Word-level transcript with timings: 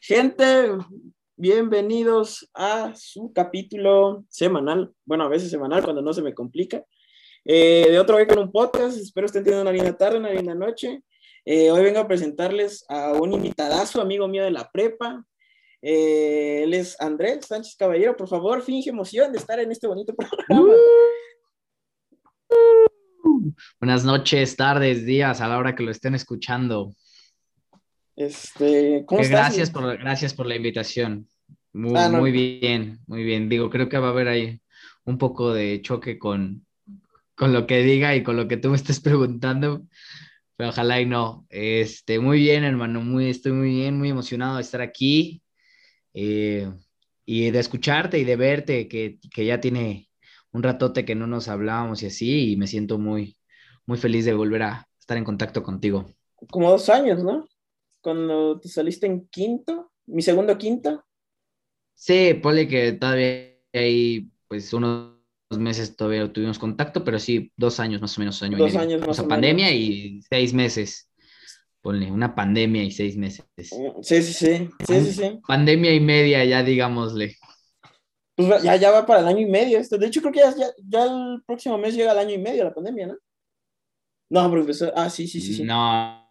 Gente, 0.00 0.70
bienvenidos 1.36 2.48
a 2.54 2.94
su 2.94 3.32
capítulo 3.32 4.24
semanal, 4.28 4.92
bueno, 5.04 5.24
a 5.24 5.28
veces 5.28 5.50
semanal 5.50 5.82
cuando 5.82 6.02
no 6.02 6.12
se 6.12 6.22
me 6.22 6.34
complica, 6.34 6.84
eh, 7.44 7.86
de 7.90 7.98
otro 7.98 8.16
vez 8.16 8.28
con 8.28 8.38
un 8.38 8.52
podcast. 8.52 8.96
Espero 8.96 9.26
estén 9.26 9.42
teniendo 9.42 9.62
una 9.62 9.72
linda 9.72 9.96
tarde, 9.96 10.18
una 10.18 10.30
linda 10.30 10.54
noche. 10.54 11.02
Eh, 11.44 11.72
hoy 11.72 11.82
vengo 11.82 11.98
a 11.98 12.06
presentarles 12.06 12.84
a 12.88 13.12
un 13.14 13.32
invitadazo, 13.32 14.00
amigo 14.00 14.28
mío 14.28 14.44
de 14.44 14.52
la 14.52 14.70
prepa. 14.70 15.24
Eh, 15.82 16.62
él 16.62 16.74
es 16.74 17.00
Andrés 17.00 17.46
Sánchez 17.46 17.74
Caballero. 17.76 18.16
Por 18.16 18.28
favor, 18.28 18.62
finge 18.62 18.90
emoción 18.90 19.32
de 19.32 19.38
estar 19.38 19.58
en 19.58 19.72
este 19.72 19.88
bonito 19.88 20.14
programa. 20.14 20.74
Buenas 23.80 24.04
noches, 24.04 24.54
tardes, 24.54 25.04
días, 25.04 25.40
a 25.40 25.48
la 25.48 25.58
hora 25.58 25.74
que 25.74 25.82
lo 25.82 25.90
estén 25.90 26.14
escuchando. 26.14 26.92
Este, 28.18 29.04
¿cómo 29.06 29.20
estás? 29.20 29.42
Gracias 29.42 29.70
por, 29.70 29.96
gracias 29.96 30.34
por 30.34 30.46
la 30.46 30.56
invitación. 30.56 31.28
Muy, 31.72 31.92
ah, 31.94 32.08
muy 32.08 32.32
bien, 32.32 32.98
muy 33.06 33.22
bien. 33.22 33.48
Digo, 33.48 33.70
creo 33.70 33.88
que 33.88 33.96
va 33.96 34.08
a 34.08 34.10
haber 34.10 34.26
ahí 34.26 34.60
un 35.04 35.18
poco 35.18 35.54
de 35.54 35.80
choque 35.82 36.18
con, 36.18 36.66
con 37.36 37.52
lo 37.52 37.68
que 37.68 37.78
diga 37.84 38.16
y 38.16 38.24
con 38.24 38.36
lo 38.36 38.48
que 38.48 38.56
tú 38.56 38.70
me 38.70 38.76
estés 38.76 38.98
preguntando, 39.00 39.86
pero 40.56 40.70
ojalá 40.70 41.00
y 41.00 41.06
no. 41.06 41.46
Este, 41.48 42.18
muy 42.18 42.40
bien, 42.40 42.64
hermano, 42.64 43.02
muy, 43.02 43.30
estoy 43.30 43.52
muy 43.52 43.68
bien, 43.68 43.96
muy 43.96 44.08
emocionado 44.10 44.56
de 44.56 44.62
estar 44.62 44.80
aquí 44.80 45.40
eh, 46.12 46.68
y 47.24 47.52
de 47.52 47.58
escucharte 47.60 48.18
y 48.18 48.24
de 48.24 48.34
verte, 48.34 48.88
que, 48.88 49.20
que, 49.32 49.46
ya 49.46 49.60
tiene 49.60 50.10
un 50.50 50.64
ratote 50.64 51.04
que 51.04 51.14
no 51.14 51.28
nos 51.28 51.46
hablábamos 51.46 52.02
y 52.02 52.06
así, 52.06 52.50
y 52.50 52.56
me 52.56 52.66
siento 52.66 52.98
muy, 52.98 53.36
muy 53.86 53.96
feliz 53.96 54.24
de 54.24 54.34
volver 54.34 54.64
a 54.64 54.88
estar 54.98 55.16
en 55.16 55.24
contacto 55.24 55.62
contigo. 55.62 56.04
Como 56.50 56.68
dos 56.68 56.88
años, 56.88 57.22
¿no? 57.22 57.46
Cuando 58.00 58.60
te 58.60 58.68
saliste 58.68 59.06
en 59.06 59.28
quinto, 59.28 59.92
mi 60.06 60.22
segundo 60.22 60.56
quinto. 60.56 61.04
Sí, 61.94 62.34
pone 62.34 62.68
que 62.68 62.92
todavía 62.92 63.56
hay 63.72 64.30
pues 64.46 64.72
unos 64.72 65.18
meses 65.50 65.96
todavía 65.96 66.30
tuvimos 66.32 66.58
contacto, 66.58 67.04
pero 67.04 67.18
sí, 67.18 67.52
dos 67.56 67.80
años 67.80 68.00
más 68.00 68.16
o 68.16 68.20
menos, 68.20 68.42
año 68.42 68.58
dos 68.58 68.76
años 68.76 69.00
más 69.00 69.10
o, 69.10 69.14
sea, 69.14 69.28
pandemia 69.28 69.72
y 69.72 70.20
seis 70.28 70.52
meses. 70.52 71.10
Ponle, 71.80 72.10
una 72.10 72.34
pandemia 72.34 72.82
y 72.82 72.90
seis 72.90 73.16
meses. 73.16 73.46
Mm, 73.72 74.02
sí, 74.02 74.22
sí, 74.22 74.32
sí, 74.32 74.68
sí, 74.86 75.00
sí, 75.00 75.12
sí. 75.12 75.40
Pandemia 75.46 75.94
y 75.94 76.00
media, 76.00 76.44
ya 76.44 76.62
digámosle. 76.62 77.36
Pues 78.34 78.62
ya, 78.62 78.76
ya 78.76 78.90
va 78.90 79.06
para 79.06 79.20
el 79.20 79.26
año 79.26 79.40
y 79.40 79.46
medio 79.46 79.78
esto. 79.78 79.96
De 79.96 80.06
hecho, 80.06 80.20
creo 80.20 80.32
que 80.32 80.40
ya, 80.40 80.54
ya, 80.84 81.04
el 81.04 81.42
próximo 81.46 81.78
mes 81.78 81.94
llega 81.94 82.12
el 82.12 82.18
año 82.18 82.34
y 82.34 82.38
medio 82.38 82.64
la 82.64 82.74
pandemia, 82.74 83.08
¿no? 83.08 83.16
No, 84.30 84.50
profesor. 84.50 84.92
Ah, 84.94 85.08
sí, 85.08 85.26
sí, 85.26 85.40
sí. 85.40 85.54
sí. 85.54 85.64
No, 85.64 86.27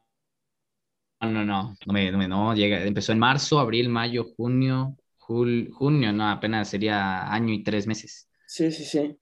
no, 1.21 1.43
no, 1.43 1.75
no, 1.85 2.27
no, 2.27 2.55
llega, 2.55 2.83
empezó 2.83 3.11
en 3.11 3.19
marzo, 3.19 3.59
abril, 3.59 3.89
mayo, 3.89 4.25
junio, 4.35 4.95
junio, 5.17 6.13
no, 6.13 6.29
apenas 6.29 6.69
sería 6.69 7.31
año 7.31 7.53
y 7.53 7.63
tres 7.63 7.87
meses. 7.87 8.29
Sí, 8.45 8.71
sí, 8.71 8.85
sí. 8.85 9.17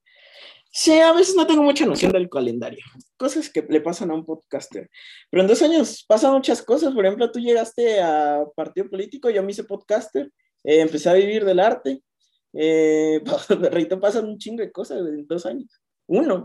Sí, 0.71 0.99
a 0.99 1.13
veces 1.13 1.35
no 1.35 1.47
tengo 1.47 1.63
mucha 1.63 1.85
noción 1.85 2.11
del 2.11 2.29
calendario, 2.29 2.83
cosas 3.15 3.49
que 3.49 3.65
le 3.69 3.79
pasan 3.79 4.11
a 4.11 4.13
un 4.13 4.25
podcaster. 4.25 4.89
Pero 5.29 5.41
en 5.41 5.47
dos 5.47 5.61
años 5.61 6.03
pasan 6.05 6.33
muchas 6.33 6.61
cosas, 6.61 6.93
por 6.93 7.05
ejemplo, 7.05 7.31
tú 7.31 7.39
llegaste 7.39 8.01
a 8.01 8.43
partido 8.55 8.89
político, 8.89 9.29
yo 9.29 9.41
me 9.41 9.51
hice 9.51 9.63
podcaster, 9.63 10.29
eh, 10.65 10.81
empecé 10.81 11.09
a 11.09 11.13
vivir 11.13 11.45
del 11.45 11.61
arte, 11.61 12.01
eh, 12.51 13.21
de 13.61 13.69
reito 13.69 14.01
pasan 14.01 14.25
un 14.25 14.37
chingo 14.37 14.63
de 14.63 14.71
cosas 14.71 14.99
en 14.99 15.25
dos 15.25 15.45
años. 15.45 15.81
Uno. 16.07 16.43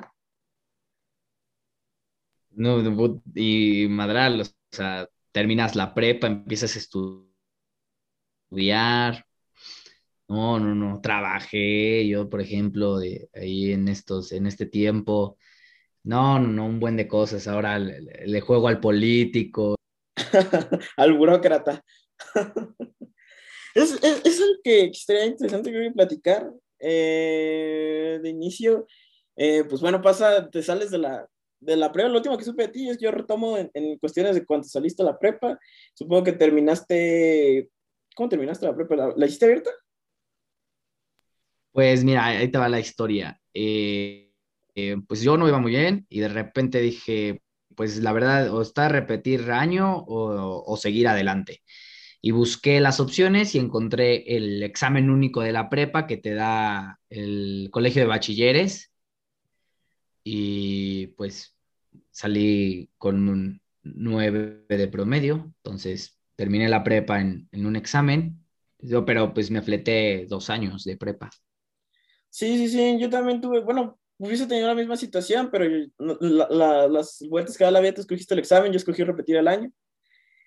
No, 2.53 3.21
y 3.35 3.89
Madral, 3.89 4.43
o 4.43 4.45
sea, 4.71 5.09
terminas 5.33 5.77
la 5.77 5.95
prepa, 5.95 6.27
empiezas 6.27 6.77
a 6.77 6.79
estudiar. 6.79 7.27
No, 10.29 10.59
no, 10.61 10.75
no, 10.75 11.01
trabajé 11.01 12.07
yo, 12.07 12.29
por 12.31 12.41
ejemplo, 12.41 12.99
ahí 13.35 13.73
en 13.73 13.89
estos, 13.89 14.33
en 14.33 14.47
este 14.47 14.67
tiempo. 14.67 15.39
No, 16.05 16.39
no, 16.39 16.49
no, 16.49 16.67
un 16.67 16.81
buen 16.81 16.97
de 16.97 17.09
cosas. 17.09 17.49
Ahora 17.49 17.79
le, 17.79 18.41
juego 18.41 18.69
al 18.69 18.81
político. 18.81 19.77
al 20.97 21.13
burócrata. 21.15 21.83
es, 23.75 23.93
es, 24.03 24.23
es 24.25 24.41
algo 24.41 24.61
que 24.63 24.91
sería 24.95 25.27
interesante 25.27 25.73
que 25.73 25.91
platicar. 25.93 26.51
Eh, 26.83 28.19
de 28.23 28.29
inicio, 28.31 28.87
eh, 29.37 29.65
pues 29.69 29.83
bueno, 29.83 30.01
pasa, 30.01 30.49
te 30.49 30.63
sales 30.63 30.91
de 30.91 30.97
la, 30.97 31.29
de 31.61 31.77
la 31.77 31.93
prepa, 31.93 32.09
lo 32.09 32.17
último 32.17 32.39
que 32.39 32.45
supe 32.45 32.63
de 32.63 32.69
ti 32.69 32.89
es 32.89 32.99
yo 32.99 33.11
retomo 33.11 33.59
en, 33.59 33.99
cuestiones 33.99 34.35
de 34.35 34.45
cuando 34.45 34.67
saliste 34.67 35.03
a 35.03 35.07
la 35.07 35.19
prepa. 35.19 35.59
Supongo 35.95 36.25
que 36.25 36.33
terminaste. 36.33 37.71
¿Cómo 38.17 38.29
terminaste 38.29 38.67
la 38.67 38.75
prepa? 38.75 39.15
¿La, 39.15 39.27
hiciste 39.27 39.45
abierta? 39.45 39.71
Pues 41.73 42.03
mira, 42.03 42.27
ahí 42.27 42.49
te 42.49 42.59
va 42.59 42.69
la 42.69 42.81
historia. 42.81 43.41
Eh, 43.55 44.33
eh, 44.75 44.97
pues 45.07 45.21
yo 45.23 45.37
no 45.37 45.47
iba 45.47 45.59
muy 45.59 45.73
bien 45.73 46.07
y 46.09 46.21
de 46.21 46.29
repente 46.29 46.81
dije, 46.81 47.43
pues 47.77 47.99
la 47.99 48.13
verdad, 48.13 48.53
o 48.53 48.63
está 48.63 48.89
repetir 48.89 49.51
año 49.51 49.99
o, 49.99 50.65
o 50.67 50.77
seguir 50.77 51.09
adelante. 51.09 51.63
Y 52.23 52.33
busqué 52.33 52.81
las 52.81 53.01
opciones 53.01 53.55
y 53.55 53.59
encontré 53.59 54.37
el 54.37 54.63
examen 54.63 55.11
único 55.11 55.43
de 55.43 55.53
la 55.53 55.71
prepa 55.71 56.07
que 56.07 56.17
te 56.17 56.35
da 56.35 56.99
el 57.09 57.69
colegio 57.71 58.03
de 58.03 58.09
bachilleres 58.09 58.90
y 60.25 61.09
pues 61.09 61.57
salí 62.11 62.91
con 62.99 63.29
un 63.29 63.61
9 63.83 64.65
de 64.69 64.89
promedio, 64.89 65.53
entonces 65.57 66.19
terminé 66.37 66.69
la 66.69 66.85
prepa 66.85 67.21
en, 67.21 67.49
un 67.53 67.77
examen, 67.77 68.45
yo, 68.79 69.05
pero 69.05 69.35
pues 69.35 69.51
me 69.51 69.63
fleté 69.63 70.27
dos 70.27 70.51
años 70.51 70.85
de 70.85 70.97
prepa. 70.97 71.31
Sí, 72.31 72.57
sí, 72.57 72.69
sí, 72.69 72.99
yo 72.99 73.11
también 73.11 73.41
tuve, 73.41 73.61
bueno, 73.61 73.99
hubiese 74.19 74.47
tenido 74.47 74.69
la 74.69 74.75
misma 74.75 74.97
situación, 74.97 75.51
pero 75.51 75.65
las 75.99 77.25
vueltas 77.29 77.57
que 77.57 77.65
da 77.65 77.71
la 77.71 77.81
vida, 77.81 77.95
tú 77.95 78.03
escogiste 78.03 78.35
el 78.35 78.41
examen, 78.41 78.73
yo 78.73 78.77
escogí 78.77 79.03
repetir 79.03 79.37
el 79.37 79.49
año. 79.49 79.71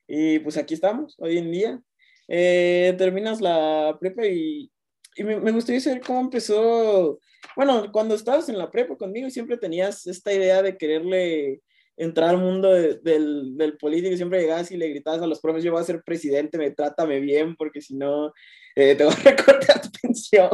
Y 0.08 0.40
pues 0.40 0.58
aquí 0.58 0.74
estamos, 0.74 1.16
hoy 1.18 1.38
en 1.38 1.52
día. 1.52 1.82
Eh, 2.28 2.96
terminas 2.98 3.42
la 3.42 3.98
prepa 4.00 4.26
y, 4.26 4.72
y 5.16 5.24
me, 5.24 5.51
gustaría 5.51 5.81
saber 5.81 6.01
cómo 6.01 6.22
empezó 6.22 7.19
bueno, 7.56 7.91
cuando 7.91 8.16
estabas 8.16 8.50
en 8.50 8.57
la 8.57 8.72
prepa 8.72 8.96
conmigo 8.96 9.29
siempre 9.29 9.57
tenías 9.57 10.07
esta 10.07 10.34
idea 10.34 10.62
de 10.62 10.78
quererle 10.78 11.62
entrar 11.96 12.29
al 12.29 12.38
mundo 12.38 12.72
del, 12.72 13.56
del, 13.56 13.78
político, 13.78 14.16
siempre 14.16 14.41
llegabas 14.41 14.72
y 14.72 14.78
le 14.78 14.90
gritabas 14.90 15.22
a 15.22 15.28
los 15.28 15.40
profes, 15.40 15.63
yo 15.63 15.72
voy 15.72 15.81
a 15.81 15.85
ser 15.85 16.01
presidente, 16.03 16.57
me 16.57 16.72
trátame 16.72 17.19
bien, 17.19 17.56
porque 17.56 17.81
si 17.81 17.96
no, 17.96 18.34
eh, 18.75 18.96
te 18.96 19.03
voy 19.03 19.13
a 19.13 19.16
recortar 19.29 19.81
tu 19.81 19.90
pensión. 20.01 20.50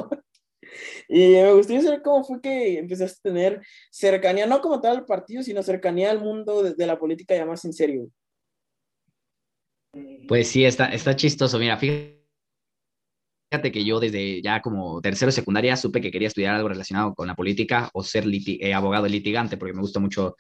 Y 1.08 1.30
me 1.30 1.54
gustaría 1.54 1.82
saber 1.82 2.02
cómo 2.02 2.26
fue 2.26 2.42
que 2.42 2.78
empezaste 2.78 3.30
a 3.30 3.32
tener 3.32 3.62
cercanía, 3.90 4.46
no 4.48 4.60
como 4.60 4.82
tal 4.82 4.98
al 4.98 5.06
partido, 5.06 5.42
sino 5.42 5.64
cercanía 5.64 6.12
al 6.12 6.20
mundo 6.20 6.62
de, 6.62 6.74
de 6.74 6.88
la 6.88 7.00
política 7.00 7.36
ya 7.36 7.46
más 7.46 7.64
en 7.64 7.74
serio. 7.74 8.10
Pues 10.28 10.50
sí, 10.50 10.66
está, 10.66 10.88
está 10.88 11.16
chistoso. 11.16 11.58
Mira, 11.58 11.78
fíjate 11.78 12.19
Fíjate 13.52 13.72
que 13.72 13.84
yo 13.84 14.00
desde 14.00 14.44
ya 14.44 14.62
como 14.62 15.02
tercero 15.02 15.32
secundaria 15.32 15.76
supe 15.76 16.02
que 16.02 16.12
quería 16.12 16.28
estudiar 16.28 16.54
algo 16.54 16.70
relacionado 16.70 17.16
con 17.16 17.26
la 17.26 17.36
política 17.36 17.90
o 17.94 18.04
ser 18.04 18.26
eh, 18.28 18.76
abogado 18.76 19.08
litigante, 19.08 19.58
porque 19.58 19.74
me 19.74 19.82
gusta 19.82 20.00
mucho, 20.00 20.36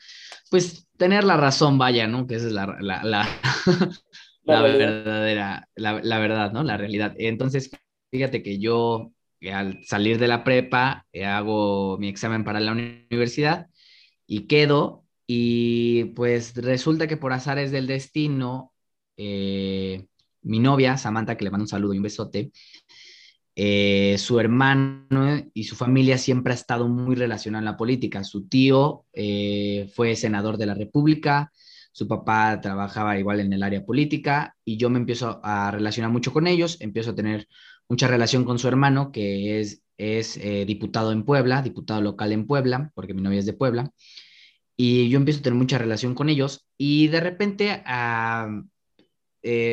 pues, 0.51 0.87
tener 0.95 1.23
la 1.23 1.35
razón, 1.35 1.79
vaya, 1.79 2.05
¿no? 2.05 2.27
Que 2.27 2.35
esa 2.35 2.45
es 2.45 2.53
la, 2.53 2.77
la, 2.79 3.03
la, 3.03 3.27
la 4.43 4.61
verdadera, 4.61 5.67
la, 5.73 5.99
la, 6.03 6.19
verdad, 6.19 6.51
¿no? 6.51 6.63
La 6.63 6.77
realidad. 6.77 7.15
Entonces, 7.17 7.71
fíjate 8.11 8.43
que 8.43 8.59
yo 8.59 9.11
eh, 9.41 9.53
al 9.53 9.83
salir 9.85 10.19
de 10.19 10.27
la 10.27 10.43
prepa 10.43 11.07
eh, 11.11 11.25
hago 11.25 11.97
mi 11.97 12.09
examen 12.09 12.43
para 12.43 12.59
la 12.59 12.73
universidad 12.73 13.69
y 14.27 14.45
quedo 14.45 15.03
y 15.25 16.05
pues 16.15 16.55
resulta 16.55 17.07
que 17.07 17.17
por 17.17 17.33
azares 17.33 17.71
del 17.71 17.87
destino, 17.87 18.71
mi 20.41 20.59
novia, 20.59 20.97
Samantha, 20.97 21.35
que 21.35 21.43
le 21.43 21.51
mando 21.51 21.63
un 21.63 21.67
saludo 21.67 21.93
y 21.93 21.97
un 21.97 22.03
besote, 22.03 22.51
eh, 23.61 24.17
su 24.17 24.39
hermano 24.39 25.43
y 25.53 25.65
su 25.65 25.75
familia 25.75 26.17
siempre 26.17 26.53
ha 26.53 26.55
estado 26.55 26.87
muy 26.87 27.17
relacionada 27.17 27.59
en 27.59 27.65
la 27.65 27.75
política. 27.75 28.23
Su 28.23 28.47
tío 28.47 29.03
eh, 29.11 29.91
fue 29.93 30.15
senador 30.15 30.55
de 30.55 30.65
la 30.65 30.75
República, 30.75 31.51
su 31.91 32.07
papá 32.07 32.61
trabajaba 32.61 33.19
igual 33.19 33.41
en 33.41 33.51
el 33.51 33.61
área 33.61 33.83
política 33.85 34.55
y 34.63 34.77
yo 34.77 34.89
me 34.89 34.97
empiezo 34.97 35.41
a 35.43 35.71
relacionar 35.71 36.09
mucho 36.09 36.31
con 36.31 36.47
ellos, 36.47 36.77
empiezo 36.79 37.11
a 37.11 37.15
tener 37.15 37.49
mucha 37.89 38.07
relación 38.07 38.45
con 38.45 38.59
su 38.59 38.69
hermano, 38.69 39.11
que 39.11 39.59
es, 39.59 39.83
es 39.97 40.37
eh, 40.37 40.63
diputado 40.65 41.11
en 41.11 41.25
Puebla, 41.25 41.61
diputado 41.61 42.01
local 42.01 42.31
en 42.31 42.47
Puebla, 42.47 42.93
porque 42.95 43.13
mi 43.13 43.21
novia 43.21 43.39
es 43.39 43.45
de 43.45 43.51
Puebla, 43.51 43.91
y 44.77 45.09
yo 45.09 45.17
empiezo 45.17 45.41
a 45.41 45.43
tener 45.43 45.59
mucha 45.59 45.77
relación 45.77 46.15
con 46.15 46.29
ellos 46.29 46.65
y 46.77 47.09
de 47.09 47.19
repente 47.19 47.83
ah, 47.85 48.61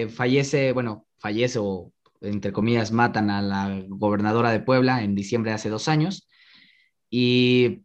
fallece, 0.09 0.73
bueno, 0.73 1.06
fallece 1.19 1.61
o 1.62 1.93
entre 2.20 2.52
comillas, 2.52 2.92
matan 2.92 3.30
a 3.30 3.42
la 3.42 3.82
gobernadora 3.88 4.50
de 4.50 4.60
Puebla 4.60 5.02
en 5.02 5.14
diciembre 5.14 5.50
de 5.50 5.56
hace 5.56 5.68
dos 5.70 5.88
años. 5.88 6.28
Y 7.10 7.82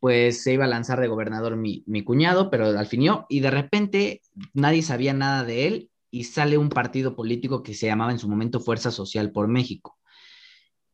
pues 0.00 0.42
se 0.42 0.52
iba 0.52 0.64
a 0.64 0.68
lanzar 0.68 1.00
de 1.00 1.08
gobernador 1.08 1.56
mi, 1.56 1.82
cuñado, 2.04 2.50
pero 2.50 2.66
al 2.66 2.86
fin 2.86 3.02
y 3.28 3.40
de 3.40 3.50
repente 3.50 4.22
nadie 4.54 4.82
sabía 4.82 5.12
nada 5.12 5.44
de 5.44 5.66
él 5.66 5.90
y 6.10 6.24
sale 6.24 6.56
un 6.56 6.68
partido 6.68 7.16
político 7.16 7.62
que 7.62 7.74
se 7.74 7.86
llamaba 7.86 8.12
en 8.12 8.18
su 8.18 8.28
momento 8.28 8.60
Fuerza 8.60 8.90
Social 8.90 9.32
por 9.32 9.48
México. 9.48 9.98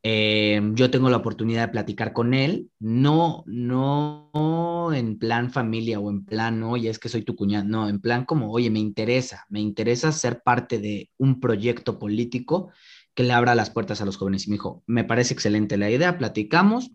Eh, 0.07 0.61
yo 0.75 0.91
tengo 0.91 1.09
la 1.09 1.17
oportunidad 1.17 1.63
de 1.63 1.73
platicar 1.73 2.13
con 2.13 2.35
él, 2.35 2.69
no, 2.79 3.43
no 3.47 4.91
en 4.93 5.19
plan 5.19 5.51
familia 5.51 5.99
o 5.99 6.11
en 6.11 6.27
plan, 6.27 6.63
oye, 6.63 6.91
es 6.91 6.99
que 6.99 7.09
soy 7.09 7.23
tu 7.23 7.35
cuñado, 7.35 7.65
no, 7.65 7.89
en 7.89 8.01
plan 8.03 8.27
como, 8.27 8.53
oye, 8.53 8.69
me 8.69 8.81
interesa, 8.81 9.47
me 9.49 9.61
interesa 9.61 10.13
ser 10.13 10.43
parte 10.43 10.79
de 10.79 11.11
un 11.17 11.41
proyecto 11.41 11.99
político 11.99 12.71
que 13.15 13.23
le 13.23 13.33
abra 13.33 13.55
las 13.55 13.71
puertas 13.71 14.03
a 14.03 14.05
los 14.05 14.19
jóvenes. 14.19 14.47
Y 14.47 14.51
me 14.51 14.57
dijo, 14.57 14.83
me 14.87 15.05
parece 15.05 15.33
excelente 15.33 15.79
la 15.79 15.91
idea, 15.91 16.19
platicamos, 16.19 16.93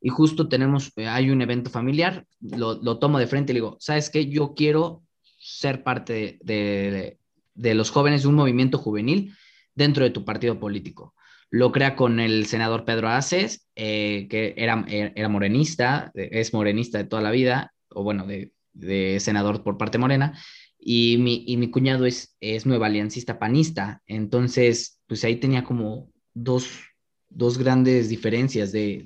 y 0.00 0.08
justo 0.08 0.48
tenemos, 0.48 0.92
eh, 0.96 1.08
hay 1.08 1.28
un 1.28 1.42
evento 1.42 1.68
familiar, 1.68 2.26
lo, 2.40 2.98
tomo 2.98 3.18
de 3.18 3.26
frente 3.26 3.52
y 3.52 3.54
le 3.54 3.60
digo, 3.60 3.76
¿sabes 3.80 4.08
qué? 4.08 4.28
Yo 4.28 4.54
quiero 4.54 5.02
ser 5.38 5.82
parte 5.82 6.38
de, 6.42 7.18
de, 7.54 7.74
los 7.74 7.90
jóvenes 7.90 8.22
de 8.22 8.28
un 8.28 8.34
movimiento 8.34 8.78
juvenil 8.78 9.34
dentro 9.74 10.04
de 10.04 10.10
tu 10.10 10.24
partido 10.24 10.58
político. 10.58 11.14
Lo 11.50 11.72
crea 11.72 11.96
con 11.96 12.20
el 12.20 12.46
senador 12.46 12.84
Pedro 12.84 13.08
Aces, 13.08 13.66
eh, 13.74 14.26
que 14.28 14.54
era, 14.56 14.84
era 14.88 15.28
morenista, 15.28 16.10
es 16.14 16.52
morenista 16.52 16.98
de 16.98 17.04
toda 17.04 17.22
la 17.22 17.30
vida, 17.30 17.72
o 17.90 18.02
bueno, 18.02 18.26
de, 18.26 18.52
de 18.72 19.18
senador 19.20 19.62
por 19.62 19.78
parte 19.78 19.98
morena, 19.98 20.38
y 20.78 21.16
mi, 21.18 21.44
y 21.46 21.56
mi 21.56 21.70
cuñado 21.70 22.06
es, 22.06 22.36
es 22.40 22.64
nueva 22.64 22.86
aliancista 22.86 23.38
panista. 23.38 24.02
Entonces, 24.06 25.00
pues 25.06 25.24
ahí 25.24 25.36
tenía 25.36 25.64
como 25.64 26.10
dos, 26.34 26.68
dos 27.28 27.58
grandes 27.58 28.08
diferencias 28.08 28.72
de, 28.72 29.02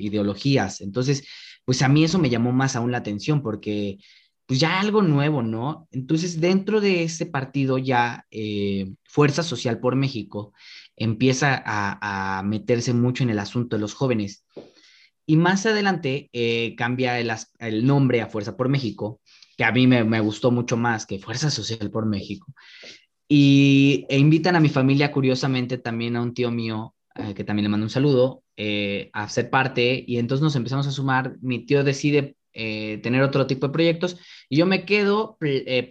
ideologías. 0.00 0.80
Entonces, 0.80 1.26
pues 1.64 1.82
a 1.82 1.88
mí 1.88 2.04
eso 2.04 2.18
me 2.18 2.30
llamó 2.30 2.52
más 2.52 2.76
aún 2.76 2.92
la 2.92 2.98
atención 2.98 3.42
porque 3.42 3.98
pues 4.46 4.60
ya 4.60 4.78
algo 4.78 5.02
nuevo, 5.02 5.42
¿no? 5.42 5.88
Entonces, 5.90 6.40
dentro 6.40 6.80
de 6.80 7.02
ese 7.02 7.26
partido 7.26 7.78
ya 7.78 8.26
eh, 8.30 8.92
Fuerza 9.04 9.42
Social 9.42 9.80
por 9.80 9.96
México 9.96 10.52
empieza 10.94 11.62
a, 11.66 12.42
meterse 12.44 12.94
mucho 12.94 13.24
en 13.24 13.30
el 13.30 13.40
asunto 13.40 13.76
de 13.76 13.80
los 13.80 13.94
jóvenes. 13.94 14.44
Y 15.26 15.36
más 15.36 15.66
adelante 15.66 16.30
eh, 16.32 16.74
cambia 16.76 17.18
el, 17.18 17.86
nombre 17.86 18.22
a 18.22 18.28
Fuerza 18.28 18.56
por 18.56 18.68
México, 18.68 19.20
que 19.56 19.64
a 19.64 19.72
mí 19.72 19.88
me, 19.88 20.20
gustó 20.20 20.52
mucho 20.52 20.76
más 20.76 21.06
que 21.06 21.18
Fuerza 21.18 21.50
Social 21.50 21.90
por 21.90 22.06
México. 22.06 22.46
Y 23.28 24.06
e 24.08 24.16
invitan 24.18 24.54
a 24.54 24.60
mi 24.60 24.68
familia, 24.68 25.10
curiosamente, 25.10 25.78
también 25.78 26.14
a 26.14 26.22
un 26.22 26.32
tío 26.32 26.52
mío 26.52 26.94
eh, 27.16 27.34
que 27.34 27.42
también 27.42 27.64
le 27.64 27.70
mando 27.70 27.86
un 27.86 27.90
saludo, 27.90 28.44
a 29.12 29.28
ser 29.28 29.50
parte 29.50 30.02
y 30.06 30.16
entonces 30.16 30.42
nos 30.42 30.54
empezamos 30.54 30.86
a 30.86 30.92
sumar. 30.92 31.36
Mi 31.42 31.66
tío 31.66 31.82
decide 31.82 32.36
eh, 32.56 32.98
tener 33.02 33.22
otro 33.22 33.46
tipo 33.46 33.68
de 33.68 33.72
proyectos 33.72 34.16
y 34.48 34.56
yo 34.56 34.66
me 34.66 34.84
quedo, 34.84 35.38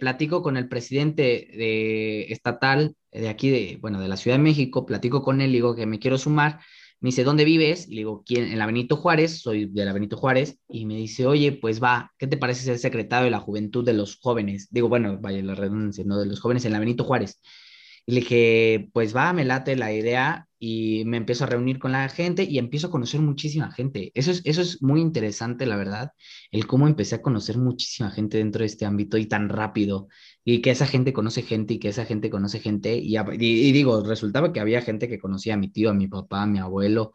platico 0.00 0.42
con 0.42 0.56
el 0.56 0.68
presidente 0.68 1.22
de, 1.22 2.26
estatal 2.30 2.94
de 3.12 3.28
aquí, 3.28 3.50
de, 3.50 3.78
bueno, 3.80 4.00
de 4.00 4.08
la 4.08 4.16
Ciudad 4.16 4.36
de 4.36 4.42
México, 4.42 4.86
platico 4.86 5.22
con 5.22 5.40
él, 5.40 5.52
digo 5.52 5.74
que 5.74 5.86
me 5.86 5.98
quiero 5.98 6.18
sumar. 6.18 6.60
Me 7.00 7.08
dice, 7.08 7.24
¿dónde 7.24 7.44
vives? 7.44 7.86
Y 7.88 7.90
le 7.90 7.96
digo, 7.98 8.22
¿quién? 8.24 8.44
En 8.44 8.58
la 8.58 8.66
Benito 8.66 8.96
Juárez, 8.96 9.40
soy 9.42 9.66
de 9.66 9.84
la 9.84 9.92
Benito 9.92 10.16
Juárez. 10.16 10.58
Y 10.68 10.86
me 10.86 10.96
dice, 10.96 11.26
oye, 11.26 11.52
pues 11.52 11.82
va, 11.82 12.12
¿qué 12.18 12.26
te 12.26 12.38
parece 12.38 12.62
ser 12.64 12.78
secretario 12.78 13.26
de 13.26 13.30
la 13.30 13.40
juventud 13.40 13.84
de 13.84 13.92
los 13.92 14.18
jóvenes? 14.18 14.68
Digo, 14.70 14.88
bueno, 14.88 15.18
vaya 15.20 15.42
la 15.42 15.54
redundancia, 15.54 16.04
¿no? 16.06 16.18
De 16.18 16.26
los 16.26 16.40
jóvenes 16.40 16.64
en 16.64 16.72
la 16.72 16.78
Benito 16.78 17.04
Juárez. 17.04 17.40
Y 18.06 18.12
le 18.12 18.20
dije, 18.20 18.88
pues 18.92 19.14
va, 19.14 19.32
me 19.32 19.44
late 19.44 19.74
la 19.74 19.92
idea 19.92 20.46
y 20.58 21.04
me 21.06 21.16
empiezo 21.16 21.44
a 21.44 21.48
reunir 21.48 21.78
con 21.78 21.92
la 21.92 22.08
gente 22.08 22.44
y 22.44 22.58
empiezo 22.58 22.86
a 22.86 22.90
conocer 22.90 23.20
muchísima 23.20 23.72
gente. 23.72 24.12
Eso 24.14 24.30
es, 24.30 24.42
eso 24.44 24.62
es 24.62 24.80
muy 24.80 25.00
interesante, 25.00 25.66
la 25.66 25.76
verdad, 25.76 26.12
el 26.50 26.66
cómo 26.66 26.86
empecé 26.86 27.16
a 27.16 27.22
conocer 27.22 27.58
muchísima 27.58 28.10
gente 28.10 28.38
dentro 28.38 28.60
de 28.60 28.66
este 28.66 28.86
ámbito 28.86 29.18
y 29.18 29.26
tan 29.26 29.48
rápido. 29.48 30.08
Y 30.44 30.62
que 30.62 30.70
esa 30.70 30.86
gente 30.86 31.12
conoce 31.12 31.42
gente 31.42 31.74
y 31.74 31.78
que 31.78 31.88
esa 31.88 32.04
gente 32.04 32.30
conoce 32.30 32.60
gente. 32.60 32.96
Y, 32.96 33.72
digo, 33.72 34.02
resultaba 34.04 34.52
que 34.52 34.60
había 34.60 34.80
gente 34.82 35.08
que 35.08 35.18
conocía 35.18 35.54
a 35.54 35.56
mi 35.56 35.68
tío, 35.68 35.90
a 35.90 35.94
mi 35.94 36.06
papá, 36.06 36.42
a 36.44 36.46
mi 36.46 36.60
abuelo. 36.60 37.12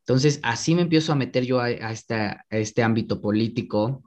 Entonces, 0.00 0.38
así 0.44 0.74
me 0.76 0.82
empiezo 0.82 1.12
a 1.12 1.16
meter 1.16 1.44
yo 1.44 1.60
a, 1.60 1.64
a 1.66 1.92
este 1.92 2.82
ámbito 2.82 3.20
político. 3.20 4.04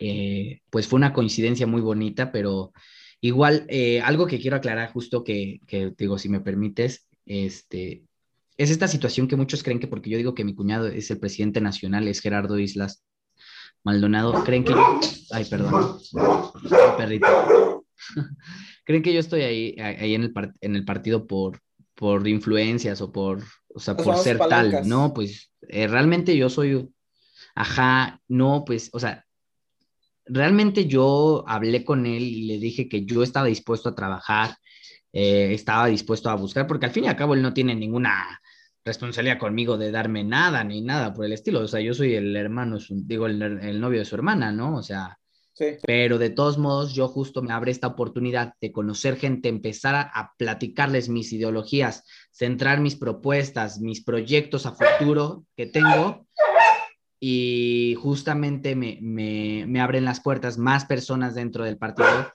Eh, 0.00 0.60
pues 0.70 0.86
fue 0.88 0.96
una 0.98 1.12
coincidencia 1.12 1.66
muy 1.66 1.80
bonita, 1.80 2.32
pero 2.32 2.72
Igual, 3.20 3.64
eh, 3.68 4.00
algo 4.00 4.26
que 4.26 4.38
quiero 4.38 4.56
aclarar 4.56 4.92
justo 4.92 5.24
que, 5.24 5.60
que, 5.66 5.92
digo, 5.96 6.18
si 6.18 6.28
me 6.28 6.40
permites, 6.40 7.08
este, 7.26 8.04
es 8.56 8.70
esta 8.70 8.88
situación 8.88 9.28
que 9.28 9.36
muchos 9.36 9.62
creen 9.62 9.80
que 9.80 9.88
porque 9.88 10.10
yo 10.10 10.18
digo 10.18 10.34
que 10.34 10.44
mi 10.44 10.54
cuñado 10.54 10.86
es 10.86 11.10
el 11.10 11.18
presidente 11.18 11.60
nacional, 11.60 12.06
es 12.06 12.20
Gerardo 12.20 12.58
Islas 12.58 13.04
Maldonado, 13.84 14.44
creen 14.44 14.64
que 14.64 14.72
yo, 14.72 15.00
ay, 15.30 15.44
perdón, 15.44 15.98
perrito, 16.96 17.86
creen 18.84 19.02
que 19.02 19.12
yo 19.12 19.20
estoy 19.20 19.42
ahí, 19.42 19.76
ahí 19.80 20.14
en, 20.14 20.24
el 20.24 20.32
en 20.60 20.76
el 20.76 20.84
partido 20.84 21.26
por, 21.26 21.60
por 21.94 22.26
influencias 22.26 23.00
o 23.00 23.12
por, 23.12 23.42
o 23.68 23.80
sea, 23.80 23.96
por 23.96 24.16
ser 24.16 24.38
tal, 24.38 24.88
¿no? 24.88 25.12
Pues 25.12 25.52
eh, 25.68 25.86
realmente 25.86 26.36
yo 26.36 26.48
soy, 26.48 26.88
ajá, 27.54 28.20
no, 28.28 28.64
pues, 28.64 28.90
o 28.92 29.00
sea, 29.00 29.24
realmente 30.28 30.86
yo 30.86 31.44
hablé 31.46 31.84
con 31.84 32.06
él 32.06 32.22
y 32.22 32.46
le 32.46 32.58
dije 32.58 32.88
que 32.88 33.04
yo 33.04 33.22
estaba 33.22 33.46
dispuesto 33.46 33.90
a 33.90 33.94
trabajar, 33.94 34.56
eh, 35.12 35.52
estaba 35.52 35.86
dispuesto 35.86 36.30
a 36.30 36.34
buscar, 36.34 36.66
porque 36.66 36.86
al 36.86 36.92
fin 36.92 37.04
y 37.04 37.08
al 37.08 37.16
cabo 37.16 37.34
él 37.34 37.42
no 37.42 37.54
tiene 37.54 37.74
ninguna 37.74 38.40
responsabilidad 38.84 39.38
conmigo 39.38 39.76
de 39.76 39.90
darme 39.90 40.24
nada 40.24 40.64
ni 40.64 40.80
nada 40.80 41.12
por 41.12 41.24
el 41.24 41.32
estilo. 41.32 41.60
O 41.60 41.68
sea, 41.68 41.80
yo 41.80 41.94
soy 41.94 42.14
el 42.14 42.34
hermano, 42.36 42.78
digo, 42.88 43.26
el, 43.26 43.42
el 43.42 43.80
novio 43.80 44.00
de 44.00 44.04
su 44.04 44.14
hermana, 44.14 44.52
¿no? 44.52 44.76
O 44.76 44.82
sea, 44.82 45.18
Sí. 45.58 45.76
Pero 45.82 46.18
de 46.18 46.30
todos 46.30 46.56
modos, 46.56 46.94
yo 46.94 47.08
justo 47.08 47.42
me 47.42 47.52
abre 47.52 47.72
esta 47.72 47.88
oportunidad 47.88 48.54
de 48.60 48.70
conocer 48.70 49.16
gente, 49.16 49.48
empezar 49.48 49.96
a, 49.96 50.02
a, 50.02 50.32
platicarles 50.38 51.08
mis 51.08 51.32
ideologías, 51.32 52.04
centrar 52.30 52.78
mis 52.80 52.94
propuestas, 52.94 53.80
mis 53.80 54.04
proyectos 54.04 54.66
a 54.66 54.76
futuro 54.76 55.46
que 55.56 55.66
tengo 55.66 56.28
y 57.20 57.96
justamente 58.00 58.76
me, 58.76 58.98
me, 59.00 59.64
me, 59.66 59.80
abren 59.80 60.04
las 60.04 60.20
puertas 60.20 60.58
más 60.58 60.84
personas 60.84 61.34
dentro 61.34 61.64
del 61.64 61.78
partido, 61.78 62.32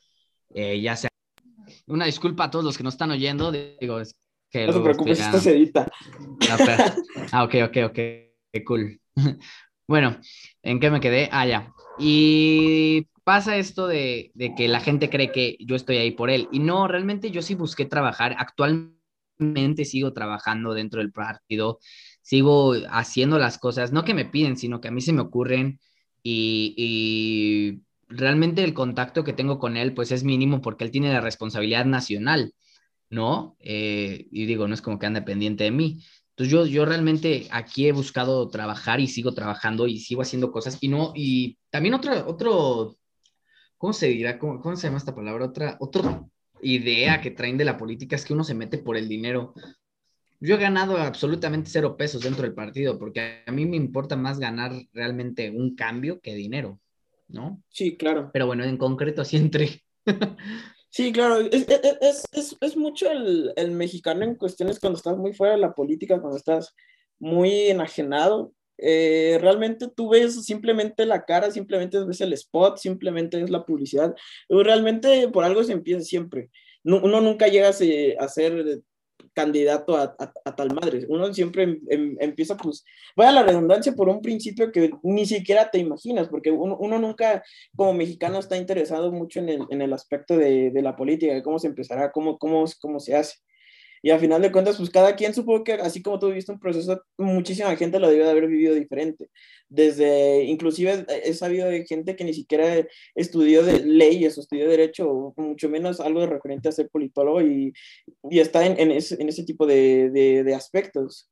eh, 0.53 0.81
ya 0.81 0.95
sea... 0.95 1.09
Una 1.88 2.06
disculpa 2.06 2.45
a 2.45 2.51
todos 2.51 2.63
los 2.63 2.77
que 2.77 2.83
nos 2.83 2.94
están 2.94 3.12
oyendo, 3.12 3.51
digo, 3.51 4.00
es 4.00 4.15
que... 4.50 4.68
No 4.68 4.74
te 4.74 4.80
preocupes, 4.81 5.19
esto 5.19 5.39
se 5.39 5.51
edita. 5.51 5.89
Ah, 7.31 7.44
ok, 7.44 7.56
ok, 7.65 7.77
ok, 7.89 8.00
cool. 8.65 9.00
Bueno, 9.85 10.18
¿en 10.62 10.80
qué 10.80 10.89
me 10.89 11.01
quedé? 11.01 11.27
Ah, 11.31 11.45
ya. 11.45 11.74
Y 12.00 13.06
pasa 13.25 13.57
esto 13.57 13.85
de, 13.85 14.31
de 14.33 14.56
que 14.56 14.69
la 14.69 14.80
gente 14.80 15.09
cree 15.09 15.31
que 15.33 15.57
yo 15.59 15.75
estoy 15.75 15.97
ahí 15.97 16.12
por 16.12 16.30
él. 16.30 16.47
Y 16.53 16.59
no, 16.59 16.88
realmente 16.88 17.31
yo 17.31 17.41
sí 17.41 17.53
busqué 17.53 17.83
trabajar. 17.83 18.33
Actualmente 18.39 19.83
sigo 19.83 20.13
trabajando 20.13 20.73
dentro 20.73 21.02
del 21.02 21.11
partido 21.11 21.80
sigo 22.23 22.73
haciendo 22.89 23.37
las 23.37 23.59
cosas, 23.59 23.92
no 23.92 24.06
que 24.06 24.15
me 24.15 24.25
piden, 24.25 24.57
sino 24.57 24.81
que 24.81 24.87
a 24.87 24.92
mí 24.92 25.01
se 25.01 25.13
me 25.13 25.21
ocurren 25.21 25.80
y, 26.23 27.83
realmente 28.07 28.63
el 28.63 28.73
contacto 28.75 29.23
que 29.23 29.33
tengo 29.33 29.57
con 29.57 29.75
él 29.75 29.94
pues 29.95 30.11
es 30.11 30.23
mínimo 30.23 30.61
porque 30.61 30.83
él 30.83 30.92
tiene 30.92 31.11
la 31.11 31.21
responsabilidad 31.21 31.85
nacional, 31.85 32.53
¿no? 33.09 33.57
Eh, 33.59 34.27
y 34.31 34.45
digo, 34.45 34.68
no 34.68 34.75
es 34.75 34.81
como 34.81 34.99
que 34.99 35.07
ande 35.07 35.21
pendiente 35.23 35.63
de 35.63 35.71
mí. 35.71 36.03
Entonces 36.30 36.51
yo, 36.51 36.65
yo 36.65 36.85
realmente 36.85 37.47
aquí 37.51 37.87
he 37.87 37.92
buscado 37.92 38.49
trabajar 38.49 38.99
y 38.99 39.07
sigo 39.07 39.33
trabajando 39.33 39.87
y 39.87 39.99
sigo 39.99 40.21
haciendo 40.21 40.51
cosas 40.51 40.77
y 40.81 40.89
no, 40.89 41.11
y 41.15 41.57
también 41.71 41.95
otro, 41.95 42.27
otro, 42.27 42.97
¿cómo 43.77 43.94
se 43.94 44.07
dirá? 44.07 44.39
¿Cómo, 44.39 44.61
cómo 44.61 44.75
se 44.75 44.87
llama 44.87 44.97
esta 44.97 45.15
palabra? 45.15 45.45
Otra, 45.45 45.77
otra 45.80 46.23
idea 46.61 47.21
que 47.21 47.31
traen 47.31 47.57
de 47.57 47.65
la 47.65 47.77
política 47.77 48.15
es 48.15 48.25
que 48.25 48.33
uno 48.33 48.44
se 48.44 48.56
mete 48.56 48.77
por 48.77 48.97
el 48.97 49.09
dinero. 49.09 49.53
Yo 50.45 50.56
he 50.56 50.57
ganado 50.57 50.97
absolutamente 50.97 51.69
cero 51.69 51.95
pesos 51.95 52.21
dentro 52.21 52.44
del 52.44 52.54
partido, 52.54 53.00
porque 53.00 53.44
a 53.45 53.52
mí 53.54 53.66
me 53.66 53.78
importa 53.78 54.18
más 54.18 54.40
ganar 54.40 54.73
realmente 54.92 55.50
un 55.50 55.73
cambio 55.73 56.19
que 56.19 56.35
dinero, 56.35 56.81
¿no? 57.30 57.64
Sí, 57.69 57.95
claro. 57.95 58.30
Pero 58.33 58.45
bueno, 58.45 58.66
en 58.66 58.76
concreto 58.76 59.21
así 59.21 59.38
entré. 59.38 59.81
Sí, 60.95 61.12
claro, 61.12 61.40
es, 61.40 61.66
es, 61.68 62.23
es, 62.33 62.56
es 62.62 62.78
mucho 62.78 63.09
el, 63.09 63.52
el, 63.56 63.71
mexicano 63.71 64.23
en 64.23 64.35
cuestiones 64.35 64.80
cuando 64.80 64.97
estás 64.97 65.18
muy 65.18 65.33
fuera 65.33 65.56
de 65.56 65.59
la 65.59 65.73
política, 65.73 66.21
cuando 66.21 66.38
estás 66.38 66.76
muy 67.18 67.62
enajenado. 67.62 68.54
Eh, 68.78 69.40
realmente 69.42 69.88
tú 69.88 70.09
ves 70.09 70.45
simplemente 70.45 71.07
la 71.07 71.26
cara, 71.26 71.50
simplemente 71.50 71.97
ves 72.04 72.21
el 72.21 72.33
spot, 72.33 72.78
simplemente 72.78 73.42
es 73.42 73.50
la 73.50 73.66
publicidad. 73.66 74.14
Realmente 74.47 75.30
por 75.30 75.45
algo 75.45 75.64
se 75.64 75.71
empieza 75.71 76.02
siempre. 76.02 76.52
uno 76.83 77.21
nunca 77.21 77.47
llega 77.47 77.69
a 77.69 78.28
ser 78.28 78.83
candidato 79.33 79.97
a, 79.97 80.15
a, 80.45 80.55
tal 80.55 80.73
madre. 80.73 81.05
Uno 81.09 81.33
siempre 81.33 81.63
em, 81.63 81.81
em, 81.89 82.17
empieza, 82.19 82.55
pues, 82.55 82.83
vaya 83.15 83.31
la 83.31 83.43
redundancia 83.43 83.93
por 83.93 84.09
un 84.09 84.21
principio 84.21 84.71
que 84.71 84.91
ni 85.03 85.25
siquiera 85.25 85.69
te 85.71 85.79
imaginas, 85.79 86.27
porque 86.29 86.51
uno, 86.51 86.77
uno 86.79 86.99
nunca 86.99 87.43
como 87.75 87.93
mexicano 87.93 88.39
está 88.39 88.57
interesado 88.57 89.11
mucho 89.11 89.39
en 89.39 89.49
el, 89.49 89.65
en 89.69 89.81
el 89.81 89.93
aspecto 89.93 90.37
de, 90.37 90.71
de, 90.71 90.81
la 90.81 90.95
política, 90.95 91.33
de 91.33 91.43
cómo 91.43 91.59
se 91.59 91.67
empezará, 91.67 92.11
cómo, 92.11 92.37
cómo, 92.37 92.65
cómo 92.79 92.99
se 92.99 93.15
hace. 93.15 93.37
Y 94.06 94.10
a 94.10 94.19
final 94.19 94.42
de 94.42 94.52
cuentas, 94.52 94.76
pues 94.76 94.90
cada 94.90 95.16
quien 95.16 95.33
supongo 95.33 95.64
que, 95.64 95.74
así 95.76 96.02
como 96.02 96.19
tú 96.19 96.28
viviste 96.28 96.52
un 96.52 96.60
proceso, 96.60 97.02
muchísima 97.18 97.74
gente 97.78 98.00
lo 98.02 98.10
debe 98.10 98.26
de 98.26 98.31
haber 98.31 98.48
vivido 98.48 98.76
diferente. 98.76 99.30
Desde, 99.69 100.44
inclusive 100.44 101.06
he 101.07 101.33
sabido 101.33 101.69
de 101.69 101.86
gente 101.86 102.18
que 102.18 102.26
ni 102.26 102.33
siquiera 102.33 102.86
estudió 103.16 103.64
de 103.64 103.80
leyes 103.80 104.38
o 104.38 104.42
estudió 104.42 104.69
derecho, 104.69 105.10
o 105.10 105.33
mucho 105.38 105.69
menos 105.69 106.02
algo 106.02 106.26
referente 106.26 106.68
a 106.68 106.74
ser 106.74 106.90
politólogo 106.90 107.42
y, 107.42 107.72
y 108.30 108.40
está 108.40 108.66
en, 108.66 108.78
en, 108.78 108.92
ese, 108.92 109.22
en, 109.22 109.30
ese, 109.30 109.45
tipo 109.45 109.66
de, 109.66 110.10
de, 110.10 110.44
de 110.44 110.54
aspectos. 110.54 111.30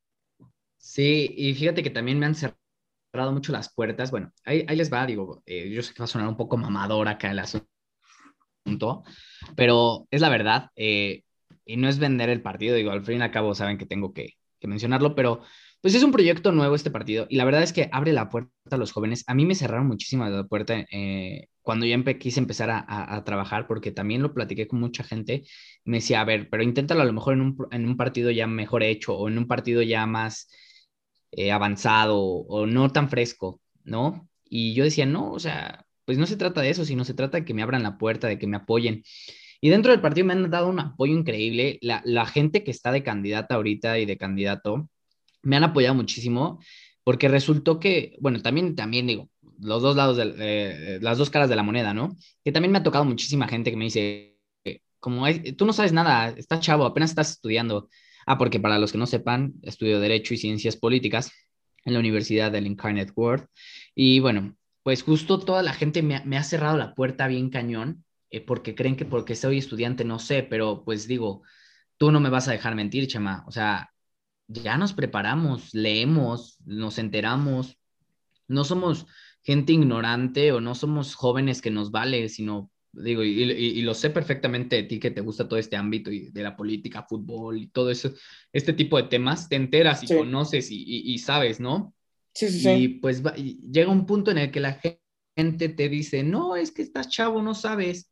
Sí, 0.78 1.30
y 1.36 1.54
fíjate 1.54 1.84
que 1.84 1.90
también 1.90 2.20
me 2.20 2.26
han 2.26 2.36
cerrado 2.36 3.34
mucho 3.34 3.52
las 3.52 3.74
puertas. 3.74 4.12
Bueno, 4.12 4.32
ahí, 4.46 4.64
ahí 4.70 4.78
les 4.78 4.92
va, 4.92 5.06
digo, 5.06 5.44
eh, 5.46 5.70
yo 5.70 5.82
sé 5.82 5.94
que 5.94 6.00
va 6.00 6.06
a 6.06 6.08
sonar 6.08 6.30
un 6.30 6.38
poco 6.38 6.56
mamador 6.56 7.10
acá 7.10 7.32
el 7.32 7.40
asunto, 7.40 9.04
pero 9.58 10.08
es 10.10 10.22
la 10.22 10.30
verdad. 10.30 10.70
Eh, 10.78 11.24
y 11.66 11.78
no 11.78 11.88
es 11.90 12.00
vender 12.00 12.30
el 12.30 12.42
partido, 12.42 12.76
digo, 12.76 12.92
al 12.92 13.04
fin 13.04 13.20
y 13.20 13.22
al 13.22 13.32
cabo 13.32 13.56
saben 13.56 13.78
que 13.78 13.86
tengo 13.86 14.14
que, 14.14 14.34
que, 14.60 14.68
mencionarlo, 14.68 15.16
pero 15.16 15.42
pues 15.82 15.96
es 15.96 16.04
un 16.04 16.12
proyecto 16.12 16.52
nuevo 16.52 16.76
este 16.76 16.92
partido 16.92 17.26
y 17.30 17.38
la 17.38 17.46
verdad 17.46 17.64
es 17.64 17.74
que 17.74 17.90
abre 17.92 18.14
la 18.14 18.30
puerta 18.30 18.52
a 18.72 18.78
los 18.78 18.92
jóvenes. 18.92 19.24
A 19.28 19.34
mí 19.34 19.46
me 19.46 19.56
cerraron 19.56 19.88
muchísimo 19.88 20.26
la 20.26 20.44
puerta 20.46 20.86
eh, 20.92 21.48
cuando 21.62 21.86
ya 21.86 21.96
empe 21.96 22.20
quise 22.20 22.40
empezar 22.40 22.70
a, 22.70 22.86
a, 22.88 23.24
trabajar 23.24 23.68
porque 23.68 23.92
también 23.92 24.22
lo 24.22 24.34
platiqué 24.34 24.68
con 24.68 24.80
mucha 24.80 25.04
gente 25.04 25.44
me 25.86 25.98
decía, 25.98 26.22
a 26.22 26.26
ver, 26.26 26.50
pero 26.50 26.64
inténtalo 26.64 27.02
a 27.02 27.06
lo 27.06 27.14
mejor 27.14 27.34
en 27.34 27.42
un, 27.42 27.58
en 27.72 27.88
un 27.88 27.98
partido 27.98 28.32
ya 28.32 28.48
mejor 28.48 28.84
hecho 28.84 29.16
o 29.16 29.28
en 29.28 29.38
un 29.38 29.48
partido 29.48 29.82
ya 29.82 30.06
más 30.06 30.48
eh, 31.32 31.52
avanzado 31.52 32.20
o 32.20 32.66
no 32.66 32.92
tan 32.92 33.10
fresco, 33.10 33.62
¿no? 33.84 34.30
Y 34.44 34.74
yo 34.74 34.84
decía, 34.84 35.06
no, 35.06 35.32
o 35.32 35.40
sea, 35.40 35.86
pues 36.06 36.18
no 36.18 36.26
se 36.28 36.38
trata 36.38 36.62
de 36.62 36.70
eso, 36.70 36.86
sino 36.86 37.06
se 37.06 37.14
trata 37.14 37.38
de 37.40 37.46
que 37.46 37.54
me 37.54 37.62
abran 37.64 37.84
la 37.84 37.98
puerta, 37.98 38.28
de 38.28 38.38
que 38.38 38.48
me 38.48 38.58
apoyen. 38.58 39.04
Y 39.62 39.70
dentro 39.70 39.92
del 39.92 40.02
partido 40.02 40.26
me 40.26 40.34
han 40.34 40.50
dado 40.50 40.68
un 40.68 40.80
apoyo 40.80 41.14
increíble. 41.14 41.78
La, 41.82 42.02
la 42.04 42.26
gente 42.26 42.64
que 42.64 42.72
está 42.72 42.92
de 42.92 43.04
candidata 43.04 43.56
ahorita 43.56 44.00
y 44.00 44.06
de 44.06 44.18
candidato 44.18 44.90
me 45.44 45.56
han 45.56 45.64
apoyado 45.64 45.96
muchísimo 45.96 46.60
porque 47.04 47.28
resultó 47.28 47.80
que, 47.80 48.18
bueno, 48.20 48.42
también, 48.42 48.76
también 48.76 49.08
digo, 49.08 49.30
los 49.60 49.82
dos 49.82 49.96
lados, 49.96 50.18
de, 50.18 50.34
eh, 50.38 51.00
las 51.02 51.18
dos 51.18 51.30
caras 51.30 51.50
de 51.50 51.56
la 51.56 51.64
moneda, 51.64 51.94
¿no? 51.94 52.16
Que 52.44 52.52
también 52.52 52.72
me 52.72 52.80
ha 52.80 52.84
tocado 52.84 53.06
muchísima 53.06 53.48
gente 53.48 53.72
que 53.72 53.78
me 53.78 53.86
dice, 53.86 54.38
como, 55.00 55.26
tú 55.58 55.66
no 55.66 55.74
sabes 55.74 55.94
nada, 55.94 56.30
estás 56.30 56.60
chavo, 56.60 56.86
apenas 56.86 57.12
estás 57.12 57.32
estudiando. 57.32 57.90
Ah, 58.26 58.38
porque 58.38 58.60
para 58.60 58.80
los 58.80 58.92
que 58.92 58.98
no 58.98 59.08
sepan, 59.08 59.54
estudio 59.64 60.00
Derecho 60.00 60.34
y 60.34 60.38
Ciencias 60.38 60.78
Políticas 60.78 61.32
en 61.86 61.94
la 61.94 62.00
Universidad 62.00 62.52
del 62.52 62.68
Incarnate 62.68 63.12
World. 63.16 63.48
Y 63.96 64.20
bueno, 64.20 64.56
pues 64.84 65.02
justo 65.04 65.40
toda 65.40 65.64
la 65.64 65.74
gente 65.74 66.04
me, 66.04 66.24
me 66.26 66.38
ha 66.38 66.44
cerrado 66.44 66.78
la 66.78 66.94
puerta 66.94 67.28
bien 67.28 67.50
cañón, 67.50 68.04
eh, 68.32 68.42
porque 68.42 68.74
creen 68.76 68.96
que 68.96 69.06
porque 69.06 69.36
soy 69.36 69.58
estudiante 69.58 70.04
no 70.06 70.18
sé, 70.18 70.44
pero 70.44 70.84
pues 70.84 71.08
digo, 71.08 71.44
tú 71.98 72.12
no 72.12 72.20
me 72.20 72.30
vas 72.30 72.48
a 72.48 72.52
dejar 72.52 72.76
mentir, 72.76 73.08
Chema. 73.08 73.44
O 73.48 73.52
sea, 73.52 73.92
ya 74.48 74.78
nos 74.78 74.94
preparamos, 74.94 75.74
leemos, 75.74 76.58
nos 76.66 76.98
enteramos. 76.98 77.78
No 78.48 78.64
somos 78.64 79.06
gente 79.44 79.74
ignorante 79.74 80.52
o 80.52 80.62
no 80.62 80.76
somos 80.76 81.16
jóvenes 81.16 81.62
que 81.62 81.72
nos 81.72 81.92
vale, 81.92 82.30
sino 82.30 82.72
digo, 82.94 83.24
y, 83.24 83.44
y, 83.44 83.52
y, 83.52 83.82
lo 83.84 83.94
sé 83.94 84.10
perfectamente 84.10 84.76
de 84.76 84.84
ti 84.84 85.00
que 85.00 85.12
te 85.12 85.22
gusta 85.22 85.48
todo 85.48 85.58
este 85.58 85.78
ámbito 85.78 86.12
y 86.12 86.30
de 86.30 86.44
la 86.44 86.56
política, 86.56 87.06
fútbol 87.08 87.58
y 87.58 87.68
todo 87.68 87.90
eso, 87.90 88.12
este 88.52 88.74
tipo 88.74 88.98
de 88.98 89.04
temas, 89.04 89.48
te 89.48 89.56
enteras 89.56 90.04
y 90.04 90.08
sí. 90.08 90.16
conoces 90.16 90.70
y, 90.72 90.84
y, 90.86 91.18
sabes, 91.20 91.60
¿no? 91.60 91.94
Sí, 92.34 92.50
sí, 92.50 92.70
y 92.70 92.88
pues 92.88 93.26
va, 93.26 93.34
llega 93.36 93.92
un 93.92 94.06
punto 94.06 94.32
en 94.32 94.38
el 94.40 94.52
que 94.52 94.60
la 94.60 94.80
gente 95.36 95.70
te 95.70 95.90
dice, 95.90 96.24
no, 96.24 96.56
es 96.56 96.72
que 96.72 96.82
estás 96.82 97.10
chavo, 97.10 97.42
no 97.42 97.54
sabes. 97.54 98.11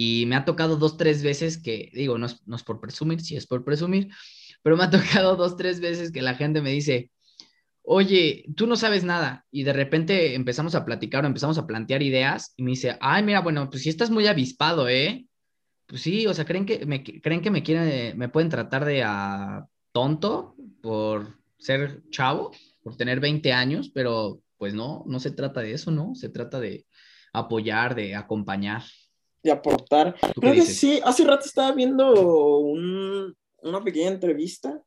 Y 0.00 0.26
me 0.26 0.36
ha 0.36 0.44
tocado 0.44 0.76
dos, 0.76 0.96
tres 0.96 1.24
veces 1.24 1.60
que, 1.60 1.90
digo, 1.92 2.18
no 2.18 2.26
es, 2.26 2.46
no 2.46 2.54
es 2.54 2.62
por 2.62 2.80
presumir, 2.80 3.20
sí 3.20 3.34
es 3.34 3.48
por 3.48 3.64
presumir, 3.64 4.08
pero 4.62 4.76
me 4.76 4.84
ha 4.84 4.90
tocado 4.90 5.34
dos, 5.34 5.56
tres 5.56 5.80
veces 5.80 6.12
que 6.12 6.22
la 6.22 6.36
gente 6.36 6.62
me 6.62 6.70
dice, 6.70 7.10
oye, 7.82 8.44
tú 8.54 8.68
no 8.68 8.76
sabes 8.76 9.02
nada. 9.02 9.44
Y 9.50 9.64
de 9.64 9.72
repente 9.72 10.36
empezamos 10.36 10.76
a 10.76 10.84
platicar 10.84 11.24
o 11.24 11.26
empezamos 11.26 11.58
a 11.58 11.66
plantear 11.66 12.04
ideas 12.04 12.54
y 12.56 12.62
me 12.62 12.70
dice, 12.70 12.96
ay, 13.00 13.24
mira, 13.24 13.40
bueno, 13.40 13.68
pues 13.70 13.82
si 13.82 13.88
estás 13.88 14.08
muy 14.08 14.28
avispado, 14.28 14.88
¿eh? 14.88 15.26
Pues 15.86 16.02
sí, 16.02 16.28
o 16.28 16.32
sea, 16.34 16.44
creen 16.44 16.64
que 16.64 16.86
me, 16.86 17.02
creen 17.02 17.40
que 17.42 17.50
me 17.50 17.64
quieren, 17.64 18.16
me 18.16 18.28
pueden 18.28 18.50
tratar 18.50 18.84
de 18.84 19.02
a 19.02 19.66
tonto 19.90 20.54
por 20.80 21.40
ser 21.58 22.04
chavo, 22.10 22.52
por 22.84 22.96
tener 22.96 23.18
20 23.18 23.52
años, 23.52 23.90
pero 23.92 24.42
pues 24.58 24.74
no, 24.74 25.02
no 25.08 25.18
se 25.18 25.32
trata 25.32 25.60
de 25.60 25.72
eso, 25.72 25.90
¿no? 25.90 26.14
Se 26.14 26.28
trata 26.28 26.60
de 26.60 26.86
apoyar, 27.32 27.96
de 27.96 28.14
acompañar. 28.14 28.84
Aportar. 29.50 30.16
Creo 30.40 30.54
que 30.54 30.62
sí, 30.62 31.00
hace 31.04 31.24
rato 31.24 31.46
estaba 31.46 31.72
viendo 31.72 32.60
un, 32.60 33.34
una 33.62 33.82
pequeña 33.82 34.08
entrevista 34.08 34.82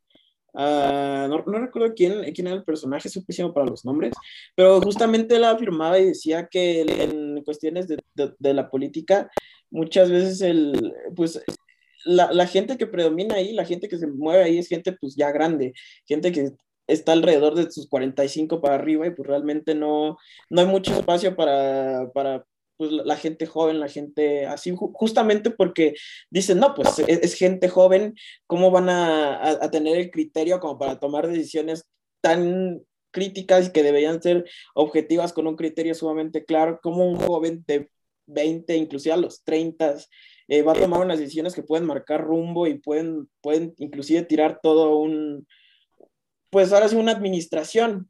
Uh, 0.54 1.30
no, 1.30 1.44
no, 1.48 1.60
recuerdo 1.60 1.94
quién, 1.96 2.24
quién 2.34 2.48
era 2.48 2.58
el 2.58 2.66
personaje, 2.66 3.08
es 3.08 3.26
pésimo 3.26 3.54
para 3.54 3.68
los 3.68 3.86
nombres, 3.86 4.14
pero 4.54 4.82
justamente 4.82 5.38
él 5.38 5.46
afirmaba 5.46 5.98
y 5.98 6.08
decía 6.08 6.48
que 6.48 6.82
en 6.82 7.42
cuestiones 7.44 7.88
de, 7.88 7.98
de, 8.16 8.34
de 8.38 8.54
la 8.54 8.70
política, 8.70 9.32
muchas 9.70 10.12
veces 10.12 10.42
el, 10.42 10.94
pues, 11.16 11.42
la, 12.04 12.34
la, 12.34 12.48
gente 12.48 12.78
que 12.78 12.88
predomina 12.88 13.36
ahí, 13.36 13.54
la 13.54 13.64
gente 13.64 13.88
que 13.88 13.98
se 13.98 14.08
mueve 14.08 14.44
ahí 14.44 14.58
es 14.58 14.68
gente 14.68 14.92
pues 15.00 15.16
ya 15.16 15.32
grande, 15.32 15.74
gente 16.06 16.34
que 16.34 16.52
está 16.88 17.14
alrededor 17.14 17.56
de 17.56 17.72
sus 17.72 17.88
45 17.88 18.60
para 18.60 18.76
arriba 18.76 19.08
y 19.08 19.12
pues 19.12 19.28
realmente 19.28 19.74
no, 19.74 20.18
no 20.50 20.62
hay 20.62 20.68
mucho 20.68 20.94
espacio 20.94 21.36
para, 21.36 22.10
para 22.14 22.46
pues 22.82 22.92
la 22.92 23.16
gente 23.16 23.46
joven, 23.46 23.80
la 23.80 23.90
gente 23.90 24.48
así, 24.48 24.74
justamente 24.76 25.52
porque 25.52 25.94
dicen, 26.32 26.58
no, 26.58 26.74
pues 26.74 26.98
es, 26.98 27.20
es 27.22 27.36
gente 27.36 27.70
joven, 27.70 28.16
¿cómo 28.48 28.72
van 28.72 28.90
a, 28.90 29.36
a, 29.36 29.66
a, 29.66 29.70
tener 29.70 29.98
el 30.00 30.10
criterio 30.10 30.60
como 30.60 30.80
para 30.80 31.00
tomar 31.00 31.28
decisiones 31.28 31.86
tan 32.22 32.82
críticas 33.12 33.68
y 33.68 33.72
que 33.72 33.84
deberían 33.84 34.20
ser 34.20 34.50
objetivas 34.74 35.32
con 35.32 35.46
un 35.46 35.56
criterio 35.56 35.94
sumamente 35.94 36.44
claro? 36.44 36.80
como 36.82 37.08
un 37.08 37.18
joven 37.18 37.64
de 37.68 37.92
20, 38.26 38.76
inclusive 38.76 39.14
a 39.14 39.18
los 39.18 39.44
30, 39.44 39.98
eh, 40.48 40.64
va 40.64 40.72
a 40.72 40.80
tomar 40.80 41.02
unas 41.02 41.20
decisiones 41.20 41.54
que 41.54 41.62
pueden 41.62 41.86
marcar 41.86 42.24
rumbo 42.24 42.66
y 42.66 42.80
pueden, 42.80 43.30
pueden 43.42 43.76
inclusive 43.78 44.24
tirar 44.24 44.60
todo 44.60 44.98
un, 44.98 45.46
pues 46.50 46.74
ahora 46.74 46.88
sí, 46.88 46.96
una 46.96 47.12
administración. 47.12 48.10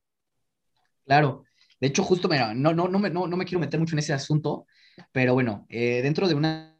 Claro, 1.03 1.43
de 1.81 1.87
hecho, 1.87 2.03
justo, 2.03 2.29
mira, 2.29 2.53
no, 2.53 2.73
no, 2.73 2.87
no, 2.87 2.99
me, 2.99 3.09
no, 3.09 3.27
no 3.27 3.37
me 3.37 3.45
quiero 3.45 3.59
meter 3.59 3.79
mucho 3.79 3.95
en 3.95 3.99
ese 3.99 4.13
asunto, 4.13 4.67
pero 5.11 5.33
bueno, 5.33 5.65
eh, 5.69 6.01
dentro 6.03 6.27
de 6.27 6.35
una 6.35 6.77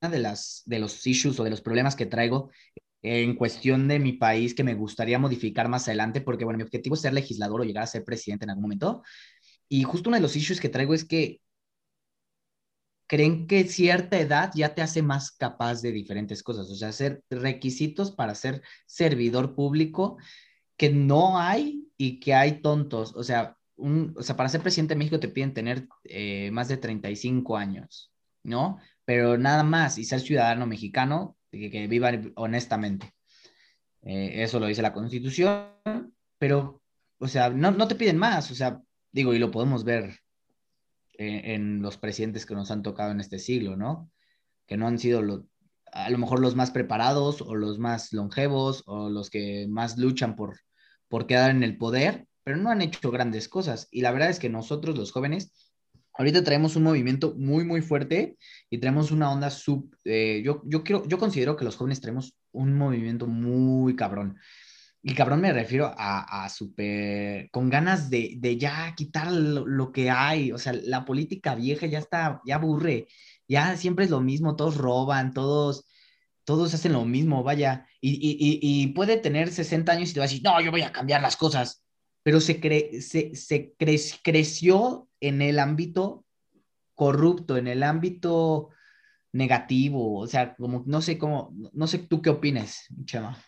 de, 0.00 0.18
las, 0.18 0.62
de 0.66 0.78
los 0.78 1.06
issues 1.06 1.38
o 1.40 1.44
de 1.44 1.50
los 1.50 1.60
problemas 1.60 1.96
que 1.96 2.06
traigo 2.06 2.50
en 3.02 3.36
cuestión 3.36 3.88
de 3.88 3.98
mi 4.00 4.14
país 4.14 4.54
que 4.54 4.64
me 4.64 4.74
gustaría 4.74 5.18
modificar 5.18 5.68
más 5.68 5.88
adelante, 5.88 6.20
porque 6.20 6.44
bueno, 6.44 6.58
mi 6.58 6.64
objetivo 6.64 6.94
es 6.96 7.02
ser 7.02 7.14
legislador 7.14 7.60
o 7.60 7.64
llegar 7.64 7.84
a 7.84 7.86
ser 7.86 8.04
presidente 8.04 8.44
en 8.44 8.50
algún 8.50 8.62
momento. 8.64 9.02
Y 9.68 9.84
justo 9.84 10.10
uno 10.10 10.16
de 10.18 10.22
los 10.22 10.36
issues 10.36 10.60
que 10.60 10.70
traigo 10.70 10.94
es 10.94 11.04
que 11.04 11.40
creen 13.06 13.46
que 13.46 13.64
cierta 13.64 14.18
edad 14.20 14.52
ya 14.54 14.74
te 14.74 14.82
hace 14.82 15.02
más 15.02 15.30
capaz 15.32 15.82
de 15.82 15.92
diferentes 15.92 16.42
cosas, 16.42 16.70
o 16.70 16.74
sea, 16.74 16.88
hacer 16.88 17.22
requisitos 17.30 18.12
para 18.12 18.34
ser 18.34 18.62
servidor 18.86 19.54
público 19.54 20.18
que 20.78 20.90
no 20.90 21.38
hay 21.40 21.88
y 21.98 22.20
que 22.20 22.34
hay 22.34 22.62
tontos, 22.62 23.14
o 23.16 23.24
sea, 23.24 23.57
un, 23.78 24.14
o 24.16 24.22
sea, 24.22 24.36
para 24.36 24.48
ser 24.48 24.60
presidente 24.60 24.94
de 24.94 24.98
México 24.98 25.20
te 25.20 25.28
piden 25.28 25.54
tener 25.54 25.88
eh, 26.04 26.50
más 26.50 26.68
de 26.68 26.76
35 26.76 27.56
años, 27.56 28.12
¿no? 28.42 28.78
Pero 29.04 29.38
nada 29.38 29.62
más 29.62 29.98
y 29.98 30.04
ser 30.04 30.20
ciudadano 30.20 30.66
mexicano 30.66 31.36
que, 31.50 31.86
viva 31.88 32.10
honestamente. 32.36 33.12
Eh, 34.02 34.42
eso 34.42 34.60
lo 34.60 34.66
dice 34.66 34.82
la 34.82 34.92
Constitución, 34.92 35.70
pero, 36.38 36.82
o 37.18 37.28
sea, 37.28 37.50
no, 37.50 37.70
no, 37.70 37.88
te 37.88 37.94
piden 37.94 38.18
más, 38.18 38.50
o 38.50 38.54
sea, 38.54 38.80
digo, 39.12 39.34
y 39.34 39.38
lo 39.38 39.50
podemos 39.50 39.84
ver 39.84 40.20
en, 41.14 41.44
en, 41.44 41.82
los 41.82 41.98
presidentes 41.98 42.46
que 42.46 42.54
nos 42.54 42.70
han 42.70 42.82
tocado 42.82 43.12
en 43.12 43.20
este 43.20 43.38
siglo, 43.38 43.76
¿no? 43.76 44.10
Que 44.66 44.76
no 44.76 44.86
han 44.86 44.98
sido 44.98 45.22
lo, 45.22 45.46
a 45.92 46.10
lo 46.10 46.18
mejor 46.18 46.40
los 46.40 46.54
más 46.54 46.70
preparados 46.70 47.42
o 47.42 47.54
los 47.54 47.78
más 47.78 48.12
longevos 48.12 48.82
o 48.86 49.08
los 49.08 49.30
que 49.30 49.66
más 49.68 49.98
luchan 49.98 50.36
por, 50.36 50.60
por 51.08 51.26
quedar 51.26 51.50
en 51.50 51.62
el 51.62 51.76
poder, 51.76 52.26
pero 52.48 52.56
no 52.56 52.70
han 52.70 52.80
hecho 52.80 53.10
grandes 53.10 53.46
cosas. 53.46 53.88
Y 53.90 54.00
la 54.00 54.10
verdad 54.10 54.30
es 54.30 54.38
que 54.38 54.48
nosotros, 54.48 54.96
los 54.96 55.12
jóvenes, 55.12 55.52
ahorita 56.14 56.42
traemos 56.42 56.76
un 56.76 56.82
movimiento 56.82 57.34
muy, 57.36 57.62
muy 57.62 57.82
fuerte 57.82 58.38
y 58.70 58.78
traemos 58.78 59.10
una 59.10 59.30
onda 59.30 59.50
sub. 59.50 59.94
Eh, 60.06 60.40
yo, 60.42 60.62
yo, 60.64 60.82
quiero, 60.82 61.06
yo 61.06 61.18
considero 61.18 61.56
que 61.56 61.66
los 61.66 61.76
jóvenes 61.76 62.00
traemos 62.00 62.38
un 62.52 62.72
movimiento 62.72 63.26
muy 63.26 63.94
cabrón. 63.96 64.38
Y 65.02 65.14
cabrón 65.14 65.42
me 65.42 65.52
refiero 65.52 65.94
a, 65.94 66.44
a 66.44 66.48
super, 66.48 67.50
con 67.50 67.68
ganas 67.68 68.08
de, 68.08 68.36
de 68.38 68.56
ya 68.56 68.94
quitar 68.96 69.30
lo, 69.30 69.66
lo, 69.66 69.92
que 69.92 70.08
hay, 70.08 70.50
o 70.50 70.56
sea, 70.56 70.72
la 70.72 71.04
política 71.04 71.54
vieja 71.54 71.84
ya 71.84 71.98
está, 71.98 72.40
ya 72.46 72.54
aburre, 72.54 73.08
ya 73.46 73.76
siempre 73.76 74.06
es 74.06 74.10
lo 74.10 74.22
mismo, 74.22 74.56
todos 74.56 74.78
roban, 74.78 75.34
todos, 75.34 75.84
todos 76.44 76.72
hacen 76.72 76.94
lo 76.94 77.04
mismo, 77.04 77.42
vaya, 77.42 77.86
y, 78.00 78.12
y, 78.12 78.58
y, 78.62 78.86
puede 78.94 79.18
tener 79.18 79.52
60 79.52 79.92
años 79.92 80.10
y 80.10 80.14
te 80.14 80.20
va 80.20 80.24
a 80.24 80.28
decir, 80.28 80.42
no, 80.42 80.58
yo 80.62 80.70
voy 80.70 80.80
a 80.80 80.92
cambiar 80.92 81.20
las 81.20 81.36
cosas, 81.36 81.84
pero 82.28 82.42
se, 82.42 82.60
cre 82.60 83.00
se, 83.00 83.34
se 83.34 83.72
cre 83.78 83.96
creció 84.22 85.08
en 85.18 85.40
el 85.40 85.58
ámbito 85.58 86.26
corrupto, 86.94 87.56
en 87.56 87.68
el 87.68 87.82
ámbito 87.82 88.68
negativo, 89.32 90.18
o 90.18 90.26
sea, 90.26 90.54
como 90.54 90.82
no 90.84 91.00
sé 91.00 91.16
cómo, 91.16 91.54
no 91.72 91.86
sé 91.86 92.00
tú 92.00 92.20
qué 92.20 92.28
opinas, 92.28 92.84
Chema. 93.06 93.42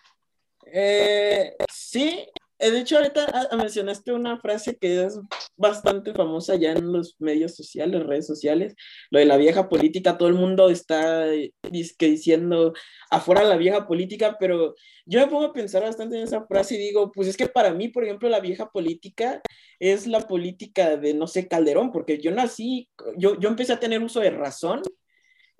Eh, 0.64 1.56
sí, 1.70 2.26
de 2.60 2.80
hecho, 2.80 2.98
ahorita 2.98 3.26
ah, 3.50 3.56
mencionaste 3.56 4.12
una 4.12 4.38
frase 4.38 4.76
que 4.76 5.04
es 5.04 5.18
bastante 5.56 6.12
famosa 6.12 6.56
ya 6.56 6.72
en 6.72 6.92
los 6.92 7.16
medios 7.18 7.56
sociales, 7.56 8.04
redes 8.06 8.26
sociales, 8.26 8.74
lo 9.10 9.18
de 9.18 9.24
la 9.24 9.36
vieja 9.36 9.68
política, 9.68 10.18
todo 10.18 10.28
el 10.28 10.34
mundo 10.34 10.68
está 10.68 11.26
diciendo 11.70 12.74
afuera 13.10 13.44
la 13.44 13.56
vieja 13.56 13.86
política, 13.86 14.36
pero 14.38 14.74
yo 15.06 15.20
me 15.20 15.26
pongo 15.26 15.46
a 15.46 15.52
pensar 15.52 15.82
bastante 15.82 16.16
en 16.16 16.24
esa 16.24 16.46
frase 16.46 16.74
y 16.74 16.78
digo, 16.78 17.10
pues 17.12 17.28
es 17.28 17.36
que 17.36 17.46
para 17.46 17.72
mí, 17.72 17.88
por 17.88 18.04
ejemplo, 18.04 18.28
la 18.28 18.40
vieja 18.40 18.70
política 18.70 19.40
es 19.78 20.06
la 20.06 20.20
política 20.20 20.96
de, 20.96 21.14
no 21.14 21.26
sé, 21.26 21.48
Calderón, 21.48 21.90
porque 21.92 22.18
yo 22.18 22.30
nací, 22.30 22.88
yo, 23.16 23.38
yo 23.40 23.48
empecé 23.48 23.72
a 23.72 23.80
tener 23.80 24.02
uso 24.02 24.20
de 24.20 24.30
razón 24.30 24.82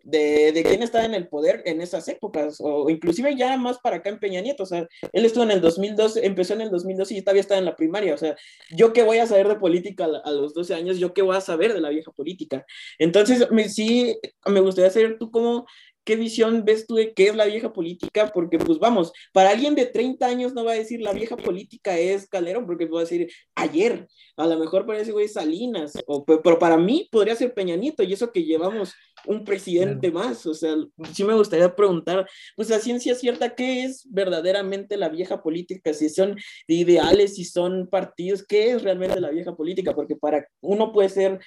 de, 0.03 0.53
de, 0.53 0.63
quién 0.63 0.83
estaba 0.83 1.05
en 1.05 1.15
el 1.15 1.29
poder 1.29 1.63
en 1.67 1.81
esas 1.81 2.09
épocas, 2.09 2.57
o 2.61 2.89
inclusive 2.91 3.37
ya 3.37 3.57
más 3.57 3.79
para 3.79 3.97
acá 3.97 4.11
en 4.11 4.19
Peña 4.19 4.41
Nieto, 4.41 4.63
o 4.63 4.67
sea, 4.67 4.87
él 5.13 5.25
estuvo 5.25 5.45
en 5.45 5.51
el 5.51 5.61
2012, 5.61 6.27
empezó 6.27 6.55
en 6.55 6.63
el 6.63 6.71
2012 6.71 7.15
y 7.15 7.23
todavía 7.23 7.41
estaba 7.41 7.59
en 7.59 7.65
la 7.65 7.77
primaria, 7.77 8.15
o 8.15 8.19
sea, 8.19 8.37
yo 8.71 8.93
qué 8.93 9.03
voy 9.03 9.19
a 9.19 9.27
saber 9.27 9.49
de 9.49 9.57
política 9.57 10.07
a, 10.25 10.31
los 10.31 10.55
12 10.55 10.75
años, 10.75 10.99
yo 10.99 11.13
qué 11.15 11.23
voy 11.23 11.37
a 11.37 11.41
saber 11.41 11.75
de 11.75 11.81
la 11.81 11.91
vieja 11.91 12.13
política. 12.13 12.65
Entonces, 12.99 13.51
me, 13.51 13.69
sí, 13.69 14.17
me 14.47 14.61
gustaría 14.61 14.91
saber 14.91 15.19
tú 15.19 15.31
cómo, 15.31 15.67
¿Qué 16.05 16.17
visión 16.17 16.65
ves 16.65 16.87
tú 16.87 16.95
de 16.95 17.13
qué 17.13 17.29
es 17.29 17.37
la 17.37 17.45
vieja 17.45 17.73
política? 17.73 18.31
Porque, 18.33 18.59
pues 18.59 18.79
vamos, 18.79 19.13
para 19.33 19.51
alguien 19.51 19.75
de 19.75 19.87
30 19.87 20.27
años 20.27 20.55
no 20.55 20.65
va 20.65 20.73
a 20.73 20.77
decir 20.77 21.01
la 21.01 21.13
vieja 21.13 21.37
política 21.37 21.99
es 21.99 22.27
Calderón, 22.27 22.67
porque 22.67 22.87
va 22.87 23.01
a 23.01 23.03
decir 23.03 23.31
ayer, 23.55 24.09
a 24.37 24.47
lo 24.47 24.59
mejor 24.59 24.87
parece 24.87 25.13
güey 25.13 25.29
Salinas, 25.29 25.93
o, 26.07 26.25
pero 26.25 26.59
para 26.59 26.79
mí 26.79 27.09
podría 27.13 27.37
ser 27.37 27.53
Peña 27.53 27.77
Nieto, 27.77 28.03
y 28.03 28.15
eso 28.15 28.33
que 28.33 28.45
llevamos 28.45 28.95
un 29.27 29.45
presidente 29.45 30.11
más, 30.11 30.47
o 30.47 30.55
sea, 30.55 30.75
sí 31.13 31.25
me 31.25 31.35
gustaría 31.35 31.75
preguntar, 31.75 32.29
pues 32.57 32.69
la 32.71 32.79
ciencia 32.79 33.15
cierta, 33.15 33.55
¿qué 33.55 33.85
es 33.85 34.07
verdaderamente 34.11 34.97
la 34.97 35.09
vieja 35.09 35.43
política? 35.43 35.93
Si 35.93 36.09
son 36.09 36.37
ideales, 36.67 37.37
si 37.37 37.45
son 37.45 37.89
partidos, 37.89 38.45
¿qué 38.47 38.73
es 38.73 38.83
realmente 38.83 39.21
la 39.21 39.31
vieja 39.31 39.55
política? 39.55 39.95
Porque 39.95 40.17
para 40.17 40.47
uno 40.61 40.93
puede 40.93 41.09
ser 41.09 41.41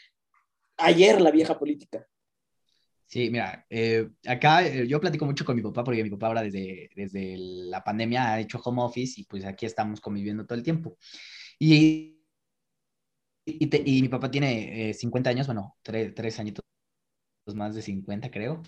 ayer 0.78 1.22
la 1.22 1.32
vieja 1.32 1.58
política. 1.58 2.06
Sí, 3.08 3.30
mira, 3.30 3.66
eh, 3.70 4.10
acá 4.26 4.66
eh, 4.66 4.88
yo 4.88 5.00
platico 5.00 5.26
mucho 5.26 5.46
con 5.46 5.56
mi 5.56 5.62
papá 5.62 5.84
porque 5.84 6.04
mi 6.04 6.10
papá 6.10 6.28
ahora 6.28 6.42
desde, 6.42 6.90
desde 6.96 7.36
la 7.38 7.84
pandemia 7.84 8.34
ha 8.34 8.40
hecho 8.40 8.60
home 8.64 8.82
office 8.82 9.22
y 9.22 9.26
pues 9.26 9.46
aquí 9.46 9.68
estamos 9.68 10.02
conviviendo 10.02 10.46
todo 10.46 10.58
el 10.58 10.64
tiempo. 10.64 10.98
Y, 11.60 12.24
y, 13.46 14.02
mi 14.02 14.10
papá 14.10 14.32
tiene 14.32 14.94
50 14.94 15.30
eh, 15.30 15.34
años, 15.34 15.46
bueno, 15.46 15.78
tres, 15.84 16.14
tres 16.16 16.40
añitos 16.40 16.66
más 17.48 17.76
de 17.76 17.82
50 17.82 18.32
creo. 18.32 18.62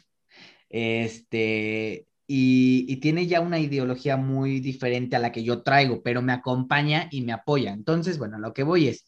Este, 0.70 2.08
y, 2.27 2.86
y, 2.88 2.98
tiene 2.98 3.27
ya 3.27 3.39
una 3.39 3.60
ideología 3.60 4.17
muy 4.17 4.60
diferente 4.60 5.15
a 5.15 5.20
la 5.20 5.32
que 5.32 5.44
yo 5.44 5.62
traigo, 5.62 6.01
pero 6.03 6.22
me 6.22 6.34
acompaña 6.34 7.08
y 7.12 7.22
me 7.22 7.34
apoya. 7.34 7.72
Entonces, 7.72 8.17
bueno, 8.17 8.39
lo 8.39 8.53
que 8.53 8.63
voy 8.63 8.88
es, 8.88 9.05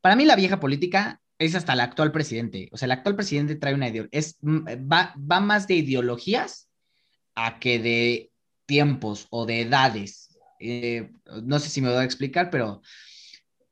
para 0.00 0.16
mí 0.16 0.24
la 0.24 0.36
vieja 0.36 0.60
política 0.60 1.20
es 1.40 1.54
hasta 1.54 1.72
el 1.72 1.80
actual 1.80 2.12
presidente. 2.12 2.68
O 2.70 2.76
sea, 2.76 2.86
el 2.86 2.92
actual 2.92 3.16
presidente 3.16 3.56
trae 3.56 3.74
una 3.74 3.88
ideología, 3.88 4.20
mm, 4.42 4.66
va, 4.90 5.14
va 5.18 5.40
más 5.40 5.66
de 5.66 5.74
ideologías 5.74 6.68
a 7.34 7.58
que 7.58 7.78
de 7.78 8.30
tiempos 8.66 9.26
o 9.30 9.46
de 9.46 9.62
edades. 9.62 10.36
Eh, 10.60 11.10
no 11.42 11.58
sé 11.58 11.70
si 11.70 11.80
me 11.80 11.88
voy 11.88 11.98
a 11.98 12.04
explicar, 12.04 12.50
pero 12.50 12.82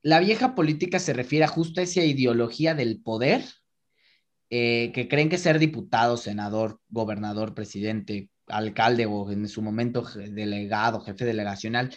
la 0.03 0.21
vieja 0.21 0.55
política 0.55 0.99
se 0.99 1.13
refiere 1.13 1.47
justo 1.47 1.81
a 1.81 1.85
esa 1.85 2.03
ideología 2.03 2.75
del 2.75 3.01
poder, 3.03 3.45
eh, 4.51 4.93
que 4.95 5.09
creen 5.09 5.29
que 5.29 5.39
ser 5.39 5.59
diputado, 5.59 6.17
senador, 6.17 6.81
gobernador, 6.89 7.55
presidente, 7.55 8.31
alcalde 8.47 9.07
o 9.07 9.31
en 9.31 9.49
su 9.49 9.63
momento 9.63 10.03
delegado, 10.03 11.01
jefe 11.01 11.25
delegacional, 11.25 11.95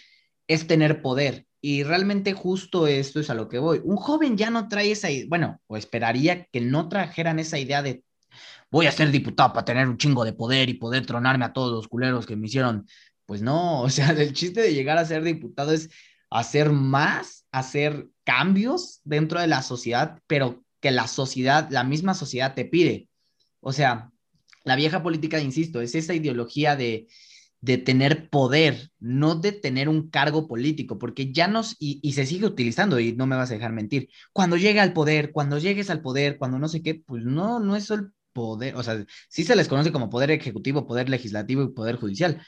es 0.47 0.67
tener 0.67 1.01
poder. 1.01 1.47
Y 1.61 1.83
realmente 1.83 2.33
justo 2.33 2.87
esto 2.87 3.19
es 3.19 3.29
a 3.29 3.35
lo 3.35 3.47
que 3.47 3.59
voy. 3.59 3.81
Un 3.83 3.95
joven 3.95 4.35
ya 4.35 4.49
no 4.49 4.67
trae 4.67 4.91
esa, 4.91 5.07
bueno, 5.27 5.61
o 5.67 5.77
esperaría 5.77 6.45
que 6.45 6.59
no 6.59 6.89
trajeran 6.89 7.39
esa 7.39 7.59
idea 7.59 7.81
de 7.81 8.03
voy 8.71 8.87
a 8.87 8.91
ser 8.91 9.11
diputado 9.11 9.53
para 9.53 9.65
tener 9.65 9.87
un 9.87 9.97
chingo 9.97 10.23
de 10.23 10.33
poder 10.33 10.69
y 10.69 10.75
poder 10.75 11.05
tronarme 11.05 11.45
a 11.45 11.53
todos 11.53 11.71
los 11.71 11.87
culeros 11.87 12.25
que 12.25 12.35
me 12.35 12.47
hicieron. 12.47 12.87
Pues 13.25 13.41
no, 13.41 13.81
o 13.83 13.89
sea, 13.89 14.09
el 14.11 14.33
chiste 14.33 14.61
de 14.61 14.73
llegar 14.73 14.97
a 14.97 15.05
ser 15.05 15.23
diputado 15.23 15.71
es 15.71 15.89
hacer 16.29 16.71
más, 16.71 17.45
hacer 17.51 18.07
cambios 18.23 19.01
dentro 19.03 19.39
de 19.39 19.47
la 19.47 19.61
sociedad, 19.61 20.19
pero 20.27 20.63
que 20.81 20.91
la 20.91 21.07
sociedad, 21.07 21.69
la 21.71 21.83
misma 21.83 22.13
sociedad 22.13 22.53
te 22.55 22.65
pide. 22.65 23.09
O 23.61 23.71
sea, 23.73 24.11
la 24.65 24.75
vieja 24.75 25.03
política, 25.03 25.39
insisto, 25.39 25.81
es 25.81 25.95
esa 25.95 26.13
ideología 26.13 26.75
de 26.75 27.07
de 27.61 27.77
tener 27.77 28.29
poder, 28.29 28.91
no 28.99 29.35
de 29.35 29.51
tener 29.51 29.87
un 29.87 30.09
cargo 30.09 30.47
político, 30.47 30.97
porque 30.97 31.31
ya 31.31 31.47
nos, 31.47 31.75
y, 31.79 32.11
se 32.13 32.25
sigue 32.25 32.47
utilizando, 32.47 32.99
y 32.99 33.13
no 33.13 33.27
me 33.27 33.35
vas 33.35 33.51
a 33.51 33.53
dejar 33.53 33.71
mentir, 33.71 34.09
cuando 34.33 34.57
llega 34.57 34.81
al 34.83 34.93
poder, 34.93 35.31
cuando 35.31 35.59
llegues 35.59 35.89
al 35.91 36.01
poder, 36.01 36.37
cuando 36.37 36.57
no 36.59 36.67
sé 36.67 36.81
qué, 36.81 36.95
pues 36.95 37.23
no, 37.23 37.59
no 37.59 37.75
es 37.75 37.89
el 37.91 38.11
poder, 38.33 38.75
o 38.75 38.83
sea, 38.83 39.05
sí 39.29 39.43
se 39.43 39.55
les 39.55 39.67
conoce 39.67 39.91
como 39.91 40.09
poder 40.09 40.31
ejecutivo, 40.31 40.87
poder 40.87 41.07
legislativo 41.09 41.63
y 41.63 41.73
poder 41.73 41.97
judicial, 41.97 42.41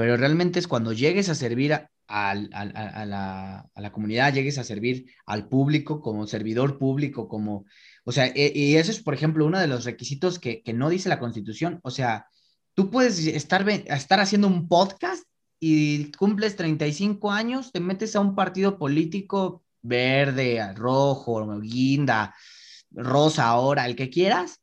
pero 0.00 0.16
realmente 0.16 0.58
es 0.58 0.66
cuando 0.66 0.94
llegues 0.94 1.28
a 1.28 1.34
servir 1.34 1.74
a, 1.74 1.90
a, 2.08 2.34
la, 2.34 3.92
comunidad, 3.92 4.32
llegues 4.32 4.56
a 4.56 4.64
servir 4.64 5.12
al 5.26 5.46
público 5.46 6.00
como 6.00 6.26
servidor 6.26 6.78
público, 6.78 7.28
como, 7.28 7.66
o 8.04 8.10
sea, 8.10 8.28
e, 8.28 8.50
y, 8.54 8.76
eso 8.76 8.92
es, 8.92 9.02
por 9.02 9.12
ejemplo, 9.12 9.44
uno 9.44 9.58
de 9.58 9.66
los 9.66 9.84
requisitos 9.84 10.38
que, 10.38 10.62
que 10.62 10.72
no 10.72 10.88
dice 10.88 11.10
la 11.10 11.18
constitución, 11.18 11.80
o 11.82 11.90
sea, 11.90 12.24
tú 12.72 12.90
puedes 12.90 13.18
estar, 13.26 13.68
estar 13.68 14.20
haciendo 14.20 14.46
un 14.48 14.68
podcast 14.68 15.24
y 15.58 16.10
cumples 16.12 16.56
35 16.56 17.30
años, 17.30 17.70
te 17.70 17.80
metes 17.80 18.16
a 18.16 18.20
un 18.20 18.34
partido 18.34 18.78
político 18.78 19.62
verde, 19.82 20.72
rojo, 20.76 21.60
guinda, 21.60 22.34
rosa 22.90 23.48
ahora, 23.48 23.84
el 23.84 23.96
que 23.96 24.08
quieras, 24.08 24.62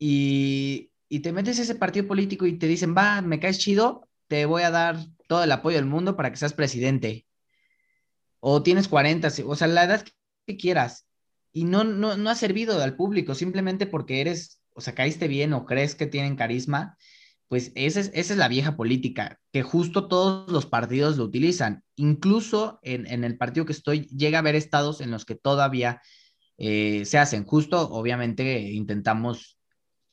y, 0.00 0.90
y 1.08 1.20
te 1.20 1.32
metes 1.32 1.58
a 1.58 1.62
ese 1.62 1.74
partido 1.74 2.06
político 2.06 2.46
y 2.46 2.58
te 2.58 2.66
dicen, 2.66 2.94
va, 2.96 3.22
me 3.22 3.40
caes 3.40 3.58
chido, 3.58 4.08
te 4.28 4.46
voy 4.46 4.62
a 4.62 4.70
dar 4.70 4.98
todo 5.28 5.44
el 5.44 5.52
apoyo 5.52 5.76
del 5.76 5.86
mundo 5.86 6.16
para 6.16 6.30
que 6.30 6.36
seas 6.36 6.52
presidente. 6.52 7.26
O 8.40 8.62
tienes 8.62 8.88
40, 8.88 9.28
o 9.46 9.56
sea, 9.56 9.66
la 9.68 9.84
edad 9.84 10.04
que 10.46 10.56
quieras. 10.56 11.06
Y 11.52 11.64
no, 11.64 11.84
no, 11.84 12.16
no 12.16 12.30
ha 12.30 12.34
servido 12.34 12.82
al 12.82 12.96
público, 12.96 13.34
simplemente 13.34 13.86
porque 13.86 14.20
eres 14.20 14.60
o 14.74 14.80
sea, 14.80 14.94
caíste 14.94 15.28
bien 15.28 15.52
o 15.52 15.64
crees 15.64 15.94
que 15.94 16.06
tienen 16.06 16.36
carisma, 16.36 16.98
pues 17.48 17.72
esa 17.74 18.00
es, 18.00 18.10
esa 18.14 18.32
es 18.32 18.38
la 18.38 18.48
vieja 18.48 18.76
política, 18.76 19.40
que 19.52 19.62
justo 19.62 20.08
todos 20.08 20.50
los 20.50 20.66
partidos 20.66 21.16
lo 21.16 21.24
utilizan. 21.24 21.84
Incluso 21.96 22.80
en, 22.82 23.24
el 23.24 23.38
partido 23.38 23.64
que 23.64 23.72
estoy, 23.72 24.06
llega 24.08 24.38
a 24.38 24.40
haber 24.40 24.56
estados 24.56 25.00
en 25.00 25.10
los 25.10 25.24
que 25.24 25.36
todavía 25.36 26.02
eh, 26.58 27.04
se 27.04 27.18
hacen. 27.18 27.44
Justo, 27.44 27.88
obviamente, 27.90 28.60
intentamos 28.72 29.58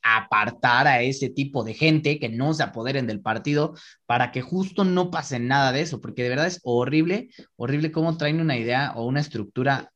apartar 0.04 0.88
a 0.88 1.02
ese 1.02 1.30
tipo 1.30 1.64
de 1.64 1.74
gente 1.74 2.20
que 2.20 2.30
no 2.30 2.54
se 2.54 2.64
apoderen 2.64 3.08
del 3.08 3.22
partido 3.22 3.76
para 4.06 4.32
que 4.32 4.42
justo 4.42 4.84
no 4.84 5.12
pase 5.12 5.40
nada 5.40 5.72
de 5.72 5.82
eso, 5.82 6.02
porque 6.02 6.24
de 6.24 6.30
verdad 6.30 6.48
es 6.48 6.60
horrible, 6.64 7.30
horrible 7.56 7.92
cómo 7.92 8.18
traen 8.18 8.42
una 8.42 8.58
idea 8.58 8.94
o 8.96 9.06
una 9.06 9.20
estructura 9.20 9.92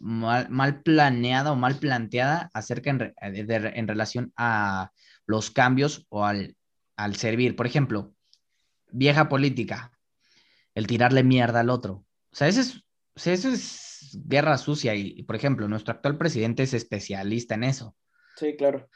mal, 0.00 0.82
planeada 0.82 1.52
o 1.52 1.56
mal 1.56 1.76
planteada 1.76 2.50
acerca 2.54 2.90
en, 2.90 3.14
en, 3.20 3.88
relación 3.88 4.32
a 4.36 4.92
los 5.26 5.50
cambios 5.50 6.06
o 6.08 6.24
al, 6.24 6.56
al 6.96 7.16
servir. 7.16 7.56
Por 7.56 7.66
ejemplo, 7.66 8.14
vieja 8.90 9.28
política, 9.28 9.92
el 10.74 10.86
tirarle 10.86 11.24
mierda 11.24 11.60
al 11.60 11.70
otro. 11.70 12.04
O 12.30 12.36
sea, 12.36 12.48
eso 12.48 12.60
es, 12.60 13.44
es 13.44 14.18
guerra 14.24 14.58
sucia 14.58 14.94
y, 14.94 15.22
por 15.24 15.36
ejemplo, 15.36 15.68
nuestro 15.68 15.94
actual 15.94 16.16
presidente 16.16 16.62
es 16.62 16.74
especialista 16.74 17.54
en 17.54 17.64
eso. 17.64 17.96
Sí, 18.36 18.56
claro. 18.56 18.88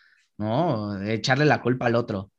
¿No? 0.42 1.00
Echarle 1.04 1.44
la 1.44 1.62
culpa 1.62 1.86
al 1.86 1.94
otro. 1.94 2.32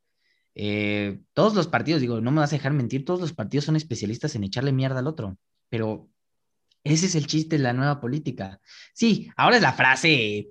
Eh, 0.55 1.21
todos 1.33 1.55
los 1.55 1.67
partidos, 1.67 2.01
digo, 2.01 2.19
no 2.21 2.31
me 2.31 2.41
vas 2.41 2.51
a 2.51 2.57
dejar 2.57 2.73
mentir, 2.73 3.05
todos 3.05 3.21
los 3.21 3.33
partidos 3.33 3.65
son 3.65 3.75
especialistas 3.75 4.35
en 4.35 4.43
echarle 4.43 4.73
mierda 4.73 4.99
al 4.99 5.07
otro, 5.07 5.37
pero 5.69 6.09
ese 6.83 7.05
es 7.07 7.15
el 7.15 7.27
chiste 7.27 7.57
de 7.57 7.63
la 7.63 7.73
nueva 7.73 8.01
política. 8.01 8.59
Sí, 8.93 9.31
ahora 9.37 9.55
es 9.55 9.61
la 9.61 9.73
frase 9.73 10.49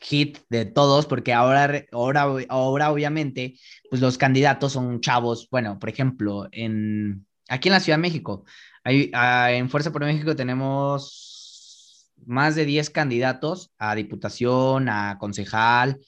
hit 0.00 0.38
de 0.48 0.64
todos, 0.64 1.06
porque 1.06 1.32
ahora, 1.34 1.84
ahora, 1.92 2.26
ahora 2.48 2.90
obviamente, 2.90 3.58
pues 3.90 4.00
los 4.00 4.18
candidatos 4.18 4.72
son 4.72 5.00
chavos. 5.00 5.48
Bueno, 5.50 5.78
por 5.78 5.90
ejemplo, 5.90 6.48
en, 6.50 7.26
aquí 7.48 7.68
en 7.68 7.74
la 7.74 7.80
Ciudad 7.80 7.98
de 7.98 8.02
México, 8.02 8.44
hay, 8.82 9.10
ah, 9.14 9.52
en 9.52 9.68
Fuerza 9.70 9.92
por 9.92 10.04
México 10.04 10.34
tenemos 10.34 12.10
más 12.26 12.54
de 12.54 12.64
10 12.64 12.90
candidatos 12.90 13.72
a 13.78 13.94
diputación, 13.94 14.88
a 14.88 15.18
concejal, 15.18 16.00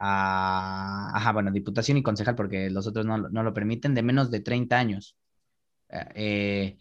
a, 0.00 1.10
ajá, 1.14 1.32
bueno, 1.32 1.52
diputación 1.52 1.98
y 1.98 2.02
concejal, 2.02 2.34
porque 2.34 2.70
los 2.70 2.86
otros 2.86 3.04
no, 3.04 3.18
no 3.18 3.42
lo 3.42 3.52
permiten, 3.54 3.94
de 3.94 4.02
menos 4.02 4.30
de 4.30 4.40
30 4.40 4.78
años. 4.78 5.16
Eh, 6.14 6.78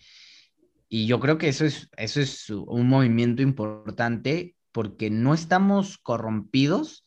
y 0.88 1.06
yo 1.06 1.20
creo 1.20 1.38
que 1.38 1.50
eso 1.50 1.66
es, 1.66 1.90
eso 1.98 2.22
es 2.22 2.50
un 2.50 2.88
movimiento 2.88 3.42
importante 3.42 4.56
porque 4.72 5.10
no 5.10 5.34
estamos 5.34 5.98
corrompidos 5.98 7.06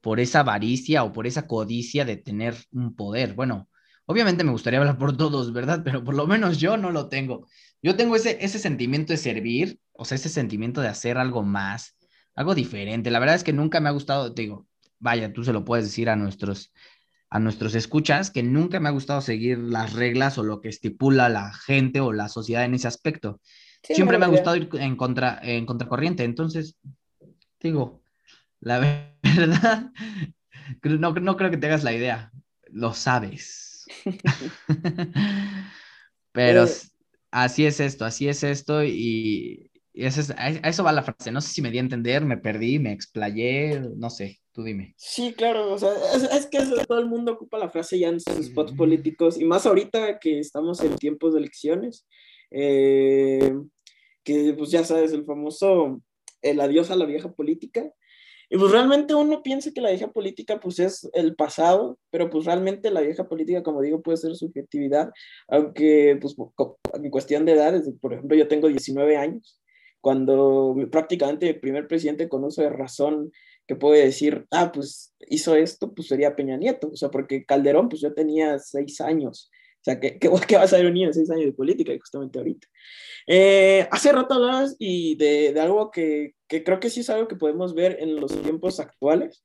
por 0.00 0.18
esa 0.18 0.40
avaricia 0.40 1.04
o 1.04 1.12
por 1.12 1.26
esa 1.26 1.46
codicia 1.46 2.04
de 2.06 2.16
tener 2.16 2.56
un 2.72 2.96
poder. 2.96 3.34
Bueno, 3.34 3.68
obviamente 4.06 4.44
me 4.44 4.52
gustaría 4.52 4.78
hablar 4.80 4.96
por 4.98 5.16
todos, 5.16 5.52
¿verdad? 5.52 5.82
Pero 5.84 6.02
por 6.02 6.14
lo 6.14 6.26
menos 6.26 6.58
yo 6.58 6.78
no 6.78 6.90
lo 6.90 7.08
tengo. 7.08 7.46
Yo 7.82 7.96
tengo 7.96 8.16
ese, 8.16 8.38
ese 8.40 8.58
sentimiento 8.58 9.12
de 9.12 9.18
servir, 9.18 9.78
o 9.92 10.06
sea, 10.06 10.16
ese 10.16 10.30
sentimiento 10.30 10.80
de 10.80 10.88
hacer 10.88 11.18
algo 11.18 11.42
más, 11.42 11.98
algo 12.34 12.54
diferente. 12.54 13.10
La 13.10 13.18
verdad 13.18 13.36
es 13.36 13.44
que 13.44 13.52
nunca 13.52 13.80
me 13.80 13.90
ha 13.90 13.92
gustado, 13.92 14.32
te 14.32 14.42
digo, 14.42 14.66
vaya, 15.00 15.32
tú 15.32 15.42
se 15.42 15.52
lo 15.52 15.64
puedes 15.64 15.86
decir 15.86 16.08
a 16.08 16.16
nuestros, 16.16 16.72
a 17.28 17.40
nuestros 17.40 17.74
escuchas, 17.74 18.30
que 18.30 18.42
nunca 18.42 18.78
me 18.78 18.88
ha 18.88 18.92
gustado 18.92 19.20
seguir 19.20 19.58
las 19.58 19.92
reglas 19.94 20.38
o 20.38 20.44
lo 20.44 20.60
que 20.60 20.68
estipula 20.68 21.28
la 21.28 21.52
gente 21.52 22.00
o 22.00 22.12
la 22.12 22.28
sociedad 22.28 22.64
en 22.64 22.74
ese 22.74 22.86
aspecto. 22.88 23.40
Siempre 23.82 24.18
me 24.18 24.26
ha 24.26 24.28
gustado 24.28 24.56
ir 24.56 24.68
en, 24.74 24.96
contra, 24.96 25.40
en 25.42 25.66
contracorriente. 25.66 26.22
Entonces, 26.24 26.76
digo, 27.60 28.02
la 28.60 28.78
verdad, 29.22 29.90
no, 30.82 31.12
no 31.12 31.36
creo 31.36 31.50
que 31.50 31.56
te 31.56 31.66
hagas 31.66 31.82
la 31.82 31.92
idea. 31.94 32.30
Lo 32.68 32.92
sabes. 32.92 33.86
Pero 36.32 36.64
eh, 36.64 36.70
así 37.30 37.66
es 37.66 37.80
esto, 37.80 38.04
así 38.04 38.28
es 38.28 38.44
esto 38.44 38.84
y, 38.84 39.70
eso 39.92 40.32
a 40.36 40.48
eso 40.50 40.84
va 40.84 40.92
la 40.92 41.02
frase. 41.02 41.32
No 41.32 41.40
sé 41.40 41.52
si 41.52 41.62
me 41.62 41.70
di 41.70 41.78
a 41.78 41.80
entender, 41.80 42.24
me 42.24 42.36
perdí, 42.36 42.78
me 42.78 42.92
explayé, 42.92 43.80
no 43.96 44.08
sé, 44.08 44.40
tú 44.60 44.64
dime. 44.64 44.94
Sí, 44.96 45.32
claro, 45.32 45.72
o 45.72 45.78
sea, 45.78 45.92
es, 46.14 46.46
que 46.46 46.58
todo 46.86 46.98
el 46.98 47.06
mundo 47.06 47.32
ocupa 47.32 47.58
la 47.58 47.70
frase 47.70 47.98
ya 47.98 48.08
en 48.08 48.20
sus 48.20 48.46
spots 48.46 48.72
políticos 48.72 49.40
y 49.40 49.44
más 49.44 49.66
ahorita 49.66 50.18
que 50.18 50.38
estamos 50.38 50.82
en 50.82 50.96
tiempos 50.96 51.32
de 51.32 51.40
elecciones, 51.40 52.06
eh, 52.50 53.54
que 54.22 54.54
pues 54.56 54.70
ya 54.70 54.84
sabes, 54.84 55.12
el 55.12 55.24
famoso, 55.24 56.02
el 56.42 56.60
adiós 56.60 56.90
a 56.90 56.96
la 56.96 57.06
vieja 57.06 57.32
política. 57.32 57.90
Y 58.52 58.58
pues 58.58 58.72
realmente 58.72 59.14
uno 59.14 59.44
piensa 59.44 59.70
que 59.72 59.80
la 59.80 59.90
vieja 59.90 60.08
política 60.08 60.58
pues 60.58 60.80
es 60.80 61.08
el 61.12 61.36
pasado, 61.36 61.98
pero 62.10 62.28
pues 62.30 62.46
realmente 62.46 62.90
la 62.90 63.00
vieja 63.00 63.28
política, 63.28 63.62
como 63.62 63.80
digo, 63.80 64.02
puede 64.02 64.16
ser 64.16 64.34
subjetividad, 64.34 65.10
aunque 65.46 66.18
pues 66.20 66.34
en 66.94 67.10
cuestión 67.10 67.44
de 67.44 67.52
edades, 67.52 67.88
por 68.00 68.12
ejemplo, 68.12 68.36
yo 68.36 68.48
tengo 68.48 68.66
19 68.66 69.16
años, 69.16 69.60
cuando 70.00 70.74
prácticamente 70.90 71.48
el 71.48 71.60
primer 71.60 71.86
presidente 71.86 72.28
con 72.28 72.42
uso 72.42 72.62
de 72.62 72.70
razón 72.70 73.30
que 73.70 73.76
puede 73.76 74.04
decir, 74.04 74.48
ah, 74.50 74.72
pues 74.72 75.14
hizo 75.28 75.54
esto, 75.54 75.94
pues 75.94 76.08
sería 76.08 76.34
Peña 76.34 76.56
Nieto, 76.56 76.90
o 76.92 76.96
sea, 76.96 77.08
porque 77.08 77.44
Calderón, 77.44 77.88
pues 77.88 78.02
yo 78.02 78.12
tenía 78.12 78.58
seis 78.58 79.00
años, 79.00 79.48
o 79.48 79.84
sea, 79.84 80.00
¿qué, 80.00 80.18
qué, 80.18 80.28
qué 80.48 80.56
a 80.56 80.66
saber 80.66 80.86
un 80.86 80.94
niño 80.94 81.06
de 81.06 81.14
seis 81.14 81.30
años 81.30 81.44
de 81.44 81.52
política 81.52 81.92
justamente 81.96 82.40
ahorita? 82.40 82.66
Eh, 83.28 83.86
hace 83.92 84.10
rato 84.10 84.34
hablabas 84.34 84.74
y 84.80 85.14
de, 85.14 85.52
de 85.52 85.60
algo 85.60 85.92
que, 85.92 86.34
que, 86.48 86.64
creo 86.64 86.80
que 86.80 86.90
sí 86.90 86.98
es 86.98 87.10
algo 87.10 87.28
que 87.28 87.36
podemos 87.36 87.72
ver 87.72 87.98
en 88.00 88.16
los 88.16 88.42
tiempos 88.42 88.80
actuales, 88.80 89.40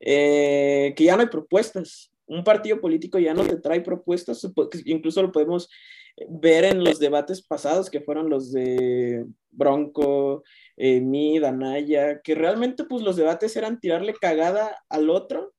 eh, 0.00 0.94
que 0.96 1.04
ya 1.04 1.16
no 1.16 1.20
hay 1.20 1.28
propuestas. 1.28 2.10
Un 2.24 2.44
partido 2.44 2.80
político 2.80 3.18
ya 3.18 3.34
no 3.34 3.44
te 3.44 3.56
trae 3.56 3.82
propuestas, 3.82 4.40
incluso 4.86 5.20
lo 5.20 5.32
podemos 5.32 5.68
ver 6.28 6.64
en 6.64 6.84
los 6.84 6.98
debates 6.98 7.42
pasados, 7.42 7.90
que 7.90 8.00
fueron 8.00 8.30
los 8.30 8.52
de 8.52 9.26
Bronco, 9.50 10.44
eh, 10.76 11.00
Mid, 11.00 11.44
Anaya, 11.44 12.20
que 12.22 12.34
realmente 12.34 12.84
pues 12.84 13.02
los 13.02 13.16
debates 13.16 13.56
eran 13.56 13.80
tirarle 13.80 14.14
cagada 14.14 14.82
al 14.88 15.10
otro 15.10 15.54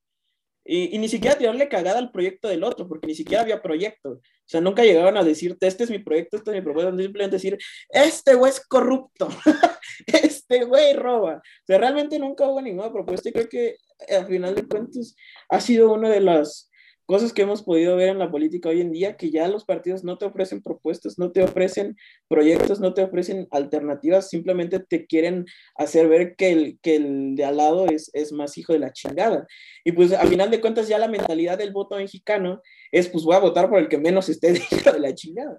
y, 0.70 0.98
ni 0.98 1.08
siquiera 1.08 1.38
tirarle 1.38 1.70
cagada 1.70 1.98
al 1.98 2.12
proyecto 2.12 2.50
del 2.50 2.64
otro, 2.64 2.90
porque 2.90 3.08
ni 3.08 3.16
siquiera 3.16 3.44
había 3.44 3.62
proyecto. 3.62 4.12
O 4.12 4.22
sea, 4.46 4.60
nunca 4.60 4.84
llegaban 4.84 5.16
a 5.16 5.24
decirte, 5.24 5.66
este 5.66 5.86
es 5.86 5.90
mi 5.90 6.00
proyecto, 6.00 6.38
este 6.38 6.52
es 6.52 6.56
mi 6.58 6.62
propuesta, 6.62 6.92
simplemente 6.92 7.38
decir, 7.38 7.58
este 7.90 8.36
güey 8.36 8.52
es 8.52 8.60
corrupto, 8.68 9.30
este 10.08 10.66
güey 10.66 10.94
roba. 10.94 11.36
O 11.38 11.66
sea, 11.66 11.78
realmente 11.78 12.20
nunca 12.20 12.46
hubo 12.48 12.62
ninguna 12.62 12.92
propuesta 12.92 13.30
y 13.30 13.32
creo 13.32 13.48
que 13.48 13.78
al 14.10 14.28
final 14.28 14.56
de 14.56 14.68
cuentas 14.68 15.16
ha 15.50 15.62
sido 15.62 15.94
una 15.94 16.10
de 16.10 16.20
las 16.20 16.67
cosas 17.08 17.32
que 17.32 17.42
hemos 17.42 17.64
podido 17.64 17.96
ver 17.96 18.10
en 18.10 18.20
la 18.20 18.30
política 18.30 18.68
hoy 18.68 18.82
en 18.82 18.92
día, 18.92 19.16
que 19.16 19.32
ya 19.32 19.48
los 19.48 19.64
partidos 19.64 20.04
no 20.04 20.18
te 20.18 20.26
ofrecen 20.26 20.62
propuestas, 20.62 21.18
no 21.18 21.32
te 21.32 21.42
ofrecen 21.42 21.98
proyectos, 22.28 22.82
no 22.82 22.94
te 22.94 23.02
ofrecen 23.02 23.48
alternativas, 23.52 24.30
simplemente 24.30 24.80
te 24.80 25.08
quieren 25.08 25.46
hacer 25.76 26.10
ver 26.10 26.36
que 26.36 26.52
el, 26.52 26.80
que 26.82 26.98
el 26.98 27.36
de 27.36 27.46
al 27.46 27.58
lado 27.58 27.88
es, 27.88 28.12
es 28.14 28.34
más 28.34 28.58
hijo 28.58 28.74
de 28.74 28.80
la 28.80 28.92
chingada. 28.92 29.48
Y 29.86 29.94
pues 29.94 30.12
a 30.12 30.28
final 30.28 30.52
de 30.52 30.60
cuentas 30.60 30.90
ya 30.90 31.00
la 31.00 31.08
mentalidad 31.08 31.58
del 31.58 31.72
voto 31.72 31.96
mexicano 31.96 32.62
es 32.92 33.08
pues 33.08 33.24
voy 33.24 33.36
a 33.38 33.40
votar 33.40 33.70
por 33.70 33.80
el 33.80 33.88
que 33.88 33.98
menos 33.98 34.28
esté 34.28 34.52
de 34.52 34.60
hijo 34.60 34.92
de 34.92 35.00
la 35.00 35.16
chingada. 35.16 35.58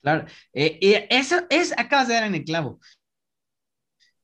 Claro, 0.00 0.26
eh, 0.52 1.06
eso 1.08 1.36
es, 1.50 1.72
acabas 1.78 2.08
de 2.08 2.14
dar 2.14 2.24
en 2.24 2.34
el 2.34 2.44
clavo. 2.44 2.80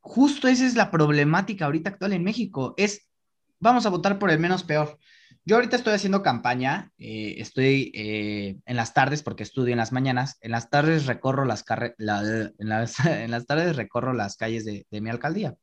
Justo 0.01 0.49
esa 0.49 0.67
es 0.67 0.75
la 0.75 0.91
problemática 0.91 1.67
ahorita 1.67 1.91
actual 1.91 2.13
en 2.13 2.25
México, 2.25 2.75
es 2.77 3.09
vamos 3.61 3.87
a 3.87 3.91
votar 3.91 4.19
por 4.19 4.33
el 4.33 4.41
menos 4.41 4.65
peor. 4.65 4.99
Yo 5.49 5.57
ahorita 5.57 5.77
estoy 5.77 5.95
haciendo 5.95 6.23
campaña, 6.23 6.93
eh, 6.99 7.37
estoy 7.39 7.91
eh, 7.95 8.59
en 8.67 8.77
las 8.77 8.93
tardes 8.93 9.23
porque 9.23 9.43
estudio 9.43 9.73
en 9.73 9.79
las 9.79 9.93
mañanas, 9.93 10.37
en 10.43 10.51
las 10.51 10.69
tardes 10.69 11.07
recorro 11.07 11.47
las, 11.47 11.65
en, 11.99 13.31
las, 13.31 13.47
tardes 13.47 13.77
recorro 13.77 14.13
las 14.13 14.37
calles 14.37 14.67
de, 14.67 14.85
mi 15.01 15.09
alcaldía. 15.09 15.57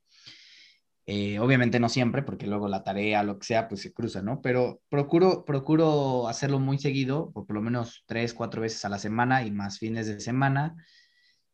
Eh, 1.07 1.37
obviamente 1.37 1.79
no 1.79 1.87
siempre, 1.87 2.23
porque 2.23 2.47
luego 2.47 2.67
la 2.67 2.83
tarea, 2.83 3.21
lo 3.21 3.37
que 3.37 3.45
sea, 3.45 3.67
pues 3.67 3.81
se 3.81 3.93
cruza, 3.93 4.23
¿no? 4.23 4.41
Pero 4.41 4.81
procuro, 4.89 5.45
procuro 5.45 6.27
hacerlo 6.27 6.59
muy 6.59 6.79
seguido, 6.79 7.31
por, 7.31 7.53
lo 7.53 7.61
menos 7.61 8.03
tres, 8.07 8.33
cuatro 8.33 8.63
veces 8.63 8.83
a 8.85 8.89
la 8.89 8.97
semana 8.97 9.43
y 9.43 9.51
más 9.51 9.77
fines 9.77 10.07
de 10.07 10.19
semana. 10.19 10.75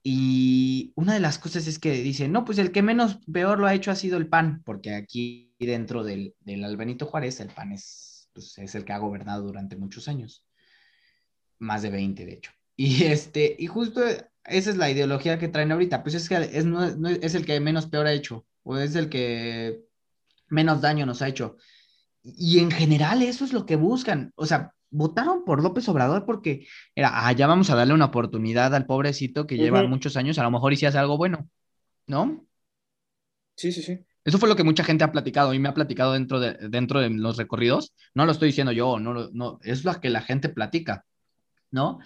Y 0.03 0.93
una 0.95 1.13
de 1.13 1.19
las 1.19 1.37
cosas 1.37 1.67
es 1.67 1.79
que 1.79 1.91
dice, 2.01 2.29
no, 2.29 2.45
pues 2.45 2.59
el 2.59 2.71
que 2.71 2.81
menos 2.81 3.19
peor 3.31 3.59
lo 3.59 3.67
ha 3.67 3.73
hecho 3.73 3.91
ha 3.91 3.95
sido 3.95 4.17
el 4.17 4.27
PAN, 4.29 4.61
porque 4.63 4.95
aquí 4.95 5.50
dentro 5.65 6.03
del, 6.03 6.35
del 6.39 6.63
Albenito 6.63 7.05
Juárez 7.05 7.39
el 7.39 7.49
PAN 7.49 7.71
es 7.71 8.11
pues, 8.33 8.57
es 8.57 8.75
el 8.75 8.85
que 8.85 8.93
ha 8.93 8.97
gobernado 8.97 9.43
durante 9.43 9.75
muchos 9.75 10.07
años, 10.07 10.45
más 11.59 11.81
de 11.81 11.89
20 11.89 12.25
de 12.25 12.33
hecho. 12.33 12.51
Y, 12.77 13.03
este, 13.03 13.55
y 13.59 13.67
justo 13.67 14.01
esa 14.01 14.69
es 14.71 14.77
la 14.77 14.89
ideología 14.89 15.37
que 15.37 15.49
traen 15.49 15.71
ahorita, 15.71 16.01
pues 16.01 16.15
es 16.15 16.27
que 16.27 16.35
es, 16.35 16.65
es 17.21 17.35
el 17.35 17.45
que 17.45 17.59
menos 17.59 17.85
peor 17.85 18.07
ha 18.07 18.13
hecho, 18.13 18.47
o 18.63 18.75
es 18.77 18.95
el 18.95 19.07
que 19.07 19.83
menos 20.47 20.81
daño 20.81 21.05
nos 21.05 21.21
ha 21.21 21.27
hecho. 21.27 21.57
Y 22.23 22.57
en 22.57 22.71
general 22.71 23.21
eso 23.21 23.45
es 23.45 23.53
lo 23.53 23.67
que 23.67 23.75
buscan, 23.75 24.31
o 24.35 24.47
sea, 24.47 24.73
votaron 24.89 25.45
por 25.45 25.61
López 25.61 25.87
Obrador 25.89 26.25
porque 26.25 26.65
era, 26.95 27.27
ah, 27.27 27.31
ya 27.33 27.45
vamos 27.45 27.69
a 27.69 27.75
darle 27.75 27.93
una 27.93 28.05
oportunidad 28.05 28.73
al 28.73 28.87
pobrecito 28.87 29.45
que 29.45 29.57
lleva 29.57 29.83
muchos 29.83 30.17
años, 30.17 30.39
a 30.39 30.43
lo 30.43 30.49
mejor 30.49 30.73
y 30.73 30.83
hace 30.83 30.97
algo 30.97 31.17
bueno, 31.17 31.47
¿no? 32.07 32.47
Sí, 33.57 33.71
sí, 33.71 33.83
sí. 33.83 33.99
Eso 34.23 34.37
fue 34.37 34.49
lo 34.49 34.55
que 34.55 34.63
mucha 34.63 34.83
gente 34.83 35.03
ha 35.03 35.11
platicado 35.11 35.53
y 35.53 35.59
me 35.59 35.69
ha 35.69 35.73
platicado 35.73 36.13
dentro 36.13 36.39
de, 36.39 36.53
dentro 36.69 36.99
de 36.99 37.09
los 37.09 37.37
recorridos. 37.37 37.93
No 38.13 38.25
lo 38.25 38.31
estoy 38.31 38.49
diciendo 38.49 38.71
yo, 38.71 38.99
no, 38.99 39.29
no, 39.31 39.59
es 39.63 39.83
lo 39.83 39.99
que 39.99 40.09
la 40.09 40.21
gente 40.21 40.49
platica, 40.49 41.05
¿no? 41.71 41.99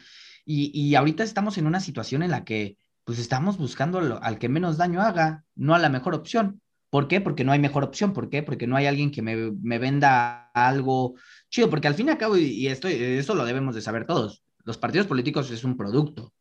Y, 0.45 0.71
y 0.79 0.95
ahorita 0.95 1.23
estamos 1.23 1.57
en 1.57 1.67
una 1.67 1.79
situación 1.79 2.23
en 2.23 2.31
la 2.31 2.45
que 2.45 2.77
pues 3.03 3.19
estamos 3.19 3.57
buscando 3.57 4.19
al 4.21 4.39
que 4.39 4.49
menos 4.49 4.77
daño 4.77 5.01
haga, 5.01 5.43
no 5.55 5.75
a 5.75 5.79
la 5.79 5.89
mejor 5.89 6.15
opción. 6.15 6.61
¿Por 6.89 7.07
qué? 7.07 7.21
Porque 7.21 7.43
no 7.43 7.51
hay 7.51 7.59
mejor 7.59 7.83
opción. 7.83 8.13
¿Por 8.13 8.29
qué? 8.29 8.41
Porque 8.41 8.67
no 8.67 8.75
hay 8.75 8.87
alguien 8.87 9.11
que 9.11 9.21
me, 9.21 9.51
me 9.51 9.79
venda 9.79 10.49
algo 10.53 11.15
chido. 11.49 11.69
Porque 11.69 11.87
al 11.87 11.95
fin 11.95 12.07
y 12.07 12.11
al 12.11 12.17
cabo, 12.17 12.37
y 12.37 12.67
esto, 12.67 12.87
eso 12.87 13.35
lo 13.35 13.45
debemos 13.45 13.75
de 13.75 13.81
saber 13.81 14.07
todos, 14.07 14.43
los 14.63 14.77
partidos 14.77 15.05
políticos 15.05 15.51
es 15.51 15.63
un 15.63 15.77
producto. 15.77 16.33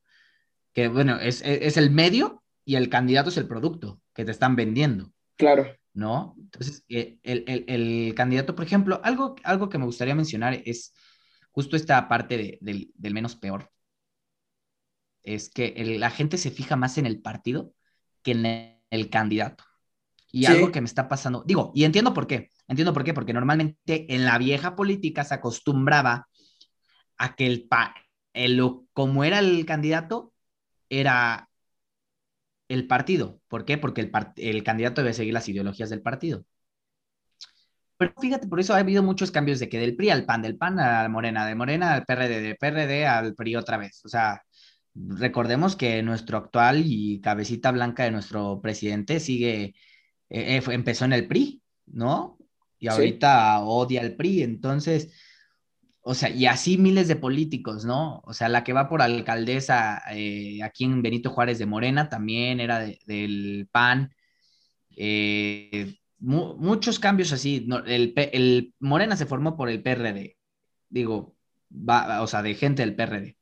Que 0.73 0.89
bueno, 0.89 1.19
es, 1.19 1.43
es 1.43 1.77
el 1.77 1.91
medio 1.91 2.43
y 2.65 2.77
el 2.77 2.89
candidato 2.89 3.29
es 3.29 3.37
el 3.37 3.47
producto 3.47 4.01
que 4.15 4.25
te 4.25 4.31
están 4.31 4.57
vendiendo. 4.57 5.13
Claro. 5.37 5.67
¿No? 5.93 6.35
Entonces, 6.39 6.85
eh, 6.89 7.19
el, 7.23 8.15
candidato, 8.15 8.55
por 8.55 8.65
ejemplo, 8.65 9.01
algo, 9.05 9.37
algo 9.45 9.69
que 9.69 9.79
me 9.79 9.85
gustaría 9.85 10.15
mencionar 10.15 10.61
es 10.65 10.93
justo 11.53 11.77
esta 11.77 12.09
parte 12.09 12.59
del, 12.61 12.93
menos 13.13 13.37
peor. 13.37 13.71
Es 15.23 15.51
que 15.51 15.73
la 15.99 16.11
gente 16.11 16.37
se 16.37 16.51
fija 16.51 16.77
más 16.77 16.99
en 16.99 17.07
el 17.07 17.23
partido 17.23 17.73
que 18.23 18.33
en 18.33 18.81
el, 18.91 19.09
candidato. 19.09 19.65
Y 20.31 20.47
algo 20.47 20.73
que 20.73 20.81
me 20.81 20.87
está 20.87 21.09
pasando, 21.09 21.45
digo, 21.47 21.71
y 21.77 21.85
entiendo 21.85 22.13
por 22.13 22.27
qué, 22.27 22.51
entiendo 22.67 22.93
por 22.93 23.05
qué, 23.05 23.15
porque 23.15 23.33
normalmente 23.33 24.13
en 24.13 24.25
la 24.25 24.37
vieja 24.37 24.75
política 24.75 25.23
se 25.23 25.35
acostumbraba 25.35 26.29
a 27.17 27.37
que 27.37 27.47
el, 27.47 27.69
el 28.33 28.61
como 28.93 29.23
era 29.23 29.39
el 29.39 29.65
candidato, 29.65 30.33
era 30.89 31.49
el 32.69 32.87
partido. 32.87 33.41
¿Por 33.49 33.65
qué? 33.65 33.79
Porque 33.79 34.01
el, 34.01 34.13
el 34.37 34.65
candidato 34.65 35.03
debe 35.03 35.15
seguir 35.15 35.35
las 35.35 35.49
ideologías 35.49 35.91
del 35.91 36.03
partido. 36.03 36.45
Pero 37.97 38.13
fíjate, 38.21 38.49
por 38.49 38.61
eso 38.61 38.75
ha 38.75 38.79
habido 38.79 39.03
muchos 39.03 39.31
cambios 39.31 39.61
de 39.61 39.69
que 39.69 39.79
del 39.79 39.97
PRI 39.97 40.11
al 40.11 40.25
PAN, 40.25 40.43
del 40.43 40.57
PAN 40.57 40.81
a 40.81 41.09
Morena, 41.09 41.47
de 41.47 41.55
Morena 41.55 41.95
al 41.95 42.05
PRD, 42.05 42.41
de 42.41 42.55
PRD 42.57 43.07
al 43.07 43.35
PRI 43.35 43.57
otra 43.57 43.77
vez. 43.77 44.05
O 44.05 44.09
sea, 44.09 44.43
recordemos 44.95 45.77
que 45.77 46.03
nuestro 46.03 46.39
actual 46.39 46.83
y 46.85 47.21
cabecita 47.21 47.71
blanca 47.71 48.05
de 48.05 48.11
nuestro 48.11 48.61
presidente 48.61 49.21
sigue, 49.21 49.75
eh, 50.29 50.57
eh, 50.57 50.63
empezó 50.69 51.05
en 51.05 51.13
el 51.13 51.29
PRI, 51.29 51.63
¿no? 51.87 52.39
Y 52.79 52.89
ahorita 52.89 53.61
odia 53.61 54.01
al 54.03 54.17
PRI. 54.17 54.43
Entonces, 54.43 55.13
o 56.07 56.15
sea, 56.15 56.31
y 56.31 56.47
así 56.47 56.79
miles 56.79 57.09
de 57.09 57.17
políticos, 57.17 57.85
¿no? 57.85 58.21
O 58.25 58.35
sea, 58.35 58.49
la 58.49 58.63
que 58.63 58.73
va 58.73 58.89
por 58.89 59.03
alcaldesa 59.03 60.03
eh, 60.13 60.63
aquí 60.63 60.85
en 60.85 61.03
Benito 61.03 61.31
Juárez 61.31 61.59
de 61.59 61.67
Morena 61.67 62.09
también 62.09 62.61
era 62.61 62.81
del 63.07 63.69
PAN. 63.73 64.15
Eh, 64.97 65.97
muchos 66.19 66.99
cambios 66.99 67.33
así. 67.33 67.67
el, 67.87 68.75
Morena 68.79 69.17
se 69.17 69.27
formó 69.27 69.57
por 69.57 69.69
el 69.69 69.83
PRD, 69.83 70.37
digo, 70.89 71.37
va, 71.71 72.23
o 72.23 72.27
sea, 72.27 72.43
de 72.43 72.55
gente 72.55 72.83
del 72.83 72.95
PRD. 72.97 73.37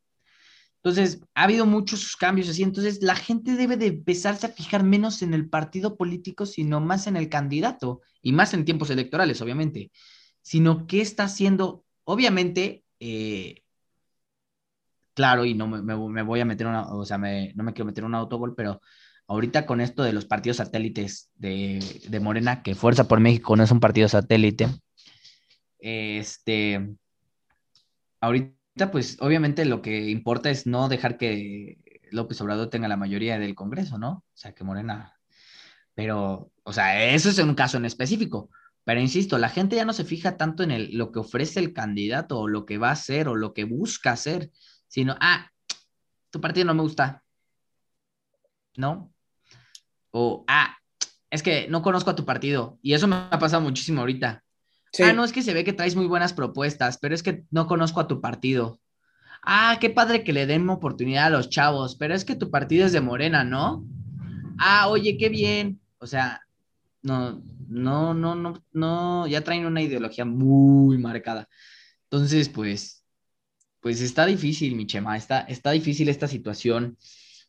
Entonces, 0.77 1.20
ha 1.35 1.44
habido 1.44 1.64
muchos 1.66 2.16
cambios 2.16 2.48
así. 2.48 2.62
Entonces, 2.62 3.03
la 3.03 3.14
gente 3.14 3.53
debe 3.57 3.77
de 3.77 3.87
empezarse 3.87 4.46
a 4.46 4.51
fijar 4.51 4.83
menos 4.83 5.22
en 5.22 5.33
el 5.35 5.48
partido 5.48 5.96
político, 5.96 6.44
sino 6.46 6.81
más 6.81 7.07
en 7.07 7.16
el 7.16 7.29
candidato, 7.29 8.01
y 8.20 8.33
más 8.33 8.55
en 8.55 8.64
tiempos 8.64 8.90
electorales, 8.90 9.40
obviamente, 9.42 9.92
sino 10.42 10.87
qué 10.87 11.01
está 11.01 11.25
haciendo, 11.25 11.85
obviamente, 12.05 12.85
eh, 13.01 13.62
claro, 15.15 15.45
y 15.45 15.55
no 15.55 15.67
me, 15.69 16.23
voy 16.23 16.41
a 16.41 16.45
meter 16.45 16.67
una, 16.67 16.93
o 16.93 17.05
sea, 17.05 17.19
no 17.19 17.65
me 17.65 17.73
quiero 17.73 17.87
meter 17.87 18.05
un 18.05 18.15
autogol, 18.15 18.55
pero 18.55 18.81
ahorita 19.27 19.67
con 19.67 19.81
esto 19.81 20.03
de 20.03 20.12
los 20.12 20.27
partidos 20.27 20.59
satélites 20.59 21.31
de, 21.35 22.03
de 22.09 22.21
Morena, 22.21 22.62
que 22.62 22.75
Fuerza 22.75 23.09
por 23.09 23.21
México 23.21 23.57
no 23.57 23.62
es 23.62 23.71
un 23.71 23.81
partido 23.81 24.09
satélite, 24.09 24.69
este, 25.79 26.95
ahorita 28.21 28.91
pues 28.91 29.17
obviamente 29.21 29.65
lo 29.65 29.83
que 29.83 30.09
importa 30.11 30.51
es 30.51 30.67
no 30.67 30.88
dejar 30.88 31.19
que 31.19 31.79
López 32.12 32.41
Obrador 32.41 32.71
tenga 32.71 32.88
la 32.88 32.97
mayoría 32.97 33.38
del 33.38 33.55
Congreso, 33.55 33.99
¿no? 33.99 34.11
O 34.11 34.25
sea, 34.37 34.55
que 34.55 34.65
Morena. 34.65 35.19
Pero, 35.95 36.53
o 36.62 36.73
sea, 36.73 37.12
eso 37.12 37.29
es 37.31 37.38
un 37.38 37.55
caso 37.55 37.77
en 37.77 37.85
específico. 37.85 38.51
Pero 38.85 39.01
insisto, 39.01 39.38
la 39.38 39.49
gente 39.49 39.77
ya 39.77 39.85
no 39.85 39.92
se 39.92 40.05
fija 40.05 40.37
tanto 40.37 40.62
en 40.62 40.73
el, 40.73 40.97
lo 40.97 41.12
que 41.12 41.21
ofrece 41.21 41.61
el 41.61 41.73
candidato 41.73 42.38
o 42.40 42.49
lo 42.49 42.66
que 42.66 42.79
va 42.79 42.88
a 42.88 42.92
hacer 42.92 43.29
o 43.29 43.37
lo 43.37 43.55
que 43.55 43.64
busca 43.64 44.12
hacer, 44.12 44.51
sino, 44.88 45.16
ah, 45.21 45.51
tu 46.31 46.40
partido 46.40 46.66
no 46.66 46.75
me 46.75 46.83
gusta, 46.83 47.23
¿no? 48.77 49.12
O, 50.11 50.45
ah, 50.49 50.77
es 51.31 51.42
que 51.42 51.68
no 51.68 51.83
conozco 51.83 52.11
a 52.11 52.16
tu 52.16 52.25
partido. 52.25 52.79
Y 52.83 52.92
eso 52.95 53.07
me 53.07 53.16
ha 53.16 53.38
pasado 53.38 53.62
muchísimo 53.62 54.01
ahorita. 54.01 54.42
Ah, 55.03 55.12
no, 55.12 55.25
es 55.25 55.33
que 55.33 55.42
se 55.42 55.55
ve 55.55 55.64
que 55.64 55.73
traes 55.73 55.97
muy 55.97 56.07
buenas 56.07 56.35
propuestas, 56.35 56.99
pero 56.99 57.14
es 57.14 57.23
que 57.23 57.45
no 57.51 57.66
conozco 57.66 58.01
a 58.01 58.09
tu 58.09 58.21
partido. 58.21 58.81
Ah, 59.42 59.79
qué 59.81 59.90
padre 59.90 60.23
que 60.23 60.33
le 60.33 60.47
den 60.47 60.68
oportunidad 60.68 61.27
a 61.27 61.31
los 61.31 61.49
chavos, 61.49 61.97
pero 61.97 62.14
es 62.14 62.25
que 62.25 62.37
tu 62.37 62.51
partido 62.51 62.85
es 62.85 62.92
de 62.92 63.01
Morena, 63.01 63.45
¿no? 63.45 63.85
Ah, 64.59 64.88
oye, 64.88 65.16
qué 65.16 65.31
bien. 65.31 65.81
O 65.99 66.07
sea, 66.07 66.42
no, 67.03 67.43
no, 67.69 68.15
no, 68.15 68.35
no, 68.35 68.65
no, 68.73 69.27
ya 69.27 69.43
traen 69.43 69.67
una 69.67 69.83
ideología 69.83 70.25
muy 70.25 70.99
marcada. 70.99 71.49
Entonces, 72.05 72.49
pues, 72.49 73.05
pues 73.81 74.01
está 74.01 74.27
difícil, 74.27 74.77
mi 74.77 74.87
chema, 74.87 75.17
está, 75.17 75.41
está 75.43 75.73
difícil 75.73 76.09
esta 76.09 76.29
situación 76.29 76.99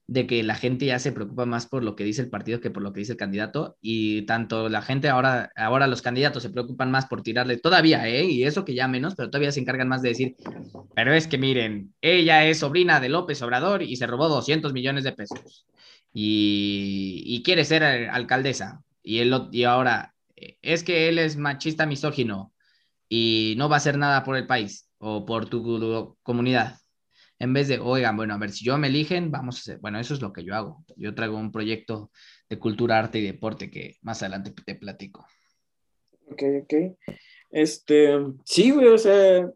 de 0.08 0.28
que 0.28 0.44
la 0.44 0.56
gente 0.56 0.86
ya 0.86 1.00
se 1.00 1.12
preocupa 1.14 1.46
más 1.46 1.66
por 1.66 1.84
lo 1.84 1.96
que 1.96 2.04
dice 2.04 2.22
el 2.22 2.30
partido 2.30 2.60
que 2.60 2.70
por 2.70 2.84
lo 2.84 2.92
que 2.92 3.00
dice 3.00 3.14
el 3.14 3.18
candidato 3.18 3.78
y 3.82 4.24
tanto 4.24 4.68
la 4.68 4.82
gente 4.82 5.08
ahora, 5.10 5.52
ahora 5.56 5.88
los 5.88 6.02
candidatos 6.02 6.44
se 6.44 6.50
preocupan 6.50 6.92
más 6.92 7.06
por 7.06 7.22
tirarle 7.24 7.58
todavía, 7.58 8.08
¿eh? 8.10 8.26
Y 8.26 8.44
eso 8.44 8.66
que 8.66 8.76
ya 8.76 8.88
menos, 8.88 9.16
pero 9.16 9.30
todavía 9.30 9.52
se 9.52 9.62
encargan 9.62 9.88
más 9.88 10.02
de 10.02 10.10
decir, 10.10 10.36
pero 10.96 11.14
es 11.14 11.28
que 11.28 11.38
miren, 11.38 11.94
ella 12.02 12.46
es 12.46 12.60
sobrina 12.60 13.00
de 13.00 13.10
López 13.10 13.42
Obrador 13.42 13.82
y 13.82 13.96
se 13.96 14.08
robó 14.08 14.28
200 14.28 14.74
millones 14.74 15.04
de 15.06 15.14
pesos 15.14 15.66
y, 16.14 17.42
quiere 17.44 17.66
ser 17.66 17.84
alcaldesa 17.84 18.84
y, 19.04 19.20
él, 19.20 19.34
y 19.52 19.64
ahora 19.64 20.16
es 20.36 20.84
que 20.84 21.10
él 21.10 21.20
es 21.20 21.38
machista 21.38 21.86
misógino 21.86 22.54
y 23.10 23.56
no 23.58 23.70
va 23.70 23.76
a 23.76 23.78
hacer 23.78 23.98
nada 23.98 24.24
por 24.24 24.36
el 24.36 24.48
país 24.48 24.90
o 24.98 25.26
por 25.26 25.48
tu 25.50 26.18
comunidad 26.24 26.78
en 27.44 27.52
vez 27.52 27.68
de, 27.68 27.78
oigan, 27.80 28.16
bueno, 28.16 28.34
a 28.34 28.38
ver, 28.38 28.52
si 28.52 28.64
yo 28.64 28.78
me 28.78 28.88
eligen, 28.88 29.30
vamos 29.30 29.58
a 29.58 29.60
hacer, 29.60 29.80
bueno, 29.80 30.00
eso 30.00 30.14
es 30.14 30.22
lo 30.22 30.32
que 30.32 30.46
yo 30.46 30.56
hago. 30.56 30.86
Yo 30.96 31.14
traigo 31.14 31.36
un 31.36 31.52
proyecto 31.52 32.10
de 32.50 32.58
cultura, 32.58 33.00
arte 33.00 33.20
y 33.20 33.26
deporte 33.26 33.70
que 33.70 33.98
más 34.02 34.22
adelante 34.22 34.54
te 34.66 34.76
platico. 34.76 35.26
Ok, 36.32 36.42
ok. 36.62 36.74
Este, 37.50 38.16
sí, 38.46 38.72
güey, 38.72 38.88
o 38.88 38.98
sea, 38.98 39.52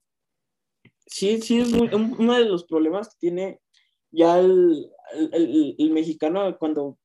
sí, 1.06 1.42
sí, 1.42 1.60
es 1.62 1.72
uno 1.72 2.34
de 2.34 2.44
los 2.44 2.66
problemas 2.66 3.08
que 3.08 3.16
tiene 3.20 3.62
ya 4.12 4.38
el, 4.40 4.90
el, 5.32 5.92
mexicano 5.92 6.58
cuando 6.58 6.98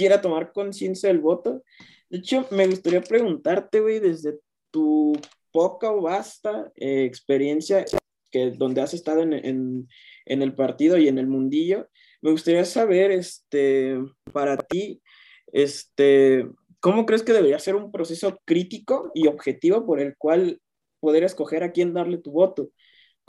quiera 0.00 0.22
tomar 0.22 0.52
conciencia 0.54 1.10
del 1.10 1.18
voto. 1.18 1.62
De 2.08 2.18
hecho, 2.18 2.46
me 2.52 2.66
gustaría 2.66 3.02
preguntarte, 3.02 3.80
güey, 3.80 3.98
desde 3.98 4.38
tu 4.70 5.12
poca 5.52 5.92
o 5.92 6.00
vasta 6.00 6.72
eh, 6.76 7.04
experiencia 7.04 7.84
que 8.30 8.50
donde 8.52 8.80
has 8.80 8.94
estado 8.94 9.20
en, 9.20 9.86
en 10.24 10.42
el 10.42 10.54
partido 10.54 10.96
y 10.96 11.06
en 11.06 11.18
el 11.18 11.26
mundillo. 11.26 11.86
Me 12.22 12.30
gustaría 12.30 12.64
saber, 12.64 13.10
este, 13.10 13.98
para 14.32 14.56
ti, 14.56 15.02
este, 15.52 16.48
¿cómo 16.80 17.04
crees 17.04 17.22
que 17.22 17.34
debería 17.34 17.58
ser 17.58 17.74
un 17.74 17.92
proceso 17.92 18.40
crítico 18.46 19.10
y 19.14 19.26
objetivo 19.26 19.84
por 19.84 20.00
el 20.00 20.16
cual 20.16 20.62
poder 20.98 21.24
escoger 21.24 21.62
a 21.62 21.72
quién 21.72 21.92
darle 21.92 22.16
tu 22.16 22.30
voto? 22.30 22.70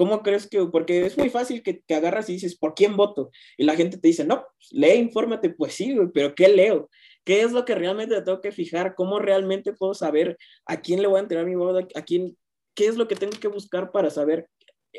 ¿Cómo 0.01 0.23
crees 0.23 0.47
que, 0.47 0.65
porque 0.65 1.05
es 1.05 1.15
muy 1.15 1.29
fácil 1.29 1.61
que, 1.61 1.81
que 1.81 1.93
agarras 1.93 2.27
y 2.27 2.33
dices, 2.33 2.57
¿por 2.57 2.73
quién 2.73 2.97
voto? 2.97 3.29
Y 3.55 3.65
la 3.65 3.75
gente 3.75 3.99
te 3.99 4.07
dice, 4.07 4.25
no, 4.25 4.43
lee, 4.71 4.95
infórmate, 4.95 5.51
pues 5.51 5.75
sí, 5.75 5.95
pero 6.11 6.33
¿qué 6.33 6.47
leo? 6.47 6.89
¿Qué 7.23 7.41
es 7.41 7.51
lo 7.51 7.65
que 7.65 7.75
realmente 7.75 8.19
tengo 8.23 8.41
que 8.41 8.51
fijar? 8.51 8.95
¿Cómo 8.95 9.19
realmente 9.19 9.73
puedo 9.73 9.93
saber 9.93 10.39
a 10.65 10.81
quién 10.81 11.03
le 11.03 11.07
voy 11.07 11.19
a 11.19 11.21
entregar 11.21 11.45
mi 11.45 11.53
voto? 11.53 11.87
¿A 11.93 12.01
quién? 12.01 12.35
¿Qué 12.73 12.87
es 12.87 12.97
lo 12.97 13.07
que 13.07 13.15
tengo 13.15 13.39
que 13.39 13.47
buscar 13.47 13.91
para 13.91 14.09
saber 14.09 14.49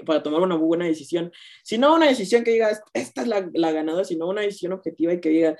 para 0.06 0.22
tomar 0.22 0.40
una 0.40 0.54
buena 0.54 0.86
decisión. 0.86 1.32
Si 1.64 1.78
no 1.78 1.94
una 1.94 2.06
decisión 2.06 2.44
que 2.44 2.52
diga, 2.52 2.70
esta 2.94 3.22
es 3.22 3.26
la, 3.26 3.50
la 3.52 3.72
ganadora, 3.72 4.04
sino 4.04 4.28
una 4.28 4.42
decisión 4.42 4.72
objetiva 4.72 5.12
y 5.12 5.20
que 5.20 5.28
diga, 5.30 5.58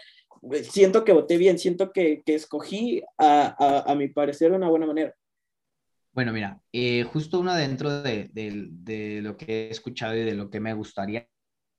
siento 0.62 1.04
que 1.04 1.12
voté 1.12 1.36
bien, 1.36 1.58
siento 1.58 1.90
que, 1.90 2.22
que 2.24 2.36
escogí 2.36 3.02
a, 3.18 3.56
a, 3.58 3.90
a, 3.92 3.94
mi 3.96 4.06
parecer 4.06 4.50
de 4.50 4.56
una 4.56 4.70
buena 4.70 4.86
manera. 4.86 5.14
Bueno, 6.12 6.32
mira, 6.32 6.60
eh, 6.72 7.04
justo 7.04 7.40
uno 7.40 7.54
dentro 7.54 8.02
de, 8.02 8.30
lo 9.22 9.36
que 9.36 9.68
he 9.68 9.70
escuchado 9.70 10.14
y 10.14 10.24
de 10.24 10.34
lo 10.34 10.50
que 10.50 10.60
me 10.60 10.74
gustaría 10.74 11.26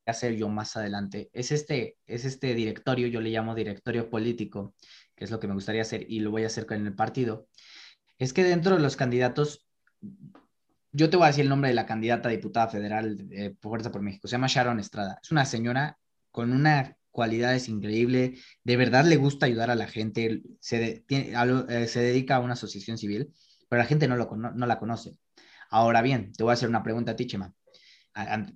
hacer 0.06 0.36
yo 0.36 0.50
más 0.50 0.76
adelante 0.76 1.30
es 1.34 1.52
este, 1.52 1.98
es 2.08 2.26
este 2.26 2.56
directorio, 2.56 3.08
yo 3.08 3.22
le 3.22 3.30
llamo 3.30 3.56
directorio 3.56 4.10
político, 4.10 4.76
que 5.16 5.26
es 5.26 5.32
lo 5.32 5.40
que 5.40 5.48
me 5.48 5.54
gustaría 5.54 5.84
hacer 5.84 6.06
y 6.10 6.20
lo 6.20 6.32
voy 6.32 6.44
a 6.44 6.48
hacer 6.48 6.66
con 6.66 6.86
el 6.86 6.96
partido. 6.96 7.48
Es 8.18 8.34
que 8.34 8.44
dentro 8.44 8.76
de 8.76 8.82
los 8.82 8.96
candidatos 8.96 9.68
yo 10.92 11.10
te 11.10 11.18
voy 11.18 11.26
a 11.26 11.28
decir 11.28 11.44
el 11.44 11.50
nombre 11.50 11.70
de 11.70 11.76
la 11.76 11.86
candidata 11.86 12.30
a 12.30 12.32
diputada 12.32 12.68
federal 12.70 13.18
de 13.18 13.56
Fuerza 13.62 13.92
por 13.92 14.02
México. 14.02 14.28
Se 14.28 14.34
llama 14.34 14.48
Sharon 14.48 14.80
Estrada. 14.80 15.20
Es 15.22 15.32
una 15.32 15.46
señora 15.46 15.98
con 16.32 16.54
una 16.54 16.98
cualidades 17.12 17.70
increíble. 17.70 18.36
De 18.64 18.78
verdad 18.78 19.06
le 19.06 19.16
gusta 19.18 19.46
ayudar 19.46 19.72
a 19.72 19.76
la 19.76 19.88
gente. 19.88 20.44
Se, 20.60 21.04
eh, 21.10 21.88
se 21.88 22.00
dedica 22.00 22.36
a 22.36 22.40
una 22.40 22.54
asociación 22.54 22.98
civil, 22.98 23.34
pero 23.74 23.82
la 23.82 23.88
gente 23.88 24.08
no, 24.08 24.16
lo, 24.16 24.30
no, 24.36 24.68
la 24.68 24.78
conoce. 24.78 25.18
Ahora 25.72 26.04
bien, 26.04 26.32
te 26.34 26.44
voy 26.44 26.52
a 26.52 26.54
hacer 26.54 26.70
una 26.70 26.84
pregunta 26.84 27.14
a 27.14 27.16
ti, 27.16 27.26
Chema. 27.26 27.56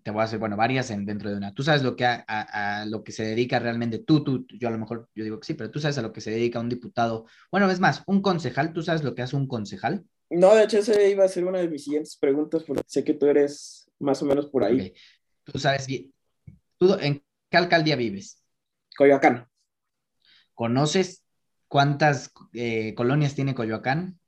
te 0.04 0.12
voy 0.12 0.22
a 0.22 0.26
hacer, 0.26 0.38
bueno, 0.38 0.56
varias 0.56 0.92
en, 0.92 1.08
dentro 1.08 1.32
de 1.32 1.38
una. 1.38 1.56
¿Tú 1.56 1.64
sabes 1.64 1.82
lo 1.82 1.96
que 1.96 2.06
a, 2.06 2.86
lo 2.88 3.04
que 3.04 3.12
se 3.12 3.24
dedica 3.24 3.58
realmente? 3.58 3.98
Tú, 3.98 4.24
tú, 4.24 4.46
yo 4.48 4.68
a 4.68 4.72
lo 4.72 4.78
mejor, 4.78 5.10
yo 5.16 5.24
digo 5.24 5.40
que 5.40 5.48
sí, 5.48 5.56
pero 5.56 5.72
tú 5.72 5.80
sabes 5.80 5.98
a 5.98 6.04
lo 6.04 6.14
que 6.14 6.22
se 6.22 6.30
dedica 6.30 6.60
un 6.60 6.70
diputado. 6.70 7.26
Bueno, 7.52 7.68
es 7.72 7.80
más, 7.80 8.04
un 8.06 8.22
concejal, 8.22 8.74
¿tú 8.74 8.84
sabes 8.84 9.04
lo 9.04 9.16
que 9.16 9.24
hace 9.24 9.36
un 9.36 9.48
concejal? 9.48 10.06
No, 10.30 10.54
de 10.54 10.66
hecho, 10.66 10.78
esa 10.78 11.02
iba 11.02 11.26
a 11.26 11.30
ser 11.30 11.46
una 11.46 11.58
de 11.58 11.68
mis 11.68 11.86
siguientes 11.86 12.16
preguntas, 12.16 12.64
porque 12.64 12.84
sé 12.86 13.04
que 13.04 13.16
tú 13.16 13.26
eres 13.26 13.90
más 13.98 14.22
o 14.22 14.26
menos 14.28 14.46
por 14.46 14.66
ahí. 14.66 14.94
Tú 15.46 15.58
sabes 15.58 15.88
bien. 15.88 16.14
¿Tú 16.78 16.96
en 17.02 17.24
qué 17.50 17.58
alcaldía 17.58 17.96
vives? 17.96 18.46
Coyoacán. 18.96 19.48
¿Conoces 20.54 21.24
cuántas 21.68 22.32
eh, 22.54 22.94
colonias 22.94 23.34
tiene 23.34 23.56
Coyoacán? 23.56 24.20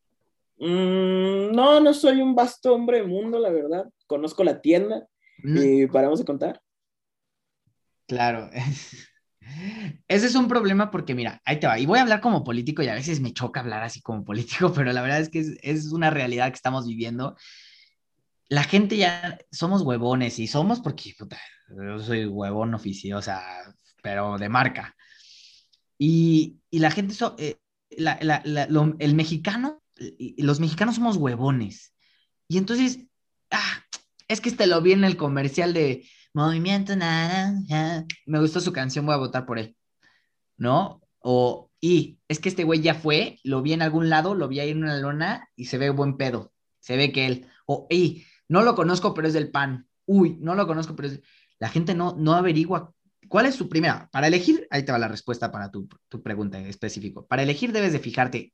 Mm, 0.59 1.51
no, 1.53 1.79
no 1.79 1.93
soy 1.93 2.21
un 2.21 2.35
vasto 2.35 2.73
hombre 2.73 2.97
de 2.97 3.07
mundo, 3.07 3.39
la 3.39 3.49
verdad. 3.49 3.85
Conozco 4.07 4.43
la 4.43 4.61
tienda 4.61 5.07
y 5.43 5.87
paramos 5.87 6.19
de 6.19 6.25
contar. 6.25 6.61
Claro. 8.07 8.49
Ese 10.07 10.27
es 10.27 10.35
un 10.35 10.47
problema 10.47 10.91
porque, 10.91 11.15
mira, 11.15 11.41
ahí 11.45 11.59
te 11.59 11.67
va. 11.67 11.79
Y 11.79 11.85
voy 11.85 11.99
a 11.99 12.01
hablar 12.01 12.21
como 12.21 12.43
político 12.43 12.83
y 12.83 12.87
a 12.87 12.93
veces 12.93 13.19
me 13.19 13.33
choca 13.33 13.61
hablar 13.61 13.83
así 13.83 14.01
como 14.01 14.23
político, 14.23 14.71
pero 14.75 14.91
la 14.91 15.01
verdad 15.01 15.19
es 15.19 15.29
que 15.29 15.45
es, 15.61 15.91
una 15.91 16.09
realidad 16.09 16.49
que 16.49 16.55
estamos 16.55 16.87
viviendo. 16.87 17.35
La 18.49 18.63
gente 18.63 18.97
ya 18.97 19.37
somos 19.51 19.83
huevones 19.83 20.39
y 20.39 20.47
somos 20.47 20.81
porque 20.81 21.13
yo 21.13 21.99
soy 21.99 22.25
huevón 22.25 22.73
oficial, 22.73 23.19
o 23.19 23.21
sea, 23.21 23.41
pero 24.01 24.37
de 24.37 24.49
marca. 24.49 24.95
Y, 25.97 26.59
la 26.71 26.89
gente, 26.91 27.13
eh, 27.37 27.59
el 27.89 29.15
mexicano, 29.15 29.83
los 30.37 30.59
mexicanos 30.59 30.95
somos 30.95 31.17
huevones. 31.17 31.93
Y 32.47 32.57
entonces, 32.57 32.99
ah, 33.51 33.83
es 34.27 34.41
que 34.41 34.49
este 34.49 34.67
lo 34.67 34.81
vi 34.81 34.93
en 34.93 35.03
el 35.03 35.17
comercial 35.17 35.73
de 35.73 36.07
Movimiento 36.33 36.95
Naranja. 36.95 38.05
Me 38.25 38.39
gustó 38.39 38.59
su 38.59 38.71
canción, 38.73 39.05
voy 39.05 39.15
a 39.15 39.19
votar 39.19 39.45
por 39.45 39.59
él. 39.59 39.75
¿No? 40.57 41.01
O, 41.19 41.71
y 41.81 42.19
es 42.27 42.39
que 42.39 42.49
este 42.49 42.63
güey 42.63 42.81
ya 42.81 42.95
fue, 42.95 43.39
lo 43.43 43.61
vi 43.61 43.73
en 43.73 43.81
algún 43.81 44.09
lado, 44.09 44.35
lo 44.35 44.47
vi 44.47 44.59
ahí 44.59 44.69
en 44.69 44.83
una 44.83 44.97
lona 44.97 45.49
y 45.55 45.65
se 45.65 45.77
ve 45.77 45.89
buen 45.89 46.17
pedo. 46.17 46.53
Se 46.79 46.97
ve 46.97 47.11
que 47.11 47.25
él. 47.25 47.47
O, 47.65 47.87
y 47.89 48.25
no 48.47 48.61
lo 48.63 48.75
conozco, 48.75 49.13
pero 49.13 49.27
es 49.27 49.33
del 49.33 49.51
pan. 49.51 49.87
Uy, 50.05 50.37
no 50.41 50.55
lo 50.55 50.67
conozco, 50.67 50.95
pero 50.95 51.09
es. 51.09 51.21
La 51.59 51.69
gente 51.69 51.93
no, 51.93 52.15
no 52.17 52.33
averigua 52.33 52.93
¿Cuál 53.29 53.45
es 53.45 53.55
su 53.55 53.69
primera? 53.69 54.09
Para 54.11 54.27
elegir, 54.27 54.67
ahí 54.71 54.83
te 54.83 54.91
va 54.91 54.97
la 54.97 55.07
respuesta 55.07 55.51
para 55.51 55.69
tu, 55.69 55.87
tu 56.07 56.23
pregunta 56.23 56.57
en 56.57 56.65
específico. 56.65 57.27
Para 57.27 57.43
elegir 57.43 57.71
debes 57.71 57.93
de 57.93 57.99
fijarte 57.99 58.53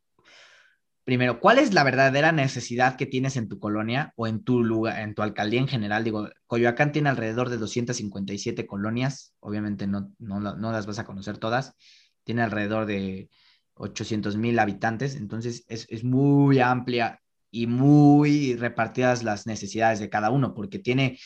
primero, 1.06 1.40
¿cuál 1.40 1.60
es 1.60 1.74
la 1.74 1.84
verdadera 1.84 2.32
necesidad 2.32 2.98
que 2.98 3.06
tienes 3.06 3.38
en 3.38 3.48
tu 3.48 3.60
colonia 3.60 4.12
o 4.18 4.28
en 4.28 4.44
tu 4.44 4.64
lugar, 4.64 5.00
en 5.00 5.14
tu 5.14 5.22
alcaldía 5.22 5.62
en 5.62 5.68
general? 5.68 6.04
Digo, 6.04 6.30
Coyoacán 6.48 6.92
tiene 6.92 7.10
alrededor 7.10 7.50
de 7.50 7.58
257 7.58 8.66
colonias, 8.66 9.34
obviamente 9.40 9.88
no, 9.88 10.12
no, 10.20 10.42
las 10.42 10.86
vas 10.88 11.00
a 11.00 11.06
conocer 11.06 11.38
todas, 11.38 11.76
tiene 12.24 12.42
alrededor 12.42 12.88
de 12.88 13.30
800 13.76 14.36
mil 14.38 14.58
habitantes, 14.58 15.16
entonces 15.16 15.64
es, 15.68 15.86
es, 15.90 16.04
muy 16.04 16.60
amplia 16.60 17.22
y 17.52 17.68
muy 17.68 18.56
repartidas 18.56 19.24
las 19.24 19.46
necesidades 19.46 20.00
de 20.00 20.10
cada 20.10 20.32
uno, 20.32 20.56
porque 20.56 20.80
tiene, 20.80 21.20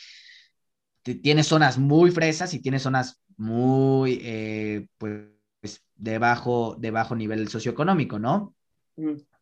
tiene 1.04 1.44
zonas 1.44 1.78
muy 1.78 2.12
fresas 2.12 2.54
y 2.54 2.62
tiene 2.62 2.80
zonas 2.80 3.22
muy, 3.38 4.20
eh, 4.24 4.88
pues, 4.98 5.86
de 5.96 6.18
bajo, 6.18 6.78
nivel 7.15 7.48
socioeconómico, 7.48 8.20
¿no? 8.20 8.56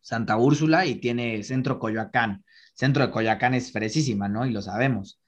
Santa 0.08 0.38
Úrsula 0.38 0.86
y 0.86 0.94
tiene 0.94 1.42
Centro 1.42 1.78
Coyoacán. 1.78 2.42
Centro 2.72 3.04
de 3.04 3.12
Coyoacán 3.12 3.52
es 3.52 3.72
fresísima, 3.72 4.26
¿no? 4.26 4.46
Y 4.46 4.52
lo 4.52 4.62
sabemos. 4.62 5.20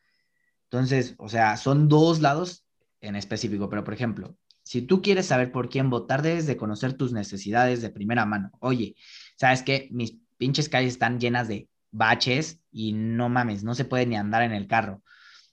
Entonces, 0.70 1.16
o 1.18 1.28
sea, 1.28 1.58
son 1.58 1.86
dos 1.90 2.22
lados 2.22 2.64
en 3.02 3.14
específico, 3.14 3.68
pero 3.68 3.84
por 3.84 3.92
ejemplo, 3.92 4.38
si 4.62 4.80
tú 4.80 5.02
quieres 5.02 5.26
saber 5.26 5.52
por 5.52 5.68
quién 5.68 5.90
votar, 5.90 6.22
debes 6.22 6.46
de 6.46 6.56
conocer 6.56 6.94
tus 6.94 7.12
necesidades 7.12 7.82
de 7.82 7.90
primera 7.90 8.24
mano. 8.24 8.52
Oye, 8.60 8.96
¿sabes 9.36 9.62
qué? 9.62 9.88
Mis 9.90 10.16
pinches 10.38 10.70
calles 10.70 10.94
están 10.94 11.20
llenas 11.20 11.46
de 11.46 11.68
baches 11.90 12.62
y 12.72 12.94
no 12.94 13.28
mames, 13.28 13.62
no 13.62 13.74
se 13.74 13.84
puede 13.84 14.06
ni 14.06 14.16
andar 14.16 14.40
en 14.44 14.52
el 14.52 14.66
carro. 14.66 15.02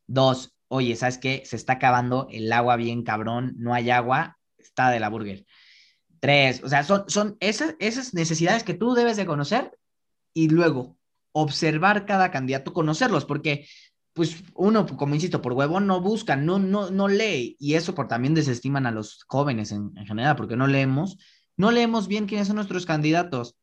Dos, 0.05 0.55
oye, 0.69 0.95
¿sabes 0.95 1.17
qué? 1.17 1.43
Se 1.45 1.57
está 1.57 1.73
acabando 1.73 2.29
el 2.31 2.49
agua 2.53 2.77
bien 2.77 3.03
cabrón, 3.03 3.55
no 3.57 3.73
hay 3.73 3.89
agua, 3.89 4.37
está 4.57 4.89
de 4.89 5.01
la 5.01 5.09
burger. 5.09 5.45
Tres, 6.19 6.63
o 6.63 6.69
sea, 6.69 6.83
son, 6.83 7.03
son 7.07 7.37
esas, 7.39 8.13
necesidades 8.13 8.63
que 8.63 8.73
tú 8.73 8.93
debes 8.93 9.17
de 9.17 9.25
conocer 9.25 9.77
y 10.33 10.49
luego 10.49 10.97
observar 11.31 12.05
cada 12.05 12.31
candidato, 12.31 12.73
conocerlos, 12.73 13.25
porque 13.25 13.67
pues 14.13 14.43
uno, 14.55 14.87
como 14.97 15.13
insisto, 15.13 15.43
por 15.43 15.53
huevo 15.53 15.79
no 15.79 16.01
busca, 16.01 16.35
no, 16.35 16.57
no, 16.57 16.89
no 16.89 17.07
lee, 17.07 17.55
y 17.59 17.75
eso 17.75 17.93
por 17.93 18.07
también 18.07 18.33
desestiman 18.33 18.87
a 18.87 18.91
los 18.91 19.23
jóvenes 19.27 19.71
en, 19.71 19.91
en, 19.95 20.07
general, 20.07 20.35
porque 20.35 20.55
no 20.55 20.65
leemos, 20.65 21.19
no 21.55 21.69
leemos 21.69 22.07
bien 22.07 22.25
quiénes 22.25 22.47
son 22.47 22.55
nuestros 22.55 22.87
candidatos. 22.87 23.55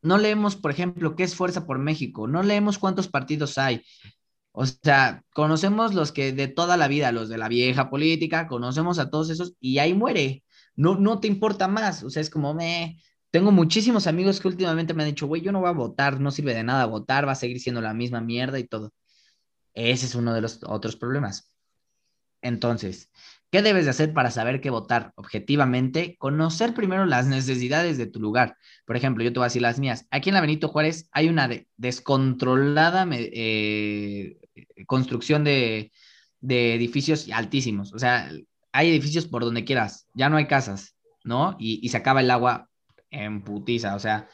No 0.00 0.18
leemos, 0.18 0.54
por 0.54 0.70
ejemplo, 0.70 1.16
qué 1.16 1.24
es 1.24 1.34
Fuerza 1.34 1.66
por 1.66 1.78
México, 1.78 2.28
no 2.28 2.42
leemos 2.42 2.78
cuántos 2.78 3.08
partidos 3.08 3.58
hay. 3.58 3.82
O 4.56 4.66
sea, 4.66 5.24
conocemos 5.34 5.94
los 5.94 6.12
que 6.12 6.32
de 6.32 6.46
toda 6.46 6.76
la 6.76 6.86
vida, 6.86 7.10
los 7.10 7.28
de 7.28 7.38
la 7.38 7.48
vieja 7.48 7.90
política, 7.90 8.46
conocemos 8.46 9.00
a 9.00 9.10
todos 9.10 9.28
esos 9.30 9.54
y 9.58 9.78
ahí 9.78 9.94
muere. 9.94 10.43
No, 10.76 10.96
no 10.96 11.20
te 11.20 11.28
importa 11.28 11.68
más. 11.68 12.02
O 12.02 12.10
sea, 12.10 12.20
es 12.22 12.30
como, 12.30 12.54
me, 12.54 13.00
tengo 13.30 13.50
muchísimos 13.52 14.06
amigos 14.06 14.40
que 14.40 14.48
últimamente 14.48 14.94
me 14.94 15.02
han 15.02 15.08
dicho, 15.10 15.26
güey, 15.26 15.42
yo 15.42 15.52
no 15.52 15.60
voy 15.60 15.68
a 15.68 15.72
votar, 15.72 16.20
no 16.20 16.30
sirve 16.30 16.54
de 16.54 16.64
nada 16.64 16.86
votar, 16.86 17.26
va 17.26 17.32
a 17.32 17.34
seguir 17.34 17.60
siendo 17.60 17.80
la 17.80 17.94
misma 17.94 18.20
mierda 18.20 18.58
y 18.58 18.64
todo. 18.64 18.92
Ese 19.74 20.06
es 20.06 20.14
uno 20.14 20.32
de 20.32 20.40
los 20.40 20.60
otros 20.64 20.96
problemas. 20.96 21.52
Entonces, 22.42 23.10
¿qué 23.50 23.62
debes 23.62 23.86
de 23.86 23.90
hacer 23.90 24.12
para 24.12 24.30
saber 24.30 24.60
qué 24.60 24.70
votar 24.70 25.12
objetivamente? 25.16 26.16
Conocer 26.18 26.74
primero 26.74 27.06
las 27.06 27.26
necesidades 27.26 27.98
de 27.98 28.06
tu 28.06 28.20
lugar. 28.20 28.56
Por 28.84 28.96
ejemplo, 28.96 29.24
yo 29.24 29.32
te 29.32 29.38
voy 29.38 29.46
a 29.46 29.48
decir 29.48 29.62
las 29.62 29.80
mías. 29.80 30.06
Aquí 30.10 30.28
en 30.28 30.34
la 30.34 30.40
Benito 30.40 30.68
Juárez 30.68 31.08
hay 31.10 31.28
una 31.28 31.48
descontrolada 31.76 33.08
eh, 33.10 34.36
construcción 34.86 35.42
de, 35.42 35.90
edificios 36.40 37.28
altísimos. 37.32 37.94
O 37.94 37.98
sea, 37.98 38.30
hay 38.74 38.90
edificios 38.90 39.26
por 39.26 39.44
donde 39.44 39.64
quieras. 39.64 40.08
Ya 40.14 40.28
no 40.28 40.36
hay 40.36 40.48
casas, 40.48 40.96
¿no? 41.22 41.54
Y, 41.60 41.88
se 41.88 41.96
acaba 41.96 42.20
el 42.20 42.30
agua 42.30 42.68
en 43.08 43.44
putiza. 43.44 43.94
O 43.94 44.00
sea, 44.00 44.28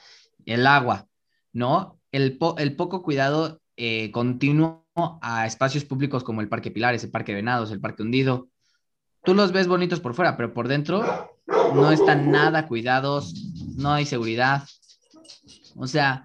el 0.46 0.66
agua, 0.66 1.06
¿no? 1.52 2.00
El, 2.10 2.38
poco 2.38 3.02
cuidado 3.02 3.60
eh, 3.76 4.10
continuo 4.12 4.86
a 5.20 5.46
espacios 5.46 5.84
públicos 5.84 6.24
como 6.24 6.40
el 6.40 6.48
Parque 6.48 6.70
Pilares, 6.70 7.04
el 7.04 7.10
Parque 7.10 7.34
Venados, 7.34 7.70
el 7.70 7.80
Parque 7.80 8.02
Hundido. 8.02 8.48
Tú 9.24 9.34
los 9.34 9.52
ves 9.52 9.68
bonitos 9.68 10.00
por 10.00 10.14
fuera, 10.14 10.38
pero 10.38 10.54
por 10.54 10.68
dentro 10.68 11.04
no 11.74 11.92
están 11.92 12.30
nada 12.30 12.66
cuidados, 12.66 13.34
no 13.76 13.92
hay 13.92 14.06
seguridad. 14.06 14.64
O 15.76 15.86
sea, 15.86 16.24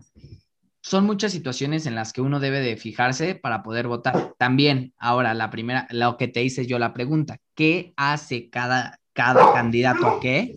son 0.86 1.06
muchas 1.06 1.32
situaciones 1.32 1.86
en 1.86 1.96
las 1.96 2.14
que 2.14 2.22
uno 2.22 2.40
debe 2.40 2.60
de 2.60 2.78
fijarse 2.78 3.36
para 3.36 3.64
poder 3.64 3.88
votar. 3.88 4.36
También, 4.38 4.94
ahora, 4.98 5.34
la 5.34 5.50
primera, 5.50 5.88
lo 5.90 6.18
que 6.18 6.28
te 6.28 6.44
hice 6.44 6.68
yo 6.68 6.78
la 6.78 6.94
pregunta, 6.94 7.40
¿qué 7.56 7.94
hace 7.98 8.50
cada, 8.50 9.00
cada 9.14 9.54
candidato 9.54 10.20
qué? 10.22 10.56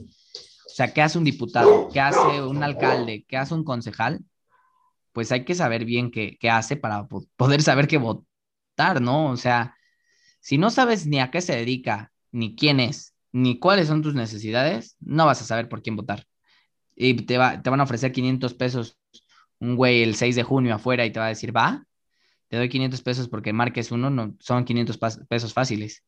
O 0.66 0.70
sea, 0.70 0.92
¿qué 0.92 1.02
hace 1.02 1.18
un 1.18 1.24
diputado? 1.24 1.88
¿Qué 1.92 2.00
hace 2.00 2.42
un 2.42 2.62
alcalde? 2.62 3.24
¿Qué 3.26 3.36
hace 3.36 3.54
un 3.54 3.64
concejal? 3.64 4.20
pues 5.18 5.32
hay 5.32 5.44
que 5.44 5.56
saber 5.56 5.84
bien 5.84 6.12
qué, 6.12 6.36
qué 6.38 6.48
hace 6.48 6.76
para 6.76 7.08
poder 7.08 7.60
saber 7.60 7.88
qué 7.88 7.98
votar, 7.98 9.00
¿no? 9.00 9.30
O 9.30 9.36
sea, 9.36 9.74
si 10.38 10.58
no 10.58 10.70
sabes 10.70 11.08
ni 11.08 11.18
a 11.18 11.32
qué 11.32 11.40
se 11.40 11.56
dedica, 11.56 12.12
ni 12.30 12.54
quién 12.54 12.78
es, 12.78 13.16
ni 13.32 13.58
cuáles 13.58 13.88
son 13.88 14.00
tus 14.00 14.14
necesidades, 14.14 14.94
no 15.00 15.26
vas 15.26 15.42
a 15.42 15.44
saber 15.44 15.68
por 15.68 15.82
quién 15.82 15.96
votar. 15.96 16.24
Y 16.94 17.14
te, 17.14 17.36
va, 17.36 17.60
te 17.60 17.68
van 17.68 17.80
a 17.80 17.82
ofrecer 17.82 18.12
500 18.12 18.54
pesos 18.54 18.96
un 19.60 19.76
güey 19.76 20.02
el 20.02 20.14
6 20.14 20.36
de 20.36 20.42
junio 20.42 20.74
afuera 20.74 21.04
y 21.06 21.12
te 21.12 21.20
va 21.20 21.26
a 21.26 21.30
decir, 21.30 21.56
va, 21.56 21.84
te 22.48 22.56
doy 22.56 22.68
500 22.68 23.02
pesos 23.02 23.28
porque 23.28 23.52
marques 23.52 23.90
uno, 23.92 24.10
no, 24.10 24.34
son 24.40 24.64
500 24.64 24.98
pesos 25.28 25.52
fáciles, 25.52 26.04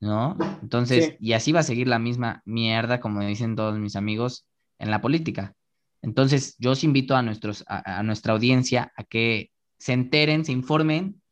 ¿no? 0.00 0.36
Entonces, 0.62 1.14
y 1.20 1.32
así 1.32 1.52
va 1.52 1.60
a 1.60 1.64
seguir 1.64 1.86
la 1.86 1.98
misma 1.98 2.42
mierda, 2.44 3.00
como 3.00 3.20
dicen 3.20 3.54
todos 3.54 3.78
mis 3.78 3.96
amigos, 3.96 4.46
en 4.78 4.90
la 4.90 5.00
política. 5.00 5.54
Entonces, 6.02 6.56
yo 6.58 6.72
os 6.72 6.82
invito 6.82 7.14
a, 7.14 7.22
nuestros, 7.22 7.64
a, 7.68 8.02
nuestra 8.02 8.32
audiencia 8.32 8.92
a 8.96 9.04
que 9.04 9.52
se 9.78 9.92
enteren, 9.92 10.44
se 10.44 10.52
informen 10.52 11.22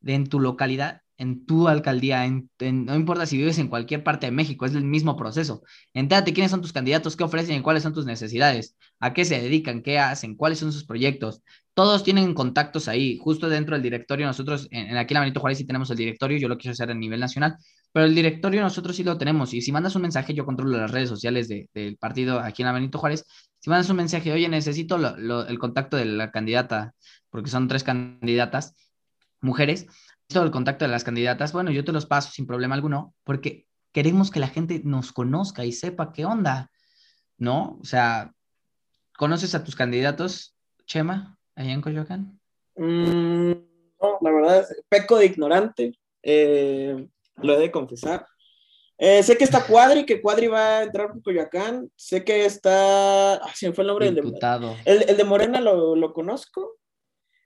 de 0.00 0.14
en 0.14 0.28
tu 0.28 0.38
localidad, 0.38 1.02
en 1.20 1.44
tu 1.44 1.68
alcaldía, 1.68 2.26
no 2.26 2.94
importa 2.96 3.26
si 3.26 3.36
vives 3.36 3.58
en 3.58 3.68
cualquier 3.68 4.02
parte 4.02 4.24
de 4.24 4.32
México, 4.32 4.64
es 4.64 4.74
el 4.74 4.84
mismo 4.84 5.16
proceso. 5.18 5.62
Entérate 5.92 6.32
quiénes 6.32 6.50
son 6.50 6.62
tus 6.62 6.72
candidatos, 6.72 7.14
qué 7.14 7.24
ofrecen 7.24 7.58
y 7.58 7.60
cuáles 7.60 7.82
son 7.82 7.92
tus 7.92 8.06
necesidades, 8.06 8.74
a 9.00 9.12
qué 9.12 9.26
se 9.26 9.38
dedican, 9.38 9.82
qué 9.82 9.98
hacen, 9.98 10.34
cuáles 10.34 10.60
son 10.60 10.72
sus 10.72 10.84
proyectos. 10.84 11.42
Todos 11.74 12.04
tienen 12.04 12.32
contactos 12.32 12.88
ahí, 12.88 13.18
justo 13.20 13.50
dentro 13.50 13.74
del 13.76 13.82
directorio. 13.82 14.26
Nosotros, 14.26 14.66
en, 14.70 14.96
aquí 14.96 15.12
en 15.12 15.16
la 15.16 15.20
Benito 15.20 15.40
Juárez 15.40 15.58
sí 15.58 15.66
tenemos 15.66 15.90
el 15.90 15.98
directorio, 15.98 16.38
yo 16.38 16.48
lo 16.48 16.56
quiero 16.56 16.72
hacer 16.72 16.90
a 16.90 16.94
nivel 16.94 17.20
nacional, 17.20 17.56
pero 17.92 18.06
el 18.06 18.14
directorio 18.14 18.62
nosotros 18.62 18.96
sí 18.96 19.04
lo 19.04 19.18
tenemos. 19.18 19.52
Y 19.52 19.60
si 19.60 19.72
mandas 19.72 19.94
un 19.96 20.02
mensaje, 20.02 20.32
yo 20.32 20.46
controlo 20.46 20.78
las 20.78 20.90
redes 20.90 21.10
sociales 21.10 21.48
del 21.48 21.98
partido 21.98 22.40
aquí 22.40 22.62
en 22.62 22.72
la 22.72 22.98
Juárez. 22.98 23.26
Si 23.58 23.68
mandas 23.68 23.90
un 23.90 23.96
mensaje, 23.96 24.32
oye, 24.32 24.48
necesito 24.48 24.96
el 24.96 25.58
contacto 25.58 25.98
de 25.98 26.06
la 26.06 26.30
candidata, 26.30 26.94
porque 27.28 27.50
son 27.50 27.68
tres 27.68 27.84
candidatas, 27.84 28.74
mujeres, 29.42 29.86
necesito 30.30 30.46
el 30.46 30.52
contacto 30.52 30.84
de 30.84 30.92
las 30.92 31.02
candidatas, 31.02 31.52
bueno, 31.52 31.72
yo 31.72 31.84
te 31.84 31.90
los 31.90 32.06
paso 32.06 32.30
sin 32.30 32.46
problema 32.46 32.76
alguno, 32.76 33.14
porque 33.24 33.66
queremos 33.92 34.30
que 34.30 34.38
la 34.38 34.46
gente 34.46 34.80
nos 34.84 35.12
conozca 35.12 35.64
y 35.64 35.72
sepa 35.72 36.12
qué 36.12 36.24
onda, 36.24 36.70
¿no? 37.36 37.78
O 37.82 37.84
sea, 37.84 38.32
¿conoces 39.18 39.56
a 39.56 39.64
tus 39.64 39.74
candidatos, 39.74 40.54
Chema, 40.86 41.36
allá 41.56 41.72
en 41.72 41.80
Coyoacán? 41.80 42.40
Mm, 42.76 43.50
no, 44.00 44.18
la 44.20 44.30
verdad, 44.30 44.66
peco 44.88 45.18
de 45.18 45.26
ignorante, 45.26 45.98
eh, 46.22 47.08
lo 47.42 47.54
he 47.54 47.58
de 47.58 47.72
confesar. 47.72 48.24
Eh, 48.98 49.24
sé 49.24 49.36
que 49.36 49.44
está 49.44 49.66
Cuadri, 49.66 50.06
que 50.06 50.20
Cuadri 50.20 50.46
va 50.46 50.78
a 50.78 50.82
entrar 50.84 51.08
por 51.10 51.22
Coyoacán. 51.22 51.90
Sé 51.96 52.22
que 52.22 52.44
está. 52.44 53.36
Ah, 53.36 53.50
se 53.54 53.68
me 53.68 53.74
fue 53.74 53.82
el 53.82 53.88
nombre 53.88 54.12
del 54.12 54.16
de. 54.16 54.76
El, 54.84 55.08
el 55.08 55.16
de 55.16 55.24
Morena 55.24 55.58
lo, 55.58 55.96
lo 55.96 56.12
conozco. 56.12 56.76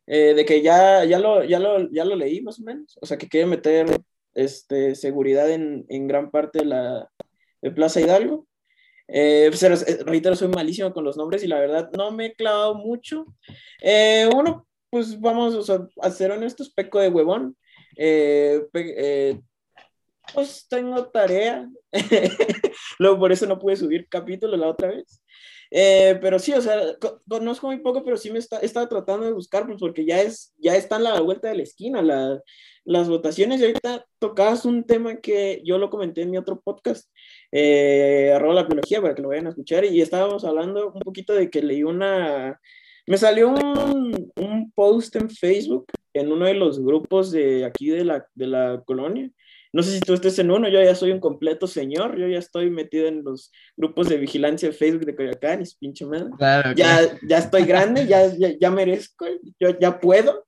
Eh, 0.07 0.35
de 0.35 0.45
que 0.45 0.63
ya, 0.63 1.05
ya, 1.05 1.19
lo, 1.19 1.45
ya, 1.45 1.59
lo, 1.59 1.91
ya 1.91 2.05
lo 2.05 2.17
leí 2.17 2.41
más 2.43 2.61
o 2.61 2.63
menos. 2.63 2.99
O 3.01 3.07
sea, 3.07 3.17
que 3.17 3.29
quiere 3.29 3.47
meter 3.47 3.87
este, 4.35 4.95
seguridad 4.95 5.51
en, 5.51 5.87
en 5.89 6.07
gran 6.07 6.31
parte 6.31 6.61
de 6.61 6.67
la 6.67 7.11
de 7.63 7.71
Plaza 7.71 8.01
Hidalgo. 8.01 8.47
Eh, 9.09 9.47
pues, 9.51 9.63
eh, 9.63 10.05
reitero, 10.05 10.37
soy 10.37 10.49
malísimo 10.49 10.93
con 10.93 11.05
los 11.05 11.17
nombres 11.17 11.43
y 11.45 11.47
la 11.47 11.59
verdad 11.61 11.91
no 11.97 12.11
me 12.11 12.27
he 12.27 12.35
clavado 12.35 12.75
mucho. 12.75 13.27
uno, 14.35 14.67
pues 14.91 15.21
vamos 15.21 15.55
o 15.55 15.63
sea, 15.63 15.87
a 16.03 16.11
ser 16.11 16.31
honestos, 16.31 16.71
peco 16.71 17.01
de 17.01 17.09
huevón. 17.09 17.57
Pe 17.97 19.41
pues 20.33 20.67
tengo 20.69 21.07
tarea. 21.09 21.69
Luego 22.99 23.19
por 23.19 23.33
eso 23.33 23.47
no 23.47 23.59
pude 23.59 23.77
subir 23.77 24.09
capítulo 24.09 24.57
la 24.57 24.69
otra 24.69 24.89
vez. 24.89 25.23
Eh, 25.77 26.17
pero 26.21 26.39
sí, 26.39 26.53
o 26.53 26.61
sea, 26.63 26.81
conozco 27.29 27.67
muy 27.67 27.79
poco, 27.81 28.05
pero 28.05 28.17
sí 28.17 28.31
me 28.31 28.39
está, 28.39 28.59
estaba 28.61 28.89
tratando 28.89 29.27
de 29.27 29.33
buscar, 29.33 29.67
pues 29.67 29.79
porque 29.81 30.05
ya, 30.07 30.23
es, 30.23 30.55
ya 30.59 30.77
están 30.77 31.05
a 31.05 31.15
la 31.15 31.21
vuelta 31.21 31.49
de 31.49 31.57
la 31.57 31.65
esquina 31.65 32.01
la, 32.01 32.41
las 32.85 33.09
votaciones. 33.09 33.61
Y 33.61 33.65
ahorita 33.65 34.07
tocabas 34.21 34.67
un 34.67 34.85
tema 34.85 35.17
que 35.17 35.63
yo 35.65 35.79
lo 35.79 35.91
comenté 35.91 36.23
en 36.23 36.31
mi 36.31 36.39
otro 36.39 36.61
podcast, 36.61 37.11
eh, 37.51 38.33
arroba 38.33 38.55
la 38.55 38.63
biología, 38.63 39.03
para 39.03 39.17
que 39.17 39.23
lo 39.23 39.31
vayan 39.31 39.49
a 39.49 39.51
escuchar. 39.51 39.85
Y 39.85 40.01
estábamos 40.01 40.45
hablando 40.45 40.93
un 40.93 41.01
poquito 41.01 41.33
de 41.35 41.51
que 41.51 41.61
leí 41.61 41.83
una. 41.83 42.61
Me 43.09 43.19
salió 43.19 43.49
un, 43.49 44.33
un 44.37 44.71
post 44.77 45.17
en 45.17 45.29
Facebook, 45.29 45.87
en 46.13 46.31
uno 46.31 46.47
de 46.47 46.55
los 46.55 46.79
grupos 46.79 47.33
de 47.33 47.65
aquí 47.65 47.91
de 47.91 48.05
la, 48.05 48.25
de 48.35 48.47
la 48.47 48.81
colonia, 48.87 49.29
no 49.75 49.83
sé 49.83 49.91
si 49.91 50.01
tú 50.01 50.15
estés 50.15 50.39
en 50.39 50.53
uno, 50.53 50.69
yo 50.69 50.81
ya 50.81 50.95
soy 50.95 51.11
un 51.11 51.19
completo 51.19 51.67
señor, 51.67 52.17
yo 52.17 52.29
ya 52.29 52.39
estoy 52.39 52.71
metido 52.71 53.09
en 53.09 53.25
los 53.25 53.51
grupos 53.77 54.09
de 54.09 54.19
vigilancia 54.19 54.69
de 54.69 54.75
Facebook 54.75 55.05
de 55.05 55.17
Coyoacán 55.17 55.63
y 55.63 55.65
pinche 55.81 56.07
madre. 56.07 56.31
ya, 56.77 57.19
ya 57.27 57.39
estoy 57.39 57.65
grande, 57.65 58.07
ya, 58.07 58.23
ya, 58.61 58.71
merezco, 58.71 59.27
yo 59.59 59.77
ya 59.81 59.99
puedo. 59.99 60.47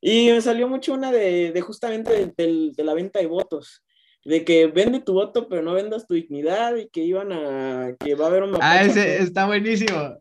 Y 0.00 0.32
me 0.32 0.40
salió 0.40 0.68
mucho 0.68 0.94
una 0.94 1.12
de, 1.12 1.52
de 1.52 1.60
justamente 1.60 2.32
de, 2.36 2.72
de, 2.76 2.84
la 2.84 2.94
venta 2.94 3.20
de 3.20 3.26
votos 3.26 3.84
de 4.24 4.44
que 4.44 4.66
vende 4.66 4.98
tu 4.98 5.12
voto, 5.12 5.48
pero 5.48 5.62
no 5.62 5.74
vendas 5.74 6.08
tu 6.08 6.14
dignidad 6.14 6.74
y 6.74 6.88
que 6.88 7.02
iban 7.02 7.30
a, 7.30 7.94
que 8.00 8.16
va 8.16 8.24
a 8.24 8.28
haber 8.28 8.42
un... 8.42 8.58
Ah, 8.60 8.82
ese 8.82 9.22
está 9.22 9.46
buenísimo. 9.46 10.16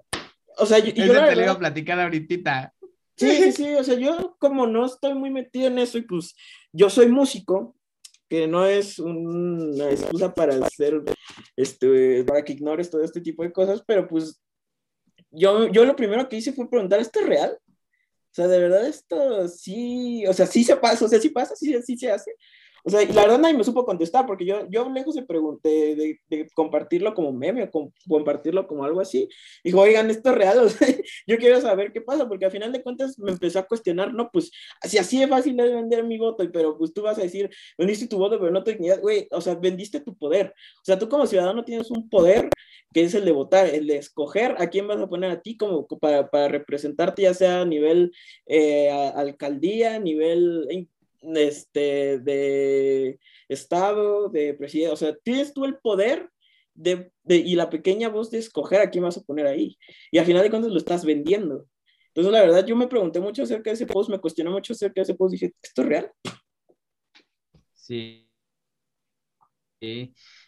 O 0.59 0.67
sea, 0.67 0.77
yo, 0.77 0.93
yo 0.93 1.11
te 1.11 1.35
lo 1.35 1.41
iba 1.41 1.51
a 1.53 1.57
platicar 1.57 1.99
ahorita. 1.99 2.71
Sí, 3.17 3.35
sí, 3.37 3.51
sí, 3.51 3.73
o 3.73 3.83
sea, 3.83 3.95
yo 3.95 4.35
como 4.37 4.67
no 4.67 4.85
estoy 4.85 5.15
muy 5.15 5.31
metido 5.31 5.65
en 5.65 5.79
eso 5.79 5.97
y 5.97 6.03
pues 6.03 6.35
yo 6.71 6.91
soy 6.91 7.07
músico, 7.07 7.75
no 8.47 8.65
es 8.65 8.99
una 8.99 9.89
excusa 9.89 10.33
para 10.33 10.55
hacer, 10.65 11.01
este, 11.55 12.23
para 12.23 12.43
que 12.43 12.53
ignores 12.53 12.89
todo 12.89 13.03
este 13.03 13.21
tipo 13.21 13.43
de 13.43 13.51
cosas, 13.51 13.83
pero 13.85 14.07
pues 14.07 14.41
yo, 15.31 15.67
yo 15.67 15.85
lo 15.85 15.95
primero 15.95 16.27
que 16.27 16.37
hice 16.37 16.53
fue 16.53 16.69
preguntar, 16.69 16.99
¿esto 16.99 17.19
es 17.19 17.27
real? 17.27 17.59
O 17.61 18.33
sea, 18.35 18.47
de 18.47 18.59
verdad 18.59 18.85
esto 18.87 19.47
sí, 19.47 20.25
o 20.27 20.33
sea, 20.33 20.45
sí 20.45 20.63
se 20.63 20.75
pasa, 20.75 21.05
o 21.05 21.07
sea, 21.07 21.19
sí 21.19 21.29
pasa, 21.29 21.55
sí, 21.55 21.73
sí 21.83 21.97
se 21.97 22.11
hace. 22.11 22.31
O 22.87 22.89
sea, 22.91 23.01
y 23.01 23.07
la 23.07 23.23
verdad 23.23 23.39
nadie 23.39 23.57
me 23.57 23.63
supo 23.63 23.83
contestar, 23.83 24.27
porque 24.27 24.45
yo, 24.45 24.69
yo 24.69 24.87
lejos 24.89 25.15
de, 25.15 25.23
pregunté, 25.23 25.95
de, 26.29 26.47
compartirlo 26.53 27.15
como 27.15 27.33
meme 27.33 27.63
o 27.73 27.91
compartirlo 28.07 28.67
como 28.67 28.85
algo 28.85 29.01
así, 29.01 29.27
dijo, 29.63 29.81
oigan, 29.81 30.11
esto 30.11 30.29
es 30.29 30.35
real, 30.35 30.59
yo 31.27 31.37
quiero 31.39 31.59
saber 31.61 31.91
qué 31.91 32.01
pasa, 32.01 32.27
porque 32.27 32.45
al 32.45 32.51
final 32.51 32.71
de 32.71 32.83
cuentas 32.83 33.17
me 33.17 33.31
empezó 33.31 33.57
a 33.57 33.63
cuestionar, 33.67 34.13
no, 34.13 34.29
pues, 34.31 34.51
si 34.83 34.99
así 34.99 35.19
es 35.19 35.27
fácil 35.27 35.59
es 35.59 35.73
vender 35.73 36.03
mi 36.03 36.19
voto, 36.19 36.47
pero 36.53 36.77
pues 36.77 36.93
tú 36.93 37.01
vas 37.01 37.17
a 37.17 37.23
decir, 37.23 37.49
vendiste 37.75 38.07
tu 38.07 38.19
voto, 38.19 38.39
pero 38.39 38.51
no 38.51 38.63
tu 38.63 38.69
dignidad, 38.69 39.01
güey, 39.01 39.27
o 39.31 39.41
sea, 39.41 39.55
vendiste 39.55 39.99
tu 40.01 40.15
poder. 40.15 40.53
O 40.81 40.85
sea, 40.85 40.99
tú 40.99 41.09
como 41.09 41.25
ciudadano 41.25 41.63
tienes 41.65 41.89
un 41.89 42.07
poder 42.07 42.49
que 42.93 43.03
es 43.03 43.13
el 43.15 43.25
de 43.25 43.31
votar, 43.31 43.67
el 43.67 43.87
de 43.87 43.97
escoger 43.97 44.55
a 44.57 44.69
quién 44.69 44.87
vas 44.87 44.99
a 44.99 45.09
poner 45.09 45.31
a 45.31 45.41
ti 45.41 45.57
como 45.57 45.87
para, 45.87 46.29
para 46.29 46.47
representarte, 46.47 47.23
ya 47.23 47.33
sea 47.33 47.61
a 47.61 47.65
nivel 47.65 48.13
eh, 48.45 48.89
alcaldía, 48.89 49.99
nivel 49.99 50.65
este, 51.35 52.19
de 52.19 53.19
Estado, 53.47 54.29
de 54.29 54.53
presidente, 54.53 54.93
o 54.93 54.97
sea, 54.97 55.15
tienes 55.23 55.53
tú 55.53 55.65
el 55.65 55.77
poder 55.77 56.29
de, 56.73 57.11
y 57.27 57.55
la 57.55 57.69
pequeña 57.69 58.09
voz 58.09 58.31
de 58.31 58.39
escoger 58.39 58.81
a 58.81 58.89
quién 58.89 59.03
vas 59.03 59.17
a 59.17 59.23
poner 59.23 59.47
ahí. 59.47 59.77
Y 60.11 60.17
al 60.17 60.25
final 60.25 60.43
de 60.43 60.49
cuentas 60.49 60.71
lo 60.71 60.77
estás 60.77 61.05
vendiendo. 61.05 61.67
Entonces, 62.07 62.31
la 62.31 62.41
verdad, 62.41 62.65
yo 62.65 62.75
me 62.75 62.87
pregunté 62.87 63.19
mucho 63.19 63.43
acerca 63.43 63.69
de 63.69 63.75
ese 63.75 63.87
post, 63.87 64.09
me 64.09 64.19
cuestioné 64.19 64.49
mucho 64.49 64.73
acerca 64.73 64.95
de 64.95 65.03
ese 65.03 65.15
post, 65.15 65.33
dije, 65.33 65.53
¿esto 65.61 65.81
es 65.81 65.87
real? 65.87 66.11
Sí. 67.73 68.29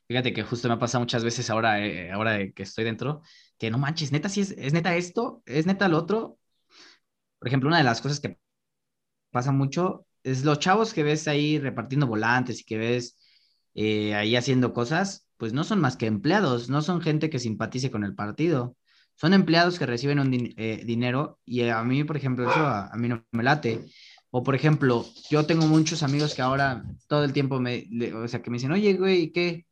Fíjate 0.08 0.34
que 0.34 0.44
justo 0.44 0.68
me 0.68 0.76
ha 0.76 0.80
pasado 0.80 1.02
muchas 1.02 1.24
veces 1.24 1.50
ahora, 1.50 1.86
eh, 1.86 2.12
ahora 2.12 2.52
que 2.52 2.64
estoy 2.64 2.86
dentro, 2.86 3.22
que 3.58 3.70
no 3.70 3.78
manches, 3.78 4.12
neta, 4.12 4.30
si 4.30 4.42
es, 4.42 4.52
es 4.52 4.74
neta 4.74 4.96
esto, 4.96 5.44
es 5.46 5.66
neta 5.66 5.88
lo 5.88 5.98
otro. 5.98 6.40
Por 7.38 7.48
ejemplo, 7.48 7.68
una 7.68 7.78
de 7.78 7.84
las 7.84 8.02
cosas 8.02 8.20
que 8.20 8.40
pasa 9.32 9.52
mucho 9.52 10.07
es 10.28 10.44
los 10.44 10.60
chavos 10.60 10.94
que 10.94 11.04
ves 11.04 11.28
ahí 11.28 11.58
repartiendo 11.58 12.08
volantes 12.08 12.62
y 12.62 12.64
que 12.66 12.78
ves 12.78 13.18
eh, 13.76 14.14
ahí 14.14 14.36
haciendo 14.36 14.74
cosas, 14.74 15.28
pues 15.38 15.54
no 15.54 15.64
son 15.64 15.80
más 15.80 15.96
que 15.96 16.06
empleados, 16.08 16.70
no 16.70 16.82
son 16.82 17.02
gente 17.02 17.30
que 17.30 17.40
simpatice 17.40 17.92
con 17.92 18.04
el 18.04 18.16
partido. 18.16 18.76
Son 19.16 19.34
empleados 19.34 19.80
que 19.80 19.86
reciben 19.86 20.20
un 20.20 20.54
eh, 20.58 20.84
dinero 20.86 21.40
y 21.46 21.62
a 21.70 21.82
mí, 21.84 22.04
por 22.04 22.18
ejemplo, 22.18 22.50
eso 22.50 22.60
a, 22.60 22.92
mí 22.98 23.08
no 23.08 23.26
me 23.32 23.44
late. 23.44 23.86
O, 24.30 24.44
por 24.44 24.54
ejemplo, 24.54 25.06
yo 25.30 25.46
tengo 25.46 25.66
muchos 25.66 26.04
amigos 26.04 26.36
que 26.36 26.42
ahora 26.42 26.84
todo 27.08 27.24
el 27.24 27.34
tiempo 27.34 27.60
me, 27.60 27.88
o 28.14 28.28
sea, 28.28 28.42
que 28.42 28.52
me 28.52 28.58
dicen, 28.58 28.72
oye, 28.74 28.94
güey, 28.94 29.32
¿qué? 29.32 29.66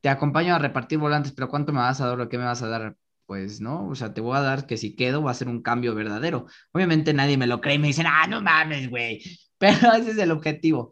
Te 0.00 0.08
acompaño 0.08 0.54
a 0.54 0.58
repartir 0.58 0.98
volantes, 0.98 1.32
pero 1.32 1.48
¿cuánto 1.48 1.72
me 1.72 1.80
vas 1.80 2.00
a 2.00 2.06
dar 2.06 2.20
o 2.20 2.28
qué 2.28 2.38
me 2.38 2.44
vas 2.44 2.62
a 2.62 2.68
dar? 2.68 2.96
pues 3.26 3.60
no, 3.60 3.88
o 3.88 3.94
sea, 3.94 4.12
te 4.12 4.20
voy 4.20 4.36
a 4.36 4.40
dar 4.40 4.66
que 4.66 4.76
si 4.76 4.94
quedo 4.94 5.22
va 5.22 5.30
a 5.30 5.34
ser 5.34 5.48
un 5.48 5.62
cambio 5.62 5.94
verdadero. 5.94 6.46
Obviamente 6.72 7.14
nadie 7.14 7.38
me 7.38 7.46
lo 7.46 7.60
cree 7.60 7.76
y 7.76 7.78
me 7.78 7.86
dicen, 7.88 8.06
ah, 8.06 8.26
no 8.26 8.42
mames, 8.42 8.90
güey, 8.90 9.22
pero 9.64 9.94
ese 9.94 10.12
es 10.12 10.18
el 10.18 10.30
objetivo. 10.30 10.90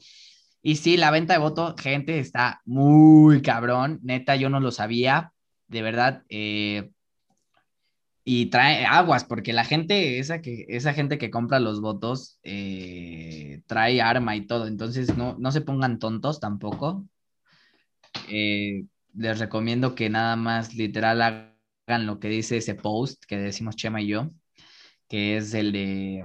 Y 0.62 0.76
sí, 0.76 0.96
la 0.96 1.10
venta 1.10 1.34
de 1.34 1.40
voto, 1.40 1.74
gente, 1.78 2.18
está 2.18 2.62
muy 2.64 3.42
cabrón. 3.42 4.00
Neta, 4.02 4.36
yo 4.36 4.48
no 4.48 4.60
lo 4.60 4.70
sabía. 4.70 5.32
De 5.68 5.82
verdad. 5.82 6.24
Eh, 6.28 6.90
y 8.24 8.46
trae 8.46 8.86
aguas, 8.86 9.24
porque 9.24 9.52
la 9.52 9.64
gente, 9.64 10.18
esa, 10.20 10.40
que, 10.40 10.64
esa 10.68 10.94
gente 10.94 11.18
que 11.18 11.30
compra 11.30 11.58
los 11.58 11.80
votos, 11.80 12.38
eh, 12.44 13.62
trae 13.66 14.00
arma 14.00 14.36
y 14.36 14.46
todo. 14.46 14.68
Entonces, 14.68 15.16
no, 15.16 15.36
no 15.38 15.50
se 15.50 15.60
pongan 15.60 15.98
tontos 15.98 16.38
tampoco. 16.40 17.04
Eh, 18.28 18.84
les 19.14 19.38
recomiendo 19.38 19.94
que 19.94 20.08
nada 20.10 20.36
más 20.36 20.74
literal 20.74 21.20
hagan 21.22 22.06
lo 22.06 22.20
que 22.20 22.28
dice 22.28 22.58
ese 22.58 22.74
post 22.74 23.24
que 23.26 23.36
decimos 23.38 23.76
Chema 23.76 24.00
y 24.00 24.08
yo, 24.08 24.30
que 25.08 25.36
es 25.36 25.54
el 25.54 25.72
de 25.72 26.24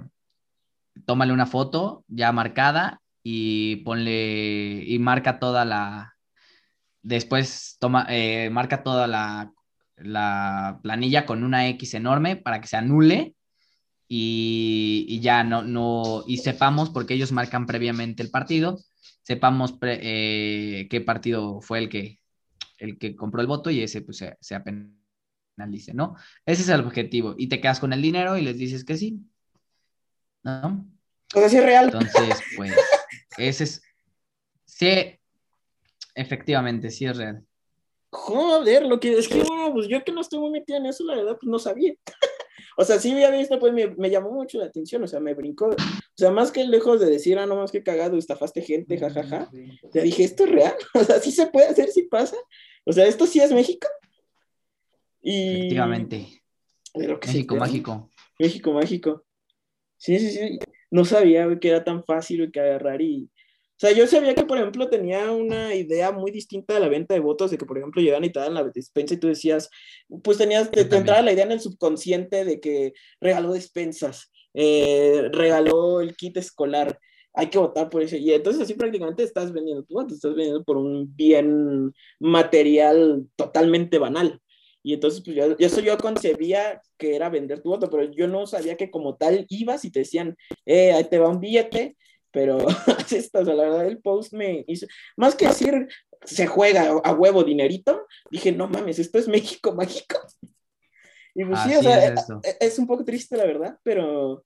tómale 1.05 1.33
una 1.33 1.45
foto 1.45 2.03
ya 2.07 2.31
marcada 2.31 3.01
y 3.23 3.77
ponle 3.77 4.83
y 4.85 4.99
marca 4.99 5.39
toda 5.39 5.65
la, 5.65 6.17
después 7.01 7.77
toma, 7.79 8.05
eh, 8.09 8.49
marca 8.49 8.83
toda 8.83 9.07
la, 9.07 9.51
la, 9.97 10.79
planilla 10.83 11.25
con 11.25 11.43
una 11.43 11.67
X 11.69 11.93
enorme 11.93 12.35
para 12.35 12.61
que 12.61 12.67
se 12.67 12.77
anule 12.77 13.35
y, 14.07 15.19
ya 15.21 15.43
no, 15.43 15.63
no, 15.63 16.23
y 16.27 16.37
sepamos, 16.37 16.89
porque 16.89 17.13
ellos 17.13 17.31
marcan 17.31 17.65
previamente 17.65 18.23
el 18.23 18.29
partido, 18.29 18.79
sepamos 19.23 19.75
eh, 19.81 20.87
qué 20.89 21.01
partido 21.01 21.61
fue 21.61 21.79
el 21.79 21.89
que, 21.89 22.19
el 22.77 22.97
que 22.97 23.15
compró 23.15 23.41
el 23.41 23.47
voto 23.47 23.69
y 23.69 23.81
ese 23.81 24.01
pues 24.01 24.17
se, 24.17 24.37
se 24.39 24.59
penalice, 24.59 25.93
¿no? 25.93 26.15
Ese 26.45 26.61
es 26.61 26.69
el 26.69 26.81
objetivo. 26.81 27.35
Y 27.37 27.47
te 27.47 27.59
quedas 27.59 27.79
con 27.79 27.93
el 27.93 28.01
dinero 28.01 28.37
y 28.37 28.41
les 28.41 28.57
dices 28.57 28.85
que 28.85 28.97
sí. 28.97 29.19
¿No? 30.43 30.85
O 31.35 31.39
sea, 31.39 31.49
sí 31.49 31.57
es 31.57 31.63
real. 31.63 31.85
Entonces, 31.85 32.41
pues, 32.57 32.73
ese 33.37 33.63
es. 33.63 33.81
Sí, 34.65 35.19
efectivamente, 36.15 36.89
sí 36.89 37.05
es 37.05 37.17
real. 37.17 37.43
Joder, 38.09 38.85
lo 38.85 38.99
que 38.99 39.17
es 39.17 39.27
que, 39.27 39.43
pues 39.73 39.87
yo 39.87 40.03
que 40.03 40.11
no 40.11 40.21
estoy 40.21 40.39
muy 40.39 40.49
metida 40.49 40.77
en 40.77 40.85
eso, 40.85 41.03
la 41.03 41.15
verdad, 41.15 41.37
pues 41.39 41.49
no 41.49 41.59
sabía. 41.59 41.93
o 42.77 42.83
sea, 42.83 42.99
sí 42.99 43.11
había 43.11 43.31
visto, 43.31 43.59
pues 43.59 43.73
me, 43.73 43.87
me, 43.87 44.09
llamó 44.09 44.31
mucho 44.31 44.57
la 44.59 44.65
atención, 44.65 45.03
o 45.03 45.07
sea, 45.07 45.19
me 45.19 45.33
brincó. 45.33 45.67
O 45.67 45.75
sea, 46.15 46.31
más 46.31 46.51
que 46.51 46.65
lejos 46.65 46.99
de 46.99 47.07
decir, 47.07 47.37
ah, 47.37 47.45
no 47.45 47.55
más 47.55 47.71
que 47.71 47.83
cagado, 47.83 48.17
estafaste 48.17 48.61
gente, 48.61 48.97
jajaja. 48.97 49.51
O 49.83 49.91
sea, 49.91 50.03
dije, 50.03 50.23
¿esto 50.23 50.45
es 50.45 50.51
real? 50.51 50.75
O 50.93 51.03
sea, 51.03 51.19
sí 51.19 51.31
se 51.31 51.47
puede 51.47 51.67
hacer, 51.67 51.89
sí 51.89 52.03
pasa. 52.03 52.37
O 52.85 52.93
sea, 52.93 53.05
¿esto 53.05 53.25
sí 53.25 53.39
es 53.39 53.51
México? 53.51 53.87
Y... 55.21 55.57
Efectivamente. 55.57 56.41
México 56.95 57.55
mágico. 57.55 58.09
México 58.39 58.71
mágico. 58.71 59.26
Sí, 59.97 60.19
sí, 60.19 60.31
sí. 60.31 60.59
No 60.91 61.05
sabía 61.05 61.47
que 61.59 61.69
era 61.69 61.83
tan 61.83 62.03
fácil 62.03 62.51
que 62.51 62.59
agarrar 62.59 63.01
y... 63.01 63.29
O 63.77 63.79
sea, 63.79 63.91
yo 63.91 64.07
sabía 64.07 64.33
que, 64.33 64.43
por 64.43 64.57
ejemplo, 64.57 64.89
tenía 64.89 65.31
una 65.31 65.75
idea 65.75 66.11
muy 66.11 66.31
distinta 66.31 66.73
de 66.73 66.79
la 66.79 66.87
venta 66.89 67.13
de 67.13 67.19
votos, 67.19 67.51
de 67.51 67.59
que, 67.59 67.65
por 67.65 67.77
ejemplo, 67.77 68.01
llegaban 68.01 68.23
y 68.23 68.31
te 68.31 68.39
daban 68.39 68.55
la 68.55 68.63
despensa 68.63 69.13
y 69.13 69.17
tú 69.19 69.27
decías, 69.27 69.69
pues 70.23 70.39
tenías, 70.39 70.71
te, 70.71 70.83
te 70.85 70.97
entraba 70.97 71.21
la 71.21 71.31
idea 71.31 71.45
en 71.45 71.51
el 71.51 71.59
subconsciente 71.59 72.43
de 72.43 72.59
que 72.59 72.93
regaló 73.21 73.53
despensas, 73.53 74.31
eh, 74.55 75.29
regaló 75.31 76.01
el 76.01 76.15
kit 76.15 76.37
escolar, 76.37 76.99
hay 77.33 77.47
que 77.51 77.59
votar 77.59 77.87
por 77.89 78.01
eso. 78.01 78.15
Y 78.15 78.33
entonces 78.33 78.63
así 78.63 78.73
prácticamente 78.73 79.21
estás 79.21 79.53
vendiendo 79.53 79.83
tu 79.83 79.93
voto, 79.93 80.15
estás 80.15 80.33
vendiendo 80.33 80.63
por 80.63 80.77
un 80.77 81.15
bien 81.15 81.93
material 82.19 83.27
totalmente 83.35 83.99
banal. 83.99 84.41
Y 84.87 84.93
entonces, 84.93 85.21
pues 85.21 85.35
yo, 85.35 85.53
eso 85.59 85.81
yo 85.81 85.97
concebía 85.97 86.81
que 86.97 87.13
era 87.13 87.27
vender 87.27 87.61
tu 87.61 87.67
voto, 87.67 87.89
pero 87.89 88.09
yo 88.09 88.25
no 88.25 88.47
sabía 88.47 88.77
que 88.77 88.89
como 88.89 89.17
tal 89.17 89.45
ibas 89.49 89.83
y 89.83 89.91
te 89.91 89.99
decían, 89.99 90.37
eh, 90.65 90.93
ahí 90.93 91.03
te 91.03 91.19
va 91.19 91.27
un 91.27 91.41
billete, 91.41 91.97
pero 92.31 92.57
esto, 93.11 93.39
o 93.39 93.45
sea, 93.45 93.53
la 93.53 93.63
verdad 93.63 93.85
el 93.85 93.99
post 93.99 94.31
me 94.31 94.63
hizo, 94.65 94.87
más 95.17 95.35
que 95.35 95.47
decir, 95.47 95.89
se 96.23 96.47
juega 96.47 97.01
a 97.03 97.13
huevo 97.13 97.43
dinerito, 97.43 98.07
dije, 98.31 98.53
no 98.53 98.69
mames, 98.69 98.97
esto 98.97 99.17
es 99.17 99.27
México 99.27 99.75
mágico. 99.75 100.21
Y 101.35 101.43
pues 101.43 101.59
sí, 101.59 101.75
o 101.75 101.83
sea, 101.83 102.05
es, 102.07 102.25
e, 102.43 102.57
es, 102.61 102.79
un 102.79 102.87
poco 102.87 103.03
triste 103.03 103.35
la 103.35 103.43
verdad, 103.43 103.77
pero 103.83 104.45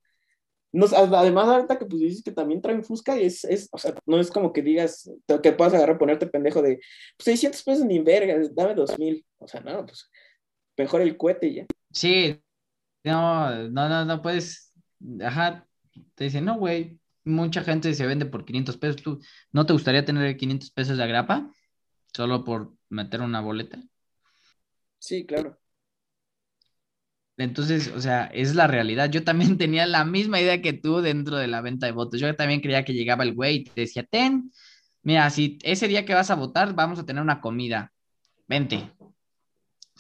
además 0.74 1.48
ahorita 1.48 1.78
que 1.78 1.86
pues 1.86 2.02
dices 2.02 2.24
que 2.24 2.32
también 2.32 2.64
traen 2.64 2.84
Fusca 2.84 3.16
y 3.16 3.26
es, 3.26 3.44
es, 3.44 3.70
o 3.72 3.78
sea, 3.78 3.94
no 4.08 4.20
es 4.20 4.32
como 4.32 4.52
que 4.52 4.64
digas 4.64 5.08
que 5.44 5.52
puedas 5.52 5.76
agarrar 5.76 6.00
ponerte 6.00 6.26
pendejo 6.26 6.64
de 6.64 6.78
pues 7.18 7.26
600 7.26 7.64
pesos 7.64 7.86
ni 7.86 8.00
verga, 8.00 8.36
dame 8.54 8.74
2000, 8.74 9.24
o 9.38 9.48
sea, 9.48 9.60
no, 9.62 9.86
pues 9.86 10.10
mejor 10.78 11.02
el 11.02 11.18
cohete 11.18 11.54
ya. 11.54 11.66
Sí, 11.92 12.42
no, 13.04 13.70
no, 13.70 13.90
no, 13.90 14.06
no 14.06 14.22
puedes, 14.22 14.74
ajá, 15.24 15.68
te 16.16 16.26
dicen, 16.26 16.46
no, 16.46 16.58
güey, 16.58 17.00
mucha 17.24 17.64
gente 17.64 17.94
se 17.94 18.06
vende 18.06 18.26
por 18.26 18.46
500 18.46 18.78
pesos, 18.78 19.02
¿tú 19.02 19.20
no 19.52 19.66
te 19.66 19.74
gustaría 19.74 20.06
tener 20.06 20.38
500 20.38 20.72
pesos 20.72 20.98
de 20.98 21.04
agrapa 21.04 21.52
solo 22.14 22.44
por 22.44 22.74
meter 22.90 23.22
una 23.22 23.42
boleta? 23.42 23.80
Sí, 25.00 25.26
claro. 25.26 25.58
Entonces, 27.38 27.88
o 27.88 28.00
sea, 28.00 28.26
es 28.26 28.54
la 28.56 28.68
realidad. 28.68 29.10
Yo 29.10 29.24
también 29.24 29.58
tenía 29.58 29.88
la 29.88 30.06
misma 30.06 30.40
idea 30.40 30.62
que 30.62 30.74
tú 30.74 31.02
dentro 31.02 31.38
de 31.38 31.48
la 31.48 31.62
venta 31.62 31.88
de 31.88 31.92
votos. 31.92 32.20
Yo 32.20 32.36
también 32.36 32.62
creía 32.62 32.86
que 32.86 32.94
llegaba 32.94 33.24
el 33.24 33.34
güey 33.34 33.56
y 33.58 33.64
te 33.64 33.82
decía, 33.82 34.04
ten, 34.04 34.52
Mira, 35.04 35.30
si 35.30 35.58
ese 35.64 35.88
día 35.88 36.06
que 36.06 36.14
vas 36.14 36.30
a 36.30 36.36
votar, 36.36 36.74
vamos 36.76 37.00
a 37.00 37.06
tener 37.06 37.22
una 37.24 37.42
comida. 37.42 37.92
Vente. 38.48 38.92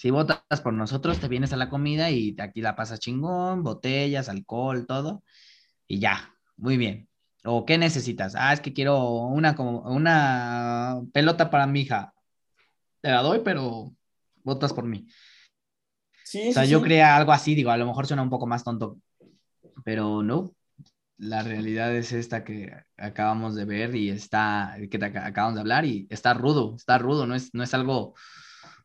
Si 0.02 0.10
votas 0.10 0.42
por 0.64 0.74
nosotros, 0.74 1.20
te 1.20 1.28
vienes 1.28 1.54
a 1.54 1.58
la 1.58 1.70
comida 1.70 2.10
y 2.10 2.36
aquí 2.40 2.60
la 2.60 2.76
pasas 2.76 3.00
chingón, 3.00 3.62
botellas, 3.62 4.30
alcohol, 4.30 4.88
todo. 4.88 5.24
Y 5.88 6.00
ya, 6.00 6.34
muy 6.58 6.76
bien. 6.76 7.08
¿O 7.44 7.68
qué 7.68 7.78
necesitas? 7.78 8.34
Ah, 8.36 8.52
es 8.52 8.62
que 8.62 8.74
quiero 8.74 9.28
una, 9.28 9.56
como, 9.56 9.82
una 9.82 11.02
pelota 11.14 11.52
para 11.52 11.68
mi 11.68 11.82
hija. 11.82 12.16
Te 13.00 13.12
la 13.12 13.22
doy, 13.22 13.42
pero 13.46 13.94
votas 14.44 14.74
por 14.74 14.86
mí. 14.86 15.06
Sí, 16.24 16.50
o 16.50 16.54
sea, 16.54 16.66
yo 16.66 16.82
creía 16.82 17.16
algo 17.16 17.32
así, 17.32 17.54
digo, 17.54 17.70
a 17.70 17.78
lo 17.78 17.86
mejor 17.86 18.08
suena 18.08 18.24
un 18.24 18.32
poco 18.32 18.48
más 18.48 18.64
tonto, 18.64 18.98
pero 19.86 20.24
no. 20.24 20.56
La 21.20 21.44
realidad 21.44 21.96
es 21.96 22.12
esta 22.12 22.44
que 22.44 22.74
acabamos 22.98 23.54
de 23.54 23.66
ver 23.66 23.96
y 23.96 24.10
está, 24.10 24.76
que 24.90 24.98
acabamos 24.98 25.54
de 25.54 25.62
hablar 25.62 25.86
y 25.86 26.08
está 26.10 26.34
rudo, 26.34 26.74
está 26.76 26.98
rudo, 26.98 27.28
no 27.28 27.36
es, 27.36 27.54
no 27.54 27.62
es 27.62 27.76
algo, 27.76 28.16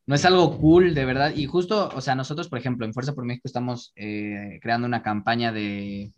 no 0.06 0.14
es 0.14 0.24
algo 0.24 0.56
cool, 0.58 0.94
de 0.94 1.04
verdad. 1.04 1.34
Y 1.34 1.46
justo, 1.46 1.90
o 1.92 2.00
sea, 2.00 2.14
nosotros, 2.14 2.48
por 2.48 2.58
ejemplo, 2.58 2.86
en 2.86 2.94
Fuerza 2.94 3.14
por 3.14 3.24
México 3.24 3.42
estamos 3.46 3.92
eh, 3.96 4.60
creando 4.62 4.86
una 4.86 5.02
campaña 5.02 5.52
de, 5.52 6.12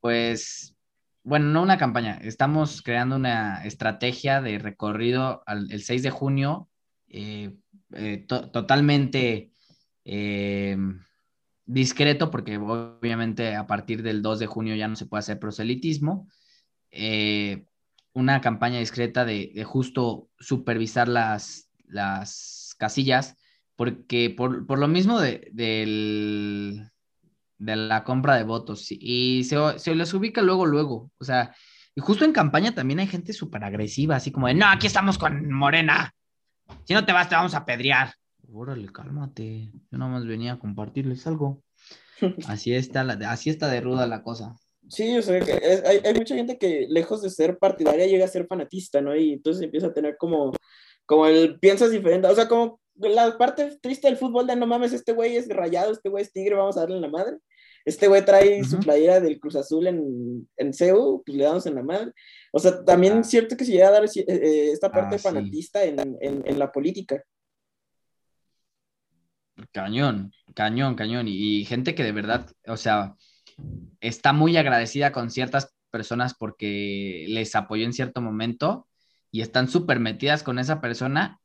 pues, 0.00 0.74
bueno, 1.22 1.46
no 1.46 1.62
una 1.62 1.78
campaña, 1.78 2.18
estamos 2.22 2.82
creando 2.82 3.16
una 3.16 3.64
estrategia 3.64 4.40
de 4.42 4.58
recorrido 4.58 5.42
el 5.46 5.82
6 5.82 6.02
de 6.02 6.10
junio, 6.10 6.68
eh, 7.08 7.54
eh, 7.92 8.26
totalmente 8.26 9.50
discreto, 11.66 12.30
porque 12.30 12.58
obviamente 12.58 13.54
a 13.56 13.66
partir 13.66 14.02
del 14.02 14.22
2 14.22 14.38
de 14.40 14.46
junio 14.46 14.74
ya 14.76 14.88
no 14.88 14.96
se 14.96 15.06
puede 15.06 15.20
hacer 15.20 15.38
proselitismo. 15.38 16.28
una 18.12 18.40
campaña 18.40 18.78
discreta 18.78 19.24
de, 19.24 19.52
de 19.54 19.64
justo 19.64 20.30
supervisar 20.38 21.08
las, 21.08 21.65
las 21.88 22.74
casillas, 22.78 23.36
porque 23.76 24.30
por, 24.30 24.78
lo 24.78 24.88
mismo 24.88 25.20
de, 25.20 25.50
de 27.58 27.76
la 27.76 28.04
compra 28.04 28.36
de 28.36 28.44
votos 28.44 28.86
y 28.90 29.44
se, 29.44 29.56
se 29.78 29.94
les 29.94 30.12
ubica 30.14 30.42
luego, 30.42 30.66
luego, 30.66 31.10
o 31.18 31.24
sea, 31.24 31.54
y 31.94 32.00
justo 32.00 32.24
en 32.24 32.32
campaña 32.32 32.74
también 32.74 33.00
hay 33.00 33.06
gente 33.06 33.32
súper 33.32 33.64
agresiva, 33.64 34.16
así 34.16 34.30
como 34.30 34.48
de, 34.48 34.54
no, 34.54 34.66
aquí 34.66 34.86
estamos 34.86 35.16
con 35.18 35.50
Morena, 35.50 36.12
si 36.84 36.94
no 36.94 37.04
te 37.04 37.12
vas 37.12 37.28
te 37.28 37.34
vamos 37.34 37.54
a 37.54 37.64
pedrear. 37.64 38.12
Órale, 38.52 38.90
cálmate, 38.92 39.72
yo 39.90 39.98
más 39.98 40.26
venía 40.26 40.52
a 40.52 40.58
compartirles 40.58 41.26
algo. 41.26 41.62
Así 42.48 42.72
está, 42.72 43.04
la, 43.04 43.12
así 43.30 43.50
está 43.50 43.68
de 43.68 43.82
ruda 43.82 44.06
la 44.06 44.22
cosa. 44.22 44.56
Sí, 44.88 45.18
o 45.18 45.20
sea, 45.20 45.34
hay, 45.84 46.00
hay, 46.02 46.14
mucha 46.14 46.34
gente 46.34 46.56
que 46.56 46.86
lejos 46.88 47.20
de 47.20 47.28
ser 47.28 47.58
partidaria 47.58 48.06
llega 48.06 48.24
a 48.24 48.28
ser 48.28 48.46
fanatista, 48.46 49.02
¿no? 49.02 49.14
Y 49.14 49.34
entonces 49.34 49.62
empieza 49.62 49.88
a 49.88 49.92
tener 49.92 50.16
como 50.16 50.52
como 51.06 51.26
el 51.26 51.58
piensas 51.58 51.90
diferente, 51.90 52.28
o 52.28 52.34
sea, 52.34 52.48
como 52.48 52.80
la 52.96 53.36
parte 53.38 53.78
triste 53.80 54.08
del 54.08 54.16
fútbol 54.16 54.46
de 54.46 54.56
no 54.56 54.66
mames, 54.66 54.92
este 54.92 55.12
güey 55.12 55.36
es 55.36 55.48
rayado, 55.48 55.92
este 55.92 56.08
güey 56.08 56.22
es 56.22 56.32
tigre, 56.32 56.54
vamos 56.54 56.76
a 56.76 56.80
darle 56.80 56.96
en 56.96 57.02
la 57.02 57.08
madre. 57.08 57.38
Este 57.84 58.08
güey 58.08 58.24
trae 58.24 58.64
su 58.64 58.80
playera 58.80 59.20
del 59.20 59.38
Cruz 59.38 59.54
Azul 59.54 59.86
en, 59.86 60.48
en 60.56 60.74
CEU, 60.74 61.22
pues 61.24 61.36
le 61.36 61.44
damos 61.44 61.66
en 61.66 61.76
la 61.76 61.84
madre. 61.84 62.12
O 62.52 62.58
sea, 62.58 62.84
también 62.84 63.18
es 63.18 63.28
cierto 63.28 63.56
que 63.56 63.64
se 63.64 63.70
llega 63.70 63.88
a 63.88 63.92
dar 63.92 64.04
eh, 64.04 64.24
eh, 64.26 64.70
esta 64.72 64.90
parte 64.90 65.16
ah, 65.16 65.18
fanatista 65.20 65.84
en, 65.84 66.00
en, 66.20 66.42
en, 66.44 66.58
la 66.58 66.72
política. 66.72 67.22
Cañón, 69.70 70.32
cañón, 70.52 70.96
cañón. 70.96 71.28
Y, 71.28 71.60
y 71.60 71.64
gente 71.64 71.94
que 71.94 72.02
de 72.02 72.10
verdad, 72.10 72.50
o 72.66 72.76
sea, 72.76 73.14
está 74.00 74.32
muy 74.32 74.56
agradecida 74.56 75.12
con 75.12 75.30
ciertas 75.30 75.72
personas 75.92 76.34
porque 76.34 77.26
les 77.28 77.54
apoyó 77.54 77.84
en 77.84 77.92
cierto 77.92 78.20
momento 78.20 78.88
y 79.30 79.40
están 79.40 79.68
súper 79.68 80.00
metidas 80.00 80.42
con 80.42 80.58
esa 80.58 80.80
persona, 80.80 81.40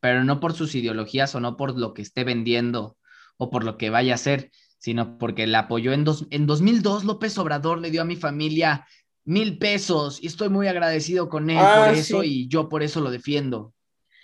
pero 0.00 0.24
no 0.24 0.40
por 0.40 0.52
sus 0.52 0.74
ideologías 0.74 1.34
o 1.34 1.40
no 1.40 1.56
por 1.56 1.78
lo 1.78 1.94
que 1.94 2.02
esté 2.02 2.24
vendiendo 2.24 2.96
o 3.36 3.50
por 3.50 3.64
lo 3.64 3.76
que 3.76 3.90
vaya 3.90 4.12
a 4.12 4.16
hacer, 4.16 4.50
sino 4.78 5.18
porque 5.18 5.46
la 5.46 5.60
apoyó 5.60 5.92
en, 5.92 6.04
dos, 6.04 6.26
en 6.30 6.46
2002, 6.46 7.04
López 7.04 7.36
Obrador 7.38 7.80
le 7.80 7.90
dio 7.90 8.02
a 8.02 8.06
mi 8.06 8.16
familia 8.16 8.86
mil 9.24 9.58
pesos 9.58 10.22
y 10.22 10.28
estoy 10.28 10.48
muy 10.48 10.68
agradecido 10.68 11.28
con 11.28 11.50
él 11.50 11.56
por 11.56 11.66
ah, 11.66 11.92
eso 11.92 12.22
y 12.22 12.46
yo 12.48 12.68
por 12.68 12.82
eso 12.82 13.00
lo 13.00 13.10
defiendo. 13.10 13.72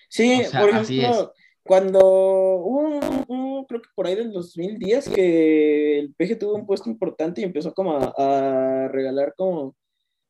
Sí, 0.08 0.42
por 0.52 0.68
ejemplo, 0.68 1.32
cuando 1.64 2.00
hubo 2.00 3.66
creo 3.66 3.82
que 3.82 3.88
por 3.94 4.06
ahí 4.06 4.14
del 4.14 4.32
2010 4.32 5.08
que 5.08 5.98
el 5.98 6.14
PG 6.14 6.38
tuvo 6.38 6.54
un 6.54 6.66
puesto 6.66 6.90
importante 6.90 7.40
y 7.40 7.44
empezó 7.44 7.72
como 7.72 7.96
a 7.96 8.88
regalar 8.88 9.34
como 9.36 9.74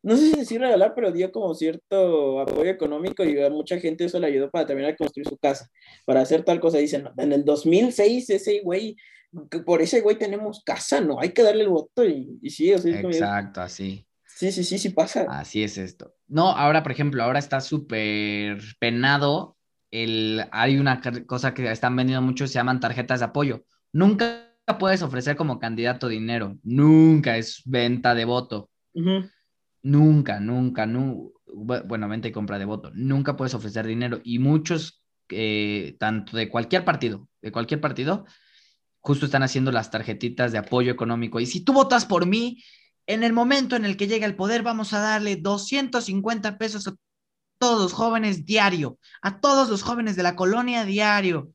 no 0.02 0.16
sé 0.16 0.30
si 0.30 0.36
decir 0.36 0.60
regalar, 0.60 0.94
pero 0.94 1.12
dio 1.12 1.30
como 1.30 1.54
cierto 1.54 2.40
apoyo 2.40 2.70
económico 2.70 3.24
y 3.24 3.40
a 3.40 3.50
mucha 3.50 3.78
gente 3.78 4.04
eso 4.04 4.18
le 4.18 4.26
ayudó 4.26 4.50
para 4.50 4.66
terminar 4.66 4.92
de 4.92 4.96
construir 4.96 5.28
su 5.28 5.38
casa, 5.38 5.68
para 6.04 6.20
hacer 6.20 6.44
tal 6.44 6.60
cosa. 6.60 6.78
Dicen, 6.78 7.08
en 7.16 7.32
el 7.32 7.44
2006 7.44 8.30
ese 8.30 8.60
güey, 8.62 8.96
por 9.64 9.80
ese 9.80 10.00
güey 10.00 10.16
tenemos 10.18 10.62
casa, 10.64 11.00
no, 11.00 11.20
hay 11.20 11.30
que 11.30 11.42
darle 11.42 11.62
el 11.62 11.68
voto 11.68 12.04
y, 12.04 12.38
sí, 12.50 12.72
o 12.72 12.78
sea, 12.78 13.00
Exacto, 13.00 13.60
así. 13.60 14.04
Sí, 14.26 14.50
sí, 14.50 14.64
sí, 14.64 14.78
sí 14.78 14.88
pasa. 14.88 15.26
Así 15.28 15.62
es 15.62 15.78
esto. 15.78 16.14
No, 16.26 16.48
ahora, 16.48 16.82
por 16.82 16.90
ejemplo, 16.90 17.22
ahora 17.22 17.38
está 17.38 17.60
súper 17.60 18.58
penado. 18.80 19.56
El, 19.90 20.44
hay 20.50 20.78
una 20.78 21.00
cosa 21.26 21.54
que 21.54 21.70
están 21.70 21.94
vendiendo 21.94 22.22
mucho, 22.22 22.46
se 22.46 22.54
llaman 22.54 22.80
tarjetas 22.80 23.20
de 23.20 23.26
apoyo. 23.26 23.64
Nunca 23.92 24.48
puedes 24.80 25.02
ofrecer 25.02 25.36
como 25.36 25.58
candidato 25.58 26.08
dinero, 26.08 26.56
nunca 26.62 27.36
es 27.36 27.62
venta 27.66 28.14
de 28.14 28.24
voto. 28.24 28.70
Nunca, 29.82 30.38
nunca, 30.38 30.86
no, 30.86 31.32
bueno, 31.54 32.08
venta 32.08 32.28
y 32.28 32.32
compra 32.32 32.58
de 32.58 32.64
voto, 32.64 32.90
nunca 32.94 33.36
puedes 33.36 33.54
ofrecer 33.54 33.86
dinero 33.86 34.20
y 34.22 34.38
muchos, 34.38 35.02
eh, 35.28 35.96
tanto 35.98 36.36
de 36.36 36.48
cualquier 36.48 36.84
partido, 36.84 37.28
de 37.40 37.50
cualquier 37.50 37.80
partido, 37.80 38.24
justo 39.00 39.26
están 39.26 39.42
haciendo 39.42 39.72
las 39.72 39.90
tarjetitas 39.90 40.52
de 40.52 40.58
apoyo 40.58 40.92
económico. 40.92 41.40
Y 41.40 41.46
si 41.46 41.64
tú 41.64 41.72
votas 41.72 42.06
por 42.06 42.26
mí, 42.26 42.62
en 43.06 43.24
el 43.24 43.32
momento 43.32 43.74
en 43.74 43.84
el 43.84 43.96
que 43.96 44.06
llegue 44.06 44.24
el 44.24 44.36
poder, 44.36 44.62
vamos 44.62 44.92
a 44.92 45.00
darle 45.00 45.36
250 45.36 46.58
pesos 46.58 46.86
a 46.86 46.94
todos 47.58 47.82
los 47.82 47.92
jóvenes 47.92 48.46
diario, 48.46 48.98
a 49.20 49.40
todos 49.40 49.68
los 49.68 49.82
jóvenes 49.82 50.14
de 50.16 50.22
la 50.22 50.36
colonia 50.36 50.84
diario. 50.84 51.52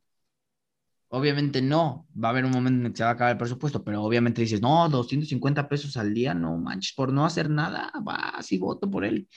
Obviamente 1.10 1.62
no, 1.62 2.08
va 2.22 2.30
a 2.30 2.32
haber 2.32 2.46
un 2.46 2.52
momento 2.52 2.80
en 2.80 2.86
el 2.88 2.92
que 2.92 2.98
se 2.98 3.04
va 3.04 3.12
a 3.12 3.14
acabar 3.14 3.32
el 3.32 3.38
presupuesto, 3.38 3.84
pero 3.84 4.04
obviamente 4.04 4.42
dices, 4.42 4.62
no, 4.62 4.90
250 4.90 5.70
pesos 5.70 5.96
al 5.96 6.14
día, 6.14 6.34
no 6.34 6.58
manches, 6.58 6.94
por 6.94 7.14
no 7.14 7.26
hacer 7.26 7.50
nada, 7.50 7.92
va, 8.06 8.42
sí 8.42 8.58
voto 8.58 8.92
por 8.92 9.06
él. 9.06 9.30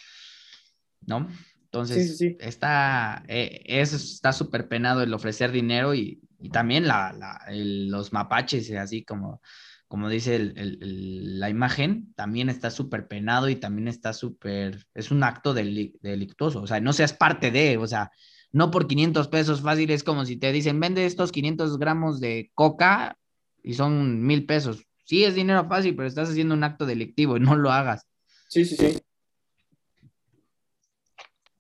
¿No? 1.07 1.29
Entonces, 1.73 2.21
está, 2.41 3.23
eh, 3.29 3.63
está 3.65 4.33
súper 4.33 4.67
penado 4.67 5.03
el 5.03 5.15
ofrecer 5.15 5.53
dinero 5.53 5.95
y, 5.95 6.21
también 6.53 6.89
la, 6.89 7.15
los 7.51 8.13
mapaches, 8.13 8.73
así 8.73 9.05
como, 9.05 9.41
como 9.87 10.09
dice 10.09 10.53
la 10.55 11.51
imagen, 11.51 12.13
también 12.15 12.49
está 12.49 12.71
súper 12.71 13.07
penado 13.07 13.49
y 13.49 13.57
también 13.57 13.89
está 13.89 14.13
súper, 14.13 14.87
es 14.95 15.11
un 15.11 15.23
acto 15.23 15.53
delictuoso, 15.53 16.63
o 16.63 16.67
sea, 16.67 16.81
no 16.81 16.93
seas 16.93 17.13
parte 17.13 17.51
de, 17.51 17.77
o 17.77 17.87
sea, 17.87 18.11
no 18.53 18.71
por 18.71 18.87
500 18.87 19.29
pesos 19.29 19.61
fácil, 19.61 19.91
es 19.91 20.03
como 20.03 20.25
si 20.25 20.37
te 20.37 20.53
dicen, 20.53 20.81
vende 20.81 21.07
estos 21.07 21.33
500 21.33 21.79
gramos 21.79 22.21
de 22.21 22.51
coca 22.55 23.17
y 23.63 23.75
son 23.75 24.23
mil 24.23 24.47
pesos. 24.47 24.85
Sí, 25.05 25.25
es 25.25 25.35
dinero 25.35 25.67
fácil, 25.69 25.95
pero 25.97 26.09
estás 26.09 26.31
haciendo 26.31 26.55
un 26.55 26.65
acto 26.65 26.87
delictivo 26.87 27.37
y 27.37 27.41
no 27.41 27.57
lo 27.57 27.71
hagas. 27.71 28.07
Sí, 28.49 28.65
sí, 28.65 28.77
sí. 28.77 28.99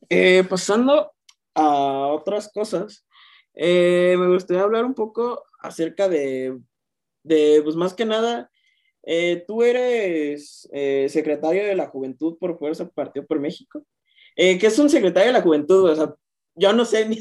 Eh, 0.08 0.44
pasando 0.48 1.12
a 1.54 2.08
otras 2.08 2.50
cosas, 2.52 3.06
eh, 3.54 4.16
me 4.18 4.28
gustaría 4.28 4.62
hablar 4.62 4.84
un 4.84 4.94
poco 4.94 5.44
acerca 5.60 6.08
de, 6.08 6.58
de 7.22 7.60
pues 7.62 7.76
más 7.76 7.94
que 7.94 8.04
nada, 8.04 8.50
eh, 9.04 9.44
tú 9.46 9.62
eres 9.62 10.68
secretario 11.08 11.64
de 11.64 11.76
la 11.76 11.86
Juventud 11.86 12.38
por 12.38 12.58
Fuerza 12.58 12.88
Partido 12.88 13.26
por 13.26 13.38
México. 13.38 13.84
¿Qué 14.34 14.58
es 14.60 14.78
un 14.78 14.88
secretario 14.88 15.28
de 15.28 15.38
la 15.38 15.42
Juventud? 15.42 15.90
O 15.90 15.94
sea, 15.94 16.14
yo 16.60 16.72
no 16.72 16.84
sé, 16.84 17.08
ni, 17.08 17.18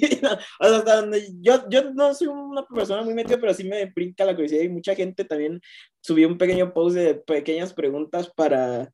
hasta 0.60 1.02
donde, 1.02 1.30
yo, 1.42 1.68
yo 1.70 1.92
no 1.94 2.14
soy 2.14 2.28
una 2.28 2.66
persona 2.66 3.02
muy 3.02 3.14
metida, 3.14 3.40
pero 3.40 3.54
sí 3.54 3.64
me 3.64 3.86
brinca 3.86 4.26
la 4.26 4.36
curiosidad 4.36 4.64
y 4.64 4.70
mucha 4.70 4.94
gente 4.96 5.24
también 5.24 5.62
subió 6.02 6.28
un 6.28 6.38
pequeño 6.38 6.74
post 6.74 6.98
de 6.98 7.16
pequeñas 7.16 7.74
preguntas 7.74 8.30
para, 8.36 8.92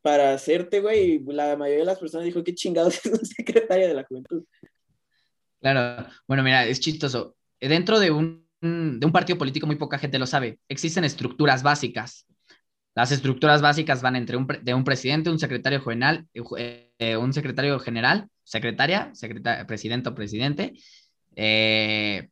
para 0.00 0.34
hacerte, 0.34 0.80
güey, 0.80 1.12
y 1.12 1.32
la 1.32 1.56
mayoría 1.56 1.80
de 1.80 1.86
las 1.86 1.98
personas 1.98 2.24
dijo, 2.24 2.42
qué 2.42 2.54
chingados 2.54 3.04
es 3.04 3.12
un 3.12 3.24
secretario 3.24 3.86
de 3.86 3.94
la 3.94 4.04
juventud. 4.04 4.44
Claro, 5.60 6.06
bueno, 6.26 6.42
mira, 6.42 6.66
es 6.66 6.80
chistoso. 6.80 7.36
Dentro 7.60 7.98
de 8.00 8.10
un, 8.10 8.46
de 8.60 9.04
un 9.06 9.12
partido 9.12 9.38
político 9.38 9.66
muy 9.66 9.76
poca 9.76 9.98
gente 9.98 10.18
lo 10.18 10.26
sabe. 10.26 10.58
Existen 10.68 11.04
estructuras 11.04 11.62
básicas. 11.62 12.26
Las 12.94 13.12
estructuras 13.12 13.60
básicas 13.60 14.00
van 14.00 14.16
entre 14.16 14.38
un, 14.38 14.46
de 14.46 14.74
un 14.74 14.84
presidente, 14.84 15.28
un 15.28 15.38
secretario 15.38 15.82
general, 15.82 16.26
eh, 16.56 17.16
un 17.18 17.34
secretario 17.34 17.78
general, 17.78 18.28
secretaria, 18.46 19.12
presidente 19.66 20.08
o 20.08 20.14
presidente, 20.14 20.72
eh, 21.34 22.28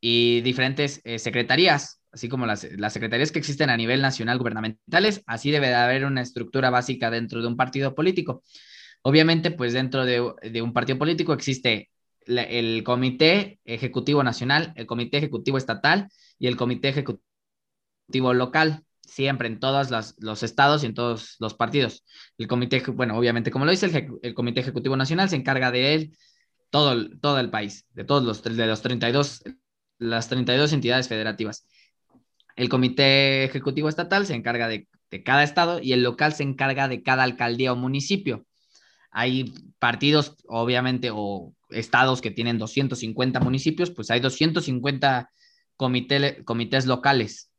y 0.00 0.40
diferentes 0.40 1.00
eh, 1.04 1.18
secretarías, 1.18 2.00
así 2.10 2.28
como 2.28 2.46
las, 2.46 2.64
las, 2.72 2.92
secretarías 2.92 3.30
que 3.30 3.38
existen 3.38 3.70
a 3.70 3.76
nivel 3.76 4.00
nacional 4.02 4.38
gubernamentales, 4.38 5.22
así 5.26 5.50
debe 5.50 5.68
de 5.68 5.74
haber 5.74 6.04
una 6.06 6.22
estructura 6.22 6.70
básica 6.70 7.10
dentro 7.10 7.40
de 7.42 7.48
un 7.48 7.56
partido 7.56 7.94
político. 7.94 8.42
Obviamente, 9.02 9.50
pues 9.50 9.72
dentro 9.74 10.04
de, 10.04 10.32
de 10.42 10.62
un 10.62 10.72
partido 10.72 10.98
político 10.98 11.34
existe 11.34 11.90
el 12.26 12.82
Comité 12.84 13.60
Ejecutivo 13.64 14.22
Nacional, 14.24 14.72
el 14.76 14.86
Comité 14.86 15.18
Ejecutivo 15.18 15.58
Estatal 15.58 16.08
y 16.38 16.46
el 16.46 16.56
Comité 16.56 16.88
Ejecutivo 16.88 18.32
Local, 18.32 18.84
siempre 19.12 19.46
en 19.46 19.60
todos 19.60 19.90
los, 19.90 20.42
estados 20.42 20.82
y 20.82 20.86
en 20.86 20.94
todos 20.94 21.36
los 21.38 21.54
partidos. 21.54 22.02
El 22.38 22.48
comité, 22.48 22.82
bueno, 22.92 23.16
obviamente, 23.16 23.50
como 23.50 23.64
lo 23.64 23.70
dice, 23.70 23.86
el, 23.86 24.08
el 24.22 24.34
Comité 24.34 24.60
Ejecutivo 24.60 24.96
Nacional 24.96 25.28
se 25.28 25.36
encarga 25.36 25.70
de 25.70 25.94
él 25.94 26.16
todo, 26.70 27.10
todo 27.20 27.38
el 27.38 27.50
país, 27.50 27.86
de 27.92 28.04
todos 28.04 28.24
los, 28.24 28.42
de 28.42 28.66
los 28.66 28.80
32, 28.80 29.42
las 29.98 30.28
32 30.28 30.72
entidades 30.72 31.08
federativas. 31.08 31.66
El 32.56 32.70
Comité 32.70 33.44
Ejecutivo 33.44 33.88
Estatal 33.88 34.26
se 34.26 34.34
encarga 34.34 34.68
de, 34.68 34.88
de 35.10 35.22
cada 35.22 35.42
estado 35.42 35.78
y 35.82 35.92
el 35.92 36.02
local 36.02 36.32
se 36.32 36.42
encarga 36.42 36.88
de 36.88 37.02
cada 37.02 37.22
alcaldía 37.22 37.72
o 37.72 37.76
municipio. 37.76 38.46
Hay 39.10 39.52
partidos, 39.78 40.36
obviamente, 40.46 41.10
o 41.12 41.52
estados 41.68 42.22
que 42.22 42.30
tienen 42.30 42.56
250 42.56 43.40
municipios, 43.40 43.90
pues 43.90 44.10
hay 44.10 44.20
250 44.20 45.30
comités 45.76 46.86
locales, 46.86 47.50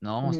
¿no? 0.00 0.30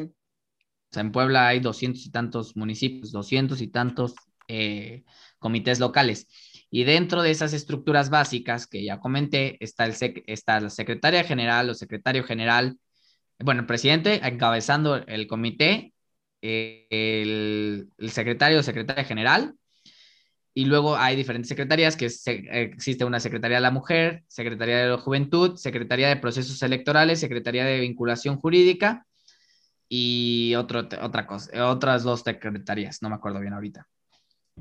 Sea, 0.95 1.01
en 1.01 1.11
Puebla 1.11 1.47
hay 1.47 1.59
200 1.59 2.05
y 2.05 2.11
tantos 2.11 2.55
municipios, 2.55 3.11
200 3.11 3.61
y 3.61 3.67
tantos 3.67 4.15
eh, 4.47 5.03
comités 5.39 5.79
locales. 5.79 6.27
Y 6.71 6.83
dentro 6.83 7.21
de 7.21 7.31
esas 7.31 7.53
estructuras 7.53 8.09
básicas 8.09 8.67
que 8.67 8.83
ya 8.83 8.99
comenté, 8.99 9.57
está, 9.63 9.85
el 9.85 9.95
está 10.27 10.59
la 10.59 10.69
secretaria 10.69 11.23
general 11.23 11.69
o 11.69 11.73
secretario 11.73 12.23
general, 12.23 12.77
bueno, 13.39 13.61
el 13.61 13.67
presidente 13.67 14.21
encabezando 14.27 14.95
el 14.95 15.27
comité, 15.27 15.93
eh, 16.41 16.87
el, 16.89 17.89
el, 17.97 18.09
secretario 18.11 18.59
o 18.59 18.63
secretaria 18.63 19.03
general, 19.03 19.55
y 20.53 20.65
luego 20.65 20.95
hay 20.95 21.17
diferentes 21.17 21.49
secretarías, 21.49 21.97
que 21.97 22.05
existe 22.05 23.03
una 23.03 23.19
Secretaría 23.19 23.57
de 23.57 23.61
la 23.61 23.71
Mujer, 23.71 24.23
Secretaría 24.27 24.77
de 24.77 24.89
la 24.89 24.97
Juventud, 24.97 25.57
Secretaría 25.57 26.07
de 26.07 26.15
Procesos 26.15 26.61
Electorales, 26.63 27.19
Secretaría 27.19 27.65
de 27.65 27.81
Vinculación 27.81 28.37
Jurídica 28.37 29.05
y 29.97 30.55
otro, 30.55 30.87
otra 31.01 31.27
cosa, 31.27 31.67
otras 31.67 32.03
dos 32.03 32.21
secretarías, 32.21 33.01
no 33.01 33.09
me 33.09 33.15
acuerdo 33.15 33.39
bien 33.39 33.53
ahorita. 33.53 33.87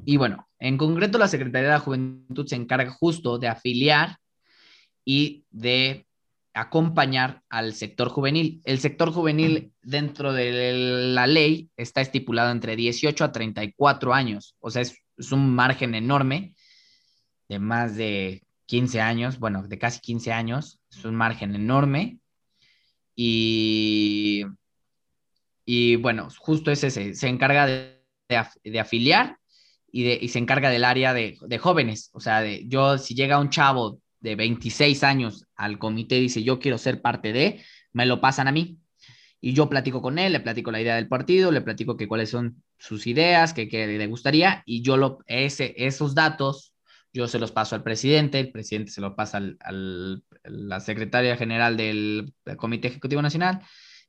Y 0.05 0.17
bueno, 0.17 0.49
en 0.59 0.77
concreto 0.77 1.19
la 1.19 1.29
Secretaría 1.29 1.69
de 1.69 1.75
la 1.75 1.81
Juventud 1.81 2.47
se 2.47 2.57
encarga 2.57 2.91
justo 2.91 3.39
de 3.39 3.49
afiliar 3.49 4.19
y 5.05 5.45
de 5.51 6.07
acompañar 6.53 7.43
al 7.49 7.75
sector 7.75 8.09
juvenil. 8.09 8.61
El 8.65 8.79
sector 8.81 9.13
juvenil 9.13 9.73
dentro 9.83 10.33
de 10.33 10.73
la 11.13 11.27
ley 11.27 11.71
está 11.77 12.01
estipulado 12.01 12.51
entre 12.51 12.77
18 12.77 13.25
a 13.25 13.33
34 13.33 14.15
años, 14.15 14.57
o 14.61 14.71
sea, 14.71 14.83
es 14.83 15.05
es 15.17 15.33
un 15.33 15.55
margen 15.55 15.95
enorme 15.95 16.55
de 17.49 17.59
más 17.59 17.97
de 17.97 18.43
15 18.67 19.01
años, 19.01 19.39
bueno, 19.39 19.67
de 19.67 19.79
casi 19.79 20.01
15 20.01 20.33
años, 20.33 20.81
es 20.91 21.05
un 21.05 21.15
margen 21.15 21.55
enorme. 21.55 22.19
Y, 23.15 24.45
y 25.65 25.97
bueno, 25.97 26.29
justo 26.39 26.71
ese 26.71 26.91
se, 26.91 27.29
encarga 27.29 27.67
de, 27.67 28.01
de, 28.29 28.81
afiliar 28.81 29.39
y, 29.91 30.05
de, 30.05 30.19
y, 30.21 30.29
se 30.29 30.39
encarga 30.39 30.71
del 30.71 30.85
área 30.85 31.15
de, 31.15 31.39
jóvenes. 31.59 32.11
O 32.13 32.21
sea, 32.21 32.45
yo, 32.67 32.99
si 32.99 33.15
llega 33.15 33.39
un 33.39 33.51
chavo 33.51 34.01
de 34.21 34.37
26 34.37 35.03
años 35.05 35.47
al 35.57 35.79
comité 35.79 36.19
y 36.19 36.23
dice, 36.23 36.43
yo 36.43 36.59
quiero 36.59 36.79
ser 36.79 37.01
parte 37.03 37.33
de, 37.33 37.63
me 37.93 38.07
lo 38.07 38.21
pasan 38.21 38.49
a 38.49 38.53
mí. 38.53 38.79
Y 39.41 39.53
yo 39.53 39.69
platico 39.69 40.01
con 40.01 40.19
él, 40.19 40.33
le 40.33 40.41
platico 40.41 40.71
la 40.71 40.81
idea 40.81 40.97
del 40.97 41.09
partido, 41.09 41.53
le 41.53 41.61
platico 41.61 41.97
que 41.97 42.09
cuáles 42.09 42.31
son 42.31 42.63
sus 42.79 43.07
ideas, 43.07 43.53
que, 43.53 43.69
que 43.69 43.87
le 43.87 44.07
gustaría, 44.07 44.63
y 44.65 44.83
yo 44.83 44.97
lo, 44.97 45.19
ese, 45.27 45.75
esos 45.77 46.15
datos, 46.15 46.73
yo 47.13 47.29
se 47.29 47.39
los 47.39 47.53
paso 47.53 47.77
al 47.77 47.83
presidente, 47.83 48.41
el 48.41 48.51
presidente 48.51 48.91
se 48.91 49.03
los 49.03 49.15
pasa 49.15 49.39
al 49.39 50.25
la 50.45 50.81
secretaria 50.81 51.37
general 51.37 51.77
del, 51.77 52.33
Comité 52.57 52.89
Ejecutivo 52.89 53.23
Nacional, 53.23 53.63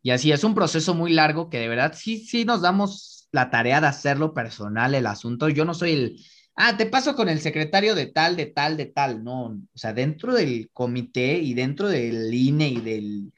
y 0.06 0.12
así 0.12 0.32
es 0.32 0.43
un 0.43 0.53
proceso 0.53 0.93
muy 0.93 1.14
largo 1.14 1.49
que 1.49 1.58
de 1.58 1.68
verdad 1.68 1.95
sí, 1.97 2.20
sí 2.20 2.45
nos 2.45 2.62
damos 2.62 3.28
la 3.32 3.49
tarea 3.49 3.82
de 3.82 3.88
hacerlo 3.88 4.36
personal 4.36 4.93
el 4.93 5.08
asunto. 5.08 5.49
Yo 5.49 5.66
no 5.66 5.74
soy 5.74 5.93
el, 5.93 6.26
ah, 6.56 6.78
te 6.78 6.86
paso 6.86 7.16
con 7.16 7.28
el 7.28 7.39
secretario 7.41 7.95
de 7.95 8.06
tal, 8.06 8.36
de 8.36 8.45
tal, 8.45 8.78
de 8.78 8.86
tal, 8.86 9.24
no, 9.24 9.45
o 9.45 9.64
sea, 9.74 9.93
dentro 9.93 10.36
del 10.36 10.70
comité 10.72 11.39
y 11.39 11.56
dentro 11.56 11.88
del 11.88 12.32
INE 12.32 12.70
y 12.70 12.82
del 12.82 13.34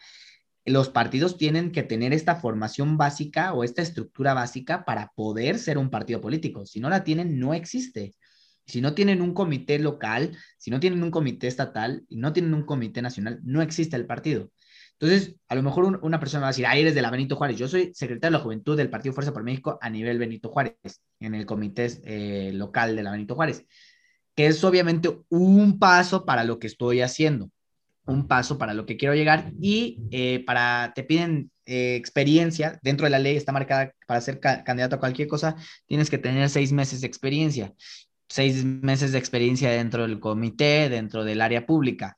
los 0.65 0.89
partidos 0.89 1.37
tienen 1.37 1.71
que 1.71 1.83
tener 1.83 2.11
esta 2.11 2.35
formación 2.35 2.97
básica 2.97 3.53
o 3.53 3.63
esta 3.63 3.81
estructura 3.81 4.33
básica 4.33 4.83
para 4.83 5.13
poder 5.15 5.59
ser 5.59 5.77
un 5.77 5.89
partido 5.89 6.19
político. 6.19 6.65
Si 6.65 6.81
no 6.81 6.89
la 6.89 7.05
tienen, 7.05 7.39
no 7.39 7.53
existe. 7.53 8.13
Si 8.65 8.81
no 8.81 8.93
tienen 8.93 9.21
un 9.21 9.33
comité 9.33 9.79
local, 9.79 10.37
si 10.57 10.69
no 10.69 10.81
tienen 10.81 11.01
un 11.01 11.11
comité 11.11 11.47
estatal 11.47 12.03
y 12.09 12.17
no 12.17 12.33
tienen 12.33 12.53
un 12.53 12.65
comité 12.65 13.01
nacional, 13.01 13.39
no 13.45 13.61
existe 13.61 13.95
el 13.95 14.05
partido. 14.05 14.51
Entonces, 14.99 15.35
a 15.47 15.55
lo 15.55 15.63
mejor 15.63 15.99
una 16.01 16.19
persona 16.19 16.41
va 16.41 16.47
a 16.47 16.51
decir, 16.51 16.65
ah, 16.65 16.75
eres 16.75 16.95
de 16.95 17.01
la 17.01 17.11
Benito 17.11 17.35
Juárez. 17.35 17.57
Yo 17.57 17.67
soy 17.67 17.91
secretario 17.93 18.31
de 18.31 18.39
la 18.39 18.43
Juventud 18.43 18.75
del 18.75 18.89
Partido 18.89 19.13
Fuerza 19.13 19.33
por 19.33 19.43
México 19.43 19.77
a 19.81 19.89
nivel 19.89 20.17
Benito 20.17 20.49
Juárez, 20.49 21.01
en 21.19 21.35
el 21.35 21.45
comité 21.45 21.87
eh, 22.03 22.51
local 22.53 22.95
de 22.95 23.03
la 23.03 23.11
Benito 23.11 23.35
Juárez, 23.35 23.65
que 24.35 24.47
es 24.47 24.63
obviamente 24.63 25.19
un 25.29 25.77
paso 25.77 26.25
para 26.25 26.43
lo 26.43 26.59
que 26.59 26.67
estoy 26.67 27.01
haciendo 27.01 27.51
un 28.07 28.27
paso 28.27 28.57
para 28.57 28.73
lo 28.73 28.85
que 28.85 28.97
quiero 28.97 29.13
llegar 29.13 29.51
y 29.61 29.99
eh, 30.11 30.43
para, 30.45 30.93
te 30.95 31.03
piden 31.03 31.51
eh, 31.65 31.95
experiencia, 31.95 32.79
dentro 32.81 33.05
de 33.05 33.09
la 33.09 33.19
ley 33.19 33.35
está 33.35 33.51
marcada 33.51 33.93
para 34.07 34.21
ser 34.21 34.39
candidato 34.39 34.95
a 34.95 34.99
cualquier 34.99 35.27
cosa, 35.27 35.55
tienes 35.85 36.09
que 36.09 36.17
tener 36.17 36.49
seis 36.49 36.71
meses 36.71 37.01
de 37.01 37.07
experiencia, 37.07 37.73
seis 38.29 38.63
meses 38.63 39.11
de 39.11 39.19
experiencia 39.19 39.69
dentro 39.69 40.03
del 40.03 40.19
comité, 40.19 40.89
dentro 40.89 41.23
del 41.25 41.41
área 41.41 41.65
pública. 41.65 42.15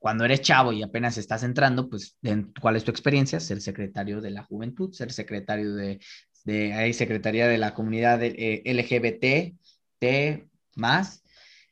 Cuando 0.00 0.24
eres 0.24 0.40
chavo 0.40 0.72
y 0.72 0.82
apenas 0.82 1.18
estás 1.18 1.42
entrando, 1.42 1.90
pues, 1.90 2.16
¿cuál 2.58 2.76
es 2.76 2.84
tu 2.84 2.90
experiencia? 2.90 3.38
Ser 3.38 3.60
secretario 3.60 4.22
de 4.22 4.30
la 4.30 4.42
juventud, 4.42 4.92
ser 4.92 5.12
secretario 5.12 5.74
de, 5.74 6.00
de 6.44 6.72
hay 6.72 6.94
secretaría 6.94 7.46
de 7.46 7.58
la 7.58 7.74
comunidad 7.74 8.22
eh, 8.22 8.62
LGBT, 8.64 9.58
T, 9.98 10.48
más, 10.74 11.22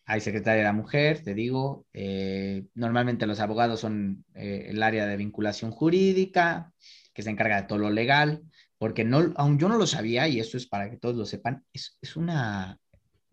hay 0.05 0.21
secretaria 0.21 0.59
de 0.59 0.65
la 0.65 0.75
mujer, 0.75 1.23
te 1.23 1.33
digo, 1.33 1.87
eh, 1.95 2.67
normalmente 2.75 3.27
los 3.27 3.41
abogados 3.41 3.81
son 3.81 4.27
eh, 4.35 4.67
el 4.69 4.83
área 4.83 5.07
de 5.07 5.17
vinculación 5.17 5.71
jurídica, 5.71 6.75
que 7.15 7.23
se 7.23 7.31
encarga 7.31 7.63
de 7.63 7.67
todo 7.67 7.79
lo 7.79 7.91
legal, 7.91 8.43
porque 8.77 9.05
no, 9.05 9.33
aún 9.37 9.59
yo 9.59 9.71
no 9.71 9.79
lo 9.79 9.87
sabía, 9.87 10.29
y 10.29 10.39
eso 10.39 10.59
es 10.59 10.67
para 10.67 10.91
que 10.91 10.99
todos 10.99 11.17
lo 11.17 11.25
sepan, 11.25 11.65
es, 11.73 11.97
es, 12.03 12.15
una, 12.15 12.79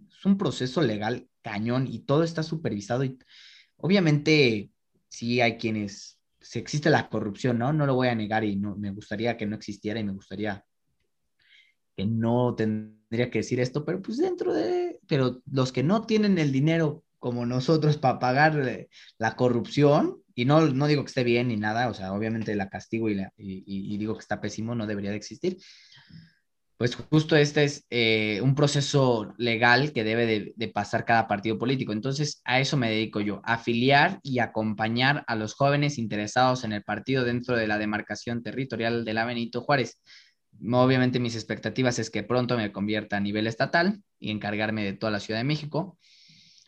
es 0.09 0.25
un 0.25 0.37
proceso 0.37 0.81
legal 0.81 1.27
cañón 1.41 1.85
y 1.85 1.99
todo 1.99 2.23
está 2.23 2.43
supervisado 2.43 3.03
y 3.03 3.19
obviamente 3.77 4.71
sí 5.15 5.41
hay 5.41 5.57
quienes, 5.57 6.19
si 6.41 6.59
existe 6.59 6.89
la 6.89 7.09
corrupción, 7.09 7.57
¿no? 7.57 7.73
No 7.73 7.85
lo 7.85 7.95
voy 7.95 8.09
a 8.09 8.15
negar 8.15 8.43
y 8.43 8.55
no, 8.55 8.75
me 8.75 8.91
gustaría 8.91 9.37
que 9.37 9.45
no 9.45 9.55
existiera 9.55 9.99
y 9.99 10.03
me 10.03 10.13
gustaría 10.13 10.63
que 11.95 12.05
no 12.05 12.55
tendría 12.55 13.31
que 13.31 13.39
decir 13.39 13.59
esto, 13.59 13.85
pero 13.85 14.01
pues 14.01 14.17
dentro 14.17 14.53
de, 14.53 14.99
pero 15.07 15.41
los 15.49 15.71
que 15.71 15.83
no 15.83 16.05
tienen 16.05 16.37
el 16.37 16.51
dinero 16.51 17.03
como 17.19 17.45
nosotros 17.45 17.97
para 17.97 18.19
pagar 18.19 18.87
la 19.17 19.35
corrupción, 19.35 20.21
y 20.35 20.43
no, 20.45 20.67
no 20.67 20.87
digo 20.87 21.03
que 21.03 21.07
esté 21.07 21.23
bien 21.23 21.47
ni 21.47 21.55
nada, 21.55 21.89
o 21.89 21.93
sea, 21.93 22.13
obviamente 22.13 22.53
la 22.55 22.69
castigo 22.69 23.09
y, 23.09 23.15
la, 23.15 23.31
y, 23.37 23.63
y 23.65 23.97
digo 23.97 24.13
que 24.13 24.19
está 24.19 24.41
pésimo, 24.41 24.75
no 24.75 24.85
debería 24.85 25.11
de 25.11 25.17
existir, 25.17 25.57
pues 26.77 26.95
justo 26.95 27.35
este 27.37 27.63
es 27.63 27.85
eh, 27.89 28.41
un 28.41 28.53
proceso 28.53 29.33
legal 29.37 29.93
que 29.93 30.03
debe 30.03 30.53
de, 30.55 30.67
pasar 30.67 31.05
cada 31.05 31.27
partido 31.27 31.57
político. 31.57 31.93
Entonces, 31.93 32.41
a 32.43 32.59
eso 32.59 32.75
me 32.75 32.89
dedico 32.89 33.21
yo, 33.21 33.41
afiliar 33.45 34.19
y 34.23 34.39
acompañar 34.39 35.23
a 35.27 35.35
los 35.35 35.53
jóvenes 35.53 35.97
interesados 35.97 36.65
en 36.65 36.73
el 36.73 36.83
partido 36.83 37.23
dentro 37.23 37.55
de 37.55 37.67
la 37.67 37.77
demarcación 37.77 38.43
territorial 38.43 39.05
de 39.05 39.13
la 39.13 39.25
Benito 39.25 39.61
Juárez. 39.61 39.99
Obviamente 40.71 41.19
mis 41.19 41.35
expectativas 41.35 41.99
es 41.99 42.09
que 42.09 42.23
pronto 42.23 42.57
me 42.57 42.71
convierta 42.71 43.17
a 43.17 43.21
nivel 43.21 43.47
estatal 43.47 44.01
y 44.19 44.31
encargarme 44.31 44.83
de 44.83 44.93
toda 44.93 45.11
la 45.11 45.19
Ciudad 45.19 45.39
de 45.39 45.43
México 45.45 45.97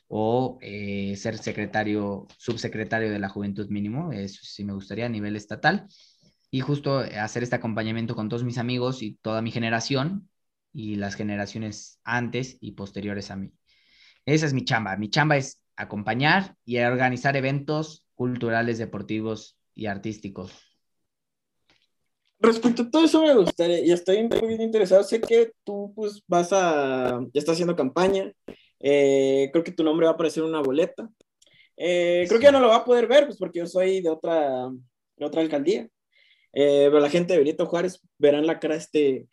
o 0.08 0.58
eh, 0.62 1.16
ser 1.18 1.38
secretario, 1.38 2.28
subsecretario 2.38 3.10
de 3.12 3.20
la 3.20 3.30
Juventud 3.30 3.68
Mínimo, 3.70 4.12
eso 4.14 4.40
sí 4.44 4.64
me 4.64 4.74
gustaría 4.74 5.06
a 5.06 5.10
nivel 5.10 5.36
estatal, 5.36 5.88
y 6.50 6.62
justo 6.62 7.00
hacer 7.00 7.44
este 7.44 7.56
acompañamiento 7.56 8.16
con 8.16 8.30
todos 8.30 8.44
mis 8.44 8.58
amigos 8.58 9.02
y 9.02 9.16
toda 9.22 9.42
mi 9.42 9.52
generación 9.52 10.30
y 10.74 10.96
las 10.96 11.16
generaciones 11.16 12.00
antes 12.04 12.58
y 12.62 12.74
posteriores 12.74 13.32
a 13.32 13.36
mí. 13.36 13.52
Esa 14.26 14.46
es 14.46 14.54
mi 14.54 14.66
chamba. 14.66 14.96
Mi 14.98 15.10
chamba 15.10 15.38
es 15.38 15.62
acompañar 15.76 16.56
y 16.66 16.78
organizar 16.80 17.36
eventos 17.38 18.06
culturales, 18.16 18.78
deportivos 18.78 19.58
y 19.74 19.88
artísticos 19.88 20.68
respecto 22.40 22.84
a 22.84 22.92
todo 22.92 23.06
eso 23.06 23.22
me 23.22 23.34
gustaría, 23.34 23.80
y 23.80 23.92
estoy 23.92 24.28
muy 24.28 24.48
bien 24.48 24.62
interesado, 24.62 25.04
sé 25.04 25.22
que 25.22 25.52
tú 25.64 25.92
pues 25.96 26.24
vas 26.28 26.50
a, 26.52 27.20
ya 27.34 27.40
estás 27.40 27.54
haciendo 27.54 27.76
campaña, 27.76 28.32
eh, 28.80 29.50
creo 29.52 29.64
que 29.64 29.72
tu 29.72 29.84
nombre 29.84 30.06
va 30.06 30.12
a 30.12 30.14
aparecer 30.16 30.44
en 30.44 30.50
una 30.50 30.62
boleta, 30.62 31.10
eh, 31.76 32.26
creo 32.28 32.40
que 32.40 32.46
ya 32.46 32.52
no 32.52 32.60
lo 32.60 32.70
va 32.70 32.78
a 32.78 32.86
poder 32.86 33.08
ver, 33.08 33.26
pues 33.26 33.38
porque 33.38 33.60
yo 33.60 33.68
soy 33.68 34.02
de 34.02 34.10
otra, 34.10 34.70
de 35.18 35.26
otra 35.26 35.42
alcaldía, 35.42 35.88
eh, 36.60 36.88
pero 36.88 37.00
la 37.00 37.10
gente 37.10 37.34
de 37.34 37.40
Benito 37.40 37.68
Juárez 37.68 38.02
verán 38.18 38.48
la 38.48 38.60
cara 38.60 38.74
de 38.74 38.80
este, 38.80 39.28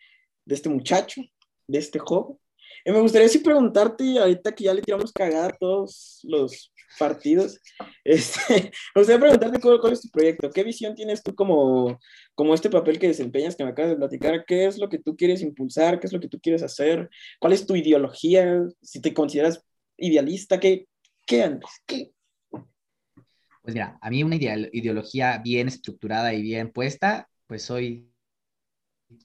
de 0.44 0.54
este 0.54 0.68
muchacho, 0.68 1.22
de 1.66 1.78
este 1.78 1.98
joven, 1.98 2.38
Eh, 2.84 2.92
me 2.92 3.00
gustaría 3.00 3.28
sí 3.28 3.38
preguntarte, 3.38 4.18
ahorita 4.18 4.54
que 4.54 4.64
ya 4.64 4.74
le 4.74 4.82
tiramos 4.82 5.10
cagada 5.12 5.46
a 5.46 5.56
todos 5.58 6.20
los 6.24 6.70
partidos, 6.98 7.58
este, 8.04 8.72
me 8.94 9.00
gustaría 9.00 9.20
preguntarte 9.20 9.60
cuál, 9.60 9.92
es 9.94 10.02
tu 10.02 10.08
proyecto, 10.10 10.50
qué 10.50 10.64
visión 10.64 10.94
tienes 10.94 11.22
tú 11.22 11.34
como, 11.34 11.98
como 12.34 12.54
este 12.54 12.68
papel 12.68 12.98
que 12.98 13.08
desempeñas, 13.08 13.56
que 13.56 13.64
me 13.64 13.70
acabas 13.70 13.92
de 13.92 13.96
platicar, 13.96 14.44
qué 14.46 14.66
es 14.66 14.78
lo 14.78 14.90
que 14.90 14.98
tú 14.98 15.16
quieres 15.16 15.40
impulsar, 15.40 16.00
qué 16.00 16.06
es 16.06 16.12
lo 16.12 16.20
que 16.20 16.28
tú 16.28 16.38
quieres 16.40 16.62
hacer, 16.62 17.08
cuál 17.40 17.54
es 17.54 17.66
tu 17.66 17.74
ideología, 17.74 18.62
si 18.82 19.00
te 19.00 19.14
consideras 19.14 19.64
idealista, 19.96 20.60
qué, 20.60 20.86
qué 21.26 21.42
andas, 21.42 21.70
qué. 21.86 22.13
Pues 23.64 23.72
mira, 23.72 23.98
a 24.02 24.10
mí 24.10 24.22
una 24.22 24.36
ideología 24.36 25.38
bien 25.38 25.68
estructurada 25.68 26.34
y 26.34 26.42
bien 26.42 26.70
puesta, 26.70 27.30
pues 27.46 27.62
soy 27.62 28.12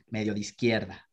medio 0.07 0.33
de 0.33 0.39
izquierda, 0.39 1.09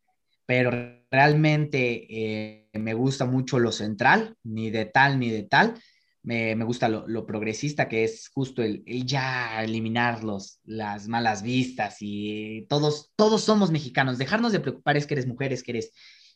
pero 0.46 0.70
realmente 1.10 2.06
eh, 2.08 2.70
me 2.74 2.94
gusta 2.94 3.24
mucho 3.24 3.58
lo 3.58 3.72
central, 3.72 4.36
ni 4.44 4.70
de 4.70 4.84
tal 4.84 5.18
ni 5.18 5.30
de 5.30 5.42
tal. 5.42 5.74
Me, 6.22 6.54
me 6.54 6.64
gusta 6.64 6.88
lo, 6.88 7.08
lo, 7.08 7.26
progresista, 7.26 7.88
que 7.88 8.04
es 8.04 8.28
justo 8.28 8.62
el, 8.62 8.84
el, 8.86 9.04
ya 9.04 9.60
eliminar 9.64 10.22
los, 10.22 10.60
las 10.62 11.08
malas 11.08 11.42
vistas 11.42 11.96
y 12.00 12.64
todos, 12.68 13.12
todos 13.16 13.42
somos 13.42 13.72
mexicanos. 13.72 14.18
Dejarnos 14.18 14.52
de 14.52 14.60
preocupar 14.60 14.96
es 14.96 15.04
que 15.04 15.14
eres 15.14 15.26
mujer, 15.26 15.52
es 15.52 15.64
que 15.64 15.72
eres, 15.72 15.90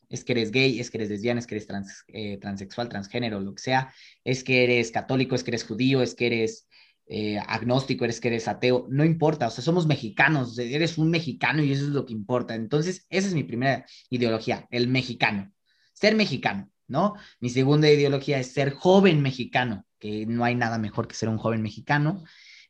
es 0.09 0.24
que 0.24 0.32
eres 0.32 0.51
gay, 0.51 0.80
es 0.80 0.91
que 0.91 0.99
eres 0.99 1.11
lesbiana, 1.11 1.38
es 1.38 1.47
que 1.47 1.55
eres 1.55 1.68
trans, 1.68 2.05
eh, 2.09 2.36
transexual, 2.38 2.88
transgénero, 2.88 3.38
lo 3.38 3.55
que 3.55 3.62
sea, 3.62 3.95
es 4.24 4.43
que 4.43 4.64
eres 4.64 4.91
católico, 4.91 5.36
es 5.36 5.45
que 5.45 5.53
eres 5.53 5.64
judío, 5.64 6.03
es 6.03 6.16
que 6.16 6.26
eres 6.26 6.68
eh, 7.13 7.41
agnóstico, 7.45 8.05
eres 8.05 8.21
que 8.21 8.29
eres 8.29 8.47
ateo, 8.47 8.87
no 8.89 9.05
importa, 9.05 9.49
o 9.49 9.51
sea, 9.51 9.65
somos 9.65 9.85
mexicanos, 9.85 10.57
eres 10.57 10.97
un 10.97 11.11
mexicano 11.11 11.61
y 11.61 11.73
eso 11.73 11.83
es 11.83 11.91
lo 11.91 12.07
que 12.07 12.13
importa. 12.13 12.55
Entonces, 12.55 13.05
esa 13.11 13.27
es 13.27 13.35
mi 13.35 13.43
primera 13.43 13.85
ideología, 14.11 14.69
el 14.71 14.87
mexicano, 14.87 15.53
ser 15.93 16.15
mexicano, 16.15 16.71
¿no? 16.87 17.15
Mi 17.41 17.51
segunda 17.51 17.91
ideología 17.91 18.39
es 18.39 18.53
ser 18.53 18.73
joven 18.75 19.23
mexicano, 19.23 19.85
que 19.99 20.25
no 20.25 20.45
hay 20.45 20.55
nada 20.55 20.79
mejor 20.79 21.09
que 21.09 21.17
ser 21.17 21.29
un 21.29 21.39
joven 21.39 21.63
mexicano, 21.63 22.23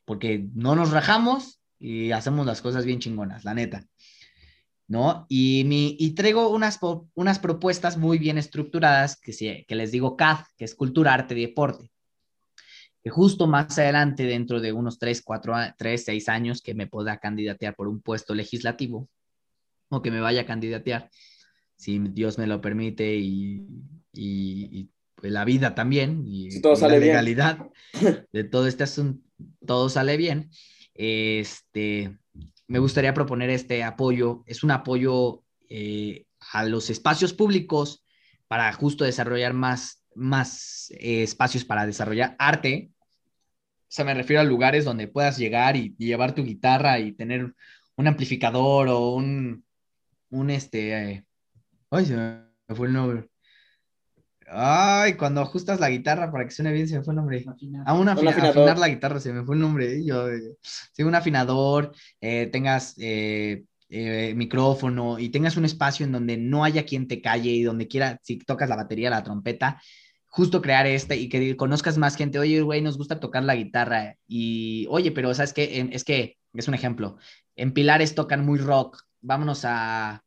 porque 0.05 0.47
no 0.55 0.75
nos 0.75 0.89
rajamos 0.89 1.61
y 1.77 2.11
hacemos 2.11 2.47
las 2.47 2.63
cosas 2.63 2.83
bien 2.83 2.99
chingonas, 2.99 3.45
la 3.45 3.53
neta. 3.53 3.85
¿No? 4.87 5.27
Y, 5.29 5.65
mi, 5.67 5.95
y 5.99 6.15
traigo 6.15 6.49
unas, 6.49 6.79
unas 7.13 7.37
propuestas 7.37 7.95
muy 7.95 8.17
bien 8.17 8.39
estructuradas 8.39 9.21
que, 9.21 9.65
que 9.67 9.75
les 9.75 9.91
digo 9.91 10.17
CAD, 10.17 10.39
que 10.57 10.65
es 10.65 10.73
cultura, 10.73 11.13
arte 11.13 11.37
y 11.37 11.41
deporte 11.41 11.90
que 13.03 13.09
justo 13.09 13.47
más 13.47 13.77
adelante, 13.79 14.23
dentro 14.23 14.59
de 14.59 14.71
unos 14.71 14.99
3, 14.99 15.21
4, 15.23 15.55
3, 15.77 16.03
6 16.05 16.29
años, 16.29 16.61
que 16.61 16.75
me 16.75 16.87
pueda 16.87 17.17
candidatear 17.17 17.75
por 17.75 17.87
un 17.87 18.01
puesto 18.01 18.35
legislativo 18.35 19.09
o 19.89 20.01
que 20.01 20.11
me 20.11 20.21
vaya 20.21 20.41
a 20.41 20.45
candidatear, 20.45 21.09
si 21.75 21.99
Dios 21.99 22.37
me 22.37 22.47
lo 22.47 22.61
permite 22.61 23.15
y, 23.15 23.65
y, 24.13 24.89
pues 25.15 25.31
la 25.31 25.45
vida 25.45 25.75
también 25.75 26.23
y, 26.25 26.61
todo 26.61 26.75
sale 26.75 26.99
la 26.99 27.05
legalidad 27.05 27.59
de 28.31 28.43
todo 28.43 28.67
este 28.67 28.83
asunto, 28.83 29.27
todo 29.65 29.89
sale 29.89 30.17
bien. 30.17 30.49
Este, 30.93 32.17
me 32.67 32.79
gustaría 32.79 33.13
proponer 33.13 33.49
este 33.49 33.83
apoyo, 33.83 34.43
es 34.45 34.63
un 34.63 34.71
apoyo 34.71 35.43
eh, 35.69 36.25
a 36.53 36.65
los 36.65 36.89
espacios 36.89 37.33
públicos 37.33 38.03
para 38.47 38.71
justo 38.73 39.03
desarrollar 39.03 39.53
más 39.53 40.01
más 40.15 40.91
eh, 40.91 41.23
espacios 41.23 41.65
para 41.65 41.85
desarrollar 41.85 42.35
arte. 42.39 42.90
O 43.91 43.93
sea, 43.93 44.05
me 44.05 44.13
refiero 44.13 44.39
a 44.39 44.45
lugares 44.45 44.85
donde 44.85 45.09
puedas 45.09 45.37
llegar 45.37 45.75
y, 45.75 45.93
llevar 45.97 46.33
tu 46.33 46.45
guitarra 46.45 46.97
y 46.99 47.11
tener 47.11 47.53
un 47.97 48.07
amplificador 48.07 48.87
o 48.87 49.15
un, 49.15 49.65
un 50.29 50.49
este, 50.49 51.11
eh, 51.11 51.25
ay, 51.89 52.05
se 52.05 52.15
me 52.15 52.75
fue 52.75 52.87
el 52.87 52.93
nombre. 52.93 53.29
Ay, 54.47 55.15
cuando 55.15 55.41
ajustas 55.41 55.81
la 55.81 55.89
guitarra 55.89 56.31
para 56.31 56.45
que 56.45 56.51
suene 56.51 56.71
bien, 56.71 56.87
se 56.87 56.99
me 56.99 57.03
fue 57.03 57.11
el 57.11 57.17
nombre. 57.17 57.43
A 57.85 57.93
una 57.93 58.13
afinar 58.13 58.77
la 58.77 58.87
guitarra, 58.87 59.19
se 59.19 59.33
me 59.33 59.43
fue 59.43 59.55
el 59.55 59.61
nombre. 59.61 59.97
¿eh? 59.97 60.05
Yo, 60.05 60.25
sí, 60.63 61.03
un 61.03 61.15
afinador, 61.15 61.93
tengas 62.21 62.95
eh, 62.97 63.65
micrófono 64.37 65.19
y 65.19 65.27
tengas 65.27 65.57
un 65.57 65.65
espacio 65.65 66.05
en 66.05 66.13
donde 66.13 66.37
no 66.37 66.63
haya 66.63 66.85
quien 66.85 67.09
te 67.09 67.21
calle 67.21 67.49
y 67.49 67.63
donde 67.63 67.89
quiera, 67.89 68.21
si 68.23 68.37
tocas 68.37 68.69
la 68.69 68.77
batería, 68.77 69.09
la 69.09 69.21
trompeta, 69.21 69.81
justo 70.31 70.61
crear 70.61 70.87
este 70.87 71.17
y 71.17 71.27
que 71.29 71.57
conozcas 71.57 71.97
más 71.97 72.15
gente, 72.15 72.39
oye, 72.39 72.61
güey, 72.61 72.81
nos 72.81 72.97
gusta 72.97 73.19
tocar 73.19 73.43
la 73.43 73.55
guitarra 73.55 74.17
y, 74.27 74.87
oye, 74.89 75.11
pero 75.11 75.33
sabes 75.33 75.53
que 75.53 75.89
es 75.91 76.03
que 76.05 76.37
es 76.53 76.67
un 76.69 76.73
ejemplo, 76.73 77.17
en 77.55 77.73
Pilares 77.73 78.15
tocan 78.15 78.45
muy 78.45 78.57
rock, 78.57 79.03
vámonos 79.19 79.63
a, 79.65 80.23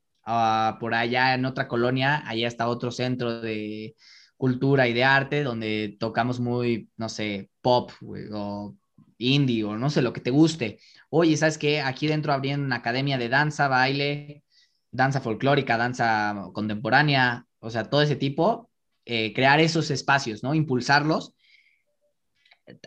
por 0.78 0.94
allá 0.94 1.34
en 1.34 1.46
otra 1.46 1.68
colonia, 1.68 2.22
allá 2.26 2.46
está 2.48 2.68
otro 2.68 2.90
centro 2.90 3.40
de 3.40 3.96
cultura 4.36 4.88
y 4.88 4.92
de 4.92 5.04
arte 5.04 5.42
donde 5.42 5.96
tocamos 5.98 6.38
muy, 6.38 6.90
no 6.96 7.08
sé, 7.08 7.50
pop 7.62 7.90
o 8.32 8.76
indie 9.16 9.64
o 9.64 9.76
no 9.78 9.88
sé, 9.88 10.02
lo 10.02 10.12
que 10.12 10.20
te 10.20 10.30
guste. 10.30 10.80
Oye, 11.08 11.36
¿sabes 11.36 11.56
qué? 11.56 11.80
Aquí 11.80 12.06
dentro 12.08 12.32
abriendo 12.32 12.66
una 12.66 12.76
academia 12.76 13.16
de 13.16 13.30
danza, 13.30 13.68
baile, 13.68 14.44
danza 14.90 15.20
folclórica, 15.20 15.78
danza 15.78 16.50
contemporánea, 16.52 17.46
o 17.58 17.70
sea, 17.70 17.84
todo 17.84 18.02
ese 18.02 18.16
tipo, 18.16 18.70
eh, 19.06 19.32
crear 19.34 19.60
esos 19.60 19.90
espacios, 19.90 20.42
¿no? 20.42 20.54
Impulsarlos 20.54 21.34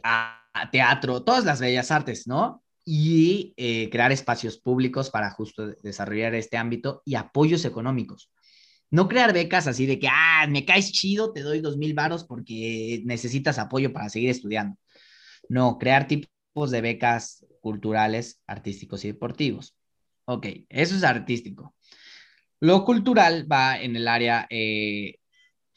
a, 0.03 0.43
teatro, 0.71 1.23
todas 1.23 1.45
las 1.45 1.59
bellas 1.59 1.91
artes, 1.91 2.27
¿no? 2.27 2.63
Y 2.83 3.53
eh, 3.57 3.89
crear 3.91 4.11
espacios 4.11 4.57
públicos 4.57 5.11
para 5.11 5.29
justo 5.29 5.67
desarrollar 5.83 6.33
este 6.33 6.57
ámbito 6.57 7.03
y 7.05 7.15
apoyos 7.15 7.63
económicos. 7.65 8.31
No 8.89 9.07
crear 9.07 9.33
becas 9.33 9.67
así 9.67 9.85
de 9.85 9.99
que, 9.99 10.07
ah, 10.09 10.47
me 10.49 10.65
caes 10.65 10.91
chido, 10.91 11.33
te 11.33 11.41
doy 11.41 11.59
dos 11.59 11.77
mil 11.77 11.93
varos 11.93 12.23
porque 12.23 13.01
necesitas 13.05 13.59
apoyo 13.59 13.93
para 13.93 14.09
seguir 14.09 14.29
estudiando. 14.29 14.77
No, 15.49 15.77
crear 15.77 16.07
tipos 16.07 16.71
de 16.71 16.81
becas 16.81 17.45
culturales, 17.61 18.41
artísticos 18.47 19.03
y 19.05 19.09
deportivos. 19.09 19.75
Ok, 20.25 20.47
eso 20.69 20.95
es 20.95 21.03
artístico. 21.03 21.75
Lo 22.59 22.83
cultural 22.85 23.49
va 23.51 23.79
en 23.79 23.95
el 23.95 24.07
área 24.07 24.47
eh, 24.49 25.19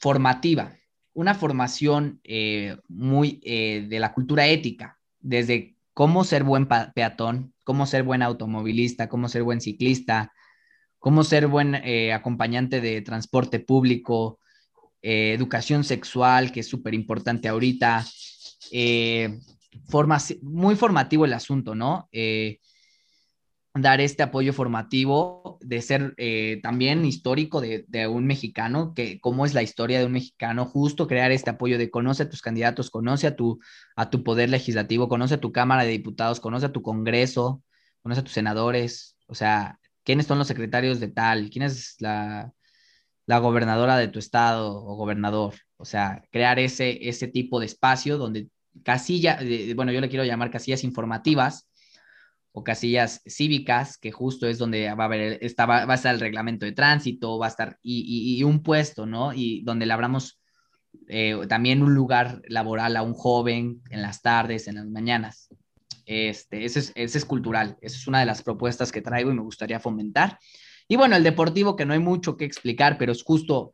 formativa, 0.01 0.75
una 1.13 1.35
formación 1.35 2.19
eh, 2.23 2.75
muy 2.87 3.39
eh, 3.43 3.85
de 3.87 3.99
la 3.99 4.13
cultura 4.13 4.47
ética, 4.47 4.97
desde 5.19 5.77
cómo 5.93 6.23
ser 6.23 6.43
buen 6.43 6.67
peatón, 6.67 7.53
cómo 7.63 7.85
ser 7.85 8.01
buen 8.03 8.23
automovilista, 8.23 9.07
cómo 9.07 9.29
ser 9.29 9.43
buen 9.43 9.61
ciclista, 9.61 10.33
cómo 10.97 11.23
ser 11.23 11.47
buen 11.47 11.75
acompañante 12.13 12.81
de 12.81 13.01
transporte 13.01 13.59
público, 13.59 14.39
educación 15.01 15.83
sexual, 15.83 16.51
que 16.51 16.61
es 16.61 16.67
súper 16.67 16.93
importante 16.93 17.47
ahorita, 17.47 18.05
muy 20.41 20.75
formativo 20.75 21.25
el 21.25 21.33
asunto, 21.33 21.75
¿no? 21.75 22.07
Eh, 23.75 23.81
dar 23.81 24.01
este 24.01 24.23
apoyo 24.23 24.53
formativo, 24.53 25.57
de 25.61 25.81
ser 25.81 26.13
eh, 26.17 26.59
también 26.63 27.05
histórico 27.05 27.61
de, 27.61 28.07
un 28.07 28.25
mexicano, 28.25 28.93
que 28.93 29.19
cómo 29.19 29.45
es 29.45 29.53
la 29.53 29.63
historia 29.63 29.99
de 29.99 30.05
un 30.05 30.11
mexicano, 30.13 30.65
justo 30.65 31.07
crear 31.07 31.31
este 31.31 31.49
apoyo 31.49 31.77
de 31.77 31.89
conoce 31.89 32.23
a 32.23 32.29
tus 32.29 32.41
candidatos, 32.41 32.89
conoce 32.89 33.27
a 33.27 33.35
tu, 33.35 33.59
a 33.95 34.09
tu 34.09 34.23
poder 34.23 34.49
legislativo, 34.49 35.09
conoce 35.09 35.35
a 35.35 35.39
tu 35.39 35.51
Cámara 35.51 35.83
de 35.83 35.91
Diputados, 35.91 36.39
conoce 36.39 36.67
a 36.67 36.71
tu 36.71 36.81
Congreso, 36.81 37.63
conoce 38.01 38.21
a 38.21 38.23
tus 38.23 38.33
senadores, 38.33 39.15
o 39.27 39.35
sea, 39.35 39.79
quiénes 40.03 40.27
son 40.27 40.37
los 40.37 40.47
secretarios 40.47 40.99
de 40.99 41.09
tal, 41.09 41.49
quién 41.49 41.63
es 41.63 41.95
la, 41.99 42.51
la 43.25 43.39
gobernadora 43.39 43.97
de 43.97 44.07
tu 44.07 44.19
estado 44.19 44.75
o 44.83 44.95
gobernador, 44.95 45.55
o 45.77 45.85
sea, 45.85 46.23
crear 46.31 46.59
ese, 46.59 47.07
ese 47.09 47.27
tipo 47.27 47.59
de 47.59 47.67
espacio 47.67 48.17
donde 48.17 48.49
casillas, 48.83 49.43
bueno, 49.75 49.91
yo 49.91 50.01
le 50.01 50.09
quiero 50.09 50.25
llamar 50.25 50.51
casillas 50.51 50.83
informativas 50.83 51.70
o 52.53 52.63
casillas 52.63 53.21
cívicas, 53.25 53.97
que 53.97 54.11
justo 54.11 54.47
es 54.47 54.57
donde 54.57 54.93
va 54.93 55.03
a 55.03 55.07
haber, 55.07 55.37
está, 55.41 55.65
va, 55.65 55.83
a 55.83 55.93
estar 55.93 56.13
el 56.13 56.19
reglamento 56.19 56.65
de 56.65 56.73
tránsito, 56.73 57.39
va 57.39 57.45
a 57.45 57.49
estar, 57.49 57.77
y, 57.81 58.43
un 58.43 58.61
puesto, 58.61 59.05
¿no? 59.05 59.33
Y 59.33 59.61
donde 59.63 59.85
le 59.85 59.93
abramos 59.93 60.41
eh, 61.07 61.37
también 61.47 61.81
un 61.81 61.93
lugar 61.93 62.41
laboral 62.47 62.97
a 62.97 63.03
un 63.03 63.13
joven 63.13 63.81
en 63.89 64.01
las 64.01 64.21
tardes, 64.21 64.67
en 64.67 64.75
las 64.75 64.87
mañanas. 64.87 65.47
Este, 66.05 66.65
ese 66.65 66.79
es, 66.79 66.91
ese 66.95 67.17
es 67.19 67.25
cultural, 67.25 67.77
esa 67.81 67.95
es 67.95 68.07
una 68.07 68.19
de 68.19 68.25
las 68.25 68.41
propuestas 68.41 68.91
que 68.91 69.01
traigo 69.01 69.31
y 69.31 69.35
me 69.35 69.41
gustaría 69.41 69.79
fomentar. 69.79 70.37
Y 70.87 70.97
bueno, 70.97 71.15
el 71.15 71.23
deportivo, 71.23 71.77
que 71.77 71.85
no 71.85 71.93
hay 71.93 71.99
mucho 71.99 72.35
que 72.35 72.43
explicar, 72.43 72.97
pero 72.97 73.13
es 73.13 73.23
justo 73.23 73.71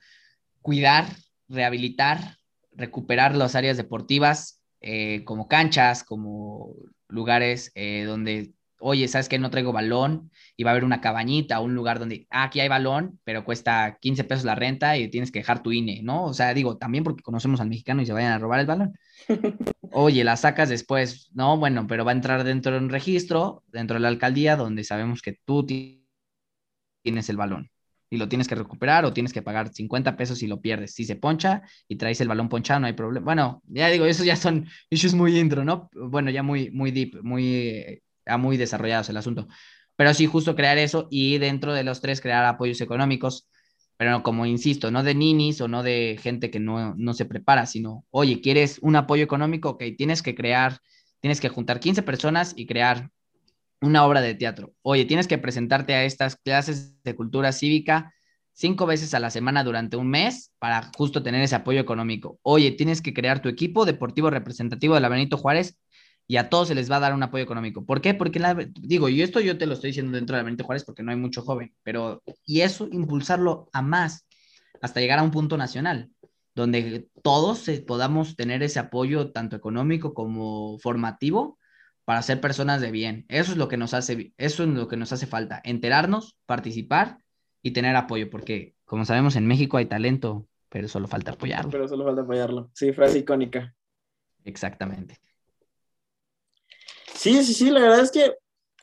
cuidar, 0.62 1.08
rehabilitar, 1.48 2.38
recuperar 2.74 3.36
las 3.36 3.56
áreas 3.56 3.78
deportivas, 3.78 4.62
eh, 4.82 5.24
como 5.26 5.48
canchas, 5.48 6.04
como 6.04 6.76
lugares 7.08 7.72
eh, 7.74 8.04
donde, 8.04 8.54
oye, 8.80 9.08
¿sabes 9.08 9.30
que 9.30 9.40
No 9.40 9.50
traigo 9.50 9.72
balón 9.74 10.32
y 10.56 10.64
va 10.64 10.72
a 10.72 10.74
haber 10.74 10.84
una 10.84 11.02
cabañita, 11.02 11.60
un 11.60 11.76
lugar 11.76 12.00
donde, 12.00 12.28
ah, 12.30 12.44
aquí 12.44 12.60
hay 12.60 12.68
balón, 12.70 13.20
pero 13.24 13.44
cuesta 13.46 13.98
15 14.02 14.24
pesos 14.24 14.46
la 14.46 14.56
renta 14.56 14.98
y 14.98 15.10
tienes 15.10 15.32
que 15.32 15.40
dejar 15.40 15.64
tu 15.64 15.72
INE, 15.72 16.02
¿no? 16.04 16.26
O 16.26 16.34
sea, 16.34 16.54
digo, 16.54 16.78
también 16.78 17.04
porque 17.04 17.24
conocemos 17.24 17.60
al 17.62 17.70
mexicano 17.70 18.02
y 18.02 18.06
se 18.06 18.14
vayan 18.14 18.34
a 18.34 18.40
robar 18.40 18.60
el 18.60 18.66
balón. 18.68 18.98
Oye, 19.92 20.24
la 20.24 20.38
sacas 20.38 20.70
después, 20.70 21.30
no, 21.34 21.58
bueno, 21.58 21.88
pero 21.88 22.06
va 22.06 22.12
a 22.12 22.16
entrar 22.16 22.44
dentro 22.44 22.72
de 22.74 22.80
un 22.80 22.90
registro, 22.90 23.64
dentro 23.68 23.96
de 23.96 24.02
la 24.02 24.10
alcaldía, 24.10 24.56
donde 24.56 24.84
sabemos 24.84 25.22
que 25.22 25.34
tú 25.46 25.66
tienes 25.66 27.30
el 27.30 27.38
balón. 27.38 27.70
y 28.10 28.18
lo 28.18 28.30
tienes 28.30 28.48
que 28.48 28.56
recuperar 28.56 29.04
o 29.06 29.14
tienes 29.14 29.34
que 29.34 29.42
pagar 29.42 29.70
50 29.74 30.16
pesos 30.16 30.38
si 30.40 30.48
lo 30.48 30.62
pierdes. 30.62 30.94
Si 30.94 31.04
se 31.06 31.18
poncha 31.18 31.64
y 31.90 31.98
traes 31.98 32.22
el 32.22 32.28
balón 32.30 32.50
ponchado, 32.50 32.80
no 32.82 32.88
hay 32.88 32.94
problema. 32.94 33.26
Bueno, 33.26 33.62
ya 33.68 33.90
digo, 33.90 34.06
esos 34.06 34.26
ya 34.26 34.36
son 34.38 34.68
issues 34.90 35.14
muy 35.14 35.38
intro, 35.38 35.66
¿no? 35.66 35.90
Bueno, 35.94 36.32
ya 36.32 36.42
muy, 36.44 36.72
muy 36.72 36.92
deep, 36.92 37.22
muy, 37.24 38.02
muy 38.36 38.58
desarrollados 38.58 39.08
el 39.08 39.16
asunto. 39.16 39.48
Pero 39.96 40.14
sí, 40.14 40.26
justo 40.26 40.56
crear 40.56 40.78
eso 40.78 41.08
y 41.10 41.38
dentro 41.38 41.74
de 41.74 41.84
los 41.86 42.02
tres 42.02 42.20
crear 42.20 42.44
apoyos 42.46 42.82
económicos, 42.82 43.48
pero 43.98 44.22
como 44.24 44.46
insisto, 44.46 44.92
no 44.92 45.04
de 45.04 45.16
ninis 45.16 45.62
o 45.62 45.70
no 45.70 45.82
de 45.84 46.20
gente 46.22 46.52
que 46.52 46.60
no, 46.60 46.94
no 46.96 47.14
se 47.14 47.26
prepara, 47.26 47.66
sino, 47.66 48.06
oye, 48.12 48.42
¿quieres 48.42 48.80
un 48.82 48.96
apoyo 48.96 49.24
económico? 49.24 49.70
Ok, 49.70 49.84
tienes 49.98 50.22
que 50.22 50.36
crear, 50.36 50.80
tienes 51.22 51.40
que 51.40 51.50
juntar 51.50 51.80
15 51.80 52.04
personas 52.04 52.54
y 52.56 52.68
crear 52.68 53.10
una 53.82 54.06
obra 54.06 54.22
de 54.22 54.36
teatro. 54.36 54.74
Oye, 54.82 55.06
tienes 55.06 55.28
que 55.28 55.38
presentarte 55.38 55.94
a 55.94 56.04
estas 56.04 56.36
clases 56.36 57.02
de 57.04 57.16
cultura 57.16 57.52
cívica 57.52 58.14
cinco 58.58 58.88
veces 58.88 59.14
a 59.14 59.20
la 59.20 59.30
semana 59.30 59.64
durante 59.64 59.98
un 59.98 60.10
mes 60.10 60.52
para 60.58 60.90
justo 60.98 61.22
tener 61.22 61.42
ese 61.44 61.56
apoyo 61.56 61.80
económico. 61.80 62.40
Oye, 62.42 62.72
tienes 62.72 63.02
que 63.02 63.14
crear 63.14 63.40
tu 63.40 63.50
equipo 63.50 63.86
deportivo 63.86 64.32
representativo 64.32 64.96
de 64.96 65.02
la 65.02 65.10
Benito 65.10 65.38
Juárez 65.38 65.78
y 66.28 66.38
a 66.38 66.50
todos 66.50 66.68
se 66.68 66.76
les 66.76 66.92
va 66.92 66.98
a 66.98 67.02
dar 67.02 67.14
un 67.14 67.24
apoyo 67.24 67.44
económico. 67.44 67.86
¿Por 67.86 68.02
qué? 68.02 68.14
Porque, 68.14 68.40
la, 68.40 68.54
digo, 68.82 69.10
y 69.10 69.22
esto 69.22 69.40
yo 69.40 69.58
te 69.58 69.66
lo 69.66 69.74
estoy 69.74 69.90
diciendo 69.90 70.12
dentro 70.12 70.36
de 70.36 70.42
la 70.42 70.46
Benito 70.46 70.66
Juárez 70.66 70.84
porque 70.84 71.04
no 71.04 71.12
hay 71.12 71.18
mucho 71.18 71.42
joven, 71.42 71.74
pero, 71.84 72.22
y 72.46 72.62
eso, 72.62 72.88
impulsarlo 72.92 73.70
a 73.74 73.82
más 73.82 74.28
hasta 74.82 75.00
llegar 75.00 75.20
a 75.20 75.24
un 75.24 75.32
punto 75.32 75.58
nacional 75.58 76.12
donde 76.58 77.08
todos 77.22 77.70
podamos 77.86 78.36
tener 78.36 78.64
ese 78.64 78.80
apoyo 78.80 79.32
tanto 79.32 79.56
económico 79.56 80.16
como 80.16 80.80
formativo 80.80 81.60
para 82.04 82.24
ser 82.24 82.42
personas 82.42 82.82
de 82.82 82.90
bien. 82.90 83.26
Eso 83.30 83.52
es 83.52 83.60
lo 83.60 83.68
que 83.68 83.78
nos 83.78 83.94
hace, 83.94 84.34
eso 84.38 84.64
es 84.64 84.70
lo 84.70 84.88
que 84.88 84.98
nos 84.98 85.14
hace 85.14 85.28
falta, 85.28 85.62
enterarnos, 85.64 86.36
participar 86.48 87.20
y 87.62 87.72
tener 87.72 87.96
apoyo, 87.96 88.32
porque 88.32 88.74
como 88.86 89.06
sabemos 89.06 89.36
en 89.36 89.46
México 89.46 89.78
hay 89.78 89.86
talento, 89.86 90.48
pero 90.70 90.88
solo 90.88 91.08
falta 91.08 91.34
apoyarlo. 91.34 91.70
Pero 91.70 91.88
solo 91.88 92.06
falta 92.06 92.24
apoyarlo. 92.24 92.72
Sí, 92.74 92.92
frase 92.92 93.20
icónica. 93.20 93.76
Exactamente. 94.44 95.20
Sí, 97.18 97.44
sí, 97.44 97.54
sí, 97.56 97.72
la 97.72 97.82
verdad 97.82 98.02
es 98.02 98.12
que 98.12 98.34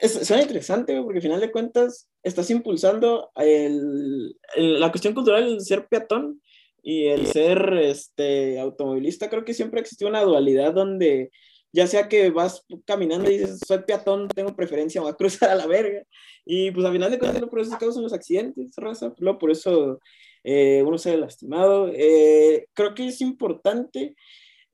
es, 0.01 0.27
suena 0.27 0.43
interesante, 0.43 1.01
porque 1.03 1.19
al 1.19 1.23
final 1.23 1.41
de 1.41 1.53
cuentas 1.53 2.09
estás 2.23 2.51
impulsando 2.51 3.31
el, 3.37 4.37
la 4.57 4.91
cuestión 4.91 5.15
cultural 5.15 5.45
del 5.45 5.61
ser 5.61 5.87
peatón 5.87 6.43
y 6.83 7.07
el 7.07 7.27
ser 7.29 7.75
este, 7.81 8.59
automovilista. 8.59 9.31
Creo 9.31 9.45
que 9.45 9.55
siempre 9.55 9.81
existió 9.81 10.09
una 10.09 10.23
dualidad 10.23 10.75
donde 10.75 11.31
ya 11.73 11.87
sea 11.87 12.09
que 12.09 12.31
vas 12.31 12.65
caminando 12.85 13.31
y 13.31 13.39
dices, 13.39 13.61
soy 13.67 13.79
peatón, 13.87 14.29
tengo 14.29 14.55
preferencia, 14.57 15.01
voy 15.01 15.11
a 15.13 15.15
cruzar 15.15 15.51
a 15.51 15.55
la 15.55 15.67
verga. 15.67 16.03
Y 16.45 16.73
pues 16.73 16.85
al 16.85 16.93
final 16.93 17.11
de 17.13 17.19
cuentas, 17.21 17.43
por 17.49 17.61
eso 17.61 17.77
causan 17.79 18.03
los 18.03 18.13
accidentes, 18.13 18.73
raza. 18.77 19.15
Por 19.15 19.51
eso 19.51 20.01
eh, 20.43 20.83
uno 20.85 20.99
se 20.99 21.13
ha 21.13 21.17
lastimado. 21.17 21.89
Eh, 21.95 22.67
creo 22.75 22.95
que 22.95 23.07
es 23.09 23.21
importante, 23.21 24.17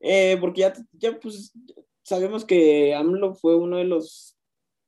eh, 0.00 0.38
porque 0.40 0.62
ya, 0.62 0.72
ya 0.92 1.20
pues 1.20 1.52
sabemos 2.10 2.44
que 2.44 2.92
AMLO 2.92 3.36
fue 3.36 3.54
uno 3.54 3.76
de 3.76 3.84
los 3.84 4.36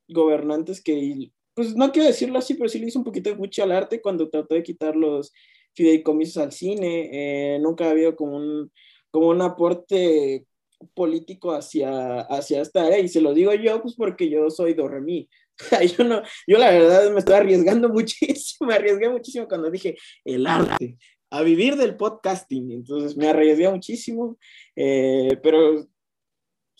gobernantes 0.09 0.83
que, 0.83 1.31
pues 1.53 1.73
no 1.73 1.89
quiero 1.93 2.09
decirlo 2.09 2.37
así, 2.37 2.55
pero 2.55 2.67
sí 2.67 2.79
le 2.79 2.87
hizo 2.87 2.99
un 2.99 3.05
poquito 3.05 3.29
de 3.29 3.37
mucho 3.37 3.63
al 3.63 3.71
arte 3.71 4.01
cuando 4.01 4.29
trató 4.29 4.55
de 4.55 4.63
quitar 4.63 4.93
los 4.97 5.31
fideicomisos 5.73 6.37
al 6.43 6.51
cine. 6.51 7.59
nunca 7.61 7.85
ha 7.85 7.91
habido 7.91 8.17
como 8.17 8.35
un, 8.35 8.71
como 9.09 9.29
un 9.29 9.41
aporte 9.41 10.45
político 10.93 11.53
hacia, 11.53 12.19
hacia 12.23 12.61
esta 12.61 12.87
área 12.87 12.99
y 12.99 13.07
se 13.07 13.21
lo 13.21 13.33
digo 13.33 13.53
yo 13.53 13.81
pues 13.81 13.95
porque 13.95 14.29
yo 14.29 14.49
soy 14.49 14.73
Doremi. 14.73 15.29
yo 15.97 16.03
no, 16.03 16.23
yo 16.45 16.57
la 16.57 16.71
verdad 16.71 17.09
me 17.09 17.19
estoy 17.19 17.35
arriesgando 17.35 17.87
muchísimo, 17.97 18.67
me 18.67 18.75
arriesgué 18.75 19.07
muchísimo 19.07 19.47
cuando 19.47 19.71
dije 19.71 19.95
el 20.25 20.45
arte, 20.45 20.97
a 21.29 21.41
vivir 21.41 21.77
del 21.77 21.95
podcasting, 21.95 22.71
entonces 22.71 23.15
me 23.15 23.29
arriesgué 23.29 23.69
muchísimo, 23.69 24.37
eh, 24.75 25.39
pero 25.41 25.87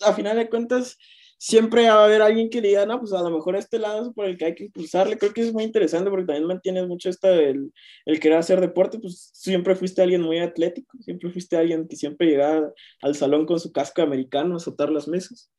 a 0.01 0.13
final 0.13 0.37
de 0.37 0.49
cuentas 0.49 0.97
siempre 1.37 1.89
va 1.89 1.95
a 1.95 2.05
haber 2.05 2.21
alguien 2.21 2.49
que 2.49 2.61
diga, 2.61 2.85
no, 2.85 3.01
pues 3.01 3.11
a 3.11 3.21
lo 3.21 3.29
mejor 3.29 3.57
este 3.57 3.77
lado 3.77 4.07
es 4.07 4.13
por 4.13 4.25
el 4.25 4.37
que 4.37 4.45
hay 4.45 4.55
que 4.55 4.63
impulsarle. 4.63 5.17
Creo 5.17 5.33
que 5.33 5.41
es 5.41 5.51
muy 5.51 5.63
interesante 5.63 6.09
porque 6.09 6.25
también 6.25 6.47
mantienes 6.47 6.87
mucho 6.87 7.09
esta 7.09 7.33
el, 7.33 7.73
el 8.05 8.19
querer 8.21 8.37
hacer 8.37 8.61
deporte, 8.61 8.97
pues 8.97 9.29
siempre 9.33 9.75
fuiste 9.75 10.01
alguien 10.01 10.21
muy 10.21 10.39
atlético, 10.39 10.97
siempre 11.01 11.29
fuiste 11.31 11.57
alguien 11.57 11.85
que 11.87 11.97
siempre 11.97 12.27
llegaba 12.27 12.71
al 13.01 13.15
salón 13.15 13.45
con 13.45 13.59
su 13.59 13.73
casco 13.73 14.01
americano 14.01 14.53
a 14.53 14.57
azotar 14.57 14.89
las 14.89 15.09
mesas, 15.09 15.51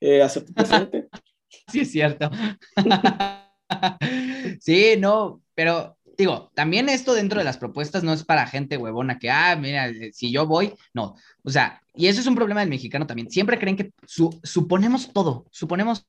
eh, 0.00 0.22
a 0.22 0.28
tu 0.28 0.52
presente. 0.52 1.08
Sí, 1.68 1.80
es 1.80 1.92
cierto. 1.92 2.30
sí, 4.60 4.94
no, 4.98 5.42
pero 5.54 5.98
digo, 6.16 6.50
también 6.54 6.88
esto 6.88 7.12
dentro 7.14 7.38
de 7.38 7.44
las 7.44 7.58
propuestas 7.58 8.02
no 8.02 8.14
es 8.14 8.24
para 8.24 8.46
gente 8.46 8.78
huevona 8.78 9.18
que, 9.18 9.30
ah, 9.30 9.54
mira, 9.56 9.88
eh, 9.88 10.12
si 10.14 10.32
yo 10.32 10.46
voy, 10.46 10.72
no. 10.94 11.14
O 11.44 11.50
sea, 11.50 11.81
y 11.94 12.06
eso 12.06 12.20
es 12.20 12.26
un 12.26 12.34
problema 12.34 12.60
del 12.60 12.70
mexicano 12.70 13.06
también. 13.06 13.30
Siempre 13.30 13.58
creen 13.58 13.76
que 13.76 13.92
suponemos 14.06 15.12
todo, 15.12 15.46
suponemos 15.50 16.06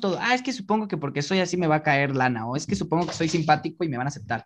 todo. 0.00 0.18
Ah, 0.20 0.34
es 0.34 0.42
que 0.42 0.52
supongo 0.52 0.88
que 0.88 0.96
porque 0.96 1.22
soy 1.22 1.40
así 1.40 1.56
me 1.56 1.66
va 1.66 1.76
a 1.76 1.82
caer 1.82 2.14
lana, 2.14 2.46
o 2.46 2.56
es 2.56 2.66
que 2.66 2.76
supongo 2.76 3.06
que 3.06 3.12
soy 3.12 3.28
simpático 3.28 3.84
y 3.84 3.88
me 3.88 3.96
van 3.96 4.06
a 4.06 4.08
aceptar. 4.08 4.44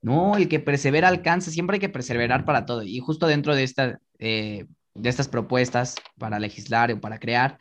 No, 0.00 0.36
el 0.36 0.48
que 0.48 0.60
persevera 0.60 1.08
alcanza, 1.08 1.50
siempre 1.50 1.76
hay 1.76 1.80
que 1.80 1.88
perseverar 1.88 2.44
para 2.44 2.66
todo. 2.66 2.82
Y 2.82 2.98
justo 3.00 3.26
dentro 3.26 3.54
de, 3.54 3.64
esta, 3.64 3.98
eh, 4.18 4.66
de 4.94 5.08
estas 5.08 5.28
propuestas 5.28 5.96
para 6.18 6.38
legislar 6.38 6.92
o 6.92 7.00
para 7.00 7.18
crear, 7.18 7.58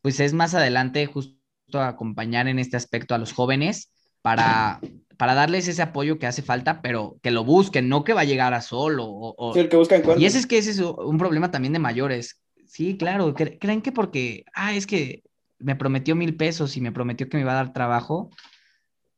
pues 0.00 0.20
es 0.20 0.32
más 0.32 0.54
adelante 0.54 1.06
justo 1.06 1.36
acompañar 1.72 2.48
en 2.48 2.58
este 2.58 2.76
aspecto 2.76 3.14
a 3.14 3.18
los 3.18 3.32
jóvenes 3.32 3.92
para, 4.22 4.80
para 5.20 5.34
darles 5.34 5.68
ese 5.68 5.82
apoyo 5.82 6.18
que 6.18 6.26
hace 6.26 6.40
falta, 6.40 6.80
pero 6.80 7.18
que 7.22 7.30
lo 7.30 7.44
busquen, 7.44 7.90
no 7.90 8.04
que 8.04 8.14
va 8.14 8.22
a 8.22 8.24
llegar 8.24 8.54
a 8.54 8.62
solo. 8.62 9.04
O, 9.04 9.54
el 9.54 9.68
que 9.68 9.76
busca 9.76 10.00
Y 10.16 10.24
ese 10.24 10.38
es 10.38 10.46
que 10.46 10.56
ese 10.56 10.70
es 10.70 10.80
un 10.80 11.18
problema 11.18 11.50
también 11.50 11.74
de 11.74 11.78
mayores. 11.78 12.40
Sí, 12.64 12.96
claro, 12.96 13.34
creen 13.34 13.82
que 13.82 13.92
porque, 13.92 14.46
ah, 14.54 14.74
es 14.74 14.86
que 14.86 15.22
me 15.58 15.76
prometió 15.76 16.16
mil 16.16 16.36
pesos 16.38 16.74
y 16.78 16.80
me 16.80 16.90
prometió 16.90 17.28
que 17.28 17.36
me 17.36 17.42
iba 17.42 17.52
a 17.52 17.56
dar 17.56 17.74
trabajo, 17.74 18.30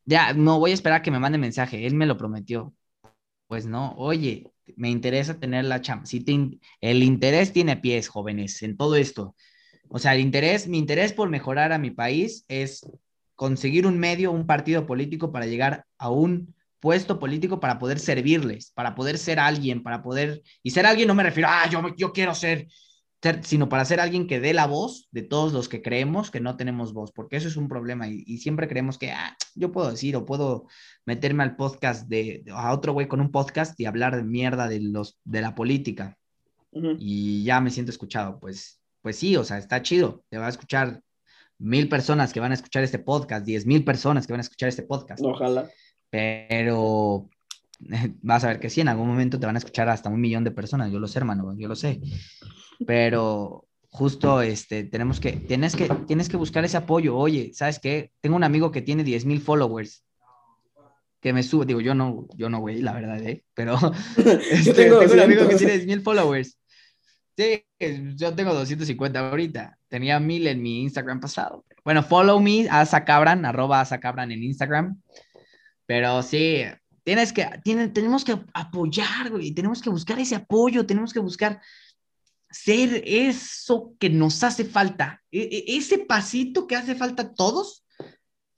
ya, 0.05 0.33
no 0.33 0.59
voy 0.59 0.73
a 0.73 0.75
esperar 0.75 1.03
que 1.03 1.13
me 1.13 1.21
mande 1.21 1.39
mensaje, 1.39 1.87
él 1.87 1.95
me 1.95 2.07
lo 2.07 2.17
prometió. 2.17 2.75
Pues 3.47 3.67
no, 3.67 3.95
oye, 3.97 4.51
me 4.75 4.91
interesa 4.91 5.39
tener 5.39 5.67
la 5.67 5.83
chamba. 5.83 6.07
Si 6.07 6.25
el 6.81 7.03
interés 7.05 7.53
tiene 7.53 7.77
pies, 7.77 8.09
jóvenes, 8.09 8.61
en 8.65 8.77
todo 8.77 8.97
esto. 8.97 9.37
O 9.89 10.01
sea, 10.01 10.17
el 10.17 10.21
interés, 10.21 10.67
mi 10.67 10.79
interés 10.79 11.13
por 11.13 11.31
mejorar 11.31 11.71
a 11.71 11.79
mi 11.79 11.93
país 11.93 12.45
es 12.49 12.85
conseguir 13.37 13.87
un 13.87 13.99
medio, 13.99 14.33
un 14.33 14.47
partido 14.47 14.87
político 14.87 15.33
para 15.33 15.47
llegar 15.47 15.85
a 15.99 16.11
un 16.11 16.55
puesto 16.83 17.21
político 17.21 17.61
para 17.61 17.79
poder 17.79 18.01
servirles, 18.01 18.73
para 18.73 18.97
poder 18.97 19.17
ser 19.17 19.39
alguien, 19.39 19.85
para 19.85 20.03
poder, 20.03 20.43
y 20.65 20.71
ser 20.73 20.85
alguien 20.85 21.07
no 21.07 21.15
me 21.15 21.23
refiero, 21.23 21.49
ah, 21.51 21.69
yo, 21.71 21.81
yo 21.97 22.13
quiero 22.13 22.35
ser, 22.35 22.67
sino 23.43 23.69
para 23.69 23.85
ser 23.85 24.01
alguien 24.01 24.27
que 24.27 24.41
dé 24.41 24.53
la 24.53 24.67
voz 24.67 25.07
de 25.13 25.23
todos 25.23 25.53
los 25.53 25.69
que 25.69 25.81
creemos 25.81 26.33
que 26.33 26.41
no 26.41 26.57
tenemos 26.57 26.93
voz, 26.93 27.13
porque 27.13 27.37
eso 27.37 27.47
es 27.47 27.57
un 27.57 27.69
problema 27.69 28.09
y, 28.09 28.39
siempre 28.39 28.67
creemos 28.67 28.99
que, 28.99 29.13
ah, 29.13 29.37
yo 29.55 29.71
puedo 29.71 29.93
decir 29.93 30.17
o 30.17 30.27
puedo 30.27 30.67
meterme 31.07 31.45
al 31.45 31.55
podcast 31.55 32.09
de, 32.09 32.43
a 32.53 32.73
otro 32.73 32.95
güey 32.95 33.07
con 33.07 33.21
un 33.21 33.31
podcast 33.31 33.79
y 33.79 33.87
hablar 33.87 34.17
de 34.17 34.25
mierda 34.25 34.67
de, 34.67 34.81
los, 34.81 35.21
de 35.23 35.41
la 35.41 35.55
política 35.55 36.19
y 36.99 37.45
ya 37.45 37.61
me 37.61 37.71
siento 37.71 37.93
escuchado, 37.93 38.41
pues, 38.41 38.81
pues 39.03 39.17
sí, 39.17 39.37
o 39.37 39.45
sea, 39.45 39.59
está 39.59 39.83
chido, 39.83 40.25
te 40.31 40.39
va 40.39 40.47
a 40.47 40.51
escuchar 40.51 41.01
mil 41.63 41.89
personas 41.89 42.33
que 42.33 42.41
van 42.41 42.51
a 42.51 42.55
escuchar 42.55 42.83
este 42.83 42.99
podcast, 42.99 43.45
diez 43.45 43.67
mil 43.67 43.85
personas 43.85 44.27
que 44.27 44.33
van 44.33 44.41
a 44.41 44.43
escuchar 44.43 44.69
este 44.69 44.83
podcast. 44.83 45.23
Ojalá. 45.25 45.69
Pero 46.11 47.29
vas 48.23 48.45
a 48.45 48.49
ver 48.49 48.61
que 48.61 48.71
sí, 48.71 48.81
en 48.81 48.89
algún 48.89 49.09
momento 49.09 49.39
te 49.39 49.47
van 49.47 49.57
a 49.57 49.59
escuchar 49.59 49.89
hasta 49.89 50.09
un 50.09 50.21
millón 50.21 50.45
de 50.45 50.51
personas, 50.51 50.91
yo 50.91 50.99
lo 50.99 51.09
sé, 51.09 51.19
hermano, 51.19 51.55
yo 51.57 51.69
lo 51.69 51.77
sé. 51.77 52.01
Pero 52.87 53.67
justo 53.91 54.43
este, 54.43 54.85
tenemos 54.85 55.21
que, 55.21 55.33
tienes 55.33 55.77
que, 55.77 55.89
tienes 56.07 56.29
que 56.29 56.37
buscar 56.37 56.65
ese 56.65 56.77
apoyo. 56.77 57.17
Oye, 57.17 57.53
¿sabes 57.55 57.79
qué? 57.79 58.13
Tengo 58.21 58.37
un 58.37 58.45
amigo 58.45 58.71
que 58.71 58.83
tiene 58.83 59.05
diez 59.05 59.25
mil 59.25 59.41
followers 59.41 60.05
que 61.21 61.33
me 61.33 61.45
sube, 61.45 61.67
digo, 61.67 61.81
yo 61.81 61.95
no, 61.95 62.27
yo 62.35 62.49
no, 62.49 62.59
güey, 62.59 62.83
la 62.83 62.93
verdad, 62.93 63.23
¿eh? 63.23 63.45
Pero 63.55 63.77
este, 64.51 64.75
tengo, 64.75 64.99
tengo 64.99 65.15
un 65.15 65.21
amigo 65.21 65.49
que 65.49 65.55
tiene 65.55 65.75
diez 65.75 65.87
mil 65.87 66.01
followers 66.01 66.59
Sí, 67.37 67.65
yo 68.17 68.35
tengo 68.35 68.53
250 68.55 69.31
ahorita. 69.31 69.79
Tenía 69.93 70.19
mil 70.19 70.47
en 70.47 70.63
mi 70.63 70.85
Instagram 70.85 71.21
pasado. 71.21 71.67
Bueno, 71.85 72.03
follow 72.03 72.41
me, 72.41 72.67
Asacabran, 72.71 73.45
arroba 73.45 73.83
Asacabran 73.83 74.33
en 74.33 74.43
Instagram. 74.43 74.99
Pero 75.85 76.23
sí, 76.23 76.63
tienes 77.05 77.31
que, 77.35 77.47
tenemos 77.63 78.25
que 78.25 78.41
apoyar, 78.55 79.29
güey. 79.29 79.53
Tenemos 79.53 79.83
que 79.83 79.91
buscar 79.91 80.19
ese 80.19 80.37
apoyo, 80.37 80.87
tenemos 80.87 81.13
que 81.13 81.19
buscar 81.21 81.61
ser 82.49 83.03
eso 83.05 83.93
que 84.01 84.09
nos 84.09 84.43
hace 84.43 84.65
falta. 84.65 85.21
E, 85.31 85.41
e, 85.43 85.77
ese 85.77 85.99
pasito 85.99 86.67
que 86.67 86.77
hace 86.77 86.95
falta 86.95 87.25
a 87.25 87.35
todos 87.35 87.85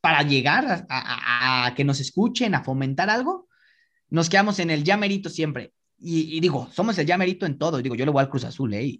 para 0.01 0.23
llegar 0.23 0.87
a, 0.89 1.75
que 1.75 1.83
nos 1.83 1.99
escuchen, 1.99 2.55
a 2.55 2.63
fomentar 2.63 3.11
algo. 3.11 3.49
Nos 4.09 4.29
quedamos 4.29 4.61
en 4.61 4.71
el 4.71 4.85
ya 4.85 4.97
merito 4.97 5.29
siempre 5.29 5.73
y, 5.99 6.39
digo, 6.39 6.69
somos 6.73 6.97
el 6.99 7.07
llamerito 7.07 7.45
en 7.45 7.59
todo. 7.59 7.83
Digo, 7.83 7.97
yo 7.97 8.05
le 8.05 8.13
voy 8.13 8.21
al 8.21 8.31
Cruz 8.31 8.45
Azul, 8.45 8.73
¿eh? 8.75 8.97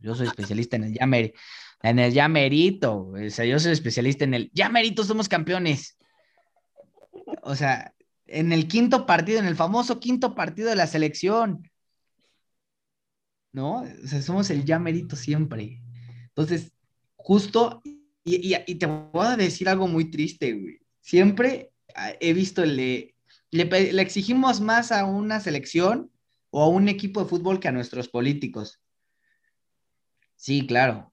Yo 0.00 0.14
soy 0.14 0.26
especialista 0.26 0.76
en 0.76 0.84
el 0.84 0.94
llamer, 0.94 1.34
en 1.82 1.98
el 1.98 2.12
llamerito. 2.12 3.08
O 3.08 3.30
sea, 3.30 3.44
yo 3.44 3.58
soy 3.58 3.72
especialista 3.72 4.24
en 4.24 4.34
el 4.34 4.50
llamerito, 4.52 5.04
somos 5.04 5.28
campeones. 5.28 5.98
O 7.42 7.54
sea, 7.54 7.94
en 8.26 8.52
el 8.52 8.68
quinto 8.68 9.06
partido, 9.06 9.38
en 9.38 9.46
el 9.46 9.56
famoso 9.56 10.00
quinto 10.00 10.34
partido 10.34 10.70
de 10.70 10.76
la 10.76 10.86
selección. 10.86 11.70
¿No? 13.52 13.82
O 13.82 14.06
sea, 14.06 14.22
somos 14.22 14.50
el 14.50 14.64
ya 14.64 14.78
merito 14.78 15.16
siempre. 15.16 15.82
Entonces, 16.28 16.72
justo, 17.16 17.82
y, 18.24 18.74
te 18.76 18.86
voy 18.86 19.26
a 19.26 19.36
decir 19.36 19.68
algo 19.68 19.88
muy 19.88 20.10
triste, 20.10 20.52
güey. 20.52 20.78
Siempre 21.00 21.72
ah, 21.94 22.12
he 22.20 22.32
visto, 22.32 22.64
le, 22.64 23.14
le 23.50 24.02
exigimos 24.02 24.60
más 24.60 24.92
a 24.92 25.04
una 25.04 25.40
selección 25.40 26.10
o 26.50 26.62
a 26.62 26.68
un 26.68 26.88
equipo 26.88 27.22
de 27.22 27.28
fútbol 27.28 27.58
que 27.58 27.68
a 27.68 27.72
nuestros 27.72 28.08
políticos. 28.08 28.80
Sí, 30.40 30.66
claro. 30.66 31.12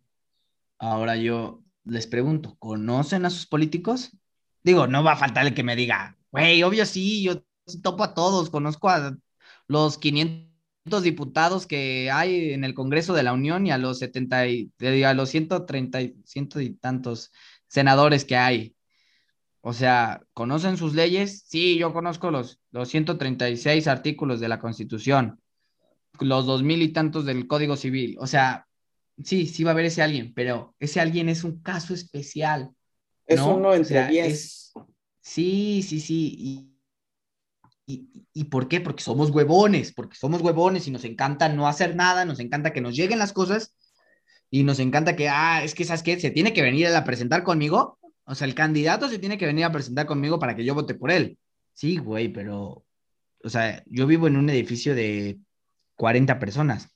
Ahora 0.79 1.17
yo 1.17 1.63
les 1.83 2.07
pregunto, 2.07 2.55
¿conocen 2.59 3.25
a 3.25 3.29
sus 3.29 3.45
políticos? 3.47 4.11
Digo, 4.63 4.87
no 4.87 5.03
va 5.03 5.13
a 5.13 5.17
faltar 5.17 5.45
el 5.47 5.53
que 5.53 5.63
me 5.63 5.75
diga, 5.75 6.17
Güey, 6.31 6.63
obvio 6.63 6.85
sí, 6.85 7.23
yo 7.23 7.43
topo 7.83 8.03
a 8.05 8.13
todos, 8.13 8.49
conozco 8.49 8.89
a 8.89 9.17
los 9.67 9.97
500 9.97 11.03
diputados 11.03 11.67
que 11.67 12.09
hay 12.11 12.53
en 12.53 12.63
el 12.63 12.73
Congreso 12.73 13.13
de 13.13 13.23
la 13.23 13.33
Unión 13.33 13.67
y 13.67 13.71
a 13.71 13.77
los 13.77 13.99
70 13.99 14.47
y, 14.47 14.71
a 15.05 15.13
los 15.13 15.29
130 15.29 16.01
y, 16.01 16.15
ciento 16.25 16.61
y 16.61 16.75
tantos 16.75 17.31
senadores 17.67 18.23
que 18.25 18.37
hay. 18.37 18.75
O 19.61 19.73
sea, 19.73 20.21
¿conocen 20.33 20.77
sus 20.77 20.93
leyes? 20.95 21.43
Sí, 21.47 21.77
yo 21.77 21.93
conozco 21.93 22.31
los, 22.31 22.61
los 22.71 22.89
136 22.89 23.87
artículos 23.87 24.39
de 24.39 24.47
la 24.49 24.59
Constitución, 24.59 25.41
los 26.21 26.45
dos 26.45 26.63
mil 26.63 26.81
y 26.81 26.93
tantos 26.93 27.25
del 27.25 27.47
Código 27.47 27.75
Civil. 27.75 28.15
O 28.19 28.27
sea, 28.27 28.66
sí, 29.23 29.47
sí 29.47 29.63
va 29.63 29.71
a 29.71 29.73
haber 29.73 29.85
ese 29.85 30.01
alguien, 30.01 30.33
pero 30.33 30.75
ese 30.79 30.99
alguien 30.99 31.29
es 31.29 31.43
un 31.43 31.61
caso 31.61 31.93
especial. 31.93 32.71
Es 33.25 33.41
uno 33.41 33.73
entre 33.73 34.07
diez. 34.07 34.71
Sí, 35.21 35.83
sí, 35.83 35.99
sí. 35.99 36.71
Y, 37.85 38.25
y, 38.33 38.43
por 38.45 38.67
qué? 38.67 38.81
Porque 38.81 39.03
somos 39.03 39.29
huevones, 39.29 39.93
porque 39.93 40.15
somos 40.15 40.41
huevones 40.41 40.87
y 40.87 40.91
nos 40.91 41.05
encanta 41.05 41.49
no 41.49 41.67
hacer 41.67 41.95
nada, 41.95 42.25
nos 42.25 42.39
encanta 42.39 42.73
que 42.73 42.81
nos 42.81 42.95
lleguen 42.95 43.19
las 43.19 43.33
cosas 43.33 43.73
y 44.49 44.63
nos 44.63 44.79
encanta 44.79 45.15
que, 45.15 45.29
ah, 45.29 45.63
es 45.63 45.73
que, 45.73 45.85
¿sabes 45.85 46.03
qué? 46.03 46.19
Se 46.19 46.31
tiene 46.31 46.53
que 46.53 46.61
venir 46.61 46.87
a 46.87 47.03
presentar 47.03 47.43
conmigo. 47.43 47.97
O 48.25 48.35
sea, 48.35 48.47
el 48.47 48.55
candidato 48.55 49.09
se 49.09 49.19
tiene 49.19 49.37
que 49.37 49.45
venir 49.45 49.65
a 49.65 49.71
presentar 49.71 50.05
conmigo 50.05 50.39
para 50.39 50.55
que 50.55 50.65
yo 50.65 50.75
vote 50.75 50.95
por 50.95 51.11
él. 51.11 51.37
Sí, 51.73 51.97
güey, 51.97 52.29
pero, 52.29 52.85
o 53.43 53.49
sea, 53.49 53.83
yo 53.85 54.07
vivo 54.07 54.27
en 54.27 54.37
un 54.37 54.49
edificio 54.49 54.95
de 54.95 55.39
40 55.95 56.39
personas. 56.39 56.89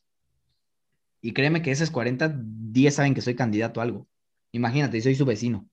Y 1.22 1.34
créeme 1.34 1.62
que 1.62 1.72
esas 1.72 1.92
40, 1.92 2.36
10 2.36 2.96
saben 2.96 3.14
que 3.14 3.22
soy 3.22 3.36
candidato 3.36 3.80
a 3.80 3.84
algo. 3.84 4.08
Imagínate, 4.52 5.02
soy 5.02 5.16
su 5.16 5.26
vecino. 5.26 5.68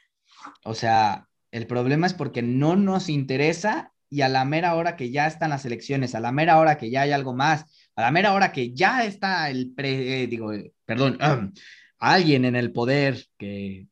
O 0.64 0.74
sea, 0.74 1.28
el 1.50 1.66
problema 1.66 2.06
es 2.06 2.14
porque 2.14 2.40
no 2.40 2.76
nos 2.76 3.08
interesa 3.08 3.92
y 4.08 4.22
a 4.22 4.28
la 4.28 4.44
mera 4.44 4.74
hora 4.74 4.96
que 4.96 5.10
ya 5.10 5.26
están 5.26 5.50
las 5.50 5.64
elecciones, 5.64 6.14
a 6.14 6.20
la 6.20 6.32
mera 6.32 6.58
hora 6.58 6.78
que 6.78 6.90
ya 6.90 7.02
hay 7.02 7.12
algo 7.12 7.34
más, 7.34 7.66
a 7.94 8.02
la 8.02 8.10
mera 8.10 8.32
hora 8.32 8.52
que 8.52 8.72
ya 8.72 9.04
está 9.04 9.50
el, 9.50 9.72
pre, 9.72 10.22
eh, 10.22 10.26
digo, 10.26 10.52
eh, 10.52 10.72
perdón, 10.84 11.18
alguien 11.98 12.44
en 12.44 12.56
el 12.56 12.72
poder 12.72 13.24
que 13.36 13.86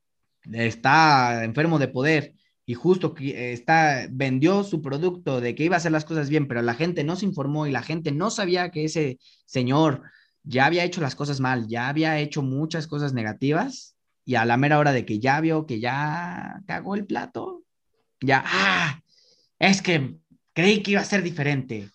está 0.53 1.45
enfermo 1.45 1.79
de 1.79 1.89
poder 1.89 2.35
y 2.69 2.75
justo 2.75 3.15
que 3.15 3.55
está, 3.55 4.09
vendió 4.11 4.63
su 4.63 4.83
producto 4.83 5.41
de 5.41 5.55
que 5.55 5.65
iba 5.65 5.77
a 5.77 5.79
hacer 5.79 5.91
las 5.91 6.05
cosas 6.05 6.29
bien, 6.29 6.47
pero 6.47 6.61
la 6.61 6.75
gente 6.75 7.03
no 7.03 7.17
se 7.17 7.25
informó 7.25 7.67
y 7.67 7.71
la 7.71 7.81
gente 7.81 8.13
no 8.13 8.29
sabía 8.29 8.71
que 8.71 8.85
ese 8.85 9.19
señor 9.47 10.03
ya 10.43 10.67
había 10.67 10.85
hecho 10.85 11.01
las 11.01 11.15
cosas 11.15 11.41
mal, 11.41 11.67
ya 11.67 11.89
había 11.89 12.19
hecho 12.19 12.43
muchas 12.43 12.87
cosas 12.87 13.15
negativas, 13.15 13.97
y 14.27 14.35
a 14.35 14.45
la 14.45 14.59
mera 14.59 14.79
hora 14.79 14.93
de 14.93 15.07
que 15.07 15.19
ya 15.19 15.41
vio 15.41 15.65
que 15.65 15.81
ya 15.81 16.61
cagó 16.67 16.95
el 16.95 17.07
plato, 17.07 17.63
ya, 18.21 18.45
ah, 18.45 19.01
es 19.59 19.81
que 19.81 20.19
creí 20.53 20.83
que 20.83 20.91
iba 20.91 21.01
a 21.01 21.07
ser 21.07 21.23
diferente. 21.23 21.89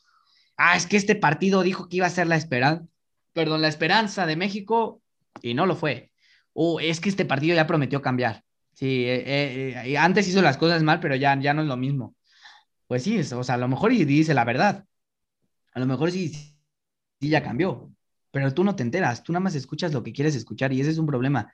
Ah, 0.57 0.75
es 0.75 0.87
que 0.87 0.97
este 0.97 1.13
partido 1.13 1.61
dijo 1.61 1.87
que 1.87 1.97
iba 1.97 2.07
a 2.07 2.09
ser 2.09 2.25
la 2.25 2.35
esperanza, 2.35 2.83
perdón, 3.31 3.61
la 3.61 3.67
esperanza 3.67 4.25
de 4.25 4.37
México 4.37 5.03
y 5.39 5.53
no 5.53 5.67
lo 5.67 5.75
fue. 5.75 6.11
O 6.51 6.79
es 6.79 6.99
que 6.99 7.09
este 7.09 7.25
partido 7.25 7.55
ya 7.55 7.67
prometió 7.67 8.01
cambiar. 8.01 8.42
Sí, 8.73 9.05
eh, 9.05 9.83
eh, 9.85 9.97
antes 9.97 10.27
hizo 10.27 10.41
las 10.41 10.57
cosas 10.57 10.83
mal, 10.83 10.99
pero 10.99 11.15
ya, 11.15 11.39
ya 11.39 11.53
no 11.53 11.61
es 11.61 11.67
lo 11.67 11.77
mismo. 11.77 12.15
Pues 12.87 13.03
sí, 13.03 13.19
o 13.19 13.43
sea, 13.43 13.55
a 13.55 13.57
lo 13.57 13.67
mejor 13.67 13.93
y 13.93 14.05
dice 14.05 14.33
la 14.33 14.45
verdad. 14.45 14.85
A 15.73 15.79
lo 15.79 15.85
mejor 15.85 16.11
sí, 16.11 16.29
sí 16.29 16.55
ya 17.29 17.43
cambió, 17.43 17.91
pero 18.31 18.53
tú 18.53 18.63
no 18.63 18.75
te 18.75 18.83
enteras, 18.83 19.23
tú 19.23 19.31
nada 19.33 19.41
más 19.41 19.55
escuchas 19.55 19.93
lo 19.93 20.03
que 20.03 20.13
quieres 20.13 20.35
escuchar 20.35 20.73
y 20.73 20.81
ese 20.81 20.91
es 20.91 20.97
un 20.97 21.07
problema. 21.07 21.51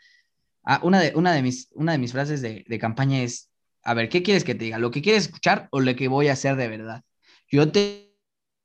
Ah, 0.63 0.80
una, 0.84 0.99
de, 1.01 1.13
una, 1.15 1.34
de 1.34 1.41
mis, 1.43 1.70
una 1.74 1.93
de 1.93 1.97
mis 1.99 2.11
frases 2.11 2.41
de, 2.41 2.65
de 2.67 2.80
campaña 2.80 3.22
es, 3.24 3.49
a 3.84 3.93
ver, 3.93 4.09
¿qué 4.09 4.24
quieres 4.24 4.43
que 4.43 4.55
te 4.55 4.65
diga? 4.65 4.80
¿Lo 4.80 4.91
que 4.91 5.01
quieres 5.01 5.24
escuchar 5.26 5.70
o 5.72 5.80
lo 5.82 5.95
que 5.95 6.07
voy 6.07 6.28
a 6.30 6.34
hacer 6.34 6.55
de 6.57 6.67
verdad? 6.67 7.03
Yo 7.49 7.72
te, 7.72 8.15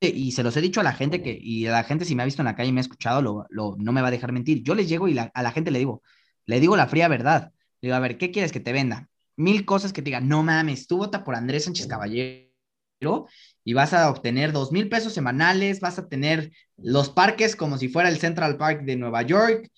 y 0.00 0.32
se 0.32 0.42
los 0.42 0.56
he 0.56 0.60
dicho 0.60 0.80
a 0.80 0.84
la 0.84 0.92
gente 0.92 1.22
que, 1.22 1.36
y 1.40 1.64
la 1.66 1.84
gente 1.84 2.04
si 2.04 2.14
me 2.14 2.22
ha 2.22 2.26
visto 2.26 2.42
en 2.42 2.46
la 2.46 2.56
calle 2.56 2.70
y 2.70 2.72
me 2.72 2.80
ha 2.80 2.82
escuchado, 2.82 3.22
lo, 3.22 3.46
lo, 3.50 3.76
no 3.78 3.92
me 3.92 4.02
va 4.02 4.08
a 4.08 4.10
dejar 4.10 4.32
mentir. 4.32 4.62
Yo 4.62 4.74
les 4.74 4.88
llego 4.88 5.08
y 5.08 5.18
a 5.18 5.30
la 5.42 5.52
gente 5.52 5.70
le 5.70 5.78
digo, 5.78 6.02
le 6.46 6.60
digo 6.60 6.76
la 6.76 6.86
fría 6.88 7.08
verdad. 7.08 7.52
Le 7.84 7.88
digo, 7.88 7.96
a 7.96 8.00
ver, 8.00 8.16
¿qué 8.16 8.30
quieres 8.30 8.50
que 8.50 8.60
te 8.60 8.72
venda? 8.72 9.10
Mil 9.36 9.66
cosas 9.66 9.92
que 9.92 10.00
te 10.00 10.06
digan, 10.06 10.26
no 10.26 10.42
mames, 10.42 10.86
tú 10.86 10.96
vota 10.96 11.22
por 11.22 11.34
Andrés 11.34 11.64
Sánchez 11.64 11.86
Caballero 11.86 12.48
y 13.62 13.74
vas 13.74 13.92
a 13.92 14.08
obtener 14.08 14.52
dos 14.52 14.72
mil 14.72 14.88
pesos 14.88 15.12
semanales, 15.12 15.80
vas 15.80 15.98
a 15.98 16.08
tener 16.08 16.50
los 16.78 17.10
parques 17.10 17.56
como 17.56 17.76
si 17.76 17.88
fuera 17.88 18.08
el 18.08 18.16
Central 18.16 18.56
Park 18.56 18.84
de 18.84 18.96
Nueva 18.96 19.20
York. 19.20 19.70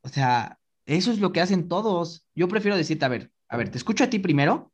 O 0.00 0.08
sea, 0.08 0.58
eso 0.86 1.12
es 1.12 1.20
lo 1.20 1.30
que 1.30 1.40
hacen 1.40 1.68
todos. 1.68 2.26
Yo 2.34 2.48
prefiero 2.48 2.76
decirte, 2.76 3.04
a 3.04 3.10
ver, 3.10 3.30
a 3.48 3.56
ver, 3.56 3.68
te 3.68 3.78
escucho 3.78 4.02
a 4.02 4.10
ti 4.10 4.18
primero. 4.18 4.72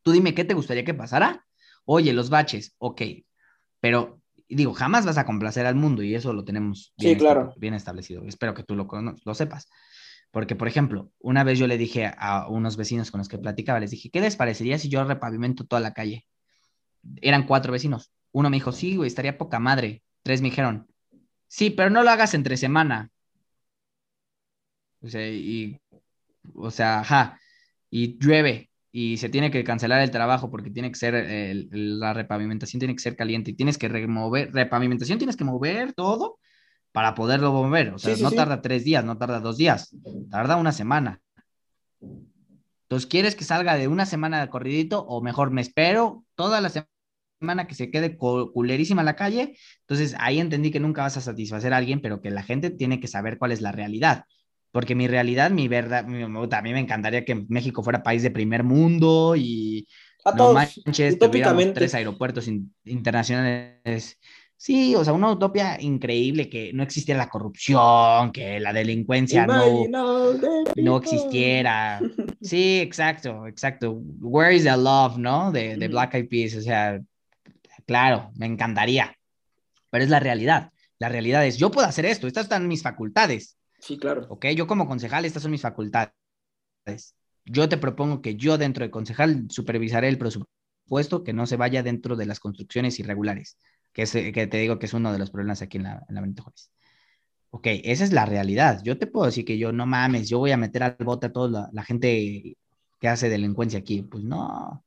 Tú 0.00 0.12
dime 0.12 0.32
qué 0.32 0.46
te 0.46 0.54
gustaría 0.54 0.86
que 0.86 0.94
pasara. 0.94 1.44
Oye, 1.84 2.14
los 2.14 2.30
baches, 2.30 2.76
ok. 2.78 3.02
Pero 3.80 4.22
digo, 4.48 4.72
jamás 4.72 5.04
vas 5.04 5.18
a 5.18 5.26
complacer 5.26 5.66
al 5.66 5.74
mundo 5.74 6.02
y 6.02 6.14
eso 6.14 6.32
lo 6.32 6.46
tenemos 6.46 6.94
bien, 6.96 7.12
sí, 7.12 7.18
claro. 7.18 7.52
bien 7.58 7.74
establecido. 7.74 8.24
Espero 8.24 8.54
que 8.54 8.62
tú 8.62 8.74
lo, 8.74 8.88
lo 9.22 9.34
sepas. 9.34 9.68
Porque, 10.30 10.56
por 10.56 10.68
ejemplo, 10.68 11.10
una 11.20 11.44
vez 11.44 11.58
yo 11.58 11.66
le 11.66 11.78
dije 11.78 12.12
a 12.16 12.48
unos 12.48 12.76
vecinos 12.76 13.10
con 13.10 13.18
los 13.18 13.28
que 13.28 13.38
platicaba, 13.38 13.80
les 13.80 13.90
dije, 13.90 14.10
¿qué 14.10 14.20
les 14.20 14.36
parecería 14.36 14.78
si 14.78 14.88
yo 14.88 15.04
repavimento 15.04 15.64
toda 15.64 15.80
la 15.80 15.94
calle? 15.94 16.26
Eran 17.22 17.46
cuatro 17.46 17.72
vecinos. 17.72 18.12
Uno 18.32 18.50
me 18.50 18.56
dijo, 18.58 18.72
sí, 18.72 18.96
güey, 18.96 19.08
estaría 19.08 19.38
poca 19.38 19.58
madre. 19.58 20.02
Tres 20.22 20.42
me 20.42 20.50
dijeron, 20.50 20.86
sí, 21.48 21.70
pero 21.70 21.90
no 21.90 22.02
lo 22.02 22.10
hagas 22.10 22.34
entre 22.34 22.56
semana. 22.56 23.10
O 25.00 25.08
sea, 25.08 25.28
y, 25.30 25.80
o 26.54 26.70
sea, 26.70 27.38
y 27.90 28.18
llueve 28.18 28.70
y 28.90 29.16
se 29.18 29.28
tiene 29.28 29.50
que 29.50 29.64
cancelar 29.64 30.02
el 30.02 30.10
trabajo 30.10 30.50
porque 30.50 30.70
tiene 30.70 30.90
que 30.90 30.96
ser, 30.96 31.68
la 31.70 32.14
repavimentación 32.14 32.80
tiene 32.80 32.94
que 32.94 33.02
ser 33.02 33.16
caliente 33.16 33.52
y 33.52 33.54
tienes 33.54 33.78
que 33.78 33.88
remover, 33.88 34.52
repavimentación 34.52 35.18
tienes 35.18 35.36
que 35.36 35.44
mover 35.44 35.92
todo 35.92 36.37
para 36.98 37.14
poderlo 37.14 37.52
mover. 37.52 37.90
O 37.90 37.98
sea, 38.00 38.16
no 38.16 38.32
tarda 38.32 38.60
tres 38.60 38.82
días, 38.82 39.04
no 39.04 39.16
tarda 39.16 39.38
dos 39.38 39.56
días, 39.56 39.94
tarda 40.32 40.56
una 40.56 40.72
semana. 40.72 41.20
Entonces, 42.00 43.06
¿quieres 43.08 43.36
que 43.36 43.44
salga 43.44 43.76
de 43.76 43.86
una 43.86 44.04
semana 44.04 44.40
de 44.40 44.48
corridito 44.48 45.06
o 45.06 45.22
mejor 45.22 45.52
me 45.52 45.60
espero 45.60 46.24
toda 46.34 46.60
la 46.60 46.72
semana 47.40 47.68
que 47.68 47.76
se 47.76 47.92
quede 47.92 48.16
culerísima 48.16 49.04
la 49.04 49.14
calle? 49.14 49.56
Entonces, 49.82 50.16
ahí 50.18 50.40
entendí 50.40 50.72
que 50.72 50.80
nunca 50.80 51.02
vas 51.02 51.16
a 51.16 51.20
satisfacer 51.20 51.72
a 51.72 51.76
alguien, 51.76 52.00
pero 52.00 52.20
que 52.20 52.32
la 52.32 52.42
gente 52.42 52.70
tiene 52.70 52.98
que 52.98 53.06
saber 53.06 53.38
cuál 53.38 53.52
es 53.52 53.60
la 53.60 53.70
realidad. 53.70 54.24
Porque 54.72 54.96
mi 54.96 55.06
realidad, 55.06 55.52
mi 55.52 55.68
verdad, 55.68 56.00
a 56.04 56.62
mí 56.62 56.72
me 56.72 56.80
encantaría 56.80 57.24
que 57.24 57.46
México 57.48 57.84
fuera 57.84 58.02
país 58.02 58.24
de 58.24 58.32
primer 58.32 58.64
mundo 58.64 59.36
y 59.36 59.86
a 60.24 60.32
no 60.32 60.52
manches, 60.52 61.16
tuviéramos 61.16 61.74
tres 61.74 61.94
aeropuertos 61.94 62.50
internacionales. 62.84 64.18
Sí, 64.60 64.94
o 64.96 65.04
sea, 65.04 65.12
una 65.12 65.30
utopía 65.30 65.80
increíble 65.80 66.50
que 66.50 66.72
no 66.74 66.82
existiera 66.82 67.16
la 67.16 67.30
corrupción, 67.30 68.32
que 68.32 68.58
la 68.58 68.72
delincuencia 68.72 69.46
no, 69.46 69.86
no 70.76 70.96
existiera. 70.98 72.00
Sí, 72.40 72.78
exacto, 72.78 73.46
exacto. 73.46 74.00
Where 74.20 74.54
is 74.54 74.64
the 74.64 74.76
love, 74.76 75.16
no? 75.18 75.50
De, 75.50 75.76
de 75.76 75.88
Black 75.88 76.14
Eyed 76.14 76.28
Peas, 76.28 76.54
o 76.54 76.60
sea, 76.60 77.00
claro, 77.84 78.30
me 78.36 78.46
encantaría, 78.46 79.16
pero 79.90 80.04
es 80.04 80.10
la 80.10 80.20
realidad. 80.20 80.70
La 80.98 81.08
realidad 81.08 81.44
es, 81.46 81.56
yo 81.56 81.70
puedo 81.70 81.86
hacer 81.86 82.06
esto, 82.06 82.26
estas 82.26 82.44
están 82.44 82.68
mis 82.68 82.82
facultades, 82.82 83.58
Sí, 83.78 83.98
claro. 83.98 84.26
Ok, 84.28 84.46
yo 84.56 84.66
como 84.66 84.86
concejal, 84.86 85.24
estas 85.24 85.42
son 85.42 85.52
mis 85.52 85.62
facultades. 85.62 86.12
Yo 87.44 87.68
te 87.68 87.78
propongo 87.78 88.20
que 88.20 88.36
yo 88.36 88.58
dentro 88.58 88.84
de 88.84 88.90
concejal 88.90 89.46
supervisaré 89.50 90.08
el 90.08 90.18
presupuesto 90.18 91.24
que 91.24 91.32
no 91.32 91.46
se 91.46 91.56
vaya 91.56 91.82
dentro 91.82 92.16
de 92.16 92.26
las 92.26 92.40
construcciones 92.40 92.98
irregulares, 92.98 93.56
que, 93.92 94.02
es, 94.02 94.12
que 94.12 94.46
te 94.46 94.58
digo 94.58 94.78
que 94.78 94.86
es 94.86 94.94
uno 94.94 95.12
de 95.12 95.18
los 95.18 95.30
problemas 95.30 95.62
aquí 95.62 95.78
en 95.78 95.84
la, 95.84 96.04
en 96.08 96.14
la 96.14 96.20
Benito 96.20 96.42
Juárez. 96.42 96.70
Ok, 97.50 97.66
esa 97.84 98.04
es 98.04 98.12
la 98.12 98.26
realidad. 98.26 98.82
Yo 98.84 98.98
te 98.98 99.06
puedo 99.06 99.26
decir 99.26 99.44
que 99.44 99.58
yo 99.58 99.72
no 99.72 99.86
mames, 99.86 100.28
yo 100.28 100.38
voy 100.38 100.52
a 100.52 100.56
meter 100.58 100.82
al 100.82 100.96
bote 101.00 101.26
a 101.26 101.32
toda 101.32 101.70
la, 101.72 101.82
gente 101.82 102.56
que 103.00 103.08
hace 103.08 103.28
delincuencia 103.30 103.78
aquí. 103.78 104.02
Pues 104.02 104.24
no. 104.24 104.46
O 104.46 104.84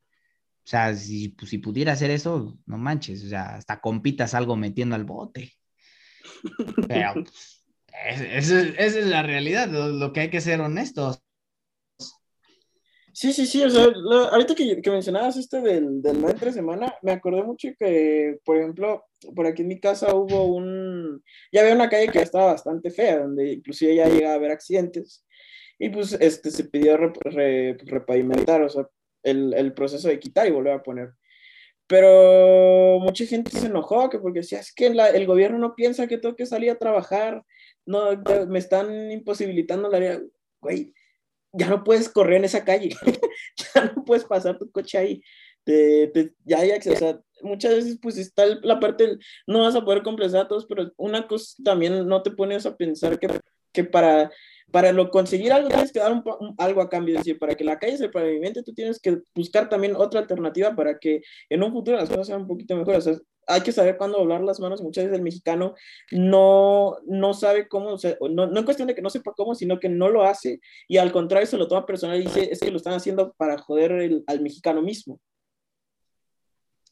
sea, 0.64 0.96
si, 0.96 1.30
pues, 1.30 1.50
si 1.50 1.58
pudiera 1.58 1.94
hacer 1.94 2.12
eso, 2.12 2.58
no 2.66 2.78
manches. 2.78 3.24
O 3.24 3.30
sea, 3.30 3.56
hasta 3.56 3.82
compitas 3.82 4.36
algo 4.36 4.56
metiendo 4.56 4.96
al 4.96 5.06
bote. 5.06 5.54
Pero 6.88 7.14
pues, 7.16 7.64
esa 8.06 8.62
es 8.62 9.06
la 9.08 9.24
realidad, 9.24 9.70
lo, 9.70 10.14
que 10.14 10.22
hay 10.22 10.30
que 10.30 10.42
ser 10.42 10.62
honestos. 10.62 11.24
Sí, 13.14 13.34
sí, 13.34 13.46
sí, 13.46 13.62
o 13.64 13.70
sea, 13.70 13.86
ahorita 14.32 14.56
que, 14.56 14.82
que, 14.82 14.90
mencionabas 14.90 15.36
este 15.36 15.60
del, 15.62 16.02
del 16.02 16.22
no 16.22 16.30
entre 16.30 16.54
semana, 16.54 16.96
me 17.02 17.12
acordé 17.12 17.44
mucho 17.44 17.68
que, 17.78 18.40
por 18.46 18.58
ejemplo, 18.58 19.06
por 19.36 19.46
aquí 19.46 19.64
en 19.64 19.68
mi 19.68 19.80
casa 19.80 20.14
hubo 20.16 20.46
un, 20.46 21.22
ya 21.52 21.62
había 21.62 21.76
una 21.76 21.90
calle 21.90 22.10
que 22.10 22.20
estaba 22.20 22.54
bastante 22.54 22.90
fea, 22.90 23.20
donde 23.20 23.54
inclusive 23.54 23.96
ya 23.96 24.08
llegaba 24.08 24.34
a 24.34 24.38
haber 24.38 24.52
accidentes, 24.52 25.26
y 25.78 25.90
pues 25.90 26.14
este, 26.14 26.52
se 26.52 26.66
pidió 26.66 26.98
repavimentar, 26.98 28.62
o 28.62 28.70
sea, 28.70 28.88
el, 29.24 29.54
el, 29.56 29.74
proceso 29.74 30.08
de 30.08 30.20
quitar 30.20 30.48
y 30.48 30.52
volver 30.52 30.74
a 30.74 30.84
poner. 30.84 31.12
Pero 31.88 33.00
mucha 33.00 33.26
gente 33.26 33.52
se 33.52 33.68
enojó, 33.68 34.10
que 34.10 34.20
porque 34.20 34.40
decía, 34.40 34.60
es 34.60 34.74
que 34.74 34.90
la, 34.94 35.10
el 35.10 35.26
gobierno 35.28 35.58
no 35.60 35.76
piensa 35.76 36.08
que 36.08 36.18
tengo 36.18 36.36
que 36.36 36.46
salir 36.46 36.72
a 36.72 36.78
trabajar, 36.78 37.44
no, 37.86 38.12
me 38.48 38.60
están 38.60 39.12
imposibilitando 39.12 39.90
la 39.90 39.98
área, 39.98 40.22
güey 40.62 40.94
ya 41.54 41.68
no 41.68 41.84
puedes 41.84 42.10
correr 42.10 42.38
en 42.38 42.46
esa 42.46 42.64
calle, 42.64 42.90
ya 43.76 43.86
no 43.86 44.06
puedes 44.06 44.26
pasar 44.26 44.58
tu 44.58 44.70
coche 44.72 44.98
ahí, 44.98 45.22
ya 46.46 46.60
hay 46.60 46.72
acceso, 46.72 47.24
o 47.42 47.48
muchas 47.48 47.76
veces 47.76 48.00
pues 48.02 48.18
está 48.18 48.46
la 48.64 48.80
parte, 48.80 49.18
no 49.48 49.62
vas 49.62 49.76
a 49.76 49.84
poder 49.84 50.04
completar 50.04 50.42
a 50.42 50.48
todos, 50.48 50.66
pero 50.66 50.92
una 50.98 51.28
cosa 51.28 51.56
también 51.64 52.08
no 52.08 52.22
te 52.22 52.32
pones 52.32 52.66
a 52.66 52.76
pensar 52.76 53.20
que, 53.20 53.28
que 53.72 53.84
para, 53.84 54.32
para 54.72 54.92
lo, 54.92 55.10
conseguir 55.10 55.52
algo 55.52 55.70
tienes 55.70 55.92
que 55.92 56.00
dar 56.00 56.24
algo 56.58 56.82
a 56.82 56.90
cambio, 56.90 57.16
es 57.16 57.22
decir, 57.22 57.40
para 57.40 57.56
que 57.56 57.64
la 57.64 57.80
calle 57.80 57.98
se 57.98 58.10
pavimente 58.10 58.64
tú 58.64 58.74
tienes 58.74 59.00
que 59.00 59.20
buscar 59.36 59.70
también 59.70 59.96
otra 59.96 60.22
alternativa 60.22 60.76
para 60.76 60.98
que 60.98 61.22
en 61.50 61.64
un 61.64 61.72
futuro 61.72 61.98
las 61.98 62.10
cosas 62.10 62.28
sean 62.28 62.42
un 62.42 62.48
poquito 62.48 62.76
mejores, 62.76 63.22
hay 63.48 63.62
que 63.62 63.72
saber 63.72 63.98
cuándo 63.98 64.18
doblar 64.18 64.42
las 64.42 64.60
manos. 64.60 64.82
Muchas 64.82 65.06
veces 65.06 65.18
el 65.18 65.24
mexicano 65.24 65.76
no, 66.12 66.98
no 67.06 67.34
sabe 67.34 67.68
cómo, 67.68 67.90
o 67.90 67.98
sea, 67.98 68.16
no, 68.30 68.48
no 68.48 68.60
en 68.60 68.66
cuestión 68.66 68.88
de 68.88 68.96
que 68.96 69.02
no 69.02 69.10
sepa 69.10 69.34
cómo, 69.36 69.56
sino 69.56 69.80
que 69.80 69.90
no 69.90 70.10
lo 70.10 70.24
hace 70.24 70.60
y 70.88 70.98
al 70.98 71.12
contrario 71.12 71.48
se 71.48 71.58
lo 71.58 71.68
toma 71.68 71.86
personal 71.86 72.20
y 72.20 72.24
dice, 72.24 72.50
es 72.52 72.60
que 72.60 72.72
lo 72.72 72.78
están 72.78 72.94
haciendo 72.94 73.34
para 73.34 73.58
joder 73.58 74.24
al 74.28 74.42
mexicano 74.42 74.82
mismo. 74.82 75.20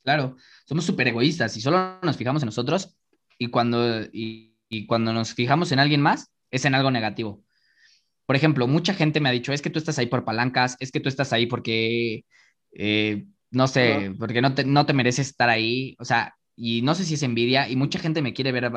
Claro, 0.03 0.37
somos 0.65 0.85
súper 0.85 1.09
egoístas 1.09 1.55
y 1.57 1.61
solo 1.61 1.99
nos 2.01 2.17
fijamos 2.17 2.41
en 2.41 2.47
nosotros 2.47 2.97
y 3.37 3.49
cuando, 3.49 4.01
y, 4.11 4.55
y 4.69 4.85
cuando 4.85 5.13
nos 5.13 5.33
fijamos 5.33 5.71
en 5.71 5.79
alguien 5.79 6.01
más 6.01 6.31
es 6.51 6.65
en 6.65 6.75
algo 6.75 6.91
negativo. 6.91 7.43
Por 8.25 8.35
ejemplo, 8.35 8.67
mucha 8.67 8.93
gente 8.93 9.19
me 9.19 9.29
ha 9.29 9.31
dicho, 9.31 9.53
es 9.53 9.61
que 9.61 9.71
tú 9.71 9.79
estás 9.79 9.97
ahí 9.97 10.05
por 10.05 10.23
palancas, 10.23 10.77
es 10.79 10.91
que 10.91 10.99
tú 10.99 11.09
estás 11.09 11.33
ahí 11.33 11.47
porque, 11.47 12.25
eh, 12.73 13.25
no 13.49 13.67
sé, 13.67 14.13
porque 14.19 14.39
no 14.39 14.53
te, 14.53 14.65
no 14.65 14.85
te 14.85 14.93
mereces 14.93 15.29
estar 15.29 15.49
ahí. 15.49 15.95
O 15.97 16.05
sea, 16.05 16.35
y 16.59 16.81
no 16.81 16.93
sé 16.93 17.05
si 17.05 17.13
es 17.13 17.23
envidia, 17.23 17.69
y 17.69 17.75
mucha 17.77 17.99
gente 17.99 18.21
me 18.21 18.33
quiere 18.33 18.51
ver 18.51 18.71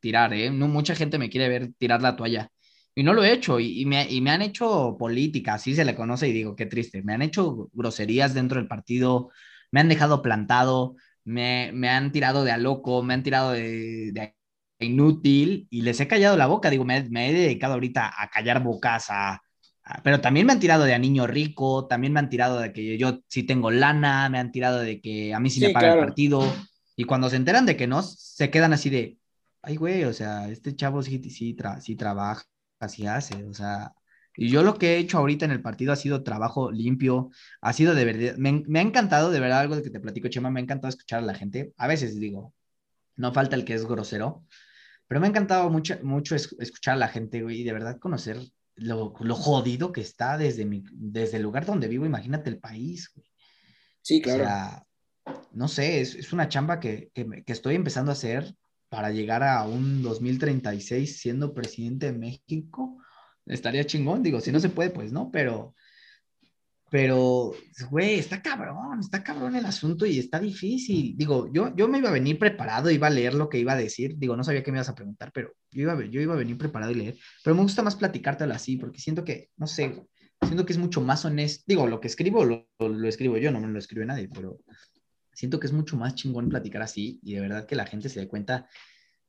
tirar, 0.00 0.34
¿eh? 0.34 0.50
No, 0.50 0.68
mucha 0.68 0.94
gente 0.94 1.18
me 1.18 1.30
quiere 1.30 1.48
ver 1.48 1.72
tirar 1.78 2.02
la 2.02 2.14
toalla. 2.14 2.50
Y 2.94 3.02
no 3.04 3.14
lo 3.14 3.24
he 3.24 3.32
hecho, 3.32 3.58
y, 3.58 3.86
me, 3.86 4.06
y, 4.10 4.20
me, 4.20 4.30
han 4.30 4.42
hecho 4.42 4.96
política, 4.98 5.54
así 5.54 5.74
se 5.74 5.84
le 5.86 5.94
conoce, 5.94 6.28
y 6.28 6.32
digo, 6.32 6.54
qué 6.54 6.66
triste. 6.66 7.02
Me 7.02 7.14
han 7.14 7.22
hecho 7.22 7.70
groserías 7.72 8.34
dentro 8.34 8.58
del 8.58 8.68
partido, 8.68 9.30
me 9.70 9.80
han 9.80 9.88
dejado 9.88 10.20
plantado, 10.20 10.96
me, 11.24 11.70
me 11.72 11.88
han 11.88 12.12
tirado 12.12 12.44
de 12.44 12.52
a 12.52 12.58
loco, 12.58 13.02
me 13.02 13.14
han 13.14 13.22
tirado 13.22 13.52
de, 13.52 14.12
de 14.12 14.36
inútil, 14.80 15.68
y 15.70 15.82
les 15.82 16.00
he 16.00 16.08
callado 16.08 16.36
la 16.36 16.46
boca. 16.46 16.68
Digo, 16.70 16.84
me, 16.84 17.08
me 17.10 17.30
he 17.30 17.32
dedicado 17.32 17.74
ahorita 17.74 18.12
a 18.14 18.28
callar 18.28 18.62
bocas, 18.62 19.06
a, 19.08 19.40
pero 20.04 20.20
también 20.20 20.46
me 20.46 20.52
han 20.52 20.60
tirado 20.60 20.84
de 20.84 20.94
a 20.94 20.98
niño 20.98 21.26
rico, 21.26 21.86
también 21.86 22.12
me 22.12 22.20
han 22.20 22.28
tirado 22.28 22.60
de 22.60 22.72
que 22.72 22.98
yo 22.98 23.20
sí 23.28 23.42
tengo 23.44 23.70
lana, 23.70 24.28
me 24.28 24.38
han 24.38 24.52
tirado 24.52 24.80
de 24.80 25.00
que 25.00 25.34
a 25.34 25.40
mí 25.40 25.50
sí, 25.50 25.60
me 25.60 25.70
paga 25.70 25.94
el 25.94 25.98
partido. 26.00 26.42
Y 27.02 27.04
cuando 27.04 27.28
se 27.28 27.34
enteran 27.34 27.66
de 27.66 27.76
que 27.76 27.88
no, 27.88 28.00
se 28.00 28.48
quedan 28.48 28.72
así 28.72 28.88
de, 28.88 29.18
ay, 29.60 29.74
güey, 29.74 30.04
o 30.04 30.12
sea, 30.12 30.48
este 30.48 30.76
chavo 30.76 31.02
sí, 31.02 31.20
sí, 31.30 31.56
sí 31.80 31.96
trabaja, 31.96 32.44
así 32.78 33.08
hace, 33.08 33.42
o 33.44 33.52
sea, 33.52 33.92
y 34.36 34.50
yo 34.50 34.62
lo 34.62 34.78
que 34.78 34.94
he 34.94 34.98
hecho 34.98 35.18
ahorita 35.18 35.44
en 35.44 35.50
el 35.50 35.60
partido 35.60 35.92
ha 35.92 35.96
sido 35.96 36.22
trabajo 36.22 36.70
limpio, 36.70 37.30
ha 37.60 37.72
sido 37.72 37.96
de 37.96 38.04
verdad, 38.04 38.36
me, 38.36 38.62
me, 38.68 38.78
ha 38.78 38.82
encantado, 38.82 39.32
de 39.32 39.40
verdad, 39.40 39.58
algo 39.58 39.74
de 39.74 39.82
que 39.82 39.90
te 39.90 39.98
platico, 39.98 40.28
Chema, 40.28 40.48
me 40.48 40.60
ha 40.60 40.62
encantado 40.62 40.90
escuchar 40.90 41.18
a 41.18 41.26
la 41.26 41.34
gente. 41.34 41.72
A 41.76 41.88
veces 41.88 42.20
digo, 42.20 42.54
no 43.16 43.32
falta 43.32 43.56
el 43.56 43.64
que 43.64 43.74
es 43.74 43.84
grosero, 43.84 44.46
pero 45.08 45.20
me 45.20 45.26
ha 45.26 45.30
encantado 45.30 45.70
mucho, 45.70 45.98
mucho 46.04 46.36
escuchar 46.36 46.94
a 46.94 46.98
la 46.98 47.08
gente, 47.08 47.42
güey, 47.42 47.62
y 47.62 47.64
de 47.64 47.72
verdad 47.72 47.98
conocer 47.98 48.38
lo, 48.76 49.12
lo, 49.18 49.34
jodido 49.34 49.90
que 49.90 50.02
está 50.02 50.38
desde, 50.38 50.66
mi, 50.66 50.84
desde 50.92 51.38
el 51.38 51.42
lugar 51.42 51.66
donde 51.66 51.88
vivo, 51.88 52.06
imagínate 52.06 52.48
el 52.48 52.60
país, 52.60 53.10
güey. 53.12 53.26
Sí, 54.02 54.22
claro. 54.22 54.44
O 54.44 54.46
sea, 54.46 54.86
no 55.54 55.68
sé, 55.68 56.00
es, 56.00 56.14
es 56.14 56.32
una 56.32 56.48
chamba 56.48 56.80
que, 56.80 57.10
que, 57.14 57.42
que, 57.44 57.52
estoy 57.52 57.74
empezando 57.74 58.10
a 58.10 58.14
hacer 58.14 58.54
para 58.88 59.10
llegar 59.10 59.42
a 59.42 59.64
un 59.64 60.02
2036 60.02 61.18
siendo 61.18 61.54
presidente 61.54 62.06
de 62.06 62.18
México. 62.18 62.98
Estaría 63.46 63.84
chingón, 63.84 64.22
digo, 64.22 64.40
si 64.40 64.52
no 64.52 64.60
se 64.60 64.68
puede, 64.68 64.90
pues 64.90 65.12
no, 65.12 65.30
pero, 65.30 65.74
pero, 66.90 67.54
güey, 67.90 68.18
está 68.18 68.42
cabrón, 68.42 69.00
está 69.00 69.24
cabrón 69.24 69.56
el 69.56 69.64
asunto 69.64 70.04
y 70.04 70.18
está 70.18 70.38
difícil. 70.38 71.16
Digo, 71.16 71.50
yo, 71.50 71.74
yo 71.74 71.88
me 71.88 71.96
iba 71.96 72.10
a 72.10 72.12
venir 72.12 72.38
preparado, 72.38 72.90
iba 72.90 73.06
a 73.06 73.10
leer 73.10 73.32
lo 73.32 73.48
que 73.48 73.58
iba 73.58 73.72
a 73.72 73.76
decir. 73.76 74.16
Digo, 74.18 74.36
no 74.36 74.44
sabía 74.44 74.62
qué 74.62 74.70
me 74.70 74.76
ibas 74.76 74.90
a 74.90 74.94
preguntar, 74.94 75.32
pero 75.32 75.54
yo 75.70 75.82
iba, 75.82 76.04
yo 76.04 76.20
iba 76.20 76.34
a 76.34 76.36
venir 76.36 76.58
preparado 76.58 76.92
y 76.92 76.96
leer. 76.96 77.16
Pero 77.42 77.56
me 77.56 77.62
gusta 77.62 77.82
más 77.82 77.96
platicártelo 77.96 78.52
así, 78.52 78.76
porque 78.76 79.00
siento 79.00 79.24
que, 79.24 79.48
no 79.56 79.66
sé, 79.66 80.04
siento 80.42 80.66
que 80.66 80.74
es 80.74 80.78
mucho 80.78 81.00
más 81.00 81.24
honesto. 81.24 81.64
Digo, 81.66 81.86
lo 81.86 81.98
que 81.98 82.08
escribo 82.08 82.44
lo, 82.44 82.68
lo 82.78 83.08
escribo 83.08 83.38
yo, 83.38 83.50
no 83.50 83.60
me 83.60 83.68
lo 83.68 83.78
escribe 83.78 84.04
nadie, 84.04 84.28
pero 84.28 84.58
siento 85.32 85.58
que 85.58 85.66
es 85.66 85.72
mucho 85.72 85.96
más 85.96 86.14
chingón 86.14 86.48
platicar 86.48 86.82
así 86.82 87.20
y 87.22 87.34
de 87.34 87.40
verdad 87.40 87.66
que 87.66 87.76
la 87.76 87.86
gente 87.86 88.08
se 88.08 88.20
dé 88.20 88.28
cuenta 88.28 88.68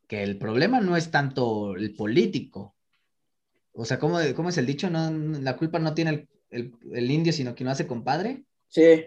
que 0.07 0.23
el 0.23 0.37
problema 0.37 0.81
no 0.81 0.97
es 0.97 1.11
tanto 1.11 1.75
el 1.75 1.95
político. 1.95 2.75
O 3.71 3.85
sea, 3.85 3.99
¿cómo, 3.99 4.19
cómo 4.35 4.49
es 4.49 4.57
el 4.57 4.65
dicho? 4.65 4.89
No, 4.89 5.09
la 5.09 5.57
culpa 5.57 5.79
no 5.79 5.93
tiene 5.93 6.27
el, 6.49 6.75
el, 6.91 7.11
indio, 7.11 7.33
sino 7.33 7.55
que 7.55 7.63
no 7.63 7.71
hace 7.71 7.87
compadre. 7.87 8.45
Sí. 8.67 9.05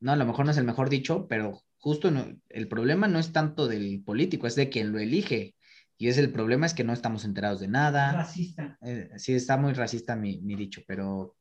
No, 0.00 0.12
a 0.12 0.16
lo 0.16 0.26
mejor 0.26 0.44
no 0.44 0.50
es 0.50 0.58
el 0.58 0.64
mejor 0.64 0.90
dicho, 0.90 1.26
pero 1.28 1.62
justo 1.78 2.10
no, 2.10 2.26
el 2.50 2.68
problema 2.68 3.08
no 3.08 3.18
es 3.18 3.32
tanto 3.32 3.66
del 3.68 4.02
político, 4.04 4.46
es 4.46 4.56
de 4.56 4.68
quien 4.68 4.92
lo 4.92 4.98
elige. 4.98 5.54
Y 5.98 6.08
es 6.08 6.18
el 6.18 6.30
problema 6.30 6.66
es 6.66 6.74
que 6.74 6.84
no 6.84 6.92
estamos 6.92 7.24
enterados 7.24 7.60
de 7.60 7.68
nada. 7.68 8.12
Racista. 8.12 8.76
Eh, 8.82 9.08
sí, 9.16 9.32
está 9.32 9.56
muy 9.56 9.72
racista 9.72 10.14
mi, 10.14 10.40
mi 10.42 10.54
dicho, 10.54 10.82
pero 10.86 11.36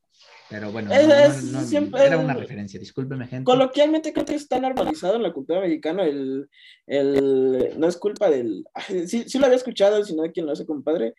pero 0.49 0.71
bueno, 0.71 0.91
era 0.93 2.17
una 2.17 2.33
referencia, 2.33 2.79
discúlpeme, 2.79 3.27
gente. 3.27 3.45
Coloquialmente 3.45 4.13
creo 4.13 4.25
que 4.25 4.35
está 4.35 4.59
normalizado 4.59 5.15
en 5.15 5.23
la 5.23 5.33
cultura 5.33 5.59
mexicana 5.59 6.03
el, 6.03 6.47
el 6.85 7.73
no 7.77 7.87
es 7.87 7.97
culpa 7.97 8.29
del, 8.29 8.63
sí, 9.07 9.27
sí 9.27 9.39
lo 9.39 9.45
había 9.45 9.57
escuchado, 9.57 10.03
sino 10.03 10.23
de 10.23 10.31
quien 10.31 10.45
lo 10.45 10.51
hace 10.51 10.65
compadre, 10.65 11.15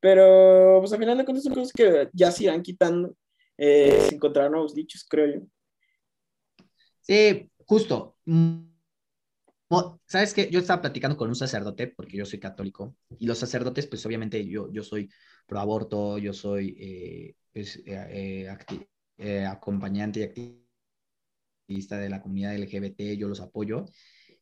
pero 0.00 0.78
pues 0.80 0.92
al 0.92 0.98
final 0.98 1.18
de 1.18 1.24
cuentas 1.24 1.44
son 1.44 1.54
cosas 1.54 1.72
que 1.72 2.08
ya 2.12 2.30
se 2.30 2.44
irán 2.44 2.62
quitando 2.62 3.14
eh, 3.58 4.00
sin 4.04 4.14
encontrar 4.14 4.50
nuevos 4.50 4.74
dichos, 4.74 5.06
creo 5.08 5.26
yo. 5.34 5.40
Sí, 7.00 7.50
justo. 7.66 8.16
¿Sabes 10.06 10.34
qué? 10.34 10.50
Yo 10.50 10.58
estaba 10.58 10.80
platicando 10.80 11.16
con 11.16 11.28
un 11.28 11.36
sacerdote, 11.36 11.86
porque 11.86 12.16
yo 12.16 12.24
soy 12.24 12.40
católico, 12.40 12.96
y 13.18 13.26
los 13.26 13.38
sacerdotes, 13.38 13.86
pues 13.86 14.04
obviamente 14.04 14.44
yo, 14.46 14.72
yo 14.72 14.82
soy 14.82 15.10
pro 15.46 15.60
aborto, 15.60 16.18
yo 16.18 16.32
soy 16.32 16.76
eh, 16.80 17.34
es 17.54 17.76
eh, 17.86 17.86
eh, 17.86 18.56
eh, 19.18 19.46
acompañante 19.46 20.32
y 20.36 20.64
activista 21.62 21.98
de 21.98 22.08
la 22.08 22.20
comunidad 22.20 22.56
LGBT, 22.56 23.16
yo 23.16 23.28
los 23.28 23.40
apoyo, 23.40 23.86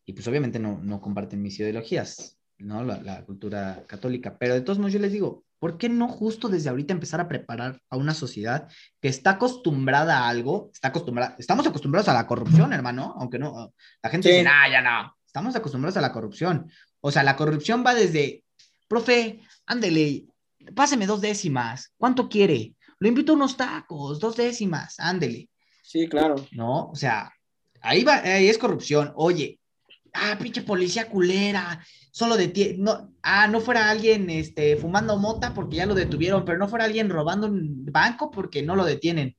y 0.04 0.12
pues 0.12 0.26
obviamente 0.28 0.58
no, 0.58 0.78
no 0.82 1.00
comparten 1.00 1.42
mis 1.42 1.58
ideologías, 1.60 2.38
¿no? 2.58 2.84
La, 2.84 3.02
la, 3.02 3.24
cultura 3.24 3.84
católica, 3.86 4.36
pero 4.38 4.54
de 4.54 4.62
todos 4.62 4.78
modos 4.78 4.92
yo 4.92 4.98
les 4.98 5.12
digo, 5.12 5.44
¿por 5.58 5.76
qué 5.76 5.88
no 5.88 6.08
justo 6.08 6.48
desde 6.48 6.70
ahorita 6.70 6.94
empezar 6.94 7.20
a 7.20 7.28
preparar 7.28 7.80
a 7.90 7.96
una 7.96 8.14
sociedad 8.14 8.68
que 9.00 9.08
está 9.08 9.32
acostumbrada 9.32 10.20
a 10.20 10.28
algo, 10.28 10.70
está 10.72 10.88
acostumbrada, 10.88 11.36
estamos 11.38 11.66
acostumbrados 11.66 12.08
a 12.08 12.14
la 12.14 12.26
corrupción, 12.26 12.72
hermano, 12.72 13.14
aunque 13.18 13.38
no, 13.38 13.74
la 14.02 14.10
gente 14.10 14.28
dice, 14.28 14.46
ah, 14.48 14.68
ya 14.70 14.80
no, 14.80 15.14
estamos 15.26 15.54
acostumbrados 15.56 15.96
a 15.96 16.00
la 16.00 16.12
corrupción, 16.12 16.70
o 17.00 17.10
sea, 17.10 17.22
la 17.22 17.36
corrupción 17.36 17.84
va 17.84 17.94
desde, 17.94 18.44
profe, 18.88 19.40
ándele, 19.66 20.26
páseme 20.74 21.06
dos 21.06 21.20
décimas, 21.20 21.92
¿cuánto 21.96 22.28
quiere? 22.28 22.74
Lo 23.00 23.08
invito 23.08 23.32
a 23.32 23.36
unos 23.36 23.56
tacos, 23.56 24.18
dos 24.18 24.36
décimas, 24.36 24.98
ándele. 24.98 25.48
Sí, 25.82 26.08
claro. 26.08 26.36
No, 26.52 26.90
o 26.90 26.96
sea, 26.96 27.32
ahí 27.80 28.04
va, 28.04 28.16
ahí 28.16 28.48
es 28.48 28.58
corrupción. 28.58 29.12
Oye, 29.16 29.60
ah, 30.12 30.36
pinche 30.40 30.62
policía 30.62 31.08
culera, 31.08 31.84
solo 32.10 32.36
detiene, 32.36 32.78
no, 32.78 33.14
ah, 33.22 33.46
no 33.46 33.60
fuera 33.60 33.88
alguien 33.88 34.28
este, 34.30 34.76
fumando 34.76 35.16
mota 35.16 35.54
porque 35.54 35.76
ya 35.76 35.86
lo 35.86 35.94
detuvieron, 35.94 36.44
pero 36.44 36.58
no 36.58 36.68
fuera 36.68 36.84
alguien 36.84 37.08
robando 37.08 37.46
un 37.46 37.86
banco 37.86 38.30
porque 38.30 38.62
no 38.62 38.76
lo 38.76 38.84
detienen. 38.84 39.36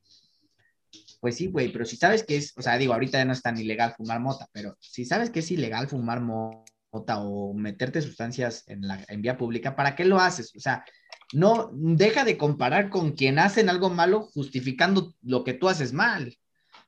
Pues 1.19 1.35
sí, 1.35 1.47
güey, 1.47 1.71
pero 1.71 1.83
si 1.83 1.97
sabes 1.97 2.23
que 2.23 2.37
es, 2.37 2.53
o 2.57 2.61
sea, 2.61 2.77
digo, 2.77 2.93
ahorita 2.93 3.17
ya 3.17 3.25
no 3.25 3.33
es 3.33 3.41
tan 3.41 3.59
ilegal 3.59 3.93
fumar 3.97 4.21
mota, 4.21 4.47
pero 4.53 4.77
si 4.79 5.03
sabes 5.05 5.29
que 5.29 5.39
es 5.39 5.51
ilegal 5.51 5.89
fumar 5.89 6.21
mota 6.21 7.19
o 7.19 7.53
meterte 7.53 8.01
sustancias 8.01 8.63
en 8.67 8.87
la 8.87 9.03
en 9.09 9.21
vía 9.21 9.37
pública, 9.37 9.75
¿para 9.75 9.95
qué 9.95 10.05
lo 10.05 10.17
haces? 10.17 10.55
O 10.55 10.59
sea, 10.61 10.85
no 11.33 11.69
deja 11.73 12.23
de 12.23 12.37
comparar 12.37 12.89
con 12.89 13.11
quien 13.11 13.39
hacen 13.39 13.69
algo 13.69 13.89
malo 13.89 14.21
justificando 14.33 15.13
lo 15.21 15.43
que 15.43 15.53
tú 15.53 15.69
haces 15.69 15.93
mal. 15.93 16.35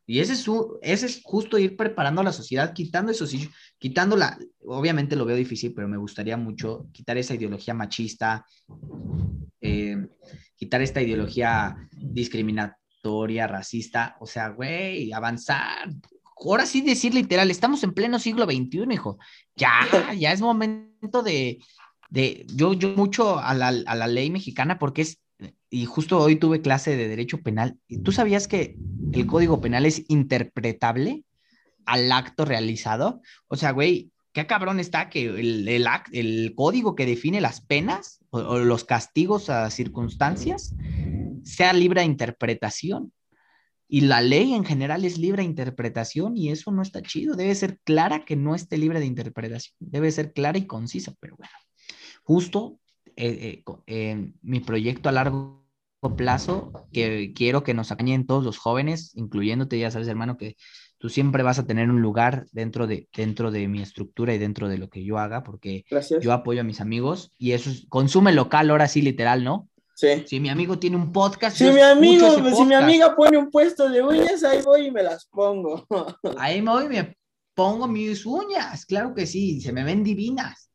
Y 0.08 0.20
ese 0.20 0.34
es, 0.34 0.40
su, 0.40 0.78
ese 0.82 1.06
es 1.06 1.22
justo 1.24 1.58
ir 1.58 1.78
preparando 1.78 2.22
a 2.22 2.24
la 2.26 2.34
sociedad, 2.34 2.74
quitando 2.74 3.12
eso, 3.12 3.26
quitando 3.78 4.18
la, 4.18 4.38
obviamente 4.66 5.16
lo 5.16 5.26
veo 5.26 5.38
difícil, 5.38 5.74
pero 5.74 5.88
me 5.88 5.98
gustaría 5.98 6.36
mucho 6.38 6.88
quitar 6.92 7.18
esa 7.18 7.36
ideología 7.36 7.74
machista, 7.74 8.46
eh, 9.62 10.08
quitar 10.56 10.82
esta 10.82 11.02
ideología 11.02 11.78
discriminatoria 11.92 12.82
discriminatoria, 13.02 13.48
racista. 13.48 14.16
O 14.20 14.26
sea, 14.26 14.50
güey, 14.50 15.12
avanzar. 15.12 15.90
Ahora 16.44 16.66
sí 16.66 16.82
decir 16.82 17.14
literal, 17.14 17.52
estamos 17.52 17.84
en 17.84 17.94
pleno 17.94 18.20
siglo 18.20 18.46
XXI, 18.46 18.86
hijo. 18.92 19.18
Ya, 19.56 19.72
ya 20.18 20.32
es 20.32 20.42
momento 20.42 21.22
de, 21.24 21.60
de 22.12 22.46
yo, 22.54 22.74
yo 22.74 22.90
mucho 22.90 23.40
a 23.40 23.56
la, 23.56 23.70
a 23.70 23.96
la 23.96 24.08
ley 24.08 24.30
mexicana 24.30 24.78
porque 24.78 25.02
es, 25.02 25.22
y 25.70 25.86
justo 25.86 26.20
hoy 26.20 26.36
tuve 26.36 26.62
clase 26.62 26.96
de 26.96 27.08
derecho 27.08 27.42
penal. 27.42 27.80
¿Tú 28.04 28.12
sabías 28.12 28.48
que 28.48 28.76
el 29.14 29.26
código 29.26 29.62
penal 29.62 29.86
es 29.86 30.04
interpretable 30.10 31.24
al 31.86 32.12
acto 32.12 32.46
realizado? 32.46 33.22
O 33.48 33.56
sea, 33.56 33.72
güey, 33.72 34.12
qué 34.34 34.46
cabrón 34.46 34.82
está 34.82 35.10
que 35.10 35.24
el, 35.26 35.68
el, 35.68 35.88
el 36.12 36.54
código 36.54 36.96
que 36.96 37.06
define 37.06 37.40
las 37.40 37.62
penas 37.62 38.20
o, 38.30 38.40
o, 38.40 38.60
los 38.60 38.84
castigos 38.84 39.50
a 39.50 39.70
circunstancias 39.72 40.76
sea 41.44 41.72
libre 41.72 42.02
de 42.02 42.08
interpretación. 42.08 43.14
Y 43.88 44.02
la 44.02 44.22
ley 44.22 44.54
en 44.54 44.66
general 44.66 45.06
es 45.06 45.18
libre 45.18 45.44
de 45.44 45.50
interpretación 45.50 46.36
y 46.38 46.50
eso 46.50 46.72
no 46.72 46.82
está 46.82 47.02
chido. 47.02 47.36
Debe 47.36 47.56
ser 47.56 47.80
clara 47.86 48.26
que 48.26 48.36
no 48.36 48.54
esté 48.54 48.78
libre 48.78 49.00
de 49.00 49.06
interpretación. 49.06 49.76
Debe 49.80 50.12
ser 50.12 50.34
clara 50.34 50.58
y 50.58 50.68
concisa, 50.68 51.14
pero 51.20 51.36
bueno. 51.38 51.52
Justo 52.32 52.80
eh, 53.18 53.62
eh, 53.88 54.32
mi 54.41 54.62
proyecto 54.62 55.10
a 55.10 55.12
largo 55.12 55.68
plazo, 56.16 56.72
que 56.94 57.34
quiero 57.36 57.62
que 57.62 57.74
nos 57.74 57.91
acompañen 57.91 58.26
todos 58.26 58.45
los 58.45 58.58
jóvenes, 58.58 59.12
incluyéndote, 59.16 59.78
ya 59.78 59.91
sabes, 59.91 60.08
hermano, 60.08 60.38
que 60.38 60.56
tú 60.98 61.10
siempre 61.10 61.44
vas 61.44 61.60
a 61.60 61.68
tener 61.68 61.90
un 61.90 62.02
lugar 62.02 62.45
dentro 62.53 62.88
de, 62.88 63.10
dentro 63.14 63.52
de 63.52 63.68
mi 63.68 63.82
estructura 63.82 64.34
y 64.34 64.38
dentro 64.38 64.70
de 64.70 64.78
lo 64.78 64.90
que 64.90 65.03
yo 65.03 65.18
haga, 65.18 65.44
porque 65.44 65.84
Gracias. 65.91 66.24
yo 66.24 66.32
apoyo 66.32 66.62
a 66.62 66.64
mis 66.64 66.80
amigos 66.80 67.34
y 67.38 67.52
eso 67.52 67.70
es, 67.70 67.86
consume 67.90 68.32
local, 68.32 68.70
ahora 68.70 68.88
sí, 68.88 69.02
literal, 69.02 69.44
¿no? 69.44 69.68
Sí. 69.94 70.24
Si 70.26 70.40
mi 70.40 70.48
amigo 70.48 70.80
tiene 70.80 70.95
un 70.95 71.12
podcast. 71.12 71.58
Si 71.58 71.70
mi 71.70 71.82
amigo, 71.82 72.34
si 72.56 72.64
mi 72.64 72.76
amiga 72.76 73.14
pone 73.14 73.38
un 73.38 73.52
puesto 73.52 73.90
de 73.90 74.02
uñas, 74.02 74.41
ahí 74.45 74.62
voy 74.62 74.88
y 74.88 74.91
me 74.91 75.03
las 75.03 75.26
pongo. 75.26 75.86
ahí 76.38 76.62
me 76.62 76.72
voy 76.72 76.86
y 76.86 76.90
me 76.90 77.18
pongo 77.53 77.90
mis 77.90 78.26
uñas, 78.26 78.86
claro 78.86 79.14
que 79.14 79.28
sí, 79.28 79.60
se 79.60 79.74
me 79.74 79.84
ven 79.84 80.02
divinas. 80.02 80.70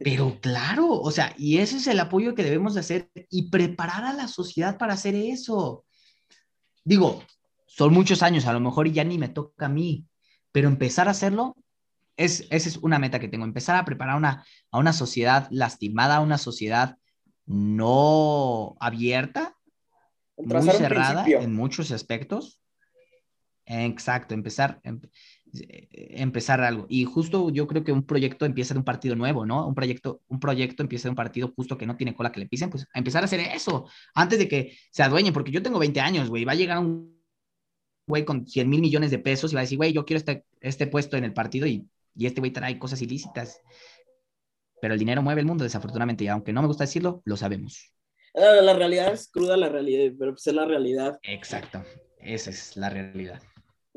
Pero 0.00 0.38
claro, 0.42 0.90
o 0.90 1.10
sea, 1.10 1.34
y 1.36 1.58
ese 1.58 1.76
es 1.76 1.86
el 1.86 2.00
apoyo 2.00 2.34
que 2.34 2.44
debemos 2.44 2.74
de 2.74 2.80
hacer 2.80 3.10
y 3.30 3.50
preparar 3.50 4.04
a 4.04 4.12
la 4.12 4.28
sociedad 4.28 4.78
para 4.78 4.94
hacer 4.94 5.14
eso. 5.14 5.84
Digo, 6.84 7.22
son 7.66 7.92
muchos 7.92 8.22
años, 8.22 8.46
a 8.46 8.52
lo 8.52 8.60
mejor 8.60 8.90
ya 8.90 9.04
ni 9.04 9.18
me 9.18 9.28
toca 9.28 9.66
a 9.66 9.68
mí, 9.68 10.06
pero 10.52 10.68
empezar 10.68 11.08
a 11.08 11.12
hacerlo, 11.12 11.56
es, 12.16 12.46
esa 12.50 12.68
es 12.68 12.76
una 12.78 12.98
meta 12.98 13.20
que 13.20 13.28
tengo, 13.28 13.44
empezar 13.44 13.76
a 13.76 13.84
preparar 13.84 14.16
una, 14.16 14.44
a 14.70 14.78
una 14.78 14.92
sociedad 14.92 15.48
lastimada, 15.50 16.16
a 16.16 16.20
una 16.20 16.38
sociedad 16.38 16.96
no 17.46 18.76
abierta, 18.80 19.56
muy 20.36 20.70
cerrada 20.70 21.26
en 21.26 21.54
muchos 21.54 21.90
aspectos. 21.90 22.60
Exacto, 23.66 24.34
empezar, 24.34 24.80
em, 24.82 25.00
empezar 25.52 26.60
algo. 26.60 26.86
Y 26.88 27.04
justo 27.04 27.50
yo 27.50 27.66
creo 27.66 27.84
que 27.84 27.92
un 27.92 28.04
proyecto 28.04 28.44
empieza 28.44 28.74
de 28.74 28.78
un 28.78 28.84
partido 28.84 29.16
nuevo, 29.16 29.46
¿no? 29.46 29.66
Un 29.66 29.74
proyecto, 29.74 30.22
un 30.28 30.40
proyecto 30.40 30.82
empieza 30.82 31.08
de 31.08 31.10
un 31.10 31.16
partido 31.16 31.52
justo 31.54 31.78
que 31.78 31.86
no 31.86 31.96
tiene 31.96 32.14
cola 32.14 32.32
que 32.32 32.40
le 32.40 32.46
pisen, 32.46 32.70
pues 32.70 32.86
a 32.92 32.98
empezar 32.98 33.22
a 33.22 33.26
hacer 33.26 33.40
eso 33.40 33.86
antes 34.14 34.38
de 34.38 34.48
que 34.48 34.76
se 34.90 35.02
adueñen, 35.02 35.32
porque 35.32 35.50
yo 35.50 35.62
tengo 35.62 35.78
20 35.78 36.00
años, 36.00 36.28
güey, 36.28 36.44
va 36.44 36.52
a 36.52 36.56
llegar 36.56 36.78
un 36.78 37.18
güey 38.06 38.24
con 38.24 38.46
100 38.46 38.68
mil 38.68 38.80
millones 38.80 39.10
de 39.10 39.18
pesos 39.18 39.52
y 39.52 39.54
va 39.54 39.60
a 39.60 39.64
decir, 39.64 39.78
güey, 39.78 39.92
yo 39.92 40.04
quiero 40.04 40.18
este, 40.18 40.44
este 40.60 40.86
puesto 40.86 41.16
en 41.16 41.24
el 41.24 41.34
partido 41.34 41.66
y, 41.66 41.88
y 42.14 42.26
este 42.26 42.40
güey 42.40 42.52
trae 42.52 42.78
cosas 42.78 43.02
ilícitas. 43.02 43.60
Pero 44.80 44.94
el 44.94 45.00
dinero 45.00 45.22
mueve 45.22 45.40
el 45.40 45.46
mundo, 45.46 45.64
desafortunadamente, 45.64 46.24
y 46.24 46.28
aunque 46.28 46.52
no 46.52 46.62
me 46.62 46.68
gusta 46.68 46.84
decirlo, 46.84 47.22
lo 47.24 47.36
sabemos. 47.36 47.92
La, 48.32 48.62
la 48.62 48.74
realidad 48.74 49.12
es 49.12 49.28
cruda, 49.28 49.56
la 49.56 49.68
realidad, 49.68 50.14
pero 50.18 50.32
pues 50.32 50.46
es 50.46 50.54
la 50.54 50.64
realidad. 50.64 51.18
Exacto, 51.22 51.82
esa 52.20 52.50
es 52.50 52.76
la 52.76 52.88
realidad 52.88 53.42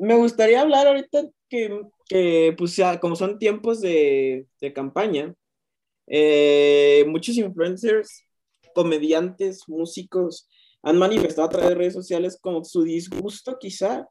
me 0.01 0.15
gustaría 0.15 0.61
hablar 0.61 0.87
ahorita 0.87 1.25
que, 1.51 2.55
pues 2.57 2.79
como 3.01 3.15
son 3.15 3.37
tiempos 3.37 3.81
de, 3.81 4.47
de 4.61 4.73
campaña, 4.73 5.35
eh, 6.07 7.05
muchos 7.07 7.37
influencers, 7.37 8.25
comediantes, 8.73 9.67
músicos 9.67 10.47
han 10.81 10.97
manifestado 10.97 11.47
a 11.47 11.49
través 11.49 11.69
de 11.69 11.75
redes 11.75 11.93
sociales 11.93 12.39
como 12.41 12.63
su 12.63 12.83
disgusto 12.83 13.57
quizá 13.59 14.07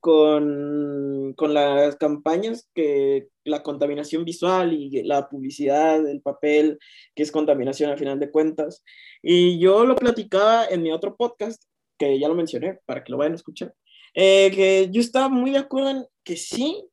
con, 0.00 1.32
con 1.36 1.54
las 1.54 1.96
campañas 1.96 2.68
que 2.74 3.28
la 3.44 3.62
contaminación 3.62 4.24
visual 4.24 4.72
y 4.72 5.04
la 5.04 5.28
publicidad, 5.28 6.06
el 6.06 6.20
papel, 6.20 6.78
que 7.14 7.22
es 7.22 7.30
contaminación 7.30 7.90
al 7.90 7.98
final 7.98 8.18
de 8.18 8.30
cuentas. 8.30 8.84
Y 9.22 9.60
yo 9.60 9.84
lo 9.84 9.94
platicaba 9.94 10.66
en 10.66 10.82
mi 10.82 10.90
otro 10.90 11.16
podcast, 11.16 11.62
que 11.96 12.18
ya 12.18 12.28
lo 12.28 12.34
mencioné, 12.34 12.80
para 12.84 13.04
que 13.04 13.12
lo 13.12 13.18
vayan 13.18 13.34
a 13.34 13.36
escuchar, 13.36 13.72
eh, 14.14 14.50
que 14.54 14.90
yo 14.90 15.00
estaba 15.00 15.28
muy 15.28 15.50
de 15.52 15.58
acuerdo 15.58 15.90
en 15.90 16.06
que 16.24 16.36
sí, 16.36 16.88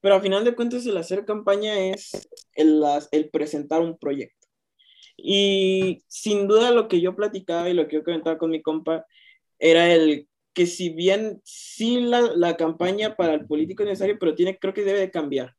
pero 0.00 0.16
al 0.16 0.22
final 0.22 0.44
de 0.44 0.54
cuentas 0.54 0.86
el 0.86 0.96
hacer 0.96 1.24
campaña 1.24 1.78
es 1.78 2.28
el, 2.54 2.82
el 3.12 3.30
presentar 3.30 3.80
un 3.80 3.98
proyecto. 3.98 4.46
Y 5.16 6.02
sin 6.08 6.48
duda 6.48 6.70
lo 6.70 6.88
que 6.88 7.00
yo 7.00 7.16
platicaba 7.16 7.68
y 7.70 7.74
lo 7.74 7.88
que 7.88 7.96
yo 7.96 8.04
comentaba 8.04 8.38
con 8.38 8.50
mi 8.50 8.62
compa 8.62 9.06
era 9.58 9.92
el 9.92 10.28
que 10.52 10.66
si 10.66 10.90
bien 10.90 11.40
sí 11.44 12.00
la, 12.00 12.20
la 12.36 12.56
campaña 12.56 13.16
para 13.16 13.34
el 13.34 13.46
político 13.46 13.82
es 13.82 13.88
necesario, 13.90 14.18
pero 14.18 14.34
tiene, 14.34 14.58
creo 14.58 14.74
que 14.74 14.84
debe 14.84 15.00
de 15.00 15.10
cambiar. 15.10 15.54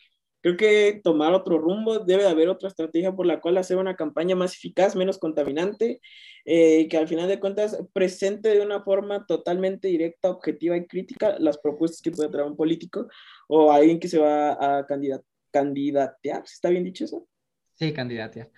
Creo 0.45 0.57
que 0.57 1.01
tomar 1.03 1.33
otro 1.33 1.57
rumbo, 1.57 1.97
debe 1.97 2.21
de 2.21 2.29
haber 2.29 2.49
otra 2.49 2.69
estrategia 2.69 3.11
por 3.11 3.25
la 3.25 3.41
cual 3.41 3.57
hacer 3.57 3.77
una 3.77 3.95
campaña 3.95 4.35
más 4.35 4.53
eficaz, 4.53 4.95
menos 4.95 5.17
contaminante, 5.17 5.99
eh, 6.45 6.87
que 6.87 6.97
al 6.97 7.07
final 7.07 7.27
de 7.27 7.39
cuentas 7.39 7.81
presente 7.93 8.49
de 8.49 8.61
una 8.61 8.83
forma 8.83 9.25
totalmente 9.25 9.87
directa, 9.87 10.29
objetiva 10.29 10.77
y 10.77 10.85
crítica 10.85 11.39
las 11.39 11.57
propuestas 11.57 11.99
que 11.99 12.11
puede 12.11 12.29
traer 12.29 12.45
un 12.45 12.55
político 12.55 13.07
o 13.47 13.71
alguien 13.71 13.99
que 13.99 14.07
se 14.07 14.19
va 14.19 14.51
a 14.51 14.85
candidat 14.85 15.23
candidatear. 15.49 16.43
¿Está 16.43 16.69
bien 16.69 16.83
dicho 16.83 17.05
eso? 17.05 17.27
Sí, 17.73 17.91
candidatear. 17.91 18.51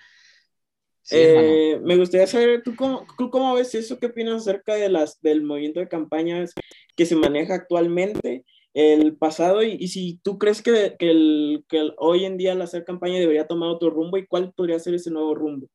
Sí, 1.04 1.16
eh, 1.18 1.80
me 1.82 1.96
gustaría 1.96 2.28
saber, 2.28 2.64
¿tú 2.64 2.76
cómo, 2.76 3.08
¿tú 3.18 3.30
cómo 3.30 3.54
ves 3.54 3.74
eso? 3.76 3.98
¿Qué 3.98 4.08
opinas 4.08 4.42
acerca 4.42 4.76
de 4.76 4.90
las, 4.90 5.22
del 5.22 5.42
movimiento 5.42 5.80
de 5.80 5.88
campañas 5.88 6.54
que 6.98 7.06
se 7.06 7.16
maneja 7.16 7.54
actualmente? 7.56 8.44
El 8.78 9.18
pasado 9.18 9.64
y, 9.64 9.72
y, 9.72 9.88
si 9.88 10.20
tú 10.22 10.38
crees 10.38 10.62
que, 10.62 10.96
que, 11.00 11.10
el, 11.10 11.66
que 11.68 11.80
el, 11.80 11.94
hoy 11.98 12.26
en 12.26 12.38
día 12.38 12.52
al 12.52 12.62
hacer 12.62 12.86
campaña 12.86 13.18
debería 13.18 13.48
tomar 13.48 13.70
otro 13.70 13.90
rumbo 13.90 14.20
y 14.20 14.28
cuál 14.28 14.54
podría 14.54 14.78
ser 14.78 14.94
ese 14.94 15.10
nuevo 15.10 15.34
rumbo. 15.34 15.68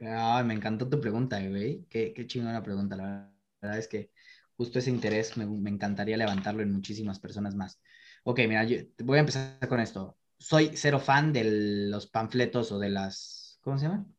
Ay, 0.00 0.44
me 0.44 0.54
encantó 0.54 0.88
tu 0.88 1.00
pregunta, 1.00 1.38
güey. 1.46 1.84
Qué, 1.88 2.12
qué 2.12 2.26
chingona 2.26 2.64
pregunta. 2.64 2.96
La 2.96 3.32
verdad 3.60 3.78
es 3.78 3.86
que 3.86 4.10
justo 4.56 4.80
ese 4.80 4.90
interés 4.90 5.36
me, 5.36 5.46
me, 5.46 5.70
encantaría 5.70 6.16
levantarlo 6.16 6.62
en 6.62 6.72
muchísimas 6.72 7.20
personas 7.20 7.54
más. 7.54 7.80
Ok, 8.24 8.40
mira, 8.48 8.64
yo 8.64 8.78
voy 9.04 9.18
a 9.18 9.20
empezar 9.20 9.68
con 9.68 9.78
esto. 9.78 10.18
Soy 10.38 10.72
cero 10.74 10.98
fan 10.98 11.32
de 11.32 11.44
los 11.90 12.08
panfletos 12.08 12.72
o 12.72 12.80
de 12.80 12.90
las, 12.90 13.60
¿cómo 13.60 13.78
se 13.78 13.84
llaman? 13.84 14.12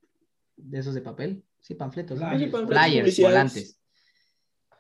De 0.56 0.80
esos 0.80 0.94
de 0.94 1.02
papel. 1.02 1.44
Sí, 1.60 1.76
panfletos. 1.76 2.22
Ah, 2.22 2.40
sí, 2.40 2.48
panfletos 2.48 2.86
flyers, 2.86 3.20
volantes. 3.20 3.80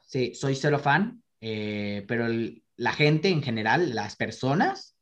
Sí, 0.05 0.33
soy 0.33 0.55
cero 0.55 0.79
fan 0.79 1.22
eh, 1.45 2.05
pero 2.07 2.25
el, 2.25 2.63
la 2.77 2.93
gente 2.93 3.27
en 3.27 3.43
general, 3.43 3.93
las 3.93 4.15
personas, 4.15 4.95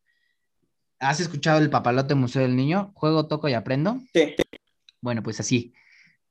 ¿has 1.00 1.20
escuchado 1.20 1.60
el 1.60 1.70
papalote 1.70 2.16
Museo 2.16 2.42
del 2.42 2.56
Niño? 2.56 2.94
Juego, 2.96 3.28
toco 3.28 3.48
y 3.48 3.54
aprendo. 3.54 4.02
Sí. 4.12 4.34
Bueno, 5.02 5.22
pues 5.22 5.40
así, 5.40 5.76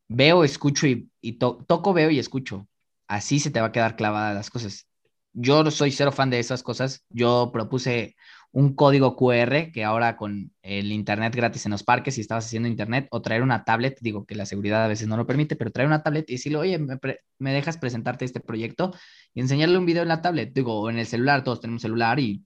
veo, 0.09 0.43
escucho 0.43 0.89
y, 0.89 1.09
y 1.20 1.35
to 1.35 1.65
toco, 1.69 1.93
veo 1.93 2.11
y 2.11 2.19
escucho. 2.19 2.66
Así 3.07 3.39
se 3.39 3.53
te 3.53 3.61
va 3.61 3.69
a 3.69 3.73
quedar 3.73 3.95
clavada 3.95 4.35
las 4.35 4.51
cosas. 4.51 4.89
Yo 5.32 5.70
soy 5.70 5.93
cero 5.93 6.11
fan 6.11 6.31
de 6.31 6.41
esas 6.41 6.65
cosas. 6.65 7.05
Yo 7.11 7.51
propuse 7.53 8.16
un 8.52 8.74
código 8.74 9.16
QR 9.16 9.70
que 9.72 9.85
ahora 9.85 10.16
con 10.16 10.52
el 10.62 10.90
internet 10.93 11.35
gratis 11.35 11.66
en 11.66 11.72
los 11.72 11.85
parques, 11.85 12.14
si 12.14 12.20
estabas 12.20 12.47
haciendo 12.47 12.68
internet, 12.68 13.06
o 13.10 13.22
traer 13.22 13.43
una 13.43 13.64
tablet, 13.64 13.98
digo 14.01 14.27
que 14.27 14.35
la 14.35 14.47
seguridad 14.47 14.85
a 14.85 14.89
veces 14.89 15.06
no 15.09 15.16
lo 15.16 15.27
permite, 15.27 15.56
pero 15.56 15.70
traer 15.70 15.86
una 15.86 16.02
tablet 16.02 16.28
y 16.28 16.35
decirle, 16.35 16.59
oye, 16.59 16.78
me, 16.78 16.98
me 17.39 17.52
dejas 17.52 17.78
presentarte 17.78 18.24
este 18.24 18.40
proyecto 18.40 18.93
y 19.35 19.40
enseñarle 19.40 19.78
un 19.78 19.86
video 19.86 20.02
en 20.02 20.09
la 20.09 20.22
tablet, 20.22 20.52
digo, 20.52 20.90
en 20.90 20.98
el 20.98 21.06
celular, 21.06 21.44
todos 21.44 21.60
tenemos 21.60 21.82
celular 21.82 22.18
y 22.18 22.44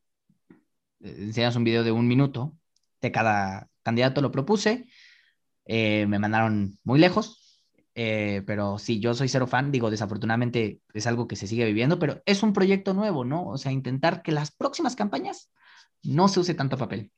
eh, 1.00 1.16
enseñas 1.20 1.56
un 1.56 1.64
video 1.64 1.84
de 1.84 1.92
un 1.92 2.06
minuto 2.06 2.56
de 3.00 3.12
cada 3.12 3.68
candidato, 3.82 4.20
lo 4.20 4.30
propuse, 4.30 4.86
eh, 5.66 6.06
me 6.06 6.18
mandaron 6.18 6.78
muy 6.84 6.98
lejos, 6.98 7.62
eh, 7.94 8.42
pero 8.46 8.78
sí, 8.78 9.00
yo 9.00 9.14
soy 9.14 9.28
cero 9.28 9.46
fan, 9.46 9.70
digo, 9.70 9.90
desafortunadamente 9.90 10.80
es 10.92 11.06
algo 11.06 11.28
que 11.28 11.36
se 11.36 11.46
sigue 11.46 11.64
viviendo, 11.64 11.98
pero 11.98 12.22
es 12.26 12.42
un 12.42 12.52
proyecto 12.52 12.92
nuevo, 12.92 13.24
¿no? 13.24 13.46
O 13.46 13.56
sea, 13.56 13.72
intentar 13.72 14.22
que 14.22 14.32
las 14.32 14.50
próximas 14.50 14.96
campañas 14.96 15.50
no 16.04 16.28
se 16.28 16.40
use 16.40 16.54
tanto 16.54 16.78
papel. 16.78 17.10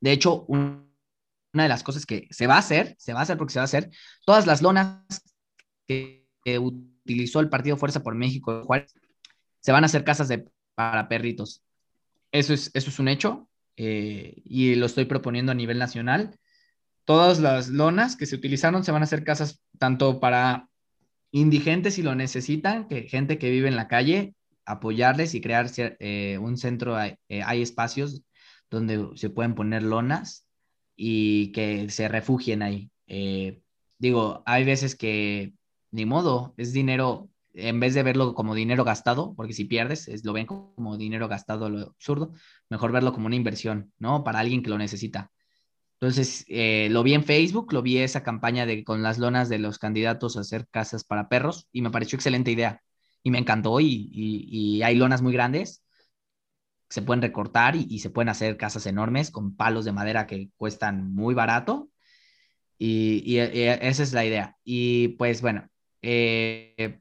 De 0.00 0.12
hecho, 0.12 0.44
un, 0.46 0.92
una 1.52 1.62
de 1.64 1.68
las 1.68 1.82
cosas 1.82 2.06
que 2.06 2.28
se 2.30 2.46
va 2.46 2.56
a 2.56 2.58
hacer, 2.58 2.94
se 2.98 3.12
va 3.12 3.20
a 3.20 3.22
hacer 3.22 3.36
porque 3.38 3.52
se 3.52 3.58
va 3.58 3.64
a 3.64 3.64
hacer, 3.64 3.90
todas 4.24 4.46
las 4.46 4.62
lonas 4.62 5.04
que, 5.86 6.26
que 6.44 6.58
utilizó 6.58 7.40
el 7.40 7.48
Partido 7.48 7.76
Fuerza 7.76 8.02
por 8.02 8.14
México 8.14 8.62
Juárez, 8.64 8.94
se 9.60 9.72
van 9.72 9.84
a 9.84 9.86
hacer 9.86 10.04
casas 10.04 10.28
de, 10.28 10.48
para 10.74 11.08
perritos. 11.08 11.62
Eso 12.32 12.54
es, 12.54 12.70
eso 12.74 12.90
es 12.90 12.98
un 12.98 13.08
hecho 13.08 13.48
eh, 13.76 14.42
y 14.44 14.74
lo 14.74 14.86
estoy 14.86 15.06
proponiendo 15.06 15.52
a 15.52 15.54
nivel 15.54 15.78
nacional. 15.78 16.38
Todas 17.04 17.40
las 17.40 17.68
lonas 17.68 18.16
que 18.16 18.26
se 18.26 18.36
utilizaron 18.36 18.84
se 18.84 18.92
van 18.92 19.02
a 19.02 19.04
hacer 19.04 19.24
casas 19.24 19.62
tanto 19.78 20.20
para 20.20 20.68
indigentes 21.30 21.94
si 21.94 22.02
lo 22.02 22.14
necesitan, 22.14 22.86
que 22.88 23.02
gente 23.02 23.38
que 23.38 23.50
vive 23.50 23.68
en 23.68 23.76
la 23.76 23.88
calle, 23.88 24.34
apoyarles 24.68 25.34
y 25.34 25.40
crear 25.40 25.70
eh, 25.76 26.38
un 26.38 26.58
centro, 26.58 27.00
eh, 27.00 27.16
hay 27.44 27.62
espacios 27.62 28.22
donde 28.70 29.08
se 29.14 29.30
pueden 29.30 29.54
poner 29.54 29.82
lonas 29.82 30.46
y 30.94 31.52
que 31.52 31.88
se 31.88 32.08
refugien 32.08 32.62
ahí. 32.62 32.90
Eh, 33.06 33.62
digo, 33.98 34.42
hay 34.46 34.64
veces 34.64 34.94
que 34.94 35.54
ni 35.90 36.04
modo, 36.04 36.54
es 36.58 36.74
dinero, 36.74 37.30
en 37.54 37.80
vez 37.80 37.94
de 37.94 38.02
verlo 38.02 38.34
como 38.34 38.54
dinero 38.54 38.84
gastado, 38.84 39.34
porque 39.34 39.54
si 39.54 39.64
pierdes, 39.64 40.06
es, 40.06 40.24
lo 40.24 40.34
ven 40.34 40.44
como 40.44 40.98
dinero 40.98 41.28
gastado, 41.28 41.70
lo 41.70 41.80
absurdo, 41.88 42.32
mejor 42.68 42.92
verlo 42.92 43.14
como 43.14 43.26
una 43.26 43.36
inversión, 43.36 43.92
¿no? 43.98 44.22
Para 44.22 44.40
alguien 44.40 44.62
que 44.62 44.70
lo 44.70 44.76
necesita. 44.76 45.32
Entonces, 45.94 46.44
lo 46.90 47.02
vi 47.02 47.14
en 47.14 47.24
Facebook, 47.24 47.72
lo 47.72 47.82
vi 47.82 47.98
esa 47.98 48.22
campaña 48.22 48.66
de 48.66 48.84
con 48.84 49.02
las 49.02 49.18
lonas 49.18 49.48
de 49.48 49.58
los 49.58 49.78
candidatos 49.78 50.36
a 50.36 50.40
hacer 50.40 50.68
casas 50.68 51.04
para 51.04 51.28
perros 51.28 51.68
y 51.72 51.82
me 51.82 51.90
pareció 51.90 52.16
excelente 52.16 52.52
idea 52.52 52.82
y 53.22 53.30
me 53.30 53.38
encantó 53.38 53.80
y, 53.80 54.10
y, 54.12 54.82
hay 54.82 54.94
lonas 54.94 55.22
muy 55.22 55.32
grandes 55.32 55.82
se 56.88 57.02
pueden 57.02 57.22
recortar 57.22 57.76
y, 57.76 57.98
se 57.98 58.10
pueden 58.10 58.28
hacer 58.28 58.56
casas 58.56 58.86
enormes 58.86 59.30
con 59.30 59.54
palos 59.54 59.84
de 59.84 59.92
madera 59.92 60.26
que 60.26 60.50
cuestan 60.56 61.12
muy 61.12 61.34
barato 61.34 61.90
y, 62.78 63.36
esa 63.38 64.02
es 64.02 64.12
la 64.12 64.24
idea. 64.24 64.56
Y 64.64 65.08
pues 65.08 65.42
bueno, 65.42 65.68
eh, 66.00 67.00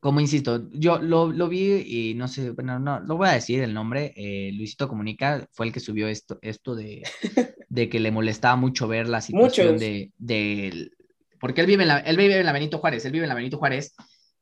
como 0.00 0.20
insisto, 0.20 0.70
yo 0.72 0.98
lo, 0.98 1.30
lo, 1.32 1.48
vi 1.48 1.82
y 1.86 2.14
no 2.14 2.28
sé, 2.28 2.50
bueno, 2.50 2.78
no, 2.78 3.00
lo 3.00 3.16
voy 3.16 3.28
a 3.28 3.32
decir 3.32 3.62
el 3.62 3.74
nombre, 3.74 4.12
eh, 4.16 4.52
Luisito 4.52 4.88
Comunica 4.88 5.46
fue 5.52 5.66
el 5.66 5.72
que 5.72 5.80
subió 5.80 6.08
esto, 6.08 6.38
esto 6.42 6.74
de, 6.74 7.02
de 7.68 7.88
que 7.88 8.00
le 8.00 8.10
molestaba 8.10 8.56
mucho 8.56 8.88
ver 8.88 9.08
la 9.08 9.20
situación 9.20 9.78
de, 9.78 10.12
de, 10.18 10.90
porque 11.38 11.60
él 11.60 11.66
vive, 11.66 11.82
en 11.82 11.88
la, 11.88 11.98
él 11.98 12.16
vive 12.16 12.38
en 12.38 12.46
la 12.46 12.52
Benito 12.52 12.78
Juárez, 12.78 13.04
él 13.04 13.12
vive 13.12 13.24
en 13.24 13.30
la 13.30 13.34
Benito 13.34 13.58
Juárez 13.58 13.94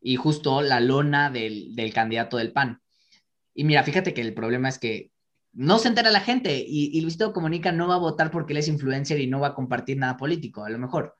y 0.05 0.17
justo 0.17 0.61
la 0.61 0.81
lona 0.81 1.31
del, 1.31 1.75
del 1.75 1.95
candidato 1.95 2.37
del 2.37 2.53
PAN. 2.53 2.83
Y 3.55 3.65
mira, 3.65 3.83
fíjate 3.83 4.13
que 4.13 4.21
el 4.21 4.35
problema 4.35 4.69
es 4.69 4.79
que 4.79 5.11
no 5.55 5.79
se 5.79 5.89
entera 5.89 6.11
la 6.11 6.21
gente 6.21 6.59
y, 6.59 6.91
y 6.93 7.01
Luisito 7.01 7.33
Comunica 7.33 7.73
no 7.73 7.89
va 7.89 7.95
a 7.95 7.99
votar 7.99 8.31
porque 8.31 8.53
él 8.53 8.59
es 8.59 8.69
influencer 8.69 9.19
y 9.19 9.27
no 9.27 9.41
va 9.41 9.49
a 9.49 9.55
compartir 9.55 9.97
nada 9.97 10.19
político, 10.19 10.63
a 10.63 10.69
lo 10.69 10.79
mejor. 10.79 11.17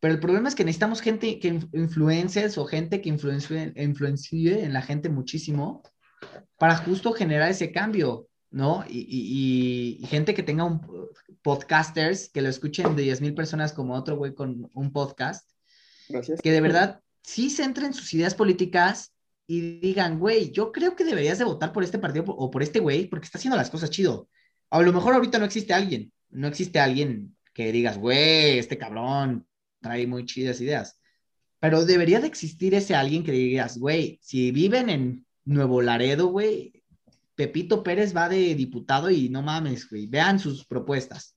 Pero 0.00 0.14
el 0.14 0.20
problema 0.20 0.48
es 0.48 0.54
que 0.54 0.64
necesitamos 0.64 1.02
gente 1.02 1.38
que 1.38 1.60
influencers 1.74 2.56
o 2.56 2.64
gente 2.64 3.02
que 3.02 3.10
influencie, 3.10 3.74
influencie 3.76 4.64
en 4.64 4.72
la 4.72 4.80
gente 4.80 5.10
muchísimo 5.10 5.82
para 6.56 6.76
justo 6.76 7.12
generar 7.12 7.50
ese 7.50 7.70
cambio, 7.70 8.28
¿no? 8.50 8.82
Y, 8.88 9.98
y, 10.00 10.06
gente 10.06 10.32
que 10.32 10.42
tenga 10.42 10.64
un 10.64 10.80
podcasters 11.42 12.30
que 12.30 12.40
lo 12.40 12.48
escuchen 12.48 12.96
de 12.96 13.02
10 13.02 13.20
mil 13.20 13.34
personas 13.34 13.74
como 13.74 13.94
otro 13.94 14.16
güey 14.16 14.34
con 14.34 14.70
un 14.72 14.90
podcast. 14.90 15.50
Gracias. 16.08 16.40
Que 16.40 16.50
de 16.50 16.60
verdad 16.62 17.02
sí 17.22 17.50
centren 17.50 17.94
sus 17.94 18.12
ideas 18.14 18.34
políticas 18.34 19.12
y 19.46 19.78
digan, 19.80 20.18
güey, 20.18 20.50
yo 20.50 20.72
creo 20.72 20.96
que 20.96 21.04
deberías 21.04 21.38
de 21.38 21.44
votar 21.44 21.72
por 21.72 21.84
este 21.84 21.98
partido 21.98 22.24
o 22.26 22.50
por 22.50 22.62
este 22.62 22.80
güey 22.80 23.06
porque 23.06 23.26
está 23.26 23.38
haciendo 23.38 23.56
las 23.56 23.70
cosas 23.70 23.90
chido. 23.90 24.28
A 24.70 24.80
lo 24.80 24.92
mejor 24.92 25.14
ahorita 25.14 25.38
no 25.38 25.44
existe 25.44 25.72
alguien, 25.72 26.12
no 26.30 26.48
existe 26.48 26.80
alguien 26.80 27.36
que 27.52 27.72
digas, 27.72 27.98
güey, 27.98 28.58
este 28.58 28.78
cabrón 28.78 29.46
trae 29.80 30.06
muy 30.06 30.24
chidas 30.24 30.60
ideas. 30.60 30.98
Pero 31.60 31.84
debería 31.84 32.20
de 32.20 32.26
existir 32.26 32.74
ese 32.74 32.94
alguien 32.94 33.22
que 33.24 33.32
digas, 33.32 33.78
güey, 33.78 34.18
si 34.22 34.50
viven 34.50 34.90
en 34.90 35.26
Nuevo 35.44 35.82
Laredo, 35.82 36.28
güey, 36.28 36.82
Pepito 37.34 37.82
Pérez 37.82 38.16
va 38.16 38.28
de 38.28 38.54
diputado 38.54 39.10
y 39.10 39.28
no 39.28 39.42
mames, 39.42 39.88
güey, 39.88 40.06
vean 40.06 40.38
sus 40.38 40.64
propuestas. 40.64 41.36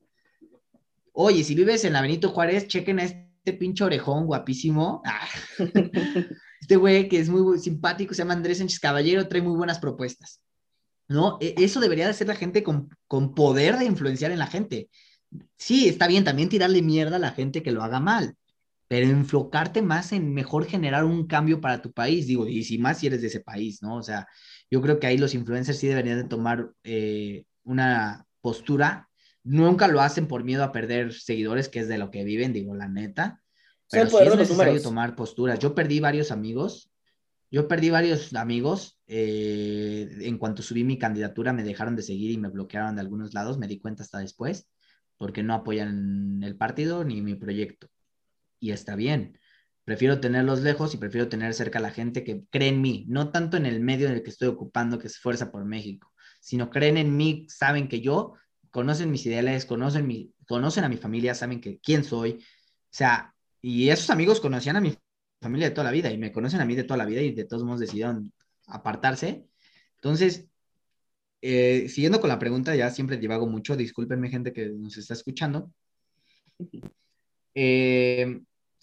Oye, 1.11 1.43
si 1.43 1.55
vives 1.55 1.85
en 1.85 1.93
la 1.93 2.01
Benito 2.01 2.29
Juárez, 2.29 2.67
chequen 2.67 2.99
a 2.99 3.03
este 3.03 3.24
pinche 3.53 3.83
orejón 3.83 4.25
guapísimo. 4.25 5.01
Ah. 5.05 5.27
este 6.61 6.75
güey 6.75 7.07
que 7.07 7.19
es 7.19 7.29
muy 7.29 7.59
simpático, 7.59 8.13
se 8.13 8.19
llama 8.23 8.33
Andrés 8.33 8.59
Sánchez 8.59 8.79
Caballero, 8.79 9.27
trae 9.27 9.41
muy 9.41 9.55
buenas 9.55 9.79
propuestas. 9.79 10.41
¿No? 11.07 11.37
E, 11.39 11.55
eso 11.57 11.79
debería 11.79 12.07
de 12.07 12.13
ser 12.13 12.27
la 12.27 12.35
gente 12.35 12.63
con, 12.63 12.89
con 13.07 13.35
poder 13.35 13.77
de 13.77 13.85
influenciar 13.85 14.31
en 14.31 14.39
la 14.39 14.47
gente 14.47 14.89
sí, 15.57 15.87
está 15.87 16.07
bien 16.07 16.23
también 16.23 16.49
tirarle 16.49 16.81
mierda 16.81 17.17
a 17.17 17.19
la 17.19 17.31
gente 17.31 17.63
que 17.63 17.71
lo 17.71 17.83
haga 17.83 17.99
mal, 17.99 18.35
pero 18.87 19.07
enfocarte 19.07 19.81
más 19.81 20.11
en 20.11 20.33
mejor 20.33 20.65
generar 20.65 21.05
un 21.05 21.27
cambio 21.27 21.61
para 21.61 21.81
tu 21.81 21.91
país, 21.91 22.27
digo, 22.27 22.47
y 22.47 22.63
si 22.63 22.77
más 22.77 22.99
si 22.99 23.07
eres 23.07 23.21
de 23.21 23.27
ese 23.27 23.41
país, 23.41 23.81
¿no? 23.81 23.97
O 23.97 24.03
sea, 24.03 24.27
yo 24.69 24.81
creo 24.81 24.99
que 24.99 25.07
ahí 25.07 25.17
los 25.17 25.33
influencers 25.33 25.79
sí 25.79 25.87
deberían 25.87 26.21
de 26.21 26.27
tomar 26.27 26.71
eh, 26.83 27.45
una 27.63 28.25
postura. 28.41 29.09
Nunca 29.45 29.87
lo 29.87 30.01
hacen 30.01 30.27
por 30.27 30.43
miedo 30.43 30.63
a 30.63 30.73
perder 30.73 31.13
seguidores, 31.13 31.69
que 31.69 31.79
es 31.79 31.87
de 31.87 31.97
lo 31.97 32.11
que 32.11 32.25
viven, 32.25 32.51
digo, 32.51 32.75
la 32.75 32.89
neta. 32.89 33.41
Pero 33.89 34.09
sí 34.09 34.17
es 34.19 34.35
necesario 34.35 34.81
tomar 34.81 35.15
posturas. 35.15 35.59
Yo 35.59 35.73
perdí 35.73 35.99
varios 35.99 36.31
amigos. 36.31 36.91
Yo 37.51 37.67
perdí 37.67 37.91
varios 37.91 38.33
amigos. 38.33 38.99
Eh, 39.07 40.09
en 40.21 40.37
cuanto 40.37 40.63
subí 40.63 40.83
mi 40.83 40.97
candidatura, 40.97 41.53
me 41.53 41.63
dejaron 41.63 41.95
de 41.95 42.01
seguir 42.01 42.31
y 42.31 42.37
me 42.37 42.49
bloquearon 42.49 42.95
de 42.95 43.01
algunos 43.01 43.33
lados. 43.33 43.57
Me 43.57 43.67
di 43.67 43.79
cuenta 43.79 44.03
hasta 44.03 44.17
después 44.19 44.67
porque 45.17 45.43
no 45.43 45.53
apoyan 45.53 46.41
el 46.43 46.57
partido 46.57 47.03
ni 47.03 47.21
mi 47.21 47.35
proyecto. 47.35 47.87
Y 48.59 48.71
está 48.71 48.95
bien. 48.95 49.39
Prefiero 49.83 50.19
tenerlos 50.19 50.61
lejos 50.61 50.93
y 50.93 50.97
prefiero 50.97 51.29
tener 51.29 51.53
cerca 51.53 51.77
a 51.79 51.81
la 51.81 51.91
gente 51.91 52.23
que 52.23 52.43
cree 52.49 52.69
en 52.69 52.81
mí, 52.81 53.05
no 53.07 53.31
tanto 53.31 53.55
en 53.55 53.67
el 53.67 53.79
medio 53.81 54.07
en 54.07 54.13
el 54.13 54.23
que 54.23 54.31
estoy 54.31 54.47
ocupando, 54.47 54.97
que 54.97 55.07
es 55.07 55.19
Fuerza 55.19 55.51
por 55.51 55.63
México, 55.63 56.11
sino 56.39 56.71
creen 56.71 56.97
en 56.97 57.15
mí, 57.15 57.45
saben 57.49 57.87
que 57.87 58.01
yo, 58.01 58.33
conocen 58.75 59.09
mis 59.09 59.25
ideales, 59.25 59.65
conocen, 59.65 60.05
mi, 60.05 60.33
conocen 60.45 60.83
a 60.83 60.89
mi 60.89 60.97
familia, 60.97 61.33
saben 61.33 61.61
que 61.61 61.79
quién 61.79 62.03
soy. 62.03 62.31
O 62.33 62.89
sea, 62.89 63.33
y 63.61 63.87
esos 63.87 64.09
amigos 64.09 64.41
conocían 64.41 64.75
a 64.75 64.81
mi 64.81 64.93
familia 65.39 65.69
de 65.69 65.73
toda 65.73 65.85
la 65.85 65.91
vida 65.91 66.11
y 66.11 66.17
me 66.17 66.33
conocen 66.33 66.59
a 66.59 66.65
mí 66.65 66.75
de 66.75 66.83
toda 66.83 66.97
la 66.97 67.05
vida 67.05 67.21
y 67.21 67.31
de 67.31 67.45
todos 67.45 67.63
modos 67.63 67.79
decidieron 67.79 68.33
apartarse. 68.67 69.47
Entonces, 69.95 70.49
eh, 71.41 71.87
siguiendo 71.87 72.19
con 72.19 72.27
la 72.27 72.37
pregunta, 72.37 72.75
ya 72.75 72.89
siempre 72.89 73.15
divago 73.15 73.47
mucho, 73.47 73.77
discúlpenme 73.77 74.27
gente 74.27 74.51
que 74.51 74.67
nos 74.67 74.97
está 74.97 75.13
escuchando. 75.13 75.71
Eh, 77.53 78.41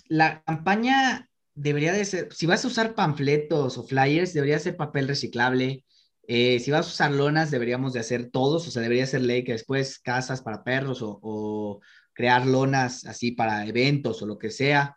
la 0.09 0.43
campaña 0.43 1.29
debería 1.55 1.93
de 1.93 2.07
ser, 2.07 2.33
si 2.33 2.47
vas 2.47 2.65
a 2.65 2.69
usar 2.69 2.95
panfletos 2.95 3.77
o 3.77 3.87
flyers, 3.87 4.33
debería 4.33 4.59
ser 4.59 4.75
papel 4.75 5.07
reciclable. 5.07 5.85
Eh, 6.27 6.61
si 6.61 6.71
vas 6.71 6.87
a 6.87 6.91
usar 6.91 7.13
lonas, 7.13 7.51
deberíamos 7.51 7.93
de 7.93 8.01
hacer 8.01 8.31
todos, 8.31 8.67
o 8.69 8.71
sea, 8.71 8.83
debería 8.83 9.07
ser 9.07 9.23
ley 9.23 9.45
que 9.45 9.53
después 9.53 9.99
casas 9.99 10.41
para 10.43 10.63
perros 10.63 11.03
o, 11.03 11.19
o 11.23 11.81
crear 12.13 12.47
lonas 12.47 13.05
así 13.07 13.33
para 13.33 13.67
eventos 13.67 14.23
o 14.23 14.27
lo 14.27 14.39
que 14.39 14.51
sea 14.51 14.97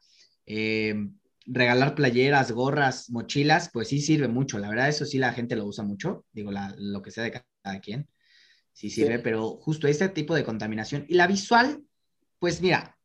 regalar 1.46 1.96
playeras, 1.96 2.52
gorras, 2.52 3.10
mochilas, 3.10 3.70
pues 3.72 3.90
sí 3.90 4.02
sirve 4.02 4.28
mucho. 4.28 4.58
La 4.58 4.70
verdad, 4.70 4.90
eso 4.90 5.06
sí 5.06 5.18
la 5.18 5.34
gente 5.34 5.56
lo 5.56 5.66
usa 5.66 5.84
mucho. 5.84 6.26
Digo, 6.32 6.52
lo 6.78 7.02
que 7.02 7.12
sea 7.12 7.24
de 7.24 7.32
cada 7.64 7.80
quien, 7.80 8.08
sí 8.74 8.90
sirve, 8.90 9.20
pero 9.20 9.58
justo 9.58 9.88
este 9.88 10.10
tipo 10.10 10.36
de 10.36 10.44
contaminación. 10.44 11.06
Y 11.08 11.16
la 11.16 11.28
visual, 11.28 11.84
pues 12.40 12.62
mira, 12.62 12.98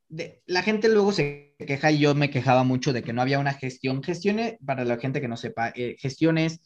la 0.46 0.62
gente 0.62 0.88
luego 0.88 1.12
se 1.12 1.54
queja 1.58 1.92
y 1.92 1.98
yo 1.98 2.14
me 2.14 2.30
quejaba 2.30 2.64
mucho 2.64 2.92
de 2.92 3.02
que 3.02 3.12
no 3.12 3.22
había 3.22 3.38
una 3.38 3.54
gestión. 3.54 4.02
Gestiones, 4.02 4.56
para 4.64 4.84
la 4.84 4.98
gente 4.98 5.20
que 5.20 5.28
no 5.28 5.36
sepa, 5.36 5.72
eh, 5.74 5.96
gestiones, 5.98 6.60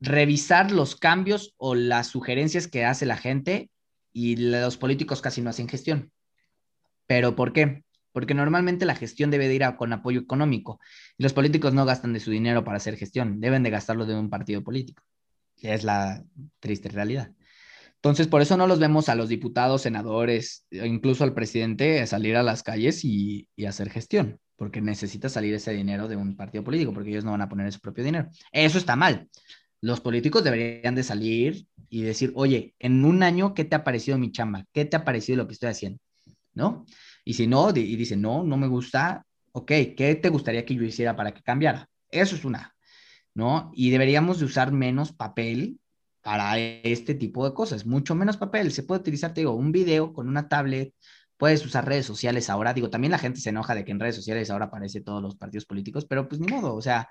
revisar 0.00 0.70
los 0.70 0.96
cambios 0.96 1.54
o 1.56 1.74
las 1.74 2.08
sugerencias 2.08 2.68
que 2.68 2.84
hace 2.84 3.06
la 3.06 3.16
gente 3.16 3.70
y 4.12 4.36
los 4.36 4.76
políticos 4.76 5.22
casi 5.22 5.40
no 5.40 5.50
hacen 5.50 5.68
gestión. 5.68 6.12
¿Pero 7.06 7.36
por 7.36 7.52
qué? 7.52 7.84
porque 8.14 8.32
normalmente 8.32 8.86
la 8.86 8.94
gestión 8.94 9.32
debe 9.32 9.48
de 9.48 9.56
ir 9.56 9.64
con 9.76 9.92
apoyo 9.92 10.20
económico 10.20 10.78
y 11.18 11.24
los 11.24 11.32
políticos 11.32 11.74
no 11.74 11.84
gastan 11.84 12.12
de 12.12 12.20
su 12.20 12.30
dinero 12.30 12.62
para 12.62 12.76
hacer 12.76 12.96
gestión, 12.96 13.40
deben 13.40 13.64
de 13.64 13.70
gastarlo 13.70 14.06
de 14.06 14.14
un 14.14 14.30
partido 14.30 14.62
político. 14.62 15.02
Es 15.60 15.82
la 15.82 16.22
triste 16.60 16.88
realidad. 16.88 17.32
Entonces, 17.96 18.28
por 18.28 18.40
eso 18.40 18.56
no 18.56 18.68
los 18.68 18.78
vemos 18.78 19.08
a 19.08 19.16
los 19.16 19.28
diputados, 19.28 19.82
senadores, 19.82 20.64
incluso 20.70 21.24
al 21.24 21.34
presidente 21.34 22.06
salir 22.06 22.36
a 22.36 22.44
las 22.44 22.62
calles 22.62 23.04
y, 23.04 23.48
y 23.56 23.64
hacer 23.64 23.90
gestión, 23.90 24.38
porque 24.54 24.80
necesita 24.80 25.28
salir 25.28 25.52
ese 25.52 25.72
dinero 25.72 26.06
de 26.06 26.14
un 26.14 26.36
partido 26.36 26.62
político, 26.62 26.92
porque 26.92 27.10
ellos 27.10 27.24
no 27.24 27.32
van 27.32 27.42
a 27.42 27.48
poner 27.48 27.72
su 27.72 27.80
propio 27.80 28.04
dinero. 28.04 28.28
Eso 28.52 28.78
está 28.78 28.94
mal. 28.94 29.28
Los 29.84 30.00
políticos 30.00 30.42
deberían 30.42 30.94
de 30.94 31.02
salir 31.02 31.66
y 31.90 32.00
decir, 32.00 32.32
oye, 32.36 32.74
en 32.78 33.04
un 33.04 33.22
año, 33.22 33.52
¿qué 33.52 33.66
te 33.66 33.76
ha 33.76 33.84
parecido 33.84 34.16
mi 34.16 34.32
chamba? 34.32 34.64
¿Qué 34.72 34.86
te 34.86 34.96
ha 34.96 35.04
parecido 35.04 35.36
lo 35.36 35.46
que 35.46 35.52
estoy 35.52 35.68
haciendo? 35.68 35.98
¿No? 36.54 36.86
Y 37.22 37.34
si 37.34 37.46
no, 37.46 37.68
y 37.68 37.94
dice, 37.94 38.16
no, 38.16 38.44
no 38.44 38.56
me 38.56 38.66
gusta, 38.66 39.26
ok, 39.52 39.66
¿qué 39.94 40.18
te 40.22 40.30
gustaría 40.30 40.64
que 40.64 40.74
yo 40.74 40.84
hiciera 40.84 41.14
para 41.14 41.34
que 41.34 41.42
cambiara? 41.42 41.86
Eso 42.10 42.34
es 42.34 42.46
una, 42.46 42.74
¿no? 43.34 43.72
Y 43.74 43.90
deberíamos 43.90 44.38
de 44.38 44.46
usar 44.46 44.72
menos 44.72 45.12
papel 45.12 45.78
para 46.22 46.56
este 46.58 47.14
tipo 47.14 47.46
de 47.46 47.52
cosas, 47.52 47.84
mucho 47.84 48.14
menos 48.14 48.38
papel. 48.38 48.72
Se 48.72 48.84
puede 48.84 49.02
utilizar, 49.02 49.34
te 49.34 49.42
digo, 49.42 49.52
un 49.52 49.70
video 49.70 50.14
con 50.14 50.28
una 50.28 50.48
tablet, 50.48 50.94
puedes 51.36 51.62
usar 51.62 51.86
redes 51.86 52.06
sociales 52.06 52.48
ahora. 52.48 52.72
Digo, 52.72 52.88
también 52.88 53.10
la 53.10 53.18
gente 53.18 53.38
se 53.38 53.50
enoja 53.50 53.74
de 53.74 53.84
que 53.84 53.92
en 53.92 54.00
redes 54.00 54.16
sociales 54.16 54.48
ahora 54.48 54.64
aparece 54.64 55.02
todos 55.02 55.20
los 55.20 55.36
partidos 55.36 55.66
políticos, 55.66 56.06
pero 56.08 56.26
pues 56.26 56.40
ni 56.40 56.46
modo, 56.46 56.74
o 56.74 56.80
sea, 56.80 57.10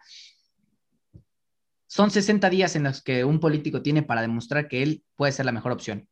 son 1.93 2.11
60 2.11 2.49
días 2.49 2.75
en 2.75 2.83
los 2.83 3.01
que 3.01 3.23
un 3.23 3.39
político 3.39 3.81
tiene 3.81 4.03
para 4.03 4.21
demostrar 4.21 4.67
que 4.67 4.83
él 4.83 5.03
puede 5.15 5.31
ser 5.31 5.45
la 5.45 5.51
mejor 5.51 5.71
opción 5.71 6.07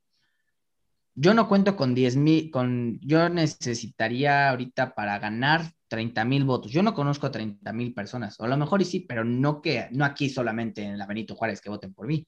yo 1.15 1.33
no 1.33 1.47
cuento 1.47 1.75
con 1.75 1.93
10 1.93 2.15
mil, 2.15 2.51
con, 2.51 2.99
yo 3.01 3.27
necesitaría 3.29 4.49
ahorita 4.49 4.95
para 4.95 5.19
ganar 5.19 5.71
30 5.87 6.23
mil 6.25 6.45
votos. 6.45 6.71
Yo 6.71 6.83
no 6.83 6.93
conozco 6.93 7.27
a 7.27 7.31
30 7.31 7.73
mil 7.73 7.93
personas, 7.93 8.39
o 8.39 8.45
a 8.45 8.47
lo 8.47 8.57
mejor 8.57 8.81
y 8.81 8.85
sí, 8.85 9.01
pero 9.01 9.23
no, 9.23 9.61
que, 9.61 9.87
no 9.91 10.05
aquí 10.05 10.29
solamente 10.29 10.83
en 10.83 10.97
la 10.97 11.05
Benito 11.05 11.35
Juárez 11.35 11.61
que 11.61 11.69
voten 11.69 11.93
por 11.93 12.07
mí, 12.07 12.27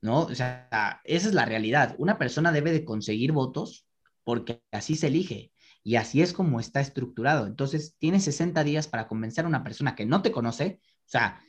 ¿no? 0.00 0.20
O 0.20 0.34
sea, 0.34 1.00
esa 1.04 1.28
es 1.28 1.34
la 1.34 1.44
realidad. 1.44 1.94
Una 1.98 2.18
persona 2.18 2.52
debe 2.52 2.72
de 2.72 2.84
conseguir 2.84 3.32
votos 3.32 3.86
porque 4.24 4.62
así 4.70 4.94
se 4.94 5.08
elige 5.08 5.52
y 5.82 5.96
así 5.96 6.22
es 6.22 6.32
como 6.32 6.60
está 6.60 6.80
estructurado. 6.80 7.46
Entonces, 7.46 7.96
tienes 7.98 8.24
60 8.24 8.62
días 8.62 8.86
para 8.86 9.08
convencer 9.08 9.44
a 9.44 9.48
una 9.48 9.64
persona 9.64 9.96
que 9.96 10.06
no 10.06 10.22
te 10.22 10.30
conoce, 10.30 10.80
o 10.84 11.08
sea, 11.08 11.42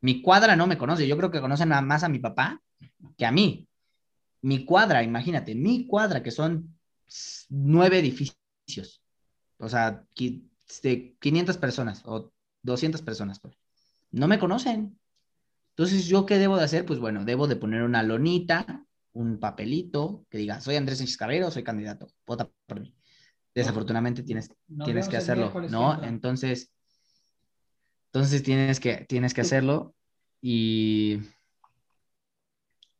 mi 0.00 0.22
cuadra 0.22 0.56
no 0.56 0.66
me 0.66 0.78
conoce, 0.78 1.06
yo 1.06 1.16
creo 1.16 1.30
que 1.30 1.40
conocen 1.40 1.68
más 1.68 2.04
a 2.04 2.08
mi 2.08 2.18
papá 2.18 2.62
que 3.16 3.26
a 3.26 3.32
mí. 3.32 3.68
Mi 4.40 4.64
cuadra, 4.64 5.02
imagínate, 5.02 5.54
mi 5.54 5.86
cuadra, 5.86 6.22
que 6.22 6.30
son 6.30 6.78
nueve 7.48 7.98
edificios, 7.98 9.02
o 9.58 9.68
sea, 9.68 10.04
de 10.82 11.16
500 11.18 11.56
personas 11.58 12.02
o 12.04 12.32
200 12.62 13.02
personas, 13.02 13.40
pues. 13.40 13.56
no 14.10 14.28
me 14.28 14.38
conocen. 14.38 14.98
Entonces, 15.70 16.06
¿yo 16.06 16.26
qué 16.26 16.38
debo 16.38 16.56
de 16.56 16.64
hacer? 16.64 16.84
Pues 16.84 16.98
bueno, 16.98 17.24
debo 17.24 17.46
de 17.46 17.56
poner 17.56 17.82
una 17.82 18.02
lonita, 18.02 18.84
un 19.12 19.38
papelito 19.38 20.26
que 20.28 20.38
diga, 20.38 20.60
soy 20.60 20.76
Andrés 20.76 20.98
Sánchez 20.98 21.16
Cabero, 21.16 21.50
soy 21.50 21.62
candidato, 21.64 22.08
vota 22.26 22.50
por 22.66 22.80
mí. 22.80 22.94
Desafortunadamente 23.54 24.22
tienes, 24.22 24.50
tienes 24.84 25.08
que 25.08 25.16
hacerlo, 25.16 25.52
¿no? 25.70 26.02
Entonces, 26.04 26.72
entonces 28.12 28.42
tienes 28.42 28.80
que, 28.80 29.06
tienes 29.08 29.34
que 29.34 29.42
hacerlo 29.42 29.94
y 30.40 31.20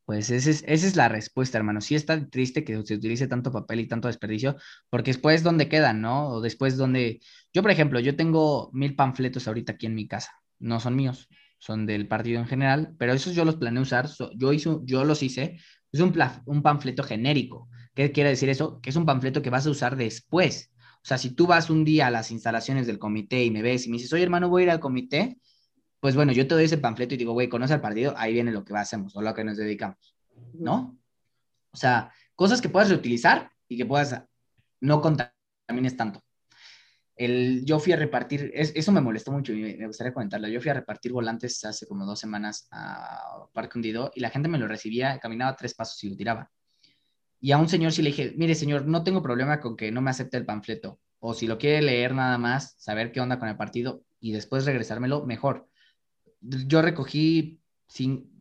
pues 0.09 0.31
esa 0.31 0.49
es, 0.49 0.65
esa 0.67 0.87
es 0.87 0.97
la 0.97 1.11
respuesta, 1.11 1.59
hermano. 1.59 1.83
Sí 1.83 1.95
está 1.95 2.27
triste 2.31 2.65
que 2.65 2.83
se 2.83 2.95
utilice 2.95 3.29
tanto 3.29 3.53
papel 3.53 3.81
y 3.81 3.89
tanto 3.89 4.09
desperdicio, 4.09 4.57
porque 4.89 5.11
después 5.11 5.43
dónde 5.43 5.69
quedan, 5.69 6.01
¿no? 6.01 6.29
O 6.29 6.41
después 6.41 6.79
donde... 6.79 7.21
Yo, 7.53 7.61
por 7.61 7.71
ejemplo, 7.71 8.01
yo 8.01 8.17
tengo 8.17 8.71
mil 8.73 8.97
panfletos 8.97 9.47
ahorita 9.47 9.73
aquí 9.73 9.85
en 9.85 9.95
mi 9.95 10.09
casa. 10.09 10.33
No 10.59 10.81
son 10.81 10.97
míos, 10.97 11.29
son 11.59 11.85
del 11.85 12.09
partido 12.09 12.41
en 12.41 12.47
general, 12.47 12.95
pero 12.99 13.13
esos 13.13 13.35
yo 13.35 13.45
los 13.45 13.57
planeé 13.57 13.83
usar. 13.83 14.09
yo, 14.35 14.53
hice, 14.55 14.79
yo 14.85 15.05
los 15.05 15.23
hice. 15.23 15.59
Es 15.93 16.01
un, 16.01 16.19
un 16.47 16.63
panfleto 16.63 17.03
genérico. 17.03 17.69
¿Qué 17.95 18.11
quiere 18.11 18.31
decir 18.31 18.49
eso? 18.49 18.81
Que 18.81 18.89
es 18.89 18.97
un 18.97 19.05
panfleto 19.05 19.43
que 19.43 19.51
vas 19.51 19.67
a 19.67 19.71
usar 19.71 19.97
después. 19.97 20.73
O 21.09 21.15
sea, 21.17 21.17
si 21.17 21.31
tú 21.31 21.47
vas 21.47 21.71
un 21.71 21.87
día 21.87 22.09
a 22.09 22.11
las 22.11 22.31
instalaciones 22.31 22.87
del 22.87 22.99
comité 22.99 23.43
y 23.43 23.51
me 23.51 23.63
ves 23.63 23.87
y 23.87 23.89
me 23.89 23.97
dices, 23.97 24.13
oye, 24.13 24.25
hermano, 24.25 24.51
voy 24.51 24.61
a 24.61 24.65
ir 24.67 24.71
al 24.73 24.79
comité, 24.79 25.39
pues 26.01 26.15
bueno, 26.15 26.33
yo 26.33 26.47
te 26.47 26.55
doy 26.55 26.65
ese 26.65 26.77
panfleto 26.77 27.15
y 27.15 27.17
digo, 27.17 27.33
güey, 27.33 27.49
conoce 27.49 27.73
al 27.73 27.81
partido, 27.81 28.13
ahí 28.19 28.35
viene 28.35 28.53
lo 28.53 28.63
que 28.63 28.77
hacemos 28.77 29.17
o 29.17 29.23
lo 29.23 29.33
que 29.33 29.43
nos 29.43 29.57
dedicamos, 29.57 30.15
¿no? 30.53 30.99
O 31.71 31.77
sea, 31.79 32.13
cosas 32.35 32.61
que 32.61 32.69
puedas 32.69 32.91
reutilizar 32.91 33.51
y 33.69 33.79
que 33.79 33.87
puedas, 33.87 34.23
no 34.83 35.01
contamines 35.01 35.97
tanto. 35.97 36.23
El, 37.17 37.65
yo 37.65 37.79
fui 37.79 37.95
a 37.95 37.97
repartir, 37.97 38.51
eso 38.53 38.93
me 38.93 39.01
molestó 39.01 39.33
mucho 39.33 39.55
y 39.55 39.79
me 39.79 39.87
gustaría 39.87 40.13
comentarlo. 40.13 40.47
Yo 40.49 40.61
fui 40.61 40.71
a 40.71 40.75
repartir 40.75 41.13
volantes 41.13 41.65
hace 41.65 41.87
como 41.87 42.05
dos 42.05 42.21
semanas 42.21 42.69
a 42.71 43.47
Parque 43.55 43.79
Hundido 43.79 44.13
y 44.15 44.21
la 44.21 44.29
gente 44.29 44.51
me 44.51 44.59
lo 44.59 44.69
recibía, 44.69 45.19
caminaba 45.21 45.57
tres 45.57 45.73
pasos 45.73 46.05
y 46.05 46.11
lo 46.11 46.17
tiraba. 46.17 46.51
Y 47.41 47.53
a 47.53 47.59
un 47.59 47.69
señor 47.69 47.93
sí 47.93 48.03
le 48.03 48.11
dije, 48.11 48.35
mire 48.37 48.55
señor, 48.55 48.87
no 48.87 49.05
tengo 49.05 49.23
problema 49.23 49.61
con 49.61 49.77
que 49.77 49.93
no 49.93 50.01
me 50.01 50.11
acepte 50.11 50.37
el 50.37 50.47
panfleto. 50.47 50.99
O 51.21 51.35
si 51.35 51.47
lo 51.47 51.59
quiere 51.59 51.83
leer 51.83 52.15
nada 52.15 52.39
más, 52.39 52.75
saber 52.79 53.13
qué 53.13 53.21
onda 53.21 53.39
con 53.39 53.49
el 53.49 53.57
partido 53.57 54.03
y 54.21 54.33
después 54.33 54.65
regresármelo, 54.65 55.25
mejor 55.25 55.69
yo 56.41 56.83
recogí 56.83 57.61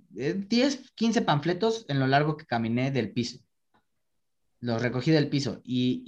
10, 0.09 0.91
15 0.95 1.19
eh, 1.19 1.21
panfletos 1.21 1.85
en 1.89 1.99
lo 1.99 2.07
largo 2.07 2.37
que 2.37 2.45
caminé 2.45 2.91
del 2.91 3.11
piso. 3.11 3.39
Los 4.59 4.81
recogí 4.81 5.11
del 5.11 5.29
piso 5.29 5.61
y, 5.63 6.03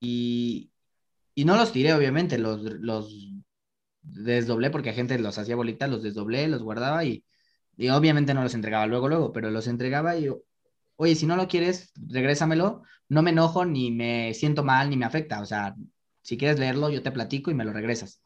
y, 0.00 0.70
y, 1.34 1.44
no 1.44 1.56
los 1.56 1.72
tiré, 1.72 1.94
obviamente, 1.94 2.38
los, 2.38 2.62
los 2.62 3.30
desdoblé 4.02 4.70
porque 4.70 4.90
a 4.90 4.94
gente 4.94 5.18
los 5.18 5.38
hacía 5.38 5.56
bolitas, 5.56 5.88
los 5.88 6.02
desdoblé, 6.02 6.48
los 6.48 6.62
guardaba 6.62 7.04
y, 7.04 7.24
y 7.76 7.88
obviamente 7.88 8.34
no 8.34 8.42
los 8.42 8.54
entregaba 8.54 8.86
luego, 8.86 9.08
luego, 9.08 9.32
pero 9.32 9.50
los 9.50 9.66
entregaba 9.66 10.16
y 10.16 10.28
oye, 10.96 11.14
si 11.14 11.26
no 11.26 11.36
lo 11.36 11.48
quieres, 11.48 11.92
regrésamelo, 12.08 12.82
no 13.08 13.22
me 13.22 13.30
enojo, 13.30 13.64
ni 13.64 13.90
me 13.90 14.34
siento 14.34 14.64
mal, 14.64 14.90
ni 14.90 14.96
me 14.96 15.06
afecta, 15.06 15.40
o 15.40 15.46
sea, 15.46 15.74
si 16.22 16.38
quieres 16.38 16.58
leerlo, 16.58 16.90
yo 16.90 17.02
te 17.02 17.12
platico 17.12 17.50
y 17.50 17.54
me 17.54 17.64
lo 17.64 17.72
regresas. 17.72 18.22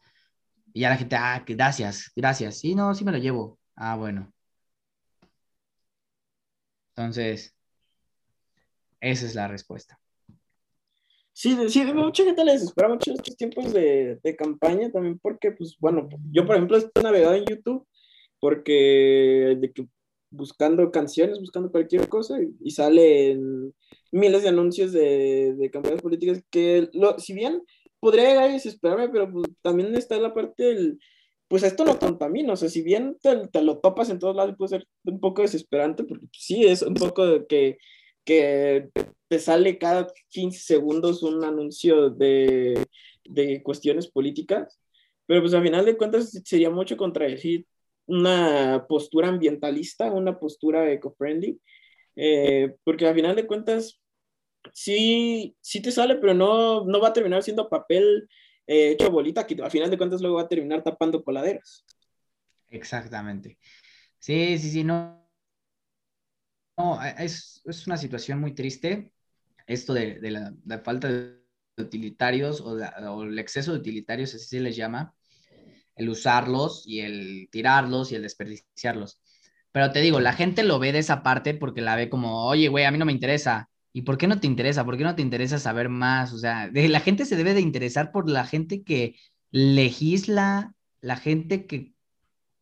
Y 0.73 0.81
ya 0.81 0.89
la 0.89 0.97
gente, 0.97 1.15
ah, 1.15 1.43
gracias, 1.45 2.11
gracias. 2.15 2.59
Sí, 2.59 2.75
no, 2.75 2.93
sí 2.93 3.03
me 3.03 3.11
lo 3.11 3.17
llevo. 3.17 3.59
Ah, 3.75 3.95
bueno. 3.95 4.31
Entonces, 6.95 7.55
esa 8.99 9.25
es 9.25 9.35
la 9.35 9.47
respuesta. 9.47 9.99
Sí, 11.33 11.55
sí, 11.69 11.85
mucha 11.93 12.23
gente 12.23 12.43
le 12.43 12.53
desespera 12.53 12.89
mucho 12.89 13.13
estos 13.13 13.37
tiempos 13.37 13.71
de, 13.71 14.19
campaña 14.37 14.91
también 14.91 15.19
porque, 15.19 15.51
pues, 15.51 15.77
bueno, 15.79 16.09
yo, 16.31 16.45
por 16.45 16.55
ejemplo, 16.55 16.77
estoy 16.77 17.03
navegado 17.03 17.35
en 17.35 17.45
YouTube 17.45 17.87
porque 18.39 19.55
de 19.59 19.71
que 19.71 19.87
buscando 20.37 20.91
canciones, 20.91 21.39
buscando 21.39 21.71
cualquier 21.71 22.07
cosa 22.07 22.37
y, 22.63 22.71
salen 22.71 23.73
miles 24.11 24.43
de 24.43 24.49
anuncios 24.49 24.93
de, 24.93 25.55
de 25.57 25.71
campañas 25.71 26.01
políticas 26.01 26.41
que, 26.49 26.89
lo, 26.93 27.19
si 27.19 27.33
bien 27.33 27.61
podría 27.99 28.29
llegar 28.29 28.43
a 28.45 28.53
desesperarme, 28.53 29.09
pero 29.09 29.31
pues, 29.31 29.47
también 29.61 29.95
está 29.95 30.17
la 30.17 30.33
parte 30.33 30.63
del, 30.63 30.99
pues 31.47 31.63
esto 31.63 31.85
no 31.85 31.99
contamina, 31.99 32.53
o 32.53 32.55
sea, 32.55 32.69
si 32.69 32.81
bien 32.81 33.17
te, 33.21 33.61
lo 33.61 33.79
topas 33.79 34.09
en 34.09 34.19
todos 34.19 34.35
lados, 34.35 34.55
puede 34.57 34.69
ser 34.69 34.87
un 35.05 35.19
poco 35.19 35.41
desesperante, 35.41 36.03
porque 36.03 36.27
pues, 36.27 36.43
sí, 36.43 36.65
es 36.65 36.81
un 36.81 36.93
poco 36.93 37.25
de 37.25 37.45
que, 37.47 37.77
que 38.25 38.89
te 39.27 39.39
sale 39.39 39.77
cada 39.77 40.07
15 40.29 40.59
segundos 40.59 41.23
un 41.23 41.43
anuncio 41.43 42.09
de, 42.09 42.85
de 43.25 43.63
cuestiones 43.63 44.07
políticas, 44.07 44.79
pero 45.25 45.41
pues 45.41 45.53
al 45.53 45.63
final 45.63 45.85
de 45.85 45.97
cuentas 45.97 46.31
sería 46.45 46.69
mucho 46.69 46.97
contradecir 46.97 47.65
una 48.07 48.85
postura 48.87 49.27
ambientalista, 49.27 50.11
una 50.11 50.39
postura 50.39 50.91
eco-friendly, 50.91 51.59
eh, 52.15 52.75
porque 52.83 53.07
al 53.07 53.15
final 53.15 53.35
de 53.35 53.45
cuentas 53.45 54.01
sí, 54.73 55.55
sí 55.61 55.81
te 55.81 55.91
sale, 55.91 56.15
pero 56.15 56.33
no, 56.33 56.85
no 56.85 56.99
va 56.99 57.09
a 57.09 57.13
terminar 57.13 57.43
siendo 57.43 57.69
papel 57.69 58.27
eh, 58.65 58.91
hecho 58.91 59.11
bolita, 59.11 59.45
que 59.45 59.55
final 59.69 59.89
de 59.89 59.97
cuentas 59.97 60.21
luego 60.21 60.37
va 60.37 60.43
a 60.43 60.47
terminar 60.47 60.83
tapando 60.83 61.23
coladeras. 61.23 61.85
Exactamente. 62.69 63.57
Sí, 64.19 64.57
sí, 64.57 64.71
sí, 64.71 64.83
no. 64.83 65.25
No, 66.77 66.99
es, 67.03 67.61
es 67.65 67.87
una 67.87 67.97
situación 67.97 68.39
muy 68.39 68.53
triste 68.53 69.11
esto 69.67 69.93
de, 69.93 70.19
de 70.19 70.31
la, 70.31 70.53
falta 70.83 71.09
de 71.09 71.37
utilitarios 71.77 72.61
o, 72.61 72.77
o, 72.77 73.23
el 73.23 73.37
exceso 73.37 73.73
de 73.73 73.79
utilitarios, 73.79 74.33
así 74.33 74.45
se 74.45 74.59
les 74.59 74.75
llama, 74.75 75.13
el 75.97 76.09
usarlos 76.09 76.83
y 76.85 77.01
el 77.01 77.49
tirarlos 77.51 78.11
y 78.11 78.15
el 78.15 78.21
desperdiciarlos. 78.21 79.21
Pero 79.71 79.91
te 79.91 80.01
digo, 80.01 80.19
la 80.19 80.33
gente 80.33 80.63
lo 80.63 80.79
ve 80.79 80.91
de 80.91 80.99
esa 80.99 81.23
parte 81.23 81.53
porque 81.53 81.81
la 81.81 81.95
ve 81.95 82.09
como, 82.09 82.45
oye, 82.45 82.67
güey, 82.67 82.85
a 82.85 82.91
mí 82.91 82.97
no 82.97 83.05
me 83.05 83.11
interesa. 83.11 83.69
¿Y 83.93 84.03
por 84.03 84.17
qué 84.17 84.27
no 84.27 84.39
te 84.39 84.47
interesa? 84.47 84.85
¿Por 84.85 84.97
qué 84.97 85.03
no 85.03 85.15
te 85.15 85.21
interesa 85.21 85.59
saber 85.59 85.89
más? 85.89 86.33
O 86.33 86.37
sea, 86.37 86.69
la 86.73 86.99
gente 86.99 87.25
se 87.25 87.35
debe 87.35 87.53
de 87.53 87.61
interesar 87.61 88.11
por 88.11 88.29
la 88.29 88.45
gente 88.45 88.83
que 88.83 89.15
legisla, 89.51 90.73
la 91.01 91.17
gente 91.17 91.65
que 91.65 91.93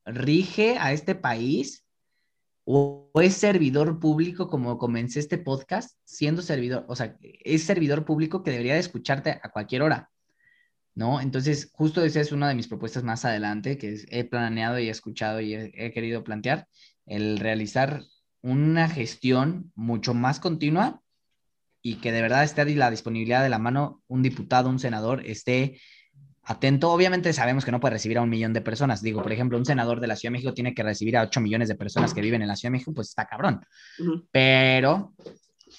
rige 0.05 0.77
a 0.77 0.93
este 0.93 1.15
país, 1.15 1.85
o, 2.65 3.11
es 3.21 3.35
servidor 3.35 3.99
público, 3.99 4.47
como 4.47 4.77
comencé 4.77 5.19
este 5.19 5.37
podcast, 5.37 5.97
siendo 6.03 6.41
servidor, 6.41 6.85
o 6.87 6.95
sea, 6.95 7.17
es 7.21 7.63
servidor 7.63 8.05
público 8.05 8.43
que 8.43 8.51
debería 8.51 8.73
de 8.73 8.79
escucharte 8.79 9.39
a 9.41 9.51
cualquier 9.51 9.83
hora, 9.83 10.11
¿no? 10.95 11.22
Entonces, 11.22 11.69
justo 11.73 12.03
esa 12.03 12.22
es 12.22 12.31
una 12.31 12.49
de 12.49 12.55
mis 12.55 12.67
propuestas 12.67 13.03
más 13.03 13.26
adelante, 13.26 13.77
que 13.77 13.99
he 14.09 14.23
planeado 14.23 14.80
y 14.80 14.88
he 14.88 14.91
escuchado 14.91 15.41
y 15.41 15.53
he 15.53 15.91
querido 15.93 16.23
plantear, 16.23 16.67
el 17.05 17.38
realizar 17.38 18.03
una 18.41 18.88
gestión 18.89 19.72
mucho 19.76 20.13
más 20.13 20.39
continua 20.39 21.01
y 21.81 21.95
que 21.95 22.11
de 22.11 22.22
verdad 22.22 22.43
esté 22.43 22.61
a 22.61 22.65
la 22.65 22.89
disponibilidad 22.89 23.43
de 23.43 23.49
la 23.49 23.59
mano 23.59 24.01
un 24.07 24.23
diputado, 24.23 24.69
un 24.69 24.80
senador, 24.80 25.23
esté 25.26 25.80
atento. 26.45 26.91
Obviamente 26.91 27.34
sabemos 27.34 27.65
que 27.65 27.72
no 27.72 27.80
puede 27.80 27.93
recibir 27.93 28.17
a 28.17 28.22
un 28.22 28.30
millón 28.30 28.53
de 28.53 28.61
personas. 28.61 29.01
Digo, 29.01 29.22
por 29.22 29.31
ejemplo, 29.31 29.57
un 29.57 29.65
senador 29.65 29.99
de 29.99 30.07
la 30.07 30.15
Ciudad 30.15 30.31
de 30.31 30.38
México 30.38 30.53
tiene 30.53 30.73
que 30.73 30.84
recibir 30.84 31.17
a 31.17 31.23
8 31.23 31.41
millones 31.41 31.67
de 31.67 31.76
personas 31.76 32.13
que 32.13 32.22
viven 32.22 32.41
en 32.41 32.47
la 32.47 32.55
Ciudad 32.55 32.72
de 32.72 32.77
México, 32.77 32.93
pues 32.93 33.09
está 33.09 33.26
cabrón. 33.26 33.65
Pero, 34.31 35.13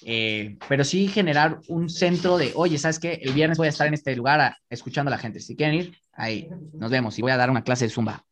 eh, 0.03 0.57
pero 0.67 0.83
sí 0.83 1.07
generar 1.07 1.59
un 1.67 1.89
centro 1.89 2.37
de, 2.37 2.51
oye, 2.55 2.77
¿sabes 2.77 2.99
qué? 2.99 3.19
El 3.21 3.33
viernes 3.33 3.57
voy 3.57 3.67
a 3.67 3.71
estar 3.71 3.87
en 3.87 3.93
este 3.93 4.15
lugar 4.15 4.55
escuchando 4.69 5.09
a 5.09 5.15
la 5.15 5.17
gente. 5.17 5.39
Si 5.39 5.55
quieren 5.55 5.75
ir, 5.75 5.97
ahí 6.13 6.49
nos 6.73 6.91
vemos 6.91 7.17
y 7.17 7.21
voy 7.21 7.31
a 7.31 7.37
dar 7.37 7.49
una 7.49 7.63
clase 7.63 7.85
de 7.85 7.89
Zumba. 7.89 8.25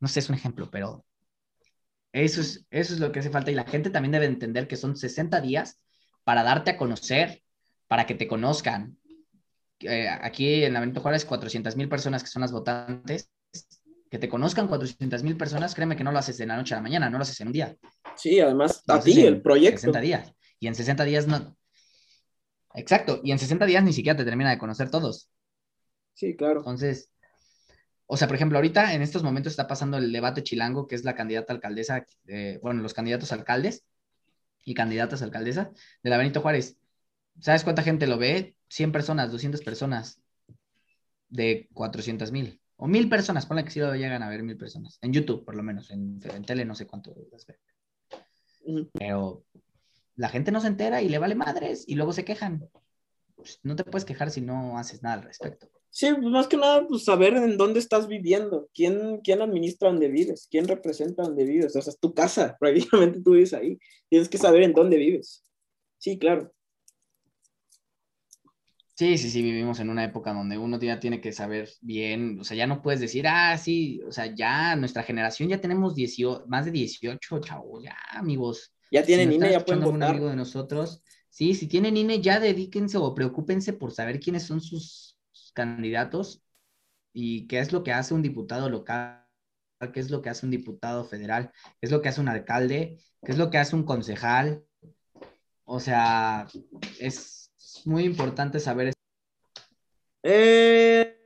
No 0.00 0.08
sé, 0.08 0.20
es 0.20 0.28
un 0.28 0.36
ejemplo, 0.36 0.68
pero 0.70 1.04
eso 2.12 2.40
es, 2.40 2.66
eso 2.70 2.94
es 2.94 3.00
lo 3.00 3.12
que 3.12 3.20
hace 3.20 3.30
falta. 3.30 3.50
Y 3.50 3.54
la 3.54 3.64
gente 3.64 3.90
también 3.90 4.12
debe 4.12 4.26
entender 4.26 4.68
que 4.68 4.76
son 4.76 4.96
60 4.96 5.40
días 5.40 5.80
para 6.24 6.42
darte 6.42 6.72
a 6.72 6.76
conocer, 6.76 7.42
para 7.86 8.06
que 8.06 8.14
te 8.14 8.28
conozcan. 8.28 8.98
Eh, 9.80 10.08
aquí 10.08 10.64
en 10.64 10.72
la 10.72 10.80
Benito 10.80 11.00
Juárez, 11.00 11.24
400 11.24 11.76
mil 11.76 11.88
personas 11.88 12.22
que 12.22 12.30
son 12.30 12.42
las 12.42 12.52
votantes, 12.52 13.30
que 14.10 14.18
te 14.18 14.28
conozcan 14.28 14.68
400 14.68 15.22
mil 15.22 15.36
personas, 15.36 15.74
créeme 15.74 15.96
que 15.96 16.04
no 16.04 16.12
lo 16.12 16.18
haces 16.18 16.38
de 16.38 16.46
la 16.46 16.56
noche 16.56 16.74
a 16.74 16.78
la 16.78 16.82
mañana, 16.82 17.10
no 17.10 17.18
lo 17.18 17.22
haces 17.22 17.40
en 17.40 17.48
un 17.48 17.52
día. 17.52 17.76
Sí, 18.16 18.40
además, 18.40 18.82
a 18.88 19.00
ti, 19.00 19.20
el 19.20 19.40
proyecto. 19.40 19.80
60 19.80 20.00
días. 20.00 20.32
Y 20.58 20.66
en 20.66 20.74
60 20.74 21.04
días 21.04 21.26
no. 21.26 21.56
Exacto, 22.74 23.20
y 23.22 23.32
en 23.32 23.38
60 23.38 23.66
días 23.66 23.82
ni 23.82 23.92
siquiera 23.92 24.16
te 24.16 24.24
termina 24.24 24.50
de 24.50 24.58
conocer 24.58 24.90
todos. 24.90 25.30
Sí, 26.14 26.36
claro. 26.36 26.60
Entonces, 26.60 27.10
o 28.06 28.16
sea, 28.16 28.26
por 28.26 28.36
ejemplo, 28.36 28.58
ahorita 28.58 28.94
en 28.94 29.02
estos 29.02 29.22
momentos 29.22 29.52
está 29.52 29.66
pasando 29.66 29.98
el 29.98 30.12
debate 30.12 30.42
chilango, 30.42 30.88
que 30.88 30.94
es 30.94 31.04
la 31.04 31.14
candidata 31.14 31.52
alcaldesa, 31.52 32.06
eh, 32.26 32.58
bueno, 32.62 32.82
los 32.82 32.94
candidatos 32.94 33.32
alcaldes 33.32 33.84
y 34.64 34.74
candidatas 34.74 35.22
alcaldesa 35.22 35.70
de 36.02 36.10
la 36.10 36.16
Benito 36.16 36.40
Juárez. 36.40 36.78
¿Sabes 37.40 37.64
cuánta 37.64 37.82
gente 37.82 38.06
lo 38.06 38.18
ve? 38.18 38.56
100 38.68 38.92
personas, 38.92 39.30
200 39.30 39.62
personas 39.62 40.22
de 41.28 41.68
400 41.72 42.32
mil. 42.32 42.60
O 42.76 42.86
mil 42.86 43.08
personas, 43.08 43.44
ponle 43.44 43.64
que 43.64 43.70
sí 43.70 43.80
lo 43.80 43.94
llegan 43.94 44.22
a 44.22 44.28
ver 44.28 44.42
mil 44.42 44.56
personas. 44.56 44.98
En 45.02 45.12
YouTube, 45.12 45.44
por 45.44 45.54
lo 45.54 45.62
menos. 45.62 45.90
En, 45.90 46.20
tele 46.46 46.64
no 46.64 46.74
sé 46.74 46.86
cuánto 46.86 47.14
las 47.32 47.44
ve. 47.44 47.58
Pero 48.92 49.44
la 50.18 50.28
gente 50.28 50.50
no 50.50 50.60
se 50.60 50.66
entera 50.66 51.00
y 51.00 51.08
le 51.08 51.18
vale 51.18 51.36
madres 51.36 51.84
y 51.86 51.94
luego 51.94 52.12
se 52.12 52.24
quejan. 52.24 52.68
Pues, 53.36 53.60
no 53.62 53.76
te 53.76 53.84
puedes 53.84 54.04
quejar 54.04 54.30
si 54.30 54.40
no 54.40 54.76
haces 54.76 55.02
nada 55.02 55.14
al 55.14 55.22
respecto. 55.22 55.70
Sí, 55.90 56.08
pues 56.12 56.26
más 56.26 56.48
que 56.48 56.56
nada, 56.56 56.86
pues 56.86 57.04
saber 57.04 57.34
en 57.36 57.56
dónde 57.56 57.78
estás 57.78 58.08
viviendo, 58.08 58.68
quién, 58.74 59.20
quién 59.22 59.40
administra 59.40 59.88
donde 59.88 60.08
vives, 60.08 60.48
quién 60.50 60.66
representa 60.66 61.22
donde 61.22 61.44
vives. 61.44 61.76
O 61.76 61.80
sea, 61.80 61.92
es 61.92 62.00
tu 62.00 62.12
casa, 62.12 62.56
prácticamente 62.60 63.22
tú 63.22 63.32
vives 63.32 63.54
ahí. 63.54 63.78
Tienes 64.08 64.28
que 64.28 64.38
saber 64.38 64.62
en 64.62 64.74
dónde 64.74 64.96
vives. 64.96 65.44
Sí, 65.98 66.18
claro. 66.18 66.52
Sí, 68.96 69.16
sí, 69.16 69.30
sí, 69.30 69.42
vivimos 69.42 69.78
en 69.78 69.90
una 69.90 70.02
época 70.02 70.34
donde 70.34 70.58
uno 70.58 70.80
ya 70.80 70.98
tiene 70.98 71.20
que 71.20 71.32
saber 71.32 71.70
bien, 71.80 72.40
o 72.40 72.44
sea, 72.44 72.56
ya 72.56 72.66
no 72.66 72.82
puedes 72.82 72.98
decir, 72.98 73.28
ah, 73.28 73.56
sí, 73.56 74.00
o 74.02 74.10
sea, 74.10 74.34
ya 74.34 74.74
nuestra 74.74 75.04
generación 75.04 75.48
ya 75.48 75.60
tenemos 75.60 75.94
más 76.48 76.64
de 76.64 76.72
18, 76.72 77.38
chavos, 77.38 77.84
ya, 77.84 77.96
amigos. 78.10 78.74
Ya 78.90 79.02
tienen 79.04 79.32
INE, 79.32 79.52
ya 79.52 79.64
pueden 79.64 79.82
votar. 79.82 79.94
un 79.94 80.02
amigo 80.02 80.28
de 80.28 80.36
nosotros, 80.36 81.02
sí, 81.28 81.54
si 81.54 81.66
tienen 81.66 81.96
INE, 81.96 82.20
ya 82.20 82.40
dedíquense 82.40 82.98
o 82.98 83.14
preocúpense 83.14 83.72
por 83.72 83.92
saber 83.92 84.20
quiénes 84.20 84.44
son 84.44 84.60
sus 84.60 85.18
candidatos 85.54 86.42
y 87.12 87.46
qué 87.48 87.58
es 87.58 87.72
lo 87.72 87.82
que 87.82 87.92
hace 87.92 88.14
un 88.14 88.22
diputado 88.22 88.68
local, 88.68 89.26
qué 89.92 90.00
es 90.00 90.10
lo 90.10 90.22
que 90.22 90.30
hace 90.30 90.46
un 90.46 90.50
diputado 90.50 91.04
federal, 91.04 91.50
qué 91.80 91.86
es 91.86 91.90
lo 91.90 92.00
que 92.00 92.08
hace 92.08 92.20
un 92.20 92.28
alcalde, 92.28 92.98
qué 93.24 93.32
es 93.32 93.38
lo 93.38 93.50
que 93.50 93.58
hace 93.58 93.76
un 93.76 93.84
concejal. 93.84 94.64
O 95.64 95.80
sea, 95.80 96.46
es 96.98 97.52
muy 97.84 98.04
importante 98.04 98.60
saber. 98.60 98.92
Eh, 100.22 101.16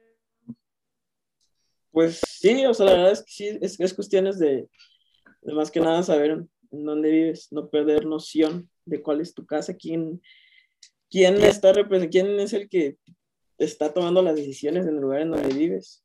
pues 1.90 2.20
sí, 2.26 2.64
o 2.66 2.74
sea, 2.74 2.86
la 2.86 2.92
verdad 2.92 3.12
es 3.12 3.20
que 3.20 3.32
sí, 3.32 3.58
es, 3.60 3.78
es 3.78 3.94
cuestiones 3.94 4.38
de, 4.38 4.68
más 5.42 5.70
que 5.70 5.80
nada 5.80 6.02
saber 6.02 6.44
en, 6.72 6.84
dónde 6.84 7.10
vives, 7.10 7.48
no 7.50 7.68
perder 7.68 8.06
noción 8.06 8.68
de 8.84 9.02
cuál 9.02 9.20
es 9.20 9.34
tu 9.34 9.46
casa, 9.46 9.76
quién, 9.76 10.20
quién 11.10 11.40
está 11.42 11.72
quién 12.10 12.40
es 12.40 12.52
el 12.52 12.68
que 12.68 12.96
está 13.58 13.92
tomando 13.92 14.22
las 14.22 14.36
decisiones 14.36 14.86
en 14.86 14.96
el 14.96 15.00
lugar 15.00 15.22
en 15.22 15.30
donde 15.30 15.54
vives. 15.54 16.04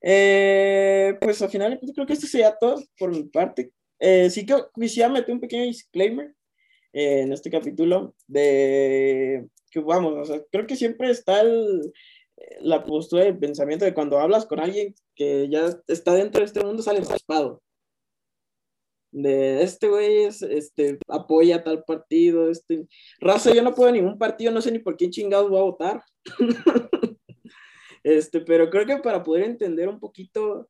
Eh, 0.00 1.16
pues 1.20 1.40
al 1.42 1.50
final 1.50 1.78
creo 1.94 2.06
que 2.06 2.14
esto 2.14 2.26
sería 2.26 2.56
todo 2.58 2.82
por 2.98 3.10
mi 3.10 3.24
parte. 3.24 3.72
Eh, 4.00 4.30
sí 4.30 4.44
que 4.44 4.54
quisiera 4.74 5.08
meter 5.08 5.32
un 5.32 5.40
pequeño 5.40 5.64
disclaimer 5.64 6.34
en 6.92 7.32
este 7.32 7.50
capítulo 7.50 8.14
de 8.26 9.46
que 9.70 9.80
vamos, 9.80 10.14
o 10.18 10.24
sea, 10.24 10.42
creo 10.50 10.66
que 10.66 10.76
siempre 10.76 11.10
está 11.10 11.42
la 12.60 12.84
postura 12.84 13.24
del 13.24 13.38
pensamiento 13.38 13.84
de 13.84 13.94
cuando 13.94 14.18
hablas 14.18 14.46
con 14.46 14.60
alguien 14.60 14.94
que 15.14 15.48
ya 15.48 15.70
está 15.86 16.14
dentro 16.14 16.40
de 16.40 16.46
este 16.46 16.64
mundo, 16.64 16.82
sale 16.82 17.00
raspado. 17.00 17.62
De 19.12 19.62
este 19.62 19.88
güey 19.88 20.24
este, 20.24 20.98
apoya 21.06 21.62
tal 21.62 21.84
partido, 21.84 22.50
este. 22.50 22.86
Raza, 23.20 23.54
yo 23.54 23.62
no 23.62 23.74
puedo 23.74 23.92
ningún 23.92 24.18
partido, 24.18 24.50
no 24.50 24.62
sé 24.62 24.72
ni 24.72 24.78
por 24.78 24.96
quién 24.96 25.10
chingados 25.10 25.50
voy 25.50 25.60
a 25.60 25.64
votar. 25.64 26.02
este, 28.02 28.40
pero 28.40 28.70
creo 28.70 28.86
que 28.86 28.96
para 28.96 29.22
poder 29.22 29.44
entender 29.44 29.88
un 29.88 30.00
poquito 30.00 30.68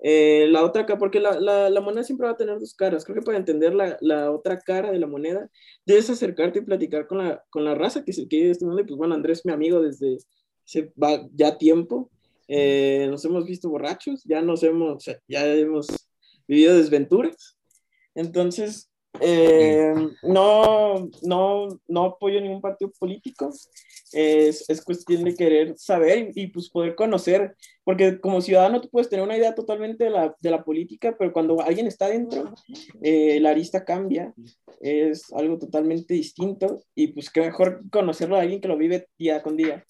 eh, 0.00 0.46
la 0.50 0.64
otra 0.64 0.86
cara, 0.86 0.98
porque 0.98 1.18
la, 1.18 1.40
la, 1.40 1.80
moneda 1.80 2.04
siempre 2.04 2.26
va 2.26 2.34
a 2.34 2.36
tener 2.36 2.58
dos 2.58 2.74
caras. 2.74 3.04
Creo 3.04 3.16
que 3.16 3.22
para 3.22 3.38
entender 3.38 3.74
la, 3.74 3.96
la, 4.00 4.30
otra 4.30 4.58
cara 4.60 4.92
de 4.92 4.98
la 4.98 5.06
moneda, 5.06 5.50
debes 5.84 6.08
acercarte 6.10 6.60
y 6.60 6.62
platicar 6.62 7.06
con 7.06 7.18
la, 7.18 7.44
con 7.50 7.64
la 7.64 7.74
raza 7.74 8.04
que 8.04 8.12
se 8.12 8.28
quiere 8.28 8.50
este 8.50 8.64
mundo. 8.64 8.82
Y 8.82 8.84
pues 8.84 8.96
bueno, 8.96 9.14
Andrés, 9.14 9.44
mi 9.44 9.52
amigo 9.52 9.80
desde 9.80 10.18
se 10.64 10.92
va 11.02 11.26
ya 11.34 11.58
tiempo. 11.58 12.10
Eh, 12.46 13.06
nos 13.10 13.24
hemos 13.24 13.44
visto 13.44 13.68
borrachos, 13.68 14.22
ya 14.24 14.40
nos 14.40 14.62
hemos, 14.62 15.04
ya 15.26 15.46
hemos 15.46 15.86
vivido 16.46 16.76
desventuras. 16.76 17.57
Entonces, 18.18 18.90
eh, 19.20 19.94
no, 20.24 21.08
no, 21.22 21.68
no 21.86 22.04
apoyo 22.04 22.40
ningún 22.40 22.60
partido 22.60 22.90
político. 22.98 23.48
Es, 24.12 24.68
es, 24.68 24.82
cuestión 24.82 25.22
de 25.22 25.34
querer 25.34 25.78
saber 25.78 26.30
y, 26.34 26.48
pues 26.48 26.68
poder 26.68 26.96
conocer, 26.96 27.54
porque 27.84 28.18
como 28.20 28.40
ciudadano 28.40 28.80
tú 28.80 28.88
puedes 28.88 29.08
tener 29.08 29.24
una 29.24 29.36
idea 29.36 29.54
totalmente 29.54 30.04
de 30.04 30.10
la, 30.10 30.34
de 30.40 30.50
la 30.50 30.64
política, 30.64 31.14
pero 31.16 31.32
cuando 31.32 31.60
alguien 31.60 31.86
está 31.86 32.08
dentro, 32.08 32.54
eh, 33.02 33.38
la 33.40 33.50
arista 33.50 33.84
cambia, 33.84 34.34
es 34.80 35.32
algo 35.32 35.58
totalmente 35.58 36.14
distinto 36.14 36.82
y 36.94 37.08
pues 37.08 37.30
qué 37.30 37.40
mejor 37.42 37.82
conocerlo 37.90 38.36
a 38.36 38.40
alguien 38.40 38.60
que 38.60 38.68
lo 38.68 38.76
vive 38.76 39.08
día 39.16 39.42
con 39.42 39.56
día. 39.56 39.84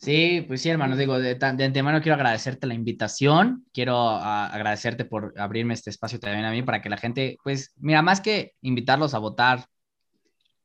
Sí, 0.00 0.42
pues 0.48 0.62
sí, 0.62 0.70
hermano, 0.70 0.96
digo, 0.96 1.18
de, 1.18 1.34
de, 1.34 1.46
antemano 1.46 2.00
quiero 2.00 2.14
agradecerte 2.14 2.66
la 2.66 2.72
invitación, 2.72 3.66
quiero 3.70 3.98
ah, 3.98 4.46
agradecerte 4.46 5.04
por 5.04 5.34
abrirme 5.38 5.74
este 5.74 5.90
espacio 5.90 6.18
también 6.18 6.46
a 6.46 6.50
mí 6.50 6.62
para 6.62 6.80
que 6.80 6.88
la 6.88 6.96
gente, 6.96 7.36
pues, 7.44 7.74
mira, 7.76 8.00
más 8.00 8.22
que 8.22 8.54
invitarlos 8.62 9.12
a 9.12 9.18
votar 9.18 9.66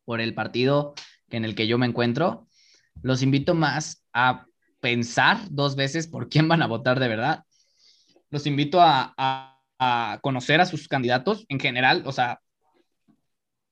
por 0.06 0.22
el 0.22 0.34
partido 0.34 0.94
en 1.32 1.44
el 1.44 1.54
que 1.54 1.68
yo 1.68 1.78
me 1.78 1.86
encuentro, 1.86 2.48
los 3.02 3.22
invito 3.22 3.56
más 3.56 4.06
a 4.14 4.46
pensar 4.80 5.40
dos 5.50 5.76
veces 5.76 6.08
por 6.08 6.30
quién 6.30 6.48
van 6.48 6.62
a 6.62 6.68
votar 6.68 7.02
de 7.02 7.10
verdad. 7.10 7.44
Los 8.30 8.48
invito 8.48 8.80
a, 8.80 9.14
a, 9.18 9.60
a 9.80 10.20
conocer 10.22 10.62
a 10.62 10.66
sus 10.66 10.88
candidatos 10.88 11.46
en 11.50 11.60
general, 11.60 12.04
o 12.06 12.14
sea, 12.14 12.40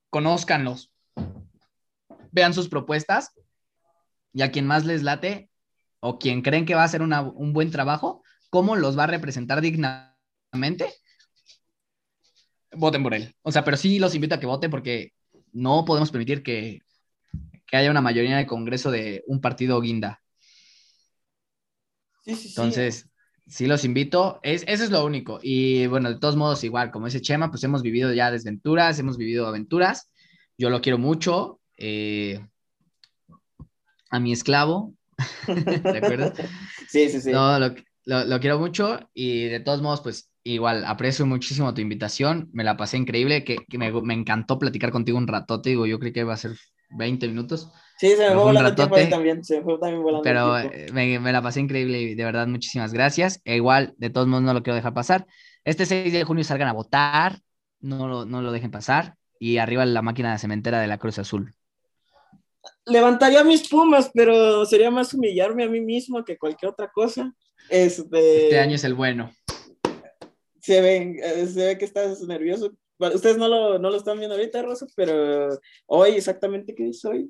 conózcanlos, 0.10 0.92
vean 2.34 2.54
sus 2.54 2.68
propuestas 2.68 3.32
y 4.34 4.42
a 4.42 4.52
quien 4.52 4.68
más 4.68 4.84
les 4.84 5.04
late, 5.04 5.50
o 6.06 6.20
quien 6.20 6.42
creen 6.42 6.66
que 6.66 6.76
va 6.76 6.82
a 6.82 6.86
hacer 6.86 7.02
un 7.02 7.54
buen 7.54 7.72
trabajo, 7.72 8.24
cómo 8.50 8.76
los 8.76 9.00
va 9.00 9.06
a 9.06 9.08
representar 9.08 9.62
dignamente, 9.62 10.94
voten 12.74 13.02
por 13.02 13.14
él. 13.14 13.34
O 13.42 13.54
sea, 13.54 13.64
pero 13.64 13.78
sí 13.78 14.00
los 14.00 14.14
invito 14.14 14.36
a 14.36 14.40
que 14.40 14.46
voten 14.46 14.70
porque 14.70 15.14
no 15.54 15.86
podemos 15.86 16.12
permitir 16.12 16.44
que, 16.44 16.82
haya 17.72 17.90
una 17.90 18.02
mayoría 18.02 18.36
de 18.36 18.46
Congreso 18.46 18.92
de 18.92 19.24
un 19.28 19.40
partido 19.40 19.80
guinda. 19.80 20.22
Sí, 22.26 22.36
sí, 22.36 22.48
Entonces, 22.50 23.10
sí. 23.48 23.66
los 23.66 23.86
invito. 23.86 24.42
Es, 24.44 24.66
eso 24.68 24.84
es 24.84 24.92
lo 24.92 25.06
único. 25.06 25.40
Y 25.42 25.88
bueno, 25.88 26.10
de 26.10 26.20
todos 26.20 26.36
modos, 26.36 26.66
igual, 26.66 26.92
como 26.92 27.08
ese 27.08 27.22
Chema, 27.22 27.50
pues 27.50 27.64
hemos 27.64 27.82
vivido 27.82 28.14
ya 28.14 28.30
desventuras, 28.30 29.00
hemos 29.00 29.18
vivido 29.18 29.48
aventuras. 29.48 30.12
Yo 30.58 30.70
lo 30.70 30.82
quiero 30.82 30.98
mucho. 31.00 31.62
Eh, 31.78 32.46
a 34.12 34.20
mi 34.20 34.32
esclavo, 34.32 34.94
¿De 35.48 35.98
acuerdo? 35.98 36.34
Sí, 36.88 37.10
sí, 37.10 37.22
sí. 37.22 37.32
No, 37.32 37.60
lo, 37.60 37.74
lo, 38.06 38.40
quiero 38.40 38.60
mucho 38.60 39.10
y 39.14 39.46
de 39.46 39.60
todos 39.60 39.82
modos, 39.82 40.02
pues 40.02 40.30
igual, 40.44 40.84
aprecio 40.86 41.26
muchísimo 41.26 41.74
tu 41.74 41.82
invitación, 41.82 42.50
me 42.54 42.64
la 42.64 42.78
pasé 42.78 42.98
increíble, 42.98 43.44
que, 43.44 43.58
que 43.70 43.78
me, 43.78 43.92
me, 44.02 44.14
encantó 44.14 44.60
platicar 44.60 44.92
contigo 44.92 45.18
un 45.18 45.28
ratote, 45.28 45.70
digo, 45.70 45.86
yo 45.86 46.00
creí 46.00 46.12
que 46.12 46.22
iba 46.22 46.34
a 46.34 46.38
ser 46.38 46.52
20 46.90 47.28
minutos. 47.28 47.72
Sí, 47.98 48.10
se 48.10 48.30
me 48.30 48.34
fue 48.34 48.44
volando 48.44 48.70
el 48.70 48.76
tiempo 48.76 48.98
también, 49.10 49.44
se 49.44 49.58
me 49.58 49.64
fue 49.64 49.80
también 49.80 50.04
volando 50.04 50.24
Pero 50.24 50.58
eh, 50.58 50.88
me, 50.92 51.20
me, 51.20 51.32
la 51.32 51.42
pasé 51.42 51.62
increíble 51.62 52.02
y 52.02 52.16
de 52.16 52.24
verdad 52.24 52.48
muchísimas 52.48 52.94
gracias. 52.94 53.42
E 53.46 53.56
igual, 53.56 53.94
de 53.98 54.10
todos 54.10 54.28
modos, 54.28 54.44
no 54.44 54.54
lo 54.54 54.64
quiero 54.64 54.76
dejar 54.76 54.94
pasar. 54.94 55.26
Este 55.64 55.86
6 55.86 56.12
de 56.12 56.24
junio 56.24 56.44
salgan 56.44 56.68
a 56.68 56.74
votar, 56.74 57.40
no 57.80 58.08
lo, 58.08 58.26
no 58.26 58.42
lo 58.42 58.52
dejen 58.52 58.72
pasar. 58.72 59.16
Y 59.40 59.58
arriba 59.58 59.86
la 59.86 60.02
máquina 60.02 60.32
de 60.32 60.40
cementera 60.40 60.80
de 60.80 60.88
la 60.88 60.98
Cruz 60.98 61.20
Azul 61.20 61.54
levantaría 62.86 63.44
mis 63.44 63.68
pumas, 63.68 64.12
pero 64.14 64.66
sería 64.66 64.92
más 64.92 65.14
humillarme 65.14 65.64
a 65.64 65.70
mí 65.70 65.82
mismo 65.82 66.24
que 66.24 66.38
cualquier 66.38 66.72
otra 66.72 66.92
cosa. 66.92 67.34
Este, 67.70 68.44
este 68.46 68.60
año 68.60 68.76
es 68.76 68.84
el 68.84 68.94
bueno. 68.94 69.32
Se 70.62 70.82
ve, 70.82 71.18
eh, 71.22 71.48
se 71.48 71.68
ve 71.68 71.78
que 71.78 71.86
estás 71.86 72.22
nervioso. 72.22 72.72
Ustedes 73.00 73.38
no 73.38 73.48
lo, 73.48 73.80
no 73.80 73.90
lo 73.90 73.98
están 73.98 74.18
viendo 74.18 74.36
ahorita, 74.36 74.62
Rosa, 74.62 74.86
pero 74.96 75.60
hoy 75.88 76.12
exactamente 76.12 76.74
qué 76.74 76.90
es 76.90 77.04
hoy. 77.04 77.30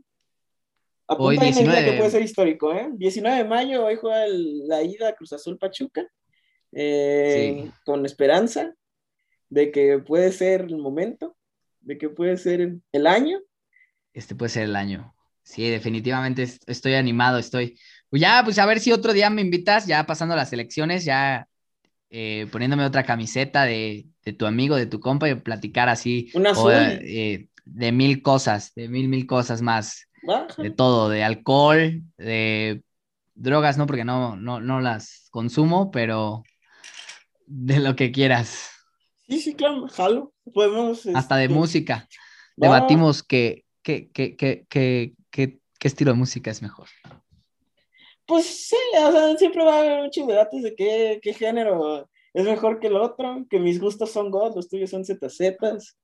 hoy 1.08 1.38
19... 1.38 1.86
que 1.86 1.98
puede 1.98 2.12
ser 2.12 2.22
histórico, 2.22 2.74
¿eh? 2.74 2.90
19 2.94 3.38
de 3.38 3.44
mayo, 3.44 3.86
hoy 3.86 3.96
juega 3.96 4.26
la 4.28 4.84
ida 4.84 5.16
Cruz 5.16 5.34
Azul 5.34 5.58
Pachuca, 5.58 6.06
eh, 6.74 7.72
con 7.86 8.06
esperanza 8.06 8.76
de 9.50 9.72
que 9.72 10.00
puede 10.00 10.32
ser 10.32 10.62
el 10.62 10.78
momento, 10.78 11.36
de 11.82 11.98
que 11.98 12.10
puede 12.10 12.38
ser 12.38 12.76
el 12.92 13.08
año. 13.08 13.40
Este 14.14 14.36
puede 14.36 14.50
ser 14.50 14.64
el 14.64 14.76
año. 14.76 15.13
Sí, 15.44 15.70
definitivamente 15.70 16.48
estoy 16.66 16.94
animado, 16.96 17.38
estoy. 17.38 17.78
Pues 18.10 18.22
ya, 18.22 18.42
pues 18.44 18.58
a 18.60 18.66
ver 18.66 18.80
si 18.80 18.92
otro 18.92 19.14
día 19.14 19.30
me 19.30 19.42
invitas, 19.42 19.86
ya 19.86 20.06
pasando 20.06 20.36
las 20.36 20.54
elecciones, 20.54 21.06
ya 21.06 21.48
eh, 22.10 22.48
poniéndome 22.52 22.86
otra 22.86 23.04
camiseta 23.04 23.64
de, 23.64 24.08
tu 24.38 24.46
amigo, 24.46 24.76
de 24.76 24.86
tu 24.86 25.00
compa 25.00 25.30
y 25.30 25.36
platicar 25.36 25.90
así. 25.90 26.32
Una 26.34 26.54
eh, 27.02 27.48
de 27.66 27.92
mil 27.92 28.22
cosas, 28.22 28.74
de 28.76 28.88
mil, 28.88 29.08
mil 29.10 29.26
cosas 29.26 29.62
más. 29.62 30.08
De 30.58 30.72
todo, 30.72 31.10
de 31.10 31.22
alcohol, 31.22 32.02
de 32.18 32.82
drogas 33.36 33.78
no, 33.78 33.86
porque 33.88 34.06
no, 34.06 34.38
no, 34.38 34.62
no 34.62 34.80
las 34.80 35.28
consumo, 35.32 35.92
pero 35.92 36.44
de 37.46 37.80
lo 37.80 37.96
que 37.96 38.12
quieras. 38.12 38.70
Sí, 39.28 39.40
sí, 39.40 39.54
claro, 39.54 39.88
jalo. 39.88 40.34
Podemos. 40.54 41.06
Hasta 41.08 41.38
de 41.38 41.46
este, 41.46 41.56
música. 41.56 42.08
Debatimos 42.56 43.24
que, 43.24 43.66
que, 43.82 44.10
que, 44.12 44.36
que, 44.36 45.14
qué 45.80 45.88
estilo 45.88 46.12
de 46.14 46.18
música 46.18 46.52
es 46.52 46.62
mejor. 46.62 46.88
Pues 48.26 48.46
sí, 48.46 48.76
o 49.06 49.12
sea, 49.12 49.38
siempre 49.38 49.64
va 49.66 49.76
a 49.78 49.80
haber 49.80 50.04
muchos 50.04 50.28
debates 50.28 50.64
de 50.64 50.76
qué, 50.76 51.20
qué 51.22 51.34
género 51.34 52.10
es 52.34 52.46
mejor 52.46 52.80
que 52.80 52.88
el 52.88 52.96
otro, 52.96 53.46
que 53.50 53.60
mis 53.60 53.80
gustos 53.80 54.12
son 54.12 54.32
God, 54.32 54.56
los 54.56 54.70
tuyos 54.70 54.90
son 54.90 55.04
ZZs, 55.06 55.98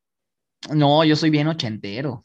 No, 0.74 1.04
yo 1.04 1.16
soy 1.16 1.30
bien 1.30 1.48
ochentero. 1.48 2.24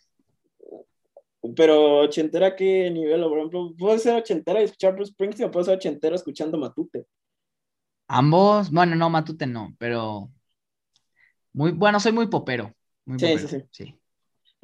pero 1.56 2.00
ochentera 2.00 2.48
a 2.48 2.56
qué 2.56 2.90
nivel, 2.90 3.22
por 3.22 3.38
ejemplo, 3.38 3.74
puedo 3.78 3.98
ser 3.98 4.16
ochentera 4.16 4.60
y 4.60 4.64
escuchar 4.64 4.94
Bruce 4.94 5.12
Springsteen 5.12 5.48
o 5.48 5.52
puedo 5.52 5.64
ser 5.64 5.76
ochentero 5.76 6.16
escuchando 6.16 6.58
Matute. 6.58 7.06
Ambos, 8.08 8.70
bueno, 8.70 8.96
no, 8.96 9.10
Matute 9.10 9.46
no, 9.46 9.74
pero 9.78 10.30
muy, 11.52 11.72
bueno, 11.72 12.00
soy 12.00 12.12
muy 12.12 12.26
popero. 12.28 12.72
Muy 13.04 13.18
Sí, 13.18 13.26
popero, 13.26 13.48
sí, 13.48 13.48
sí. 13.48 13.64
sí. 13.70 14.00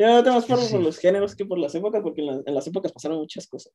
Yo 0.01 0.07
no 0.09 0.23
tengo 0.25 0.37
más 0.37 0.47
por, 0.47 0.69
por 0.71 0.81
los 0.83 0.99
géneros 0.99 1.37
que 1.37 1.45
por 1.47 1.59
las 1.59 1.75
épocas, 1.77 2.03
porque 2.03 2.23
en, 2.23 2.27
la- 2.29 2.43
en 2.47 2.55
las 2.57 2.67
épocas 2.67 2.93
pasaron 2.93 3.19
muchas 3.19 3.47
cosas. 3.47 3.73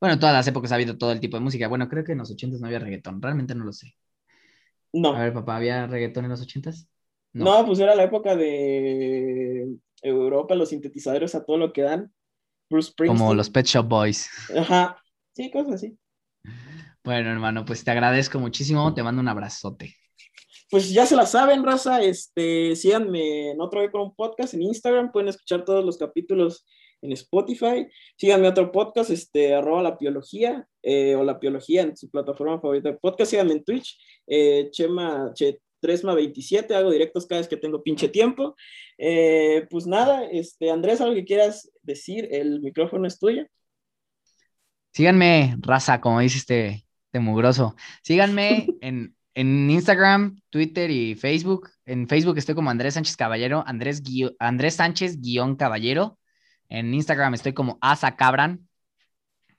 Bueno, 0.00 0.14
en 0.14 0.20
todas 0.20 0.34
las 0.34 0.46
épocas 0.46 0.70
ha 0.72 0.74
habido 0.76 0.96
todo 0.98 1.10
el 1.12 1.18
tipo 1.20 1.36
de 1.36 1.42
música. 1.42 1.66
Bueno, 1.68 1.88
creo 1.88 2.04
que 2.04 2.12
en 2.12 2.18
los 2.18 2.30
ochentas 2.30 2.60
no 2.60 2.66
había 2.68 2.78
reggaetón. 2.78 3.20
Realmente 3.22 3.54
no 3.56 3.64
lo 3.64 3.72
sé. 3.72 3.96
No, 4.94 5.12
A 5.12 5.20
ver, 5.22 5.32
papá, 5.32 5.56
¿había 5.56 5.86
reggaetón 5.86 6.24
en 6.24 6.30
los 6.32 6.42
ochentas? 6.42 6.88
no, 7.38 7.64
pues 7.66 7.78
era 7.80 7.94
la 7.94 8.04
época 8.04 8.36
de 8.36 9.76
Europa, 10.02 10.54
los 10.54 10.68
sintetizadores 10.70 11.34
a 11.34 11.44
todo 11.44 11.58
lo 11.58 11.72
que 11.72 11.82
dan. 11.82 12.12
Bruce 12.70 12.90
Springsteen. 12.92 13.26
Como 13.26 13.34
los 13.34 13.50
Pet 13.50 13.66
Shop 13.66 13.86
Boys. 13.88 14.28
Ajá, 14.56 14.96
sí, 15.34 15.50
cosas 15.50 15.74
así. 15.74 15.98
Bueno, 17.04 17.30
hermano, 17.30 17.64
pues 17.64 17.84
te 17.84 17.90
agradezco 17.90 18.38
muchísimo. 18.40 18.94
Te 18.94 19.02
mando 19.02 19.20
un 19.20 19.28
abrazote. 19.28 19.96
Pues 20.74 20.90
ya 20.90 21.06
se 21.06 21.14
la 21.14 21.24
saben, 21.24 21.62
raza. 21.62 22.02
Este, 22.02 22.74
síganme 22.74 23.52
en 23.52 23.60
otro 23.60 23.88
con 23.92 24.00
un 24.00 24.14
podcast 24.16 24.54
en 24.54 24.62
Instagram. 24.62 25.12
Pueden 25.12 25.28
escuchar 25.28 25.64
todos 25.64 25.84
los 25.84 25.96
capítulos 25.96 26.66
en 27.00 27.12
Spotify. 27.12 27.86
Síganme 28.16 28.48
otro 28.48 28.72
podcast, 28.72 29.10
este, 29.10 29.54
arroba 29.54 29.84
la 29.84 29.92
biología 29.92 30.66
o 30.82 31.22
la 31.22 31.34
biología 31.34 31.82
en 31.82 31.96
su 31.96 32.10
plataforma 32.10 32.60
favorita 32.60 32.90
de 32.90 32.96
podcast. 32.96 33.30
Síganme 33.30 33.52
en 33.52 33.62
Twitch, 33.62 33.96
eh, 34.26 34.68
Chema, 34.72 35.30
che, 35.32 35.60
3ma27. 35.80 36.74
Hago 36.74 36.90
directos 36.90 37.24
cada 37.24 37.40
vez 37.40 37.46
que 37.46 37.56
tengo 37.56 37.80
pinche 37.80 38.08
tiempo. 38.08 38.56
Eh, 38.98 39.68
pues 39.70 39.86
nada, 39.86 40.24
este, 40.24 40.72
Andrés, 40.72 41.00
algo 41.00 41.14
que 41.14 41.24
quieras 41.24 41.70
decir, 41.82 42.26
el 42.32 42.60
micrófono 42.60 43.06
es 43.06 43.20
tuyo. 43.20 43.46
Síganme, 44.90 45.54
raza, 45.60 46.00
como 46.00 46.18
dice 46.18 46.38
este, 46.38 46.84
este 47.14 47.20
mugroso. 47.20 47.76
Síganme 48.02 48.66
en, 48.80 49.13
en 49.34 49.70
Instagram, 49.70 50.40
Twitter 50.50 50.90
y 50.90 51.14
Facebook. 51.14 51.70
En 51.84 52.08
Facebook 52.08 52.38
estoy 52.38 52.54
como 52.54 52.70
Andrés 52.70 52.94
Sánchez 52.94 53.16
Caballero, 53.16 53.64
Andrés, 53.66 54.02
guio- 54.02 54.34
Andrés 54.38 54.74
Sánchez 54.76 55.20
guion 55.20 55.56
Caballero. 55.56 56.18
En 56.68 56.94
Instagram 56.94 57.34
estoy 57.34 57.52
como 57.52 57.78
Asa 57.80 58.16
Cabran. 58.16 58.68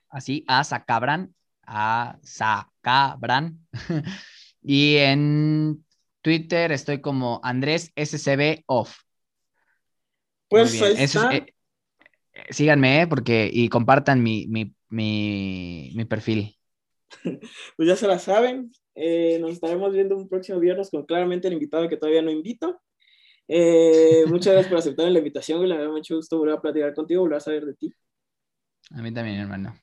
Así, 0.08 0.44
Asa 0.48 0.84
Cabran. 0.84 1.34
Asa 1.62 2.70
Cabran. 2.80 3.58
y 4.62 4.96
en 4.96 5.84
Twitter 6.22 6.72
estoy 6.72 7.00
como 7.00 7.40
Andrés 7.42 7.92
SCB 7.96 8.64
Off. 8.66 8.98
Pues 10.48 10.80
ahí 10.80 10.92
es- 10.92 11.14
está. 11.14 11.34
eh, 11.34 11.52
síganme, 12.50 13.02
eh, 13.02 13.06
porque 13.06 13.50
y 13.52 13.68
compartan 13.68 14.22
mi, 14.22 14.46
mi, 14.48 14.74
mi, 14.88 15.92
mi 15.94 16.04
perfil. 16.04 16.56
pues 17.22 17.88
ya 17.88 17.96
se 17.96 18.06
la 18.06 18.18
saben. 18.18 18.72
Eh, 18.96 19.38
nos 19.38 19.52
estaremos 19.52 19.92
viendo 19.92 20.16
un 20.16 20.26
próximo 20.26 20.58
viernes 20.58 20.90
con 20.90 21.04
claramente 21.04 21.48
el 21.48 21.54
invitado 21.54 21.88
que 21.88 21.98
todavía 21.98 22.22
no 22.22 22.30
invito. 22.30 22.80
Eh, 23.46 24.24
muchas 24.28 24.54
gracias 24.54 24.68
por 24.68 24.78
aceptar 24.78 25.10
la 25.10 25.18
invitación, 25.18 25.58
güey. 25.58 25.68
La 25.68 25.76
verdad, 25.76 25.92
mucho 25.92 26.16
gusto 26.16 26.38
volver 26.38 26.54
a 26.54 26.60
platicar 26.60 26.94
contigo, 26.94 27.20
volver 27.20 27.36
a 27.36 27.40
saber 27.40 27.66
de 27.66 27.74
ti. 27.74 27.92
A 28.90 29.02
mí 29.02 29.12
también, 29.12 29.38
hermano. 29.40 29.76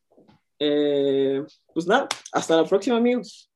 Eh, 0.57 1.43
pues 1.73 1.85
nada, 1.85 2.07
hasta 2.31 2.57
la 2.57 2.65
próxima, 2.65 2.97
amigos. 2.97 3.51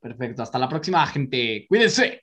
Perfecto. 0.00 0.42
Hasta 0.42 0.58
la 0.58 0.68
próxima, 0.68 1.06
gente. 1.06 1.64
Cuídense. 1.68 2.21